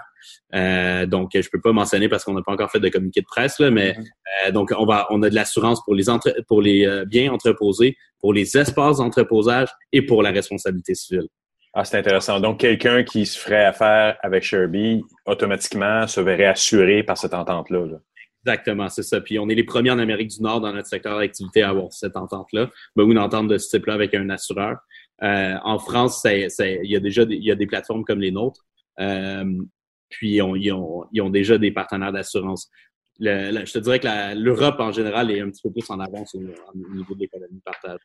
Euh, 0.55 1.07
donc, 1.07 1.31
je 1.35 1.49
peux 1.51 1.61
pas 1.61 1.73
mentionner 1.73 2.09
parce 2.09 2.25
qu'on 2.25 2.35
n'a 2.35 2.43
pas 2.43 2.53
encore 2.53 2.71
fait 2.71 2.81
de 2.81 2.89
communiqué 2.89 3.21
de 3.21 3.27
presse, 3.27 3.59
là, 3.59 3.71
mais 3.71 3.95
mhm. 3.97 4.05
euh, 4.47 4.51
donc 4.53 4.73
on 4.77 4.87
va, 4.87 5.07
on 5.11 5.23
a 5.23 5.31
de 5.31 5.35
l'assurance 5.35 5.83
pour 5.85 5.95
les 5.95 6.09
entre, 6.09 6.35
pour 6.47 6.63
les 6.63 7.05
biens 7.07 7.33
entreposés, 7.33 7.97
pour 8.21 8.33
les 8.33 8.57
espaces 8.57 8.99
d'entreposage 8.99 9.69
et 9.93 10.03
pour 10.03 10.23
la 10.23 10.31
responsabilité 10.31 10.95
civile. 10.95 11.29
Ah, 11.75 11.85
c'est 11.85 11.97
intéressant. 11.97 12.39
Donc, 12.39 12.61
quelqu'un 12.61 13.03
qui 13.03 13.25
se 13.25 13.39
ferait 13.39 13.65
affaire 13.65 14.19
avec 14.23 14.43
Sherby, 14.43 15.03
automatiquement 15.25 16.07
se 16.07 16.21
verrait 16.21 16.47
assuré 16.47 17.03
par 17.03 17.17
cette 17.17 17.33
entente-là. 17.33 17.87
Exactement, 18.45 18.89
c'est 18.89 19.05
ça. 19.05 19.21
Puis 19.21 19.39
on 19.39 19.49
est 19.49 19.55
les 19.55 19.65
premiers 19.65 19.93
en 19.93 19.99
Amérique 20.01 20.29
du 20.29 20.43
Nord 20.43 20.61
dans 20.61 20.73
notre 20.73 20.89
secteur 20.89 21.19
d'activité 21.19 21.63
à 21.63 21.71
avoir 21.71 21.93
cette 21.93 22.17
entente-là, 22.17 22.69
ben, 22.97 23.05
ou 23.05 23.13
une 23.13 23.19
entente 23.19 23.47
de 23.47 23.57
ce 23.57 23.71
type-là 23.71 23.95
avec 23.95 24.15
un 24.15 24.29
assureur. 24.31 24.79
Euh, 25.23 25.57
en 25.63 25.79
France, 25.79 26.23
il 26.25 26.81
y 26.85 26.97
a 26.97 27.01
déjà 27.01 27.25
des, 27.25 27.37
y 27.37 27.51
a 27.51 27.55
des 27.55 27.67
plateformes 27.67 28.05
comme 28.05 28.21
les 28.21 28.31
nôtres. 28.31 28.65
Euh, 29.01 29.45
puis 30.09 30.35
ils 30.35 30.43
ont, 30.43 31.07
ont, 31.21 31.31
déjà 31.31 31.59
des 31.59 31.73
partenaires 31.73 32.13
d'assurance. 32.13 32.71
je 33.19 33.73
te 33.73 33.79
dirais 33.79 34.01
que 34.01 34.35
l'Europe 34.37 34.81
en 34.81 34.93
général 34.93 35.31
est 35.31 35.41
un 35.41 35.51
petit 35.51 35.63
peu 35.63 35.71
plus 35.71 35.89
en 35.91 36.01
avance 36.01 36.35
au, 36.35 36.41
au 36.41 36.95
niveau 36.95 37.15
de 37.15 37.21
l'économie 37.21 37.61
partage. 37.65 38.01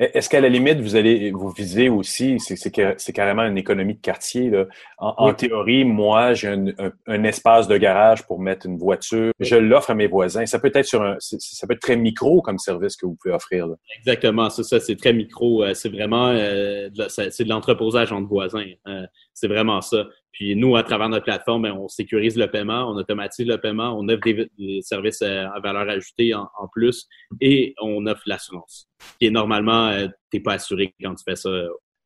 Est-ce 0.00 0.30
qu'à 0.30 0.40
la 0.40 0.48
limite, 0.48 0.80
vous 0.80 0.96
allez 0.96 1.30
vous 1.30 1.50
viser 1.50 1.90
aussi, 1.90 2.38
c'est 2.40 3.12
carrément 3.12 3.42
une 3.42 3.58
économie 3.58 3.94
de 3.94 4.00
quartier. 4.00 4.48
Là. 4.48 4.64
En, 4.96 5.34
théorie, 5.34 5.84
moi, 5.84 6.32
j'ai 6.32 6.48
un, 6.48 6.64
un, 7.06 7.24
espace 7.24 7.68
de 7.68 7.76
garage 7.76 8.26
pour 8.26 8.40
mettre 8.40 8.64
une 8.64 8.78
voiture. 8.78 9.32
Je 9.38 9.56
l'offre 9.56 9.90
à 9.90 9.94
mes 9.94 10.06
voisins. 10.06 10.46
Ça 10.46 10.58
peut 10.58 10.70
être 10.72 10.86
sur 10.86 11.02
un, 11.02 11.16
ça 11.20 11.66
peut 11.66 11.74
être 11.74 11.82
très 11.82 11.96
micro 11.96 12.40
comme 12.40 12.58
service 12.58 12.96
que 12.96 13.04
vous 13.04 13.16
pouvez 13.20 13.34
offrir. 13.34 13.66
Là. 13.66 13.74
Exactement, 13.98 14.48
c'est 14.48 14.62
ça, 14.62 14.80
c'est 14.80 14.96
très 14.96 15.12
micro. 15.12 15.64
Euh, 15.64 15.74
c'est 15.74 15.90
vraiment, 15.90 16.28
euh, 16.28 16.88
c'est 17.08 17.44
de 17.44 17.48
l'entreposage 17.48 18.10
entre 18.10 18.26
voisins. 18.26 18.66
Euh, 18.88 19.06
c'est 19.34 19.48
vraiment 19.48 19.82
ça. 19.82 20.06
Puis 20.32 20.56
nous, 20.56 20.76
à 20.76 20.82
travers 20.82 21.08
notre 21.08 21.24
plateforme, 21.24 21.62
ben, 21.62 21.72
on 21.72 21.88
sécurise 21.88 22.36
le 22.36 22.50
paiement, 22.50 22.90
on 22.90 22.96
automatise 22.96 23.46
le 23.46 23.58
paiement, 23.58 23.94
on 23.98 24.08
offre 24.08 24.22
des, 24.24 24.80
services 24.80 25.22
à 25.22 25.60
valeur 25.62 25.88
ajoutée 25.90 26.34
en, 26.34 26.48
plus 26.72 27.06
et 27.40 27.74
on 27.82 28.06
offre 28.06 28.22
l'assurance. 28.26 28.89
Et 29.20 29.30
normalement, 29.30 29.88
euh, 29.88 30.06
tu 30.30 30.36
n'es 30.36 30.42
pas 30.42 30.54
assuré 30.54 30.94
quand 31.02 31.14
tu 31.14 31.24
fais 31.24 31.36
ça. 31.36 31.50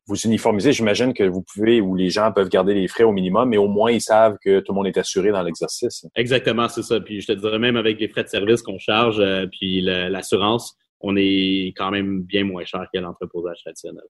Vous 0.06 0.16
uniformisez, 0.16 0.72
j'imagine 0.72 1.14
que 1.14 1.24
vous 1.24 1.42
pouvez 1.42 1.80
ou 1.80 1.94
les 1.94 2.10
gens 2.10 2.30
peuvent 2.30 2.50
garder 2.50 2.74
les 2.74 2.88
frais 2.88 3.04
au 3.04 3.12
minimum, 3.12 3.48
mais 3.48 3.56
au 3.56 3.68
moins 3.68 3.90
ils 3.90 4.02
savent 4.02 4.36
que 4.44 4.60
tout 4.60 4.72
le 4.72 4.76
monde 4.76 4.86
est 4.86 4.98
assuré 4.98 5.30
dans 5.30 5.42
l'exercice. 5.42 6.06
Exactement, 6.14 6.68
c'est 6.68 6.82
ça. 6.82 7.00
Puis 7.00 7.22
je 7.22 7.28
te 7.28 7.32
dirais 7.32 7.58
même 7.58 7.76
avec 7.76 7.98
les 7.98 8.08
frais 8.08 8.22
de 8.22 8.28
service 8.28 8.60
qu'on 8.60 8.78
charge, 8.78 9.18
euh, 9.18 9.46
puis 9.46 9.80
l'assurance, 9.80 10.76
on 11.00 11.16
est 11.16 11.72
quand 11.76 11.90
même 11.90 12.22
bien 12.22 12.44
moins 12.44 12.64
cher 12.64 12.86
que 12.92 12.98
l'entreposage 12.98 13.62
traditionnel. 13.62 14.04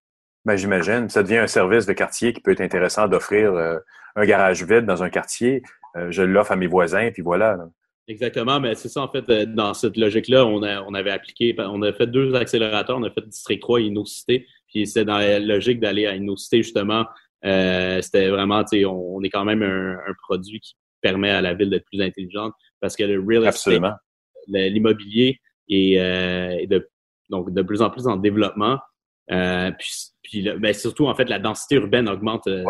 Ben, 0.45 0.57
j'imagine. 0.57 1.09
Ça 1.09 1.23
devient 1.23 1.39
un 1.39 1.47
service 1.47 1.87
de 1.87 1.93
quartier 1.93 2.33
qui 2.33 2.41
peut 2.41 2.53
être 2.53 2.61
intéressant 2.61 3.09
d'offrir 3.09 3.55
euh, 3.55 3.79
un 4.15 4.25
garage 4.27 4.63
vide 4.63 4.85
dans 4.85 5.03
un 5.03 5.11
quartier. 5.11 5.63
Euh, 5.97 6.11
je 6.11 6.23
l'offre 6.23 6.53
à 6.53 6.57
mes 6.57 6.67
voisins, 6.67 7.11
puis 7.13 7.23
voilà. 7.23 7.59
Exactement, 8.07 8.61
mais 8.61 8.75
c'est 8.75 8.89
ça 8.89 9.01
en 9.01 9.09
fait. 9.09 9.29
Euh, 9.31 9.47
dans 9.47 9.73
cette 9.73 9.97
logique-là, 9.97 10.45
on, 10.47 10.63
a, 10.63 10.83
on 10.83 10.93
avait 10.95 11.11
appliqué, 11.11 11.55
on 11.59 11.81
a 11.83 11.93
fait 11.93 12.07
deux 12.07 12.35
accélérateurs, 12.35 12.99
on 12.99 13.03
a 13.03 13.11
fait 13.11 13.27
District 13.27 13.61
3 13.61 13.81
et 13.81 13.85
InnoCité, 13.85 14.47
puis 14.69 14.87
c'était 14.87 15.07
dans 15.07 15.19
la 15.19 15.39
logique 15.39 15.81
d'aller 15.81 16.07
à 16.07 16.13
InnoCité 16.13 16.63
justement. 16.63 17.07
c'était 17.43 18.29
vraiment, 18.29 18.63
tu 18.65 18.79
sais, 18.79 18.85
on, 18.85 19.23
est 19.23 19.31
quand 19.31 19.45
même 19.45 19.63
un, 19.63 19.97
produit 20.23 20.61
qui 20.61 20.77
permet 21.01 21.31
à 21.31 21.41
la 21.41 21.55
ville 21.55 21.71
d'être 21.71 21.87
plus 21.87 22.03
intelligente 22.03 22.53
parce 22.81 22.95
que 22.97 23.05
le 23.05 23.25
real 23.27 23.47
estate, 23.47 23.83
l'immobilier 24.49 25.41
est, 25.71 26.67
de, 26.67 26.87
donc 27.31 27.55
de 27.55 27.63
plus 27.63 27.81
en 27.81 27.89
plus 27.89 28.07
en 28.07 28.17
développement. 28.17 28.79
puis 29.29 30.15
puis 30.25 30.43
ben, 30.59 30.75
surtout, 30.75 31.07
en 31.07 31.15
fait, 31.15 31.29
la 31.29 31.39
densité 31.39 31.77
urbaine 31.77 32.09
augmente 32.09 32.47
euh, 32.49 32.65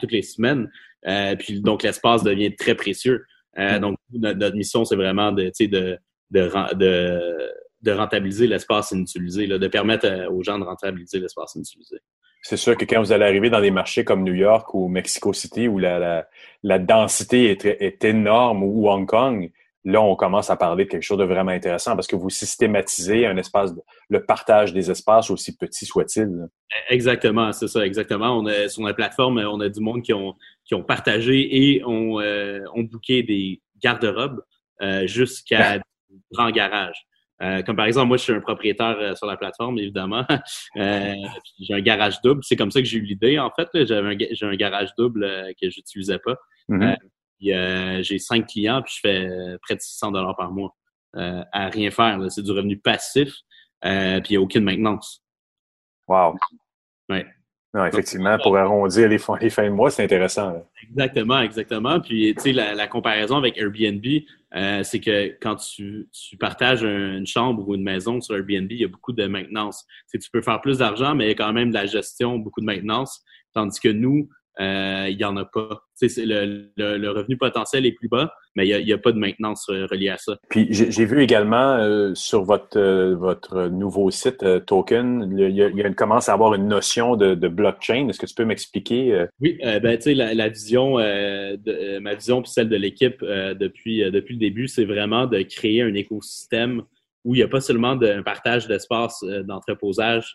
toutes 0.00 0.12
les 0.12 0.22
semaines. 0.22 0.70
Euh, 1.06 1.36
puis 1.36 1.60
donc, 1.60 1.82
l'espace 1.82 2.22
devient 2.22 2.54
très 2.54 2.74
précieux. 2.74 3.24
Euh. 3.58 3.78
Donc, 3.78 3.96
notre, 4.12 4.56
mission, 4.56 4.84
c'est 4.84 4.96
vraiment 4.96 5.32
de, 5.32 5.50
de, 5.60 5.98
de, 6.30 7.50
de, 7.82 7.92
rentabiliser 7.92 8.46
l'espace 8.46 8.92
inutilisé, 8.92 9.46
là, 9.46 9.58
de 9.58 9.68
permettre 9.68 10.28
aux 10.30 10.42
gens 10.42 10.58
de 10.58 10.64
rentabiliser 10.64 11.20
l'espace 11.20 11.54
inutilisé. 11.54 11.96
C'est 12.44 12.56
sûr 12.56 12.76
que 12.76 12.84
quand 12.84 13.00
vous 13.00 13.12
allez 13.12 13.24
arriver 13.24 13.50
dans 13.50 13.60
des 13.60 13.70
marchés 13.70 14.04
comme 14.04 14.24
New 14.24 14.34
York 14.34 14.74
ou 14.74 14.88
Mexico 14.88 15.32
City, 15.32 15.68
où 15.68 15.78
la, 15.78 15.98
la, 15.98 16.28
la 16.64 16.78
densité 16.78 17.50
est, 17.50 17.64
est 17.64 18.04
énorme, 18.04 18.64
ou 18.64 18.88
Hong 18.88 19.06
Kong, 19.06 19.50
là, 19.84 20.00
on 20.00 20.14
commence 20.16 20.50
à 20.50 20.56
parler 20.56 20.84
de 20.84 20.90
quelque 20.90 21.02
chose 21.02 21.18
de 21.18 21.24
vraiment 21.24 21.50
intéressant 21.50 21.94
parce 21.94 22.06
que 22.06 22.16
vous 22.16 22.30
systématisez 22.30 23.26
un 23.26 23.36
espace, 23.36 23.72
le 24.08 24.24
partage 24.24 24.72
des 24.72 24.90
espaces, 24.90 25.30
aussi 25.30 25.56
petit 25.56 25.86
soit-il. 25.86 26.48
Exactement, 26.88 27.52
c'est 27.52 27.68
ça, 27.68 27.84
exactement. 27.84 28.38
On 28.38 28.46
a, 28.46 28.68
sur 28.68 28.82
la 28.84 28.94
plateforme, 28.94 29.38
on 29.38 29.60
a 29.60 29.68
du 29.68 29.80
monde 29.80 30.02
qui 30.02 30.12
ont, 30.12 30.34
qui 30.64 30.74
ont 30.74 30.84
partagé 30.84 31.74
et 31.74 31.84
ont, 31.84 32.20
euh, 32.20 32.60
ont 32.74 32.82
booké 32.82 33.22
des 33.22 33.60
garde-robes 33.82 34.42
euh, 34.82 35.06
jusqu'à 35.06 35.80
grand 36.32 36.50
garage. 36.50 37.06
Euh, 37.42 37.62
comme 37.62 37.76
par 37.76 37.86
exemple, 37.86 38.08
moi, 38.08 38.16
je 38.16 38.22
suis 38.22 38.32
un 38.32 38.40
propriétaire 38.40 38.96
euh, 39.00 39.14
sur 39.16 39.26
la 39.26 39.36
plateforme, 39.36 39.78
évidemment. 39.78 40.24
Euh, 40.78 41.14
j'ai 41.60 41.74
un 41.74 41.80
garage 41.80 42.20
double. 42.22 42.40
C'est 42.44 42.56
comme 42.56 42.70
ça 42.70 42.80
que 42.80 42.86
j'ai 42.86 42.96
eu 42.98 43.02
l'idée, 43.02 43.38
en 43.38 43.50
fait. 43.50 43.68
J'avais 43.84 44.16
j'ai 44.30 44.46
un 44.46 44.54
garage 44.54 44.90
double 44.96 45.28
que 45.60 45.68
j'utilisais 45.68 46.18
pas. 46.18 46.36
Euh, 47.50 48.02
j'ai 48.02 48.18
cinq 48.18 48.46
clients, 48.46 48.82
puis 48.82 48.94
je 48.96 49.00
fais 49.00 49.26
euh, 49.26 49.58
près 49.62 49.74
de 49.74 49.80
600 49.80 50.12
dollars 50.12 50.36
par 50.36 50.52
mois 50.52 50.76
euh, 51.16 51.42
à 51.52 51.68
rien 51.68 51.90
faire. 51.90 52.18
C'est 52.30 52.42
du 52.42 52.52
revenu 52.52 52.78
passif, 52.78 53.34
puis 53.82 53.90
il 53.90 54.30
n'y 54.30 54.36
a 54.36 54.40
aucune 54.40 54.64
maintenance. 54.64 55.24
Wow. 56.06 56.36
Ouais. 57.08 57.26
Non, 57.74 57.86
effectivement, 57.86 58.36
pour 58.42 58.56
arrondir 58.58 59.08
les, 59.08 59.16
fins, 59.16 59.38
les 59.40 59.48
fins 59.48 59.64
de 59.64 59.70
mois, 59.70 59.90
c'est 59.90 60.04
intéressant. 60.04 60.62
Exactement, 60.82 61.40
exactement. 61.40 62.00
Puis, 62.00 62.34
tu 62.34 62.42
sais, 62.42 62.52
la, 62.52 62.86
comparaison 62.86 63.38
avec 63.38 63.56
Airbnb, 63.56 64.04
c'est 64.84 65.00
que 65.00 65.38
quand 65.40 65.56
tu, 65.56 66.06
tu 66.12 66.36
partages 66.36 66.82
une 66.82 67.26
chambre 67.26 67.66
ou 67.66 67.74
une 67.74 67.82
maison 67.82 68.20
sur 68.20 68.36
Airbnb, 68.36 68.70
il 68.70 68.82
y 68.82 68.84
a 68.84 68.88
beaucoup 68.88 69.12
de 69.12 69.26
maintenance. 69.26 69.86
Tu, 70.10 70.18
tu 70.18 70.28
peux 70.30 70.42
faire 70.42 70.60
plus 70.60 70.78
d'argent, 70.78 71.14
mais 71.14 71.24
il 71.24 71.28
y 71.28 71.32
a 71.32 71.34
quand 71.34 71.52
même 71.54 71.70
de 71.70 71.74
la 71.74 71.86
gestion, 71.86 72.38
beaucoup 72.38 72.60
de 72.60 72.66
maintenance. 72.66 73.22
Tandis 73.54 73.80
que 73.80 73.88
nous, 73.88 74.28
euh, 74.60 75.06
il 75.08 75.16
n'y 75.16 75.24
en 75.24 75.36
a 75.36 75.44
pas. 75.44 75.82
Le, 76.02 76.70
le, 76.76 76.98
le, 76.98 77.10
revenu 77.10 77.36
potentiel 77.36 77.86
est 77.86 77.92
plus 77.92 78.08
bas, 78.08 78.34
mais 78.56 78.66
il 78.66 78.84
n'y 78.84 78.92
a, 78.92 78.96
a, 78.96 78.98
pas 78.98 79.12
de 79.12 79.18
maintenance 79.18 79.66
euh, 79.70 79.86
reliée 79.86 80.08
à 80.08 80.18
ça. 80.18 80.36
Puis 80.50 80.66
j'ai 80.70 81.04
vu 81.04 81.22
également 81.22 81.76
euh, 81.76 82.12
sur 82.14 82.42
votre, 82.42 82.76
euh, 82.76 83.14
votre 83.14 83.68
nouveau 83.68 84.10
site 84.10 84.44
Token, 84.66 85.34
il 85.38 85.54
y, 85.54 85.62
a, 85.62 85.68
il 85.68 85.94
commence 85.94 86.28
à 86.28 86.32
avoir 86.32 86.54
une 86.54 86.66
notion 86.66 87.16
de, 87.16 87.34
de 87.34 87.48
blockchain. 87.48 88.08
Est-ce 88.08 88.18
que 88.18 88.26
tu 88.26 88.34
peux 88.34 88.44
m'expliquer? 88.44 89.26
Oui, 89.40 89.58
ben, 89.62 89.96
tu 89.96 90.02
sais, 90.02 90.14
la, 90.14 90.34
la, 90.34 90.48
vision, 90.48 90.98
de, 90.98 91.98
ma 92.00 92.14
vision 92.14 92.42
puis 92.42 92.50
celle 92.50 92.68
de 92.68 92.76
l'équipe 92.76 93.22
depuis, 93.22 94.10
depuis 94.10 94.34
le 94.34 94.40
début, 94.40 94.68
c'est 94.68 94.84
vraiment 94.84 95.26
de 95.26 95.40
créer 95.42 95.82
un 95.82 95.94
écosystème 95.94 96.82
où 97.24 97.34
il 97.34 97.38
n'y 97.38 97.44
a 97.44 97.48
pas 97.48 97.60
seulement 97.60 97.94
de, 97.94 98.06
un 98.06 98.22
partage 98.22 98.66
d'espace 98.66 99.22
d'entreposage 99.44 100.34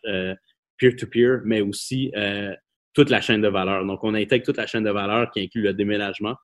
peer-to-peer, 0.78 1.42
mais 1.44 1.62
aussi 1.62 2.12
toute 2.98 3.12
la 3.12 3.22
chaîne 3.22 3.42
de 3.42 3.48
valeur. 3.48 3.86
Donc, 3.86 4.04
on 4.04 4.16
intègre 4.16 4.44
toute 4.44 4.58
la 4.58 4.66
chaîne 4.66 4.84
de 4.84 4.90
valeur 4.90 5.30
qui 5.30 5.40
inclut 5.40 5.62
le 5.62 5.72
déménagement, 5.72 6.36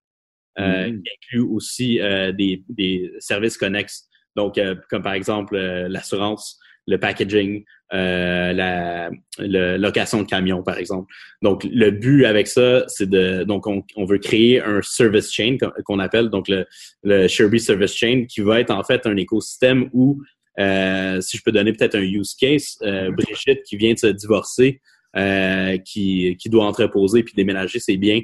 euh, 0.60 0.86
mm-hmm. 0.86 1.02
qui 1.02 1.10
inclut 1.16 1.42
aussi 1.42 2.00
euh, 2.00 2.32
des, 2.32 2.64
des, 2.70 3.12
services 3.18 3.58
connexes. 3.58 4.08
Donc, 4.36 4.60
euh, 4.60 4.76
comme 4.88 5.02
par 5.02 5.14
exemple 5.14 5.58
l'assurance, 5.58 6.60
le 6.86 7.00
packaging, 7.00 7.64
la, 7.92 9.10
location 9.40 10.22
de 10.22 10.28
camion, 10.28 10.62
par 10.62 10.78
exemple. 10.78 11.12
Donc, 11.42 11.64
le 11.64 11.90
but 11.90 12.26
avec 12.26 12.46
ça, 12.46 12.84
c'est 12.88 13.10
de 13.10 13.44
donc 13.46 13.66
on, 13.66 13.84
on, 13.96 14.06
veut 14.06 14.20
créer 14.20 14.62
un 14.62 14.84
service 14.84 15.32
chain 15.34 15.58
qu'on 15.86 15.98
appelle 15.98 16.30
donc 16.30 16.48
le, 16.50 16.68
le 17.02 17.28
Sherby 17.28 17.60
Service 17.60 17.96
Chain, 17.96 18.26
qui 18.30 18.42
va 18.42 18.60
être 18.60 18.70
en 18.70 18.84
fait 18.84 19.08
un 19.08 19.18
écosystème 19.18 19.90
où 19.92 20.22
si 20.56 21.38
je 21.38 21.42
peux 21.44 21.52
donner 21.52 21.74
peut-être 21.74 21.96
un 21.96 22.04
use 22.04 22.36
case, 22.36 22.78
Brigitte 23.18 23.64
qui 23.64 23.76
vient 23.76 23.94
de 23.94 24.00
se 24.00 24.08
divorcer, 24.08 24.82
euh, 25.16 25.78
qui, 25.78 26.38
qui 26.38 26.50
doit 26.50 26.66
entreposer 26.66 27.24
puis 27.24 27.34
déménager 27.36 27.80
ses 27.80 27.98
biens. 27.98 28.22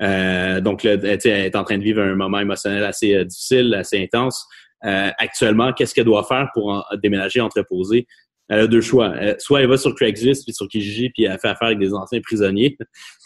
Euh, 0.00 0.60
donc, 0.60 0.82
là, 0.82 0.92
elle 0.92 1.26
est 1.26 1.56
en 1.56 1.64
train 1.64 1.78
de 1.78 1.82
vivre 1.82 2.00
un 2.02 2.14
moment 2.14 2.38
émotionnel 2.38 2.84
assez 2.84 3.14
euh, 3.14 3.24
difficile, 3.24 3.74
assez 3.74 4.00
intense. 4.02 4.46
Euh, 4.84 5.10
actuellement, 5.18 5.72
qu'est-ce 5.72 5.94
qu'elle 5.94 6.04
doit 6.04 6.24
faire 6.24 6.48
pour 6.54 6.86
déménager, 7.02 7.40
entreposer? 7.40 8.06
Elle 8.50 8.60
a 8.60 8.66
deux 8.66 8.80
choix. 8.80 9.14
soit 9.38 9.60
elle 9.60 9.68
va 9.68 9.76
sur 9.76 9.94
Craigslist 9.94 10.44
puis 10.44 10.54
sur 10.54 10.66
Kijiji 10.68 11.10
puis 11.10 11.24
elle 11.24 11.38
fait 11.38 11.48
affaire 11.48 11.66
avec 11.66 11.78
des 11.78 11.92
anciens 11.92 12.20
prisonniers. 12.22 12.78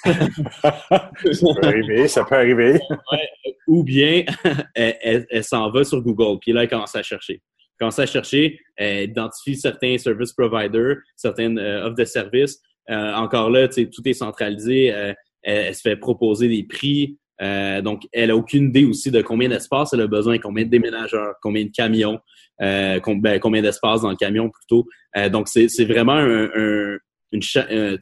ça 0.04 0.12
peut 0.60 1.62
arriver, 1.62 2.08
ça 2.08 2.24
peut 2.24 2.34
arriver. 2.34 2.80
ou 3.68 3.84
bien 3.84 4.24
elle, 4.74 5.26
elle, 5.30 5.44
s'en 5.44 5.70
va 5.70 5.84
sur 5.84 6.02
Google 6.02 6.40
puis 6.40 6.52
là 6.52 6.64
elle 6.64 6.68
commence 6.68 6.96
à 6.96 7.04
chercher. 7.04 7.34
Elle 7.34 7.78
commence 7.78 8.00
à 8.00 8.06
chercher, 8.06 8.58
elle 8.74 9.10
identifie 9.10 9.54
certains 9.54 9.96
service 9.96 10.32
providers, 10.32 10.96
certaines 11.14 11.56
offres 11.56 11.94
de 11.94 12.04
services, 12.04 12.58
euh, 12.58 12.71
encore 12.88 13.50
là, 13.50 13.68
tout 13.68 14.02
est 14.04 14.12
centralisé. 14.12 14.92
Euh, 14.92 15.12
elle, 15.42 15.74
se 15.74 15.80
fait 15.80 15.96
proposer 15.96 16.48
des 16.48 16.62
prix. 16.62 17.18
Euh, 17.40 17.82
donc, 17.82 18.02
elle 18.12 18.30
a 18.30 18.36
aucune 18.36 18.68
idée 18.68 18.84
aussi 18.84 19.10
de 19.10 19.22
combien 19.22 19.48
d'espace 19.48 19.92
elle 19.92 20.02
a 20.02 20.06
besoin, 20.06 20.38
combien 20.38 20.64
de 20.64 20.70
déménageurs, 20.70 21.34
combien 21.42 21.64
de 21.64 21.70
camions, 21.70 22.20
ben, 22.60 23.00
combien 23.40 23.62
d'espace 23.62 24.02
dans 24.02 24.10
le 24.10 24.16
camion 24.16 24.50
plutôt. 24.50 24.86
donc, 25.30 25.48
c'est 25.48 25.84
vraiment 25.84 26.12
un, 26.12 26.44
un, 26.44 26.98
une, 27.32 27.42
un, 27.56 27.96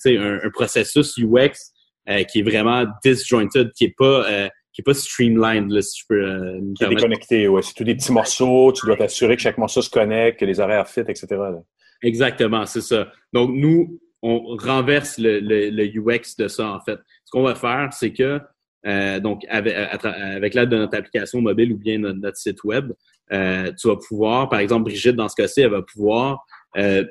un, 0.45 0.51
processus 0.53 1.17
UX 1.17 1.73
qui 2.29 2.41
est 2.41 2.43
vraiment 2.43 2.85
disjointed, 3.03 3.73
qui 3.73 3.85
est 3.85 3.95
pas 3.97 4.51
qui 4.73 4.83
est 4.83 4.85
pas 4.85 4.95
streamlined, 4.95 5.71
là, 5.71 5.83
si 5.83 6.01
je 6.01 6.05
peux. 6.09 6.25
Euh, 6.25 6.61
qui 6.77 6.85
est 6.85 6.89
déconnecté, 6.89 7.49
ouais. 7.49 7.63
C'est 7.63 7.75
tous 7.75 7.85
des 7.85 7.95
petits 7.95 8.13
morceaux. 8.13 8.73
Tu 8.73 8.87
dois 8.87 8.97
t'assurer 8.97 9.37
que 9.37 9.43
chaque 9.43 9.59
morceau 9.59 9.83
se 9.83 9.91
connecte, 9.91 10.41
que 10.41 10.45
les 10.45 10.61
horaires 10.61 10.89
fit, 10.89 11.01
etc. 11.01 11.27
Exactement, 12.03 12.67
c'est 12.67 12.81
ça. 12.81 13.09
Donc, 13.33 13.51
nous, 13.53 14.01
on 14.23 14.57
renverse 14.57 15.19
le, 15.19 15.99
UX 15.99 16.37
de 16.39 16.49
ça, 16.49 16.73
en 16.73 16.81
fait. 16.81 16.99
Ce 17.25 17.31
qu'on 17.31 17.43
va 17.43 17.55
faire, 17.55 17.93
c'est 17.93 18.13
que, 18.13 18.41
euh, 18.87 19.21
donc, 19.21 19.45
avec, 19.49 20.55
l'aide 20.55 20.69
de 20.69 20.77
notre 20.77 20.97
application 20.97 21.41
mobile 21.41 21.73
ou 21.73 21.79
bien 21.79 21.99
notre, 21.99 22.37
site 22.37 22.63
web, 22.65 22.93
euh, 23.33 23.73
tu 23.79 23.89
vas 23.89 23.97
pouvoir, 23.97 24.49
par 24.49 24.61
exemple, 24.61 24.85
Brigitte, 24.85 25.17
dans 25.17 25.29
ce 25.29 25.37
cas-ci, 25.37 25.61
elle 25.63 25.71
va 25.71 25.83
pouvoir 25.83 26.45
euh, 26.77 27.05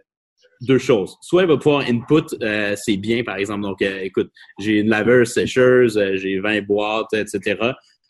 deux 0.62 0.78
choses. 0.78 1.18
Soit 1.22 1.44
elle 1.44 1.48
va 1.48 1.58
pouvoir 1.58 1.86
input 1.88 2.36
euh, 2.42 2.76
ses 2.76 2.98
biens, 2.98 3.24
par 3.24 3.38
exemple. 3.38 3.62
Donc, 3.62 3.82
euh, 3.82 4.00
écoute, 4.02 4.32
j'ai 4.60 4.80
une 4.80 4.90
laveuse 4.90 5.34
sécheuse, 5.34 5.98
euh, 5.98 6.16
j'ai 6.16 6.40
20 6.40 6.66
boîtes, 6.66 7.14
etc. 7.14 7.58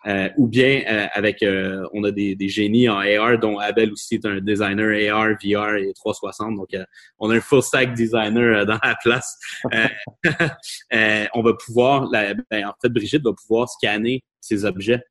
Euh, 0.08 0.30
ou 0.38 0.48
bien 0.48 0.82
euh, 0.90 1.08
avec 1.12 1.44
euh, 1.44 1.86
on 1.92 2.06
a 2.06 2.12
des, 2.12 2.34
des, 2.34 2.48
génies 2.48 2.88
en 2.88 3.00
AR 3.00 3.38
dont 3.38 3.60
Abel 3.60 3.92
aussi 3.92 4.16
est 4.16 4.26
un 4.26 4.40
designer 4.40 5.14
AR, 5.14 5.32
VR 5.44 5.76
et 5.76 5.92
360 5.94 6.56
donc 6.56 6.70
on 7.18 7.30
a 7.30 7.36
un 7.36 7.42
full 7.42 7.62
stack 7.62 7.96
designer 7.96 8.66
dans 8.66 8.80
la 8.82 8.96
place. 9.04 9.38
On 11.34 11.42
va 11.42 11.54
pouvoir 11.54 12.10
la, 12.10 12.34
ben, 12.50 12.68
en 12.68 12.74
fait 12.82 12.88
Brigitte 12.88 13.24
va 13.24 13.34
pouvoir 13.34 13.68
scanner 13.68 14.24
ces 14.40 14.64
objets. 14.64 15.02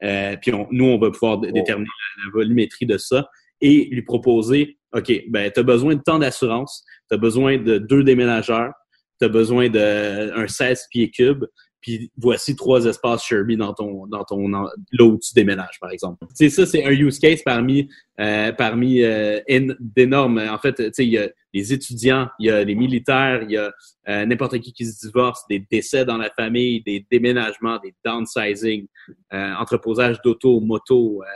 Puis 0.00 0.52
nous 0.70 0.84
on 0.84 0.98
va 0.98 1.10
pouvoir 1.10 1.38
déterminer 1.38 1.90
la, 2.24 2.30
volumétrie 2.32 2.86
de 2.86 2.98
ça 2.98 3.28
et 3.60 3.88
lui 3.90 4.02
proposer 4.02 4.78
OK 4.92 5.12
ben 5.28 5.50
tu 5.50 5.58
as 5.58 5.64
besoin 5.64 5.96
de 5.96 6.02
temps 6.02 6.20
d'assurance 6.20 6.84
tu 7.10 7.16
as 7.16 7.18
besoin 7.18 7.58
de 7.58 7.78
deux 7.78 8.04
déménageurs 8.04 8.72
tu 9.18 9.24
as 9.24 9.28
besoin 9.28 9.70
d'un 9.70 10.46
16 10.46 10.86
pieds 10.92 11.10
cubes 11.10 11.46
puis 11.86 12.10
voici 12.18 12.56
trois 12.56 12.84
espaces 12.84 13.24
Sherby 13.24 13.56
dans 13.56 13.72
ton 13.72 14.08
dans 14.08 14.24
ton 14.24 14.48
là 14.48 15.04
où 15.04 15.18
tu 15.18 15.32
déménages 15.34 15.78
par 15.80 15.92
exemple. 15.92 16.26
Sais 16.34 16.48
ça 16.50 16.66
c'est 16.66 16.84
un 16.84 16.90
use 16.90 17.20
case 17.20 17.42
parmi 17.44 17.88
euh, 18.18 18.50
parmi 18.50 19.02
euh, 19.04 19.40
d'énormes 19.78 20.38
en 20.50 20.58
fait 20.58 20.74
tu 20.74 20.90
sais 20.92 21.06
il 21.06 21.12
y 21.12 21.18
a 21.18 21.28
les 21.54 21.72
étudiants, 21.72 22.28
il 22.40 22.46
y 22.46 22.50
a 22.50 22.64
les 22.64 22.74
militaires, 22.74 23.42
il 23.42 23.52
y 23.52 23.56
a 23.56 23.72
euh, 24.08 24.26
n'importe 24.26 24.58
qui 24.58 24.72
qui 24.72 24.84
se 24.84 25.06
divorce, 25.06 25.46
des 25.48 25.64
décès 25.70 26.04
dans 26.04 26.18
la 26.18 26.30
famille, 26.30 26.82
des 26.82 27.06
déménagements, 27.08 27.78
des 27.78 27.94
downsizing, 28.04 28.88
euh, 29.32 29.54
entreposage 29.54 30.20
d'auto, 30.22 30.60
moto, 30.60 31.22
euh, 31.22 31.26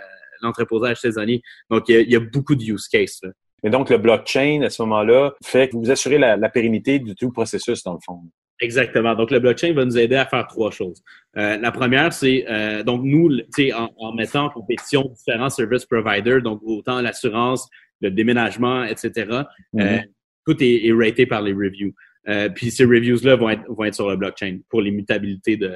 l'entreposage 0.43 1.01
saisonnier. 1.01 1.43
Donc 1.71 1.89
il 1.89 2.11
y, 2.11 2.17
a, 2.17 2.21
beaucoup 2.21 2.57
de 2.57 2.65
use 2.65 2.89
cases. 2.89 3.23
Et 3.63 3.71
donc 3.71 3.89
le 3.89 3.99
blockchain 3.99 4.63
à 4.63 4.71
ce 4.71 4.83
moment-là 4.83 5.35
fait 5.45 5.69
que 5.69 5.77
vous 5.77 5.91
assurez 5.91 6.19
la, 6.19 6.37
la 6.37 6.49
pérennité 6.49 6.99
du 6.99 7.15
tout 7.15 7.31
processus 7.31 7.85
dans 7.85 7.95
le 7.95 8.01
fond. 8.05 8.21
Exactement. 8.61 9.15
Donc, 9.15 9.31
le 9.31 9.39
blockchain 9.39 9.73
va 9.73 9.85
nous 9.85 9.99
aider 9.99 10.17
à 10.17 10.27
faire 10.27 10.47
trois 10.47 10.71
choses. 10.71 11.03
Euh, 11.37 11.57
la 11.57 11.73
première, 11.73 12.13
c'est 12.13 12.45
euh, 12.49 12.83
donc 12.83 13.03
nous, 13.05 13.31
en, 13.75 13.89
en 13.97 14.15
mettant 14.15 14.47
en 14.47 14.51
compétition 14.51 15.11
différents 15.17 15.49
service 15.49 15.87
providers, 15.87 16.43
donc 16.43 16.61
autant 16.63 17.01
l'assurance, 17.01 17.69
le 18.01 18.11
déménagement, 18.11 18.85
etc. 18.85 19.13
Euh, 19.17 19.45
mm-hmm. 19.75 20.05
tout 20.47 20.63
est, 20.63 20.87
est, 20.87 20.93
raté 20.93 21.27
par 21.27 21.43
les 21.43 21.53
reviews. 21.53 21.93
Euh, 22.29 22.51
puis 22.51 22.71
ces 22.71 22.85
reviews-là 22.85 23.37
vont 23.37 23.49
être, 23.49 23.63
vont 23.69 23.85
être 23.85 23.95
sur 23.95 24.11
le 24.11 24.17
blockchain 24.17 24.59
pour 24.69 24.83
l'immutabilité 24.83 25.57
de, 25.57 25.73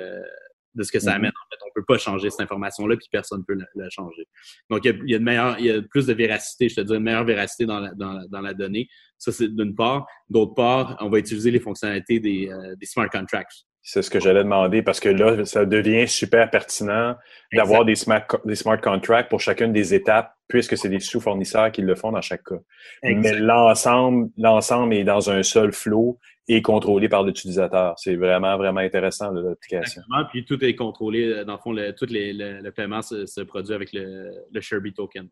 de 0.74 0.82
ce 0.82 0.92
que 0.92 0.98
ça 0.98 1.12
mm-hmm. 1.12 1.16
amène. 1.16 1.32
En 1.32 1.48
fait, 1.50 1.62
on 1.66 1.72
peut 1.74 1.84
pas 1.86 1.98
changer 1.98 2.30
cette 2.30 2.40
information-là, 2.40 2.96
puis 2.96 3.08
personne 3.10 3.40
ne 3.40 3.44
peut 3.44 3.60
la, 3.74 3.90
changer. 3.90 4.26
Donc, 4.70 4.84
il 4.84 4.90
y, 4.90 4.94
a, 4.94 4.96
il 5.04 5.10
y 5.10 5.14
a, 5.14 5.18
une 5.18 5.24
meilleure, 5.24 5.58
il 5.58 5.66
y 5.66 5.70
a 5.70 5.82
plus 5.82 6.06
de 6.06 6.12
véracité, 6.14 6.68
je 6.68 6.76
te 6.76 6.80
dirais, 6.82 6.98
une 6.98 7.04
meilleure 7.04 7.24
véracité 7.24 7.66
dans 7.66 7.80
la, 7.80 7.92
dans, 7.94 8.24
dans 8.28 8.40
la 8.40 8.54
donnée. 8.54 8.88
Ça, 9.18 9.32
c'est 9.32 9.48
d'une 9.48 9.74
part. 9.74 10.06
D'autre 10.28 10.54
part, 10.54 10.96
on 11.00 11.08
va 11.08 11.18
utiliser 11.18 11.50
les 11.50 11.60
fonctionnalités 11.60 12.20
des, 12.20 12.48
euh, 12.48 12.74
des 12.76 12.86
smart 12.86 13.08
contracts. 13.08 13.64
C'est 13.86 14.00
ce 14.00 14.08
que 14.08 14.18
j'allais 14.18 14.42
demander 14.42 14.80
parce 14.82 14.98
que 14.98 15.10
là, 15.10 15.44
ça 15.44 15.66
devient 15.66 16.08
super 16.08 16.48
pertinent 16.48 17.16
d'avoir 17.52 17.84
des 17.84 17.94
smart, 17.94 18.26
des 18.46 18.54
smart 18.54 18.80
contracts 18.80 19.28
pour 19.28 19.40
chacune 19.40 19.74
des 19.74 19.92
étapes 19.92 20.34
puisque 20.48 20.78
c'est 20.78 20.88
des 20.88 21.00
sous-fournisseurs 21.00 21.70
qui 21.70 21.82
le 21.82 21.94
font 21.94 22.10
dans 22.10 22.22
chaque 22.22 22.44
cas. 22.44 22.60
Mais 23.02 23.38
l'ensemble, 23.38 24.30
l'ensemble 24.38 24.94
est 24.94 25.04
dans 25.04 25.28
un 25.30 25.42
seul 25.42 25.70
flow 25.72 26.18
et 26.48 26.62
contrôlé 26.62 27.10
par 27.10 27.24
l'utilisateur. 27.24 27.94
C'est 27.98 28.16
vraiment, 28.16 28.56
vraiment 28.56 28.80
intéressant 28.80 29.30
l'application. 29.32 30.00
Exactement. 30.00 30.24
Puis 30.30 30.46
tout 30.46 30.64
est 30.64 30.74
contrôlé. 30.74 31.44
Dans 31.44 31.54
le 31.54 31.58
fond, 31.58 31.72
le, 31.72 31.92
tout 31.94 32.06
les, 32.06 32.32
le, 32.32 32.60
le, 32.60 32.72
paiement 32.72 33.02
se, 33.02 33.26
se, 33.26 33.42
produit 33.42 33.74
avec 33.74 33.92
le, 33.92 34.30
le 34.50 34.60
Sherby 34.62 34.94
token. 34.94 35.28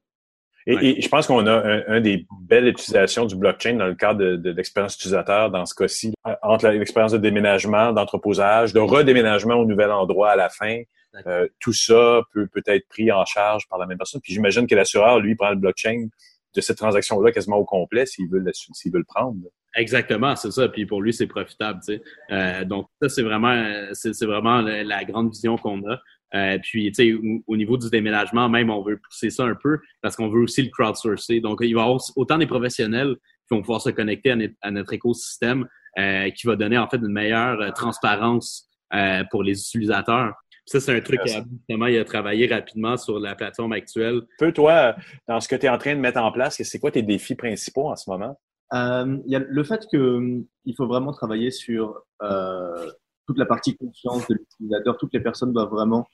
Et, 0.67 0.75
ouais. 0.75 0.87
et, 0.87 1.01
je 1.01 1.09
pense 1.09 1.27
qu'on 1.27 1.47
a 1.47 1.53
un, 1.53 1.83
un, 1.89 2.01
des 2.01 2.27
belles 2.41 2.69
utilisations 2.69 3.25
du 3.25 3.37
blockchain 3.37 3.75
dans 3.75 3.87
le 3.87 3.95
cadre 3.95 4.21
de, 4.21 4.37
de 4.37 4.51
l'expérience 4.51 4.95
utilisateur 4.95 5.51
dans 5.51 5.67
ce 5.67 5.75
cas-ci, 5.75 6.15
entre 6.43 6.69
l'expérience 6.69 7.13
de 7.13 7.19
déménagement, 7.19 7.93
d'entreposage, 7.93 8.73
de 8.73 8.81
redéménagement 8.81 9.55
au 9.55 9.65
nouvel 9.65 9.91
endroit 9.91 10.31
à 10.31 10.37
la 10.37 10.49
fin. 10.49 10.83
Euh, 11.27 11.47
tout 11.61 11.75
ça 11.75 12.23
peut 12.33 12.47
peut 12.47 12.63
être 12.67 12.89
pris 12.89 13.13
en 13.13 13.25
charge 13.25 13.69
par 13.69 13.79
la 13.79 13.87
même 13.87 13.99
personne. 13.99 14.21
Puis 14.23 14.33
j'imagine 14.33 14.67
que 14.67 14.75
l'assureur, 14.75 15.21
lui, 15.21 15.35
prend 15.35 15.51
le 15.51 15.57
blockchain 15.57 16.09
de 16.55 16.61
cette 16.61 16.79
transaction-là 16.79 17.33
quasiment 17.33 17.57
au 17.57 17.65
complet 17.65 18.07
s'il 18.07 18.29
veut, 18.29 18.43
s'il 18.53 18.93
veut 18.93 18.99
le 18.99 19.05
prendre. 19.05 19.37
Exactement, 19.75 20.37
c'est 20.37 20.51
ça. 20.51 20.69
Puis 20.69 20.87
pour 20.87 21.01
lui, 21.01 21.13
c'est 21.13 21.27
profitable. 21.27 21.81
Tu 21.87 21.95
sais. 21.95 22.03
Euh, 22.31 22.65
donc 22.65 22.89
ça, 23.01 23.09
c'est 23.09 23.23
vraiment, 23.23 23.55
c'est, 23.93 24.25
vraiment 24.25 24.61
la, 24.61 25.05
grande 25.05 25.31
vision 25.31 25.57
qu'on 25.57 25.79
a. 25.91 25.99
Euh, 26.35 26.59
puis, 26.63 26.91
tu 26.93 26.95
sais, 26.95 27.41
au, 27.47 27.57
niveau 27.57 27.77
du 27.77 27.91
déménagement, 27.91 28.49
même, 28.49 28.71
on 28.71 28.83
veut 28.83 28.99
pousser 28.99 29.31
ça 29.31 29.45
un 29.45 29.55
peu 29.55 29.79
parce 30.01 30.17
qu'on 30.17 30.29
veut 30.29 30.43
aussi 30.43 30.63
le 30.63 30.71
crowdsourcer. 30.71 31.41
Donc, 31.41 31.59
il 31.61 31.75
va 31.75 31.81
y 31.81 31.85
avoir 31.85 32.01
autant 32.17 32.39
des 32.39 32.47
professionnels 32.47 33.17
qui 33.49 33.55
vont 33.55 33.61
pouvoir 33.61 33.81
se 33.81 33.91
connecter 33.91 34.31
à, 34.31 34.37
notre, 34.37 34.55
à 34.63 34.71
notre 34.71 34.93
écosystème 34.93 35.67
euh, 35.99 36.31
qui 36.31 36.47
va 36.47 36.57
donner, 36.57 36.79
en 36.79 36.89
fait, 36.89 36.97
une 36.97 37.13
meilleure 37.13 37.61
euh, 37.61 37.71
transparence 37.71 38.69
euh, 38.95 39.25
pour 39.31 39.43
les 39.43 39.59
utilisateurs. 39.59 40.35
ça, 40.67 40.81
c'est 40.81 40.97
un 40.97 41.01
truc 41.01 41.21
qui 41.25 41.33
justement, 41.33 41.87
il 41.87 41.99
a 41.99 42.05
travaillé 42.05 42.47
rapidement 42.47 42.97
sur 42.97 43.19
la 43.19 43.35
plateforme 43.35 43.73
actuelle. 43.73 44.23
Peu, 44.39 44.53
toi, 44.53 44.97
dans 45.29 45.41
ce 45.41 45.49
que 45.49 45.57
tu 45.57 45.67
es 45.67 45.69
en 45.69 45.79
train 45.79 45.95
de 45.95 46.01
mettre 46.01 46.21
en 46.21 46.31
place, 46.33 46.63
c'est 46.63 46.79
quoi 46.79 46.91
tes 46.91 47.03
défis 47.03 47.35
principaux 47.35 47.91
en 47.91 47.97
ce 47.97 48.09
moment? 48.09 48.39
Euh, 48.75 49.19
il 49.27 49.33
y 49.33 49.37
a 49.37 49.39
le 49.39 49.65
fait 49.65 49.87
qu'il 49.89 50.75
faut 50.77 50.87
vraiment 50.87 51.13
travailler 51.13 51.51
sur 51.51 52.03
euh, 52.23 52.91
toute 53.27 53.39
la 53.39 53.47
partie 53.47 53.77
confiance 53.77 54.27
de 54.29 54.35
l'utilisateur. 54.35 54.97
Toutes 54.99 55.13
les 55.13 55.21
personnes 55.21 55.53
doivent 55.53 55.71
vraiment 55.71 56.07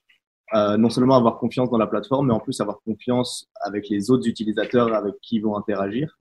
euh, 0.54 0.76
non 0.76 0.90
seulement 0.90 1.16
avoir 1.16 1.38
confiance 1.38 1.70
dans 1.70 1.78
la 1.78 1.86
plateforme, 1.86 2.28
mais 2.28 2.34
en 2.34 2.40
plus 2.40 2.60
avoir 2.60 2.80
confiance 2.80 3.48
avec 3.60 3.88
les 3.88 4.10
autres 4.10 4.26
utilisateurs 4.28 4.94
avec 4.94 5.14
qui 5.20 5.36
ils 5.36 5.42
vont 5.42 5.56
interagir. 5.56 6.18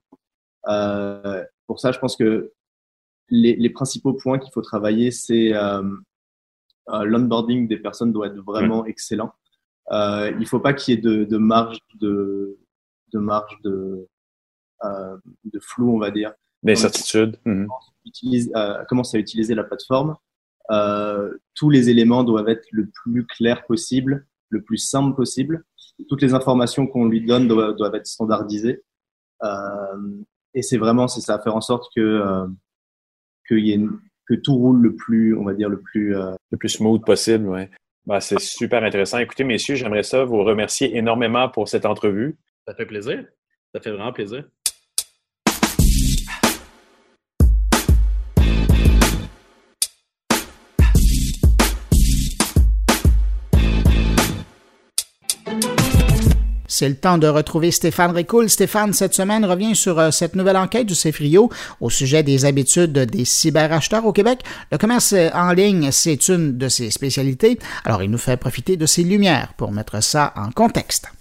Euh, 0.68 1.44
pour 1.66 1.80
ça, 1.80 1.92
je 1.92 2.00
pense 2.00 2.16
que 2.16 2.52
les, 3.30 3.56
les 3.56 3.70
principaux 3.70 4.14
points 4.14 4.40
qu'il 4.40 4.52
faut 4.54 4.62
travailler, 4.62 5.12
c'est 5.12 5.54
euh, 5.54 5.84
euh, 6.90 7.04
l'onboarding 7.04 7.68
des 7.68 7.78
personnes 7.78 8.12
doit 8.12 8.28
être 8.28 8.42
vraiment 8.42 8.86
excellent. 8.86 9.34
Euh, 9.92 10.34
il 10.40 10.48
faut 10.48 10.60
pas 10.60 10.74
qu'il 10.74 10.96
y 10.96 10.98
ait 10.98 11.02
de, 11.02 11.24
de, 11.24 11.38
marge 11.38 11.80
de, 11.96 12.58
de 13.14 13.20
marge 13.20 13.58
de, 13.64 14.08
euh, 14.84 15.18
de 15.46 15.60
flou, 15.60 15.96
on 15.96 16.00
va 16.00 16.12
dire. 16.12 16.34
D'incertitude. 16.64 17.40
Euh, 18.56 18.84
commence 18.86 19.14
à 19.16 19.20
utiliser 19.20 19.56
la 19.56 19.64
plateforme. 19.64 20.16
Euh, 20.72 21.38
tous 21.56 21.70
les 21.70 21.90
éléments 21.90 22.24
doivent 22.24 22.50
être 22.50 22.68
le 22.72 22.88
plus 22.88 23.26
clair 23.26 23.66
possible, 23.66 24.26
le 24.50 24.62
plus 24.62 24.78
simple 24.78 25.16
possible. 25.16 25.64
Toutes 26.10 26.22
les 26.22 26.34
informations 26.34 26.88
qu'on 26.88 27.08
lui 27.08 27.26
donne 27.26 27.48
doivent, 27.48 27.76
doivent 27.76 27.96
être 27.96 28.08
standardisées. 28.08 28.84
Euh, 29.44 30.22
et 30.54 30.62
c'est 30.62 30.78
vraiment 30.78 31.08
c'est 31.08 31.22
ça, 31.22 31.40
faire 31.40 31.56
en 31.56 31.62
sorte 31.62 31.92
que 31.96 32.02
euh, 32.02 32.48
qu'il 33.48 33.66
y 33.66 33.72
ait 33.72 33.76
une, 33.76 34.00
que 34.28 34.34
tout 34.36 34.56
roule 34.56 34.82
le 34.82 34.96
plus, 34.96 35.36
on 35.36 35.44
va 35.44 35.54
dire 35.54 35.70
le 35.70 35.80
plus 35.80 36.16
euh, 36.16 36.34
le 36.52 36.58
plus 36.58 36.70
smooth 36.70 37.04
possible. 37.04 37.48
Ouais. 37.48 37.70
Bah, 38.06 38.22
c'est 38.22 38.40
super 38.40 38.84
intéressant. 38.84 39.18
Écoutez, 39.18 39.44
messieurs, 39.44 39.76
j'aimerais 39.76 40.04
ça 40.04 40.24
vous 40.24 40.44
remercier 40.44 40.96
énormément 40.96 41.50
pour 41.50 41.68
cette 41.68 41.86
entrevue. 41.86 42.38
Ça 42.66 42.74
fait 42.74 42.86
plaisir. 42.86 43.26
Ça 43.74 43.82
fait 43.82 43.92
vraiment 43.92 44.14
plaisir. 44.14 44.46
C'est 56.80 56.90
le 56.90 56.96
temps 56.96 57.18
de 57.18 57.26
retrouver 57.26 57.72
Stéphane 57.72 58.12
Ricoul. 58.12 58.52
Stéphane, 58.52 58.94
cette 58.94 59.16
semaine, 59.16 59.44
revient 59.46 59.76
sur 59.76 59.98
euh, 59.98 60.12
cette 60.12 60.36
nouvelle 60.36 60.58
enquête 60.58 60.86
du 60.86 60.94
CFRIO 60.94 61.50
au 61.82 61.90
sujet 61.90 62.22
des 62.22 62.46
habitudes 62.46 62.92
des 62.92 63.26
cyberacheteurs 63.26 64.06
au 64.06 64.14
Québec. 64.14 64.42
Le 64.72 64.78
commerce 64.78 65.16
en 65.34 65.54
ligne, 65.54 65.90
c'est 65.90 66.30
une 66.30 66.56
de 66.56 66.70
ses 66.70 66.92
spécialités. 66.92 67.58
Alors, 67.84 68.04
il 68.04 68.12
nous 68.12 68.20
fait 68.20 68.38
profiter 68.38 68.78
de 68.78 68.86
ses 68.86 69.02
lumières 69.02 69.56
pour 69.58 69.72
mettre 69.72 70.04
ça 70.04 70.34
en 70.36 70.52
contexte. 70.52 71.12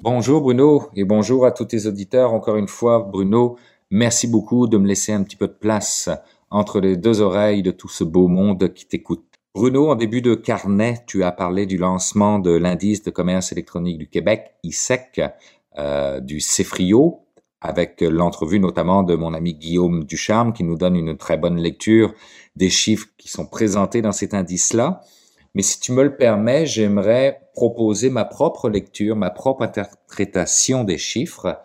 Bonjour 0.00 0.40
Bruno 0.40 0.88
et 0.96 1.04
bonjour 1.04 1.44
à 1.44 1.50
tous 1.50 1.66
tes 1.66 1.86
auditeurs. 1.86 2.32
Encore 2.32 2.56
une 2.56 2.68
fois, 2.68 3.00
Bruno, 3.00 3.58
merci 3.90 4.28
beaucoup 4.28 4.66
de 4.66 4.78
me 4.78 4.88
laisser 4.88 5.12
un 5.12 5.24
petit 5.24 5.36
peu 5.36 5.48
de 5.48 5.52
place 5.52 6.08
entre 6.48 6.80
les 6.80 6.96
deux 6.96 7.20
oreilles 7.20 7.62
de 7.62 7.70
tout 7.70 7.88
ce 7.88 8.02
beau 8.02 8.28
monde 8.28 8.72
qui 8.72 8.86
t'écoute. 8.86 9.31
Bruno, 9.54 9.90
en 9.90 9.96
début 9.96 10.22
de 10.22 10.34
carnet, 10.34 11.04
tu 11.06 11.22
as 11.24 11.30
parlé 11.30 11.66
du 11.66 11.76
lancement 11.76 12.38
de 12.38 12.52
l'indice 12.52 13.02
de 13.02 13.10
commerce 13.10 13.52
électronique 13.52 13.98
du 13.98 14.08
Québec, 14.08 14.54
ISEC, 14.62 15.20
euh, 15.76 16.20
du 16.20 16.40
CEFRIO, 16.40 17.26
avec 17.60 18.00
l'entrevue 18.00 18.60
notamment 18.60 19.02
de 19.02 19.14
mon 19.14 19.34
ami 19.34 19.52
Guillaume 19.52 20.04
Ducharme, 20.04 20.54
qui 20.54 20.64
nous 20.64 20.78
donne 20.78 20.96
une 20.96 21.18
très 21.18 21.36
bonne 21.36 21.58
lecture 21.58 22.14
des 22.56 22.70
chiffres 22.70 23.08
qui 23.18 23.28
sont 23.28 23.44
présentés 23.44 24.00
dans 24.00 24.12
cet 24.12 24.32
indice-là. 24.32 25.02
Mais 25.54 25.60
si 25.60 25.80
tu 25.80 25.92
me 25.92 26.02
le 26.02 26.16
permets, 26.16 26.64
j'aimerais 26.64 27.42
proposer 27.52 28.08
ma 28.08 28.24
propre 28.24 28.70
lecture, 28.70 29.16
ma 29.16 29.28
propre 29.28 29.64
interprétation 29.64 30.82
des 30.82 30.96
chiffres 30.96 31.58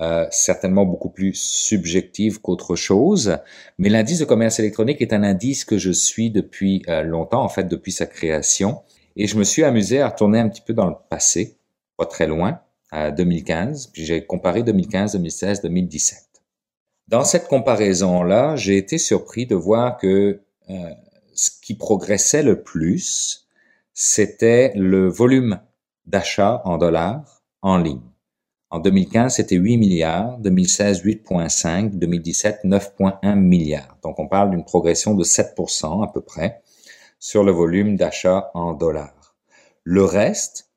euh, 0.00 0.26
certainement 0.30 0.86
beaucoup 0.86 1.10
plus 1.10 1.34
subjective 1.34 2.40
qu'autre 2.40 2.74
chose. 2.74 3.36
Mais 3.78 3.88
l'indice 3.88 4.18
de 4.18 4.24
commerce 4.24 4.58
électronique 4.58 5.02
est 5.02 5.12
un 5.12 5.22
indice 5.22 5.64
que 5.64 5.76
je 5.76 5.90
suis 5.90 6.30
depuis 6.30 6.82
euh, 6.88 7.02
longtemps, 7.02 7.42
en 7.42 7.48
fait 7.48 7.64
depuis 7.64 7.92
sa 7.92 8.06
création. 8.06 8.80
Et 9.16 9.26
je 9.26 9.36
me 9.36 9.44
suis 9.44 9.62
amusé 9.62 10.00
à 10.00 10.08
retourner 10.08 10.38
un 10.38 10.48
petit 10.48 10.62
peu 10.62 10.72
dans 10.72 10.86
le 10.86 10.94
passé, 11.10 11.58
pas 11.96 12.06
très 12.06 12.26
loin, 12.26 12.60
à 12.90 13.10
2015, 13.10 13.88
puis 13.88 14.04
j'ai 14.04 14.24
comparé 14.24 14.62
2015, 14.62 15.12
2016, 15.12 15.62
2017. 15.62 16.18
Dans 17.08 17.24
cette 17.24 17.48
comparaison-là, 17.48 18.56
j'ai 18.56 18.76
été 18.76 18.98
surpris 18.98 19.46
de 19.46 19.54
voir 19.54 19.98
que 19.98 20.40
euh, 20.70 20.90
ce 21.34 21.50
qui 21.62 21.74
progressait 21.74 22.42
le 22.42 22.62
plus, 22.62 23.48
c'était 23.92 24.72
le 24.76 25.08
volume 25.08 25.60
d'achat 26.06 26.62
en 26.64 26.78
dollars 26.78 27.42
en 27.62 27.78
ligne. 27.78 28.00
En 28.70 28.78
2015, 28.78 29.34
c'était 29.34 29.56
8 29.56 29.78
milliards, 29.78 30.38
2016, 30.38 31.02
8,5, 31.02 31.90
2017, 31.98 32.60
9,1 32.64 33.34
milliards. 33.34 33.98
Donc, 34.02 34.20
on 34.20 34.28
parle 34.28 34.50
d'une 34.50 34.64
progression 34.64 35.14
de 35.14 35.24
7% 35.24 36.04
à 36.04 36.12
peu 36.12 36.20
près 36.20 36.62
sur 37.18 37.42
le 37.42 37.50
volume 37.50 37.96
d'achat 37.96 38.50
en 38.54 38.74
dollars. 38.74 39.36
Le 39.82 40.04
reste, 40.04 40.70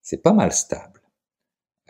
c'est 0.00 0.22
pas 0.22 0.32
mal 0.32 0.52
stable. 0.52 1.02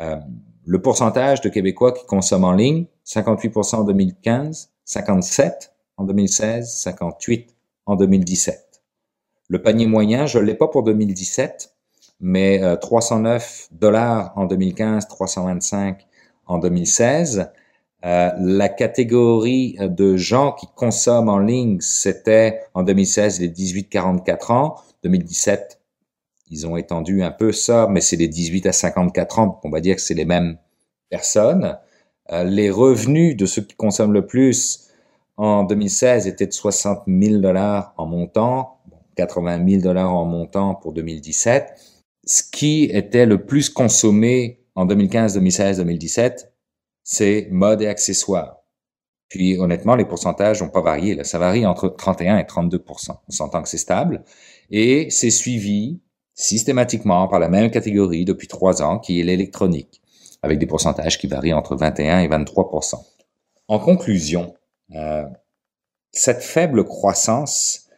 Euh, 0.01 0.16
le 0.65 0.82
pourcentage 0.82 1.40
de 1.40 1.49
Québécois 1.49 1.93
qui 1.93 2.05
consomment 2.05 2.44
en 2.44 2.53
ligne, 2.53 2.86
58% 3.07 3.77
en 3.77 3.85
2015, 3.85 4.70
57% 4.86 5.70
en 5.99 6.05
2016, 6.05 6.85
58% 6.85 7.47
en 7.86 7.94
2017. 7.94 8.82
Le 9.49 9.62
panier 9.62 9.86
moyen, 9.86 10.27
je 10.27 10.39
l'ai 10.39 10.55
pas 10.55 10.69
pour 10.69 10.82
2017, 10.82 11.72
mais 12.23 12.62
309 12.81 13.69
euh, 13.73 13.77
dollars 13.78 14.32
en 14.36 14.47
2015, 14.47 15.09
325 15.09 16.07
en 16.47 16.59
2016. 16.59 17.51
Euh, 18.05 18.31
la 18.39 18.69
catégorie 18.69 19.77
de 19.81 20.16
gens 20.16 20.53
qui 20.53 20.66
consomment 20.74 21.28
en 21.28 21.39
ligne, 21.39 21.78
c'était 21.81 22.61
en 22.74 22.82
2016 22.85 23.40
les 23.40 23.49
18-44 23.49 24.53
ans. 24.53 24.77
2017, 25.03 25.81
ils 26.51 26.66
ont 26.66 26.77
étendu 26.77 27.23
un 27.23 27.31
peu 27.32 27.53
ça, 27.53 27.89
mais 27.90 28.01
c'est 28.01 28.16
les 28.16 28.28
18 28.28 28.66
à 28.66 28.73
54 28.73 29.39
ans, 29.40 29.61
on 29.65 29.70
va 29.70 29.81
dire 29.81 29.97
que 29.97 30.03
c'est 30.03 30.15
les 30.15 30.24
mêmes 30.24 30.59
personnes. 31.11 31.77
Euh, 32.31 32.44
les 32.44 32.70
revenus 32.70 33.36
de 33.36 33.47
ceux 33.47 33.62
qui 33.62 33.74
consomment 33.74 34.12
le 34.12 34.27
plus 34.27 34.89
en 35.36 35.65
2016 35.65 36.28
étaient 36.28 36.47
de 36.47 36.53
60 36.53 37.03
000 37.09 37.40
dollars 37.40 37.94
en 37.97 38.07
montant, 38.07 38.78
80 39.16 39.69
000 39.69 39.82
dollars 39.82 40.15
en 40.15 40.24
montant 40.24 40.74
pour 40.77 40.93
2017 40.93 41.91
ce 42.24 42.43
qui 42.43 42.85
était 42.85 43.27
le 43.27 43.44
plus 43.44 43.69
consommé 43.69 44.65
en 44.74 44.86
2015, 44.86 45.35
2016, 45.35 45.78
2017, 45.78 46.53
c'est 47.03 47.49
mode 47.51 47.82
et 47.82 47.89
accessoires. 47.89 48.59
Puis 49.28 49.59
honnêtement, 49.59 49.97
les 49.97 50.05
pourcentages 50.05 50.62
n'ont 50.62 50.69
pas 50.69 50.82
varié. 50.82 51.15
Là. 51.15 51.24
Ça 51.24 51.39
varie 51.39 51.65
entre 51.66 51.89
31 51.89 52.39
et 52.39 52.43
32% 52.43 53.11
On 53.11 53.32
s'entend 53.32 53.62
que 53.62 53.69
c'est 53.69 53.78
stable. 53.78 54.24
Et 54.70 55.09
c'est 55.11 55.31
suivi 55.31 56.01
systématiquement 56.35 57.28
par 57.28 57.40
la 57.40 57.49
même 57.49 57.70
catégorie 57.70 58.24
depuis 58.24 58.49
trois 58.49 58.82
ans, 58.82 58.99
qui 58.99 59.20
est 59.20 59.24
l'électronique, 59.24 60.03
avec 60.43 60.59
des 60.59 60.66
pourcentages 60.66 61.19
qui 61.19 61.27
varient 61.27 61.53
entre 61.53 61.77
21 61.77 62.20
et 62.20 62.28
23% 62.28 62.94
En 63.69 63.78
conclusion, 63.78 64.55
euh, 64.94 65.24
cette 66.11 66.43
faible 66.43 66.85
croissance 66.85 67.89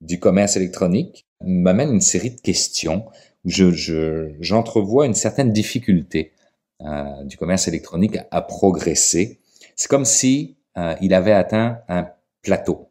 du 0.00 0.18
commerce 0.18 0.56
électronique 0.56 1.26
m'amène 1.40 1.92
une 1.92 2.00
série 2.00 2.30
de 2.30 2.40
questions 2.40 3.06
je, 3.44 4.34
j'entrevois 4.40 5.06
une 5.06 5.14
certaine 5.14 5.52
difficulté 5.52 6.32
euh, 6.82 7.24
du 7.24 7.36
commerce 7.36 7.68
électronique 7.68 8.18
à, 8.30 8.42
progresser. 8.42 9.40
C'est 9.76 9.88
comme 9.88 10.04
si 10.04 10.56
euh, 10.76 10.94
il 11.00 11.14
avait 11.14 11.32
atteint 11.32 11.78
un 11.88 12.08
plateau. 12.42 12.88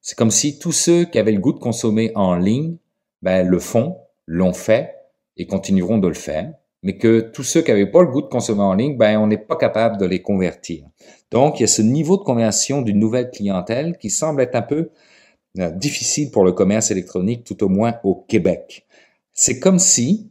C'est 0.00 0.16
comme 0.16 0.30
si 0.30 0.58
tous 0.58 0.72
ceux 0.72 1.04
qui 1.04 1.18
avaient 1.18 1.32
le 1.32 1.40
goût 1.40 1.52
de 1.52 1.58
consommer 1.58 2.12
en 2.14 2.34
ligne, 2.34 2.76
ben, 3.22 3.46
le 3.46 3.58
font, 3.58 3.98
l'ont 4.26 4.52
fait 4.52 4.96
et 5.36 5.46
continueront 5.46 5.98
de 5.98 6.08
le 6.08 6.14
faire, 6.14 6.52
mais 6.82 6.98
que 6.98 7.20
tous 7.20 7.44
ceux 7.44 7.62
qui 7.62 7.70
n'avaient 7.70 7.90
pas 7.90 8.02
le 8.02 8.08
goût 8.08 8.22
de 8.22 8.26
consommer 8.26 8.62
en 8.62 8.74
ligne, 8.74 8.96
ben, 8.96 9.18
on 9.18 9.28
n'est 9.28 9.38
pas 9.38 9.56
capable 9.56 9.98
de 9.98 10.06
les 10.06 10.20
convertir. 10.20 10.84
Donc, 11.30 11.60
il 11.60 11.62
y 11.62 11.64
a 11.64 11.68
ce 11.68 11.82
niveau 11.82 12.16
de 12.16 12.24
conversion 12.24 12.82
d'une 12.82 12.98
nouvelle 12.98 13.30
clientèle 13.30 13.96
qui 13.98 14.10
semble 14.10 14.42
être 14.42 14.56
un 14.56 14.62
peu 14.62 14.90
euh, 15.58 15.70
difficile 15.70 16.30
pour 16.30 16.44
le 16.44 16.52
commerce 16.52 16.90
électronique, 16.90 17.44
tout 17.44 17.62
au 17.62 17.68
moins 17.68 17.94
au 18.04 18.14
Québec. 18.14 18.86
C'est 19.34 19.58
comme 19.58 19.78
si 19.78 20.30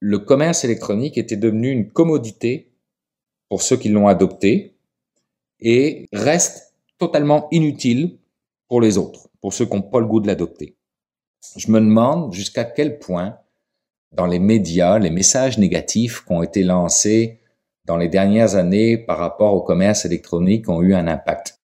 le 0.00 0.18
commerce 0.18 0.64
électronique 0.64 1.18
était 1.18 1.36
devenu 1.36 1.70
une 1.70 1.90
commodité 1.90 2.72
pour 3.48 3.62
ceux 3.62 3.76
qui 3.76 3.88
l'ont 3.88 4.08
adopté 4.08 4.76
et 5.60 6.08
reste 6.12 6.74
totalement 6.98 7.48
inutile 7.50 8.18
pour 8.68 8.80
les 8.80 8.98
autres, 8.98 9.28
pour 9.40 9.52
ceux 9.52 9.66
qui 9.66 9.74
n'ont 9.74 9.82
pas 9.82 10.00
le 10.00 10.06
goût 10.06 10.20
de 10.20 10.26
l'adopter. 10.26 10.76
Je 11.56 11.70
me 11.70 11.80
demande 11.80 12.32
jusqu'à 12.32 12.64
quel 12.64 12.98
point, 12.98 13.38
dans 14.12 14.26
les 14.26 14.38
médias, 14.38 14.98
les 14.98 15.10
messages 15.10 15.58
négatifs 15.58 16.24
qui 16.24 16.32
ont 16.32 16.42
été 16.42 16.62
lancés 16.62 17.40
dans 17.84 17.96
les 17.96 18.08
dernières 18.08 18.54
années 18.54 18.96
par 18.96 19.18
rapport 19.18 19.54
au 19.54 19.62
commerce 19.62 20.04
électronique 20.04 20.68
ont 20.68 20.82
eu 20.82 20.94
un 20.94 21.08
impact. 21.08 21.60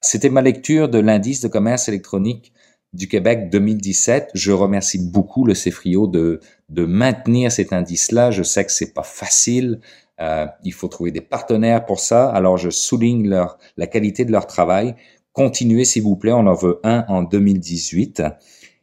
C'était 0.00 0.30
ma 0.30 0.42
lecture 0.42 0.88
de 0.88 0.98
l'indice 0.98 1.40
de 1.40 1.48
commerce 1.48 1.88
électronique 1.88 2.52
du 2.92 3.08
Québec 3.08 3.50
2017. 3.50 4.30
Je 4.34 4.52
remercie 4.52 4.98
beaucoup 4.98 5.44
le 5.44 5.54
CEFRIO 5.54 6.06
de, 6.06 6.40
de 6.68 6.84
maintenir 6.84 7.52
cet 7.52 7.72
indice-là. 7.72 8.30
Je 8.30 8.42
sais 8.42 8.64
que 8.64 8.72
c'est 8.72 8.92
pas 8.92 9.02
facile. 9.02 9.80
Euh, 10.20 10.46
il 10.64 10.72
faut 10.72 10.88
trouver 10.88 11.10
des 11.10 11.20
partenaires 11.20 11.84
pour 11.86 12.00
ça. 12.00 12.28
Alors, 12.30 12.58
je 12.58 12.70
souligne 12.70 13.28
leur, 13.28 13.58
la 13.76 13.86
qualité 13.86 14.24
de 14.24 14.32
leur 14.32 14.46
travail. 14.46 14.94
Continuez, 15.32 15.84
s'il 15.84 16.02
vous 16.02 16.16
plaît. 16.16 16.32
On 16.32 16.46
en 16.46 16.54
veut 16.54 16.80
un 16.82 17.04
en 17.08 17.22
2018. 17.22 18.22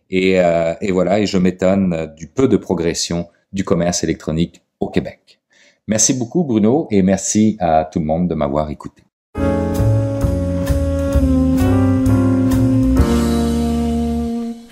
Et, 0.09 0.39
euh, 0.39 0.73
et 0.81 0.91
voilà, 0.91 1.19
et 1.19 1.25
je 1.25 1.38
m'étonne 1.38 2.13
du 2.15 2.27
peu 2.27 2.47
de 2.47 2.57
progression 2.57 3.27
du 3.51 3.63
commerce 3.63 4.03
électronique 4.03 4.61
au 4.79 4.89
Québec. 4.89 5.41
Merci 5.88 6.13
beaucoup, 6.13 6.43
Bruno, 6.43 6.88
et 6.91 7.01
merci 7.01 7.55
à 7.59 7.85
tout 7.85 7.99
le 7.99 8.05
monde 8.05 8.27
de 8.27 8.35
m'avoir 8.35 8.69
écouté. 8.69 9.06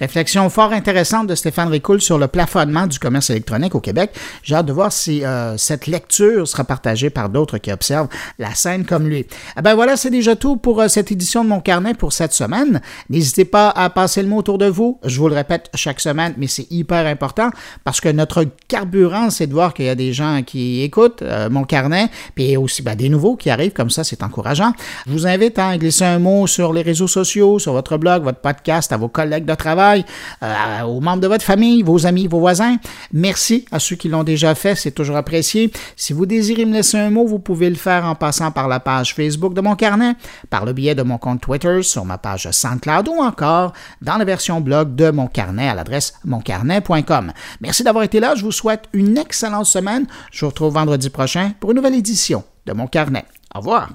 Réflexion 0.05 0.47
fort 0.51 0.71
intéressante 0.71 1.25
de 1.25 1.33
Stéphane 1.33 1.69
Ricoul 1.69 1.99
sur 1.99 2.19
le 2.19 2.27
plafonnement 2.27 2.85
du 2.85 2.99
commerce 2.99 3.31
électronique 3.31 3.73
au 3.73 3.79
Québec. 3.79 4.11
J'ai 4.43 4.53
hâte 4.53 4.67
de 4.67 4.71
voir 4.71 4.91
si 4.91 5.25
euh, 5.25 5.57
cette 5.57 5.87
lecture 5.87 6.47
sera 6.47 6.63
partagée 6.63 7.09
par 7.09 7.27
d'autres 7.27 7.57
qui 7.57 7.71
observent 7.71 8.07
la 8.37 8.53
scène 8.53 8.85
comme 8.85 9.07
lui. 9.07 9.25
Eh 9.57 9.61
ben 9.63 9.73
voilà, 9.73 9.97
c'est 9.97 10.11
déjà 10.11 10.35
tout 10.35 10.57
pour 10.57 10.79
euh, 10.79 10.89
cette 10.89 11.11
édition 11.11 11.43
de 11.43 11.49
mon 11.49 11.59
carnet 11.59 11.95
pour 11.95 12.13
cette 12.13 12.33
semaine. 12.33 12.81
N'hésitez 13.09 13.45
pas 13.45 13.71
à 13.71 13.89
passer 13.89 14.21
le 14.21 14.27
mot 14.27 14.37
autour 14.37 14.59
de 14.59 14.67
vous. 14.67 14.99
Je 15.03 15.19
vous 15.19 15.27
le 15.27 15.33
répète 15.33 15.71
chaque 15.73 15.99
semaine, 15.99 16.35
mais 16.37 16.45
c'est 16.45 16.71
hyper 16.71 17.07
important 17.07 17.49
parce 17.83 17.99
que 17.99 18.09
notre 18.09 18.45
carburant, 18.67 19.31
c'est 19.31 19.47
de 19.47 19.53
voir 19.53 19.73
qu'il 19.73 19.85
y 19.85 19.89
a 19.89 19.95
des 19.95 20.13
gens 20.13 20.43
qui 20.45 20.83
écoutent 20.83 21.23
euh, 21.23 21.49
mon 21.49 21.63
carnet, 21.63 22.09
puis 22.35 22.55
aussi 22.57 22.83
ben, 22.83 22.93
des 22.93 23.09
nouveaux 23.09 23.37
qui 23.37 23.49
arrivent 23.49 23.73
comme 23.73 23.89
ça, 23.89 24.03
c'est 24.03 24.21
encourageant. 24.21 24.73
Je 25.07 25.13
vous 25.13 25.25
invite 25.25 25.57
à 25.57 25.75
glisser 25.79 26.05
un 26.05 26.19
mot 26.19 26.45
sur 26.45 26.73
les 26.73 26.83
réseaux 26.83 27.07
sociaux, 27.07 27.57
sur 27.57 27.73
votre 27.73 27.97
blog, 27.97 28.21
votre 28.21 28.41
podcast, 28.41 28.91
à 28.91 28.97
vos 28.97 29.09
collègues 29.09 29.45
de 29.45 29.55
travail 29.55 29.94
euh, 30.43 30.81
aux 30.83 30.99
membres 31.01 31.21
de 31.21 31.27
votre 31.27 31.43
famille, 31.43 31.83
vos 31.83 32.05
amis, 32.05 32.27
vos 32.27 32.39
voisins. 32.39 32.77
Merci 33.13 33.65
à 33.71 33.79
ceux 33.79 33.95
qui 33.95 34.09
l'ont 34.09 34.23
déjà 34.23 34.55
fait, 34.55 34.75
c'est 34.75 34.91
toujours 34.91 35.17
apprécié. 35.17 35.71
Si 35.95 36.13
vous 36.13 36.25
désirez 36.25 36.65
me 36.65 36.73
laisser 36.73 36.97
un 36.97 37.09
mot, 37.09 37.25
vous 37.25 37.39
pouvez 37.39 37.69
le 37.69 37.75
faire 37.75 38.05
en 38.05 38.15
passant 38.15 38.51
par 38.51 38.67
la 38.67 38.79
page 38.79 39.13
Facebook 39.13 39.53
de 39.53 39.61
mon 39.61 39.75
carnet, 39.75 40.15
par 40.49 40.65
le 40.65 40.73
biais 40.73 40.95
de 40.95 41.03
mon 41.03 41.17
compte 41.17 41.41
Twitter, 41.41 41.83
sur 41.83 42.05
ma 42.05 42.17
page 42.17 42.49
SoundCloud 42.49 43.07
ou 43.07 43.21
encore 43.21 43.73
dans 44.01 44.17
la 44.17 44.25
version 44.25 44.61
blog 44.61 44.95
de 44.95 45.11
mon 45.11 45.27
carnet 45.27 45.69
à 45.69 45.75
l'adresse 45.75 46.13
moncarnet.com. 46.25 47.31
Merci 47.61 47.83
d'avoir 47.83 48.03
été 48.03 48.19
là, 48.19 48.35
je 48.35 48.43
vous 48.43 48.51
souhaite 48.51 48.85
une 48.93 49.17
excellente 49.17 49.65
semaine. 49.65 50.05
Je 50.31 50.41
vous 50.41 50.49
retrouve 50.49 50.73
vendredi 50.73 51.09
prochain 51.09 51.51
pour 51.59 51.71
une 51.71 51.77
nouvelle 51.77 51.95
édition 51.95 52.43
de 52.65 52.73
mon 52.73 52.87
carnet. 52.87 53.25
Au 53.53 53.59
revoir. 53.59 53.89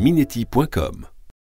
goulielminetti.com 0.00 1.19